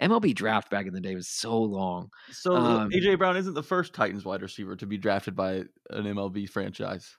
MLB 0.00 0.34
draft 0.34 0.70
back 0.70 0.86
in 0.86 0.92
the 0.92 1.00
day 1.00 1.14
was 1.14 1.28
so 1.28 1.58
long. 1.60 2.08
So 2.30 2.54
um, 2.54 2.90
AJ 2.90 3.18
Brown 3.18 3.36
isn't 3.36 3.54
the 3.54 3.62
first 3.62 3.94
Titans 3.94 4.24
wide 4.24 4.42
receiver 4.42 4.76
to 4.76 4.86
be 4.86 4.96
drafted 4.96 5.36
by 5.36 5.64
an 5.90 6.04
MLB 6.04 6.48
franchise. 6.48 7.16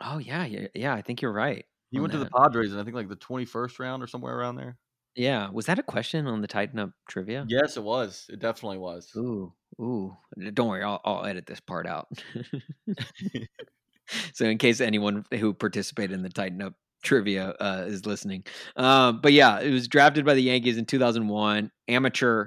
Oh, 0.00 0.18
yeah. 0.18 0.44
Yeah. 0.44 0.68
Yeah. 0.74 0.94
I 0.94 1.02
think 1.02 1.22
you're 1.22 1.32
right. 1.32 1.64
He 1.90 2.00
went 2.00 2.12
to 2.12 2.18
the. 2.18 2.28
Padres 2.30 2.72
in 2.72 2.78
I 2.78 2.84
think 2.84 2.96
like 2.96 3.08
the 3.08 3.16
21st 3.16 3.78
round 3.78 4.02
or 4.02 4.06
somewhere 4.06 4.36
around 4.36 4.56
there. 4.56 4.76
Yeah. 5.16 5.48
Was 5.50 5.66
that 5.66 5.78
a 5.78 5.82
question 5.82 6.26
on 6.26 6.42
the 6.42 6.46
Titan 6.46 6.78
Up 6.78 6.90
trivia? 7.08 7.44
Yes, 7.48 7.76
it 7.76 7.82
was. 7.82 8.26
It 8.28 8.38
definitely 8.38 8.78
was. 8.78 9.10
Ooh, 9.16 9.52
ooh. 9.80 10.16
Don't 10.54 10.68
worry, 10.68 10.82
I'll, 10.82 11.00
I'll 11.04 11.24
edit 11.24 11.46
this 11.46 11.60
part 11.60 11.86
out. 11.86 12.08
so 14.34 14.44
in 14.44 14.58
case 14.58 14.80
anyone 14.80 15.24
who 15.34 15.52
participated 15.54 16.12
in 16.12 16.22
the 16.22 16.28
Titan 16.28 16.62
Up 16.62 16.74
trivia 17.02 17.50
uh, 17.60 17.84
is 17.86 18.06
listening, 18.06 18.44
um, 18.76 19.20
but 19.20 19.32
yeah, 19.32 19.60
it 19.60 19.70
was 19.70 19.88
drafted 19.88 20.24
by 20.24 20.34
the 20.34 20.42
Yankees 20.42 20.76
in 20.76 20.84
2001, 20.86 21.70
amateur. 21.88 22.46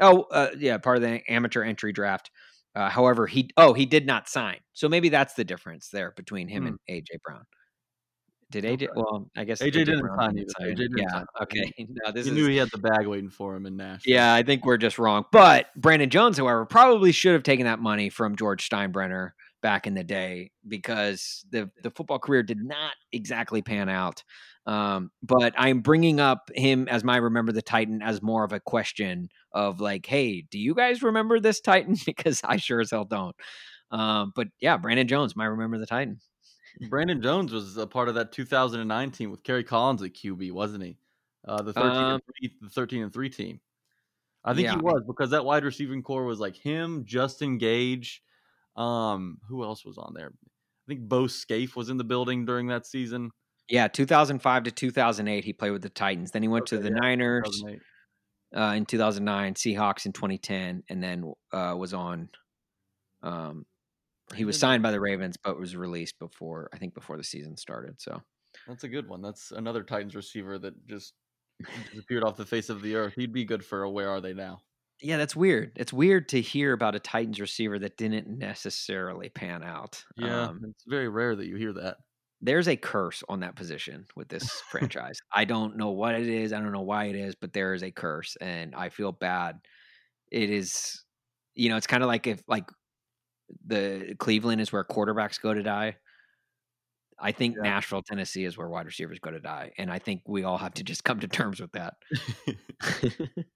Oh, 0.00 0.22
uh, 0.30 0.50
yeah, 0.58 0.78
part 0.78 0.96
of 0.96 1.02
the 1.02 1.20
amateur 1.30 1.62
entry 1.62 1.92
draft. 1.92 2.30
Uh, 2.74 2.88
however, 2.88 3.26
he 3.26 3.50
oh 3.56 3.72
he 3.72 3.84
did 3.86 4.06
not 4.06 4.28
sign, 4.28 4.58
so 4.72 4.88
maybe 4.88 5.08
that's 5.08 5.34
the 5.34 5.44
difference 5.44 5.88
there 5.88 6.12
between 6.16 6.48
him 6.48 6.62
Hmm. 6.62 6.68
and 6.68 6.78
AJ 6.88 7.20
Brown. 7.24 7.44
Did 8.50 8.64
AJ? 8.64 8.88
Well, 8.96 9.30
I 9.36 9.44
guess 9.44 9.62
AJ 9.62 9.72
didn't 9.72 10.08
sign. 10.18 10.36
AJ 10.36 10.76
didn't 10.76 10.98
yeah. 10.98 11.10
sign. 11.10 11.24
Okay. 11.42 11.72
No, 11.88 12.12
this 12.12 12.26
he 12.26 12.30
is 12.30 12.36
knew 12.36 12.46
he 12.46 12.56
had 12.56 12.70
the 12.70 12.78
bag 12.78 13.06
waiting 13.06 13.30
for 13.30 13.54
him 13.54 13.66
in 13.66 13.76
Nashville. 13.76 14.12
yeah, 14.12 14.34
I 14.34 14.42
think 14.42 14.64
we're 14.64 14.76
just 14.76 14.98
wrong. 14.98 15.24
But 15.32 15.66
Brandon 15.76 16.08
Jones, 16.08 16.38
however, 16.38 16.64
probably 16.64 17.12
should 17.12 17.32
have 17.32 17.42
taken 17.42 17.66
that 17.66 17.80
money 17.80 18.10
from 18.10 18.36
George 18.36 18.68
Steinbrenner 18.68 19.32
back 19.62 19.86
in 19.86 19.94
the 19.94 20.04
day 20.04 20.50
because 20.66 21.44
the 21.50 21.70
the 21.82 21.90
football 21.90 22.18
career 22.18 22.42
did 22.42 22.62
not 22.62 22.92
exactly 23.12 23.62
pan 23.62 23.88
out. 23.88 24.22
Um, 24.66 25.10
but 25.22 25.54
I'm 25.56 25.80
bringing 25.80 26.20
up 26.20 26.50
him 26.54 26.86
as 26.88 27.02
my 27.02 27.16
remember 27.16 27.52
the 27.52 27.62
Titan 27.62 28.02
as 28.02 28.22
more 28.22 28.44
of 28.44 28.52
a 28.52 28.60
question 28.60 29.28
of 29.52 29.80
like, 29.80 30.06
hey, 30.06 30.42
do 30.42 30.58
you 30.58 30.74
guys 30.74 31.02
remember 31.02 31.40
this 31.40 31.60
Titan? 31.60 31.96
because 32.06 32.40
I 32.44 32.56
sure 32.56 32.80
as 32.80 32.90
hell 32.90 33.04
don't. 33.04 33.34
Um, 33.90 34.32
but 34.34 34.48
yeah, 34.60 34.76
Brandon 34.76 35.08
Jones, 35.08 35.34
my 35.34 35.46
remember 35.46 35.78
the 35.78 35.86
Titan. 35.86 36.20
Brandon 36.88 37.20
Jones 37.20 37.52
was 37.52 37.76
a 37.76 37.86
part 37.86 38.08
of 38.08 38.14
that 38.14 38.32
2009 38.32 39.10
team 39.10 39.30
with 39.30 39.42
Kerry 39.42 39.64
Collins 39.64 40.02
at 40.02 40.14
QB, 40.14 40.52
wasn't 40.52 40.84
he? 40.84 40.96
Uh, 41.46 41.62
the 41.62 41.72
13 41.72 41.90
Um, 41.90 42.14
and 42.14 42.22
three, 42.24 42.56
the 42.60 42.68
13 42.68 43.02
and 43.02 43.12
three 43.12 43.30
team. 43.30 43.60
I 44.44 44.54
think 44.54 44.66
yeah. 44.66 44.74
he 44.74 44.80
was 44.80 45.02
because 45.06 45.30
that 45.30 45.44
wide 45.44 45.64
receiving 45.64 46.02
corps 46.02 46.24
was 46.24 46.40
like 46.40 46.56
him, 46.56 47.04
Justin 47.04 47.58
Gage. 47.58 48.22
Um, 48.76 49.38
who 49.48 49.62
else 49.64 49.84
was 49.84 49.98
on 49.98 50.14
there? 50.14 50.32
I 50.32 50.86
think 50.86 51.00
Bo 51.08 51.26
Scaife 51.26 51.76
was 51.76 51.90
in 51.90 51.98
the 51.98 52.04
building 52.04 52.46
during 52.46 52.68
that 52.68 52.86
season. 52.86 53.30
Yeah, 53.68 53.88
2005 53.88 54.64
to 54.64 54.70
2008, 54.70 55.44
he 55.44 55.52
played 55.52 55.70
with 55.70 55.82
the 55.82 55.90
Titans. 55.90 56.30
Then 56.30 56.42
he 56.42 56.48
went 56.48 56.66
to 56.66 56.78
the 56.78 56.88
yeah, 56.88 56.98
Niners. 57.00 57.60
2008. 57.60 57.80
uh, 58.56 58.74
in 58.74 58.86
2009, 58.86 59.54
Seahawks 59.54 60.06
in 60.06 60.12
2010, 60.12 60.82
and 60.88 61.02
then 61.02 61.32
uh, 61.52 61.74
was 61.78 61.94
on. 61.94 62.28
Um, 63.22 63.66
he 64.34 64.44
was 64.44 64.58
signed 64.58 64.82
by 64.82 64.90
the 64.92 65.00
Ravens, 65.00 65.36
but 65.36 65.58
was 65.58 65.76
released 65.76 66.18
before 66.18 66.68
I 66.72 66.78
think 66.78 66.94
before 66.94 67.16
the 67.16 67.24
season 67.24 67.56
started. 67.56 68.00
So 68.00 68.20
That's 68.68 68.84
a 68.84 68.88
good 68.88 69.08
one. 69.08 69.22
That's 69.22 69.50
another 69.52 69.82
Titans 69.82 70.14
receiver 70.14 70.58
that 70.58 70.86
just 70.86 71.14
disappeared 71.92 72.24
off 72.24 72.36
the 72.36 72.46
face 72.46 72.68
of 72.70 72.82
the 72.82 72.94
earth. 72.96 73.14
He'd 73.16 73.32
be 73.32 73.44
good 73.44 73.64
for 73.64 73.82
a 73.82 73.90
where 73.90 74.08
are 74.10 74.20
they 74.20 74.34
now? 74.34 74.60
yeah, 75.02 75.16
that's 75.16 75.34
weird. 75.34 75.72
It's 75.76 75.94
weird 75.94 76.28
to 76.28 76.40
hear 76.42 76.74
about 76.74 76.94
a 76.94 77.00
Titans 77.00 77.40
receiver 77.40 77.78
that 77.78 77.96
didn't 77.96 78.28
necessarily 78.38 79.30
pan 79.30 79.62
out. 79.62 80.04
Yeah, 80.16 80.48
Um, 80.48 80.60
it's 80.68 80.84
very 80.86 81.08
rare 81.08 81.34
that 81.34 81.46
you 81.46 81.56
hear 81.56 81.72
that. 81.72 81.96
there's 82.42 82.68
a 82.68 82.76
curse 82.76 83.22
on 83.28 83.40
that 83.40 83.56
position 83.56 84.06
with 84.14 84.28
this 84.28 84.60
franchise. 84.70 85.18
I 85.32 85.46
don't 85.46 85.76
know 85.78 85.90
what 85.90 86.14
it 86.16 86.28
is. 86.28 86.52
I 86.52 86.60
don't 86.60 86.72
know 86.72 86.82
why 86.82 87.06
it 87.06 87.16
is, 87.16 87.34
but 87.34 87.52
there 87.54 87.72
is 87.72 87.82
a 87.82 87.90
curse, 87.90 88.36
and 88.42 88.74
I 88.74 88.90
feel 88.90 89.10
bad. 89.12 89.60
It 90.30 90.50
is, 90.50 91.02
you 91.54 91.70
know, 91.70 91.76
it's 91.78 91.86
kind 91.86 92.02
of 92.02 92.06
like 92.08 92.26
if 92.26 92.42
like 92.46 92.68
the 93.66 94.14
Cleveland 94.18 94.60
is 94.60 94.72
where 94.72 94.84
quarterbacks 94.84 95.40
go 95.40 95.52
to 95.54 95.62
die. 95.62 95.96
I 97.22 97.32
think 97.32 97.56
Yeah. 97.56 97.62
Nashville, 97.70 98.02
Tennessee 98.02 98.44
is 98.44 98.56
where 98.56 98.68
wide 98.68 98.86
receivers 98.86 99.18
go 99.18 99.30
to 99.30 99.40
die, 99.40 99.72
and 99.76 99.90
I 99.92 99.98
think 99.98 100.22
we 100.26 100.44
all 100.44 100.58
have 100.58 100.74
to 100.74 100.82
just 100.82 101.04
come 101.04 101.20
to 101.20 101.28
terms 101.28 101.60
with 101.60 101.72
that. 101.72 101.94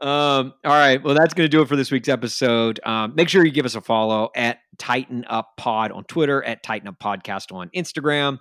um, 0.00 0.54
all 0.64 0.72
right. 0.72 1.02
Well, 1.02 1.14
that's 1.14 1.34
going 1.34 1.44
to 1.44 1.54
do 1.54 1.60
it 1.60 1.68
for 1.68 1.76
this 1.76 1.90
week's 1.90 2.08
episode. 2.08 2.80
Um, 2.84 3.14
make 3.14 3.28
sure 3.28 3.44
you 3.44 3.50
give 3.52 3.66
us 3.66 3.74
a 3.74 3.80
follow 3.80 4.30
at 4.34 4.58
Titan 4.78 5.24
Up 5.28 5.50
Pod 5.58 5.92
on 5.92 6.04
Twitter, 6.04 6.42
at 6.42 6.62
Titan 6.62 6.88
Up 6.88 6.98
Podcast 6.98 7.52
on 7.54 7.68
Instagram. 7.76 8.38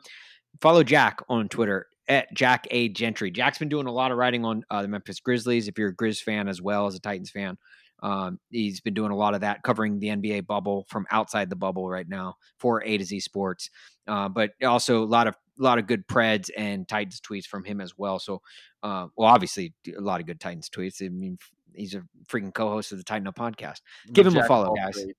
Follow 0.62 0.84
Jack 0.84 1.22
on 1.28 1.50
Twitter 1.50 1.88
at 2.08 2.34
Jack 2.34 2.68
A 2.72 2.90
Gentry. 2.90 3.30
Jack's 3.32 3.58
been 3.60 3.70
doing 3.70 3.86
a 3.88 3.92
lot 3.92 4.12
of 4.12 4.18
writing 4.18 4.46
on 4.46 4.64
uh, 4.72 4.82
the 4.82 4.88
Memphis 4.88 5.20
Grizzlies. 5.20 5.68
If 5.68 5.78
you're 5.78 5.90
a 5.90 5.96
Grizz 5.96 6.22
fan 6.22 6.48
as 6.48 6.62
well 6.62 6.88
as 6.88 6.96
a 6.96 7.00
Titans 7.00 7.30
fan, 7.30 7.58
um, 8.02 8.40
he's 8.50 8.82
been 8.82 8.94
doing 8.94 9.12
a 9.12 9.16
lot 9.16 9.34
of 9.36 9.42
that, 9.42 9.64
covering 9.64 10.00
the 10.00 10.08
NBA 10.08 10.48
bubble 10.48 10.86
from 10.90 11.06
outside 11.12 11.50
the 11.50 11.56
bubble 11.56 11.90
right 11.90 12.08
now 12.08 12.36
for 12.58 12.84
A 12.84 12.98
to 12.98 13.04
Z 13.06 13.20
Sports. 13.22 13.70
Uh, 14.08 14.30
but 14.30 14.52
also 14.64 15.04
a 15.04 15.06
lot 15.06 15.28
of 15.28 15.36
a 15.60 15.64
lot 15.64 15.78
of 15.78 15.88
good 15.88 16.08
Preds 16.08 16.50
and 16.58 16.88
Titans 16.88 17.20
tweets 17.22 17.46
from 17.46 17.64
him 17.66 17.82
as 17.82 17.98
well. 17.98 18.18
So, 18.20 18.42
uh, 18.82 19.08
well, 19.18 19.28
obviously 19.28 19.74
a 19.96 20.00
lot 20.02 20.22
of 20.22 20.26
good 20.28 20.40
Titans 20.40 20.70
tweets. 20.70 21.06
I 21.06 21.10
mean, 21.10 21.38
he's 21.74 21.96
a 21.96 22.04
freaking 22.30 22.54
co-host 22.54 22.92
of 22.94 22.98
the 22.98 23.04
Titan 23.04 23.28
Up 23.28 23.36
podcast. 23.36 23.82
Give 24.14 24.26
him 24.26 24.38
a 24.38 24.46
follow, 24.46 24.74
guys. 24.74 24.94
trades. 24.94 25.14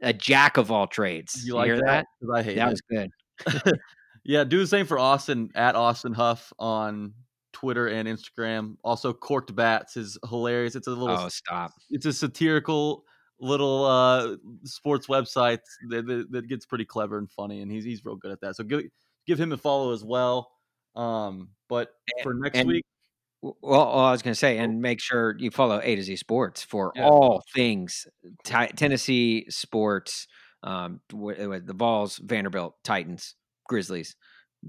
A 0.00 0.12
jack 0.12 0.56
of 0.56 0.70
all 0.70 0.86
trades. 0.86 1.42
You 1.44 1.54
like 1.56 1.66
hear 1.66 1.76
that? 1.84 2.06
that? 2.20 2.32
I 2.32 2.42
hate 2.42 2.56
That 2.56 2.68
it. 2.68 2.70
was 2.70 2.82
good. 3.60 3.72
Yeah, 4.24 4.44
do 4.44 4.58
the 4.60 4.68
same 4.68 4.86
for 4.86 5.00
Austin 5.00 5.50
at 5.56 5.74
Austin 5.74 6.12
Huff 6.12 6.52
on 6.56 7.14
Twitter 7.62 7.86
and 7.86 8.08
Instagram. 8.08 8.76
Also, 8.82 9.12
Corked 9.12 9.54
Bats 9.54 9.96
is 9.96 10.18
hilarious. 10.28 10.74
It's 10.74 10.88
a 10.88 10.90
little, 10.90 11.16
Oh, 11.16 11.28
stop. 11.28 11.70
it's 11.90 12.06
a 12.06 12.12
satirical 12.12 13.04
little 13.40 13.84
uh 13.86 14.36
sports 14.64 15.06
website 15.08 15.58
that, 15.88 16.06
that, 16.06 16.26
that 16.30 16.48
gets 16.48 16.64
pretty 16.66 16.84
clever 16.84 17.18
and 17.18 17.30
funny, 17.30 17.60
and 17.62 17.70
he's 17.72 17.84
he's 17.84 18.04
real 18.04 18.16
good 18.16 18.30
at 18.32 18.40
that. 18.40 18.56
So 18.56 18.64
give 18.64 18.82
give 19.26 19.38
him 19.40 19.52
a 19.52 19.56
follow 19.56 19.92
as 19.92 20.04
well. 20.04 20.50
Um, 20.96 21.50
but 21.68 21.90
for 22.22 22.34
next 22.34 22.58
and- 22.58 22.68
week, 22.68 22.84
Well, 23.40 23.56
well, 23.62 23.90
I 23.90 24.10
was 24.12 24.22
going 24.22 24.32
to 24.32 24.38
say, 24.38 24.58
and 24.58 24.80
make 24.82 25.00
sure 25.00 25.36
you 25.38 25.50
follow 25.50 25.80
A 25.82 25.96
to 25.96 26.02
Z 26.02 26.16
Sports 26.16 26.62
for 26.62 26.92
Yeah. 26.96 27.06
all 27.08 27.42
things 27.54 28.06
Ti- 28.44 28.68
Tennessee 28.76 29.46
sports. 29.48 30.26
Um, 30.64 31.00
w- 31.10 31.36
w- 31.36 31.60
the 31.60 31.74
Vols, 31.74 32.18
Vanderbilt, 32.18 32.76
Titans, 32.84 33.34
Grizzlies, 33.68 34.14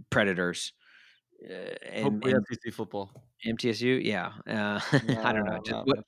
Predators, 0.09 0.73
and, 1.49 2.03
hopefully 2.03 2.33
and 2.33 2.73
football. 2.73 3.11
MTSU. 3.45 4.03
Yeah, 4.03 4.31
uh, 4.47 4.79
I 5.23 5.33
don't 5.33 5.45
know. 5.45 5.59
Just 5.63 5.71
no, 5.71 5.83
what, 5.85 5.99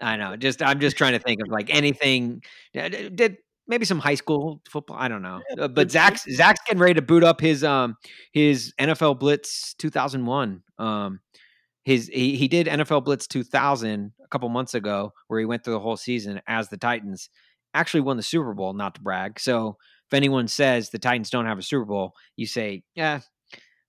I 0.00 0.16
know. 0.16 0.36
Just 0.36 0.62
I'm 0.62 0.80
just 0.80 0.96
trying 0.96 1.12
to 1.12 1.18
think 1.18 1.40
of 1.42 1.48
like 1.48 1.74
anything. 1.74 2.42
uh, 2.76 2.88
Did 2.88 3.38
maybe 3.66 3.84
some 3.84 3.98
high 3.98 4.14
school 4.14 4.60
football? 4.68 4.96
I 4.98 5.08
don't 5.08 5.22
know. 5.22 5.40
Uh, 5.58 5.68
but 5.68 5.90
Zach's 5.90 6.24
Zach's 6.30 6.60
getting 6.66 6.80
ready 6.80 6.94
to 6.94 7.02
boot 7.02 7.24
up 7.24 7.40
his 7.40 7.64
um 7.64 7.96
his 8.32 8.72
NFL 8.78 9.18
Blitz 9.18 9.74
2001. 9.74 10.62
Um, 10.78 11.20
his 11.84 12.08
he, 12.08 12.36
he 12.36 12.48
did 12.48 12.66
NFL 12.66 13.04
Blitz 13.04 13.26
2000 13.26 14.12
a 14.22 14.28
couple 14.28 14.48
months 14.48 14.74
ago 14.74 15.12
where 15.28 15.40
he 15.40 15.46
went 15.46 15.64
through 15.64 15.74
the 15.74 15.80
whole 15.80 15.96
season 15.96 16.40
as 16.46 16.68
the 16.68 16.76
Titans. 16.76 17.28
Actually 17.74 18.02
won 18.02 18.16
the 18.16 18.22
Super 18.22 18.54
Bowl, 18.54 18.72
not 18.72 18.94
to 18.94 19.00
brag. 19.00 19.40
So 19.40 19.76
if 20.06 20.14
anyone 20.14 20.46
says 20.46 20.90
the 20.90 20.98
Titans 20.98 21.28
don't 21.28 21.46
have 21.46 21.58
a 21.58 21.62
Super 21.62 21.84
Bowl, 21.84 22.14
you 22.36 22.46
say, 22.46 22.84
yeah, 22.94 23.20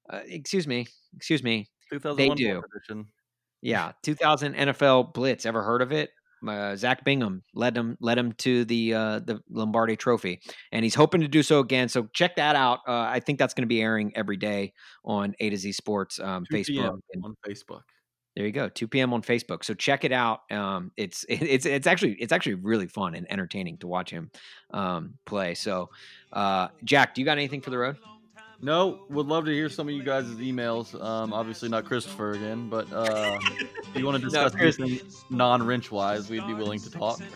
uh, 0.09 0.21
excuse 0.25 0.67
me, 0.67 0.87
excuse 1.15 1.43
me. 1.43 1.67
2001 1.91 2.37
do. 2.37 2.61
edition. 2.75 3.05
Yeah, 3.61 3.93
2000 4.03 4.55
NFL 4.55 5.13
Blitz. 5.13 5.45
Ever 5.45 5.63
heard 5.63 5.81
of 5.81 5.91
it? 5.91 6.09
Uh, 6.47 6.75
Zach 6.75 7.03
Bingham 7.03 7.41
led 7.53 7.75
him 7.75 7.97
led 7.99 8.17
him 8.17 8.33
to 8.33 8.65
the 8.65 8.93
uh, 8.93 9.19
the 9.19 9.39
Lombardi 9.49 9.95
Trophy, 9.95 10.41
and 10.71 10.83
he's 10.83 10.93
hoping 10.93 11.21
to 11.21 11.27
do 11.27 11.41
so 11.41 11.59
again. 11.59 11.89
So 11.89 12.07
check 12.13 12.35
that 12.35 12.55
out. 12.55 12.79
Uh, 12.87 13.07
I 13.09 13.19
think 13.19 13.39
that's 13.39 13.53
going 13.53 13.63
to 13.63 13.67
be 13.67 13.81
airing 13.81 14.11
every 14.15 14.37
day 14.37 14.73
on 15.03 15.33
A 15.39 15.49
to 15.49 15.57
Z 15.57 15.71
Sports 15.71 16.19
um, 16.19 16.45
2 16.51 16.55
Facebook. 16.57 16.99
and- 17.13 17.23
on 17.25 17.35
Facebook. 17.47 17.81
there 18.35 18.45
you 18.45 18.51
go, 18.51 18.69
2 18.69 18.87
p.m. 18.87 19.13
on 19.13 19.21
Facebook. 19.21 19.63
So 19.63 19.73
check 19.73 20.03
it 20.03 20.11
out. 20.11 20.41
Um, 20.51 20.91
it's 20.97 21.25
it's 21.29 21.65
it's 21.65 21.87
actually 21.87 22.13
it's 22.19 22.31
actually 22.31 22.55
really 22.55 22.87
fun 22.87 23.15
and 23.15 23.25
entertaining 23.31 23.77
to 23.79 23.87
watch 23.87 24.11
him 24.11 24.29
um, 24.71 25.15
play. 25.25 25.55
So, 25.55 25.89
uh, 26.31 26.67
Jack, 26.83 27.15
do 27.15 27.21
you 27.21 27.25
got 27.25 27.37
anything 27.37 27.61
for 27.61 27.71
the 27.71 27.77
road? 27.77 27.97
No, 28.65 29.01
would 29.09 29.27
love 29.27 29.45
to 29.45 29.51
hear 29.51 29.69
some 29.69 29.87
of 29.87 29.93
you 29.93 30.01
guys' 30.01 30.25
emails. 30.37 30.99
Um, 30.99 31.33
obviously 31.33 31.69
not 31.69 31.85
Christopher 31.85 32.31
again, 32.31 32.67
but 32.67 32.91
uh, 32.91 33.37
if 33.59 33.95
you 33.95 34.03
want 34.03 34.17
to 34.17 34.23
discuss 34.27 34.55
Chris. 34.55 34.79
anything 34.79 35.07
non-wrench 35.29 35.91
wise, 35.91 36.31
we'd 36.31 36.47
be 36.47 36.55
willing 36.55 36.79
to 36.79 36.89
talk. 36.89 37.19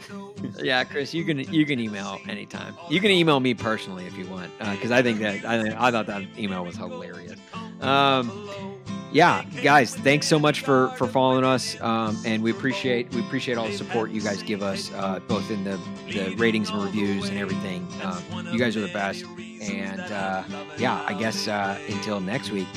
Yeah, 0.58 0.84
Chris, 0.86 1.14
you 1.14 1.24
can 1.26 1.38
you 1.38 1.66
can 1.66 1.80
email 1.80 2.20
anytime. 2.28 2.74
You 2.90 3.00
can 3.00 3.12
email 3.12 3.40
me 3.40 3.54
personally 3.54 4.06
if 4.06 4.18
you 4.18 4.26
want, 4.28 4.52
because 4.58 4.90
I 4.90 5.04
think 5.04 5.20
that 5.20 5.46
I 5.46 5.88
I 5.88 5.92
thought 5.92 6.08
that 6.08 6.24
email 6.38 6.66
was 6.66 6.76
hilarious. 6.78 7.40
Um, 7.82 8.79
yeah, 9.12 9.44
guys, 9.64 9.96
thanks 9.96 10.28
so 10.28 10.40
much 10.40 10.62
for 10.62 10.90
for 10.98 11.08
following 11.08 11.44
us, 11.44 11.80
um, 11.82 12.18
and 12.26 12.44
we 12.44 12.52
appreciate 12.52 13.12
we 13.14 13.22
appreciate 13.22 13.58
all 13.58 13.68
the 13.68 13.74
support 13.78 14.12
you 14.12 14.22
guys 14.22 14.44
give 14.44 14.62
us, 14.62 14.92
uh, 14.94 15.20
both 15.28 15.50
in 15.50 15.64
the 15.64 15.80
the 16.08 16.36
ratings 16.36 16.70
and 16.70 16.84
reviews 16.84 17.30
and 17.30 17.38
everything. 17.38 17.88
Um, 18.04 18.48
you 18.52 18.60
guys 18.60 18.78
are 18.78 18.82
the 18.82 18.94
best, 18.94 19.26
and 19.62 20.02
uh, 20.02 20.44
yeah, 20.78 21.04
I 21.08 21.14
guess 21.14 21.48
uh, 21.48 21.80
until 21.90 22.20
next 22.20 22.52
week, 22.52 22.68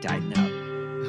titan 0.00 0.32
up. 0.36 0.60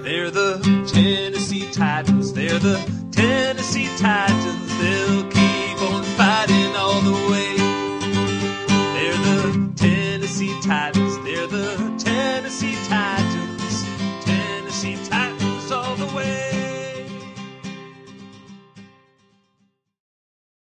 They're 0.03 0.31
the 0.31 0.59
Tennessee 0.91 1.71
Titans. 1.71 2.33
They're 2.33 2.59
the 2.59 2.77
Tennessee 3.11 3.87
Titans. 3.97 4.77
They'll 4.79 5.29
keep 5.29 5.81
on 5.83 6.03
fighting 6.17 6.75
all 6.75 7.01
the 7.01 7.31
way. 7.31 7.55
They're 8.95 9.13
the 9.13 9.71
Tennessee 9.75 10.59
Titans. 10.61 11.10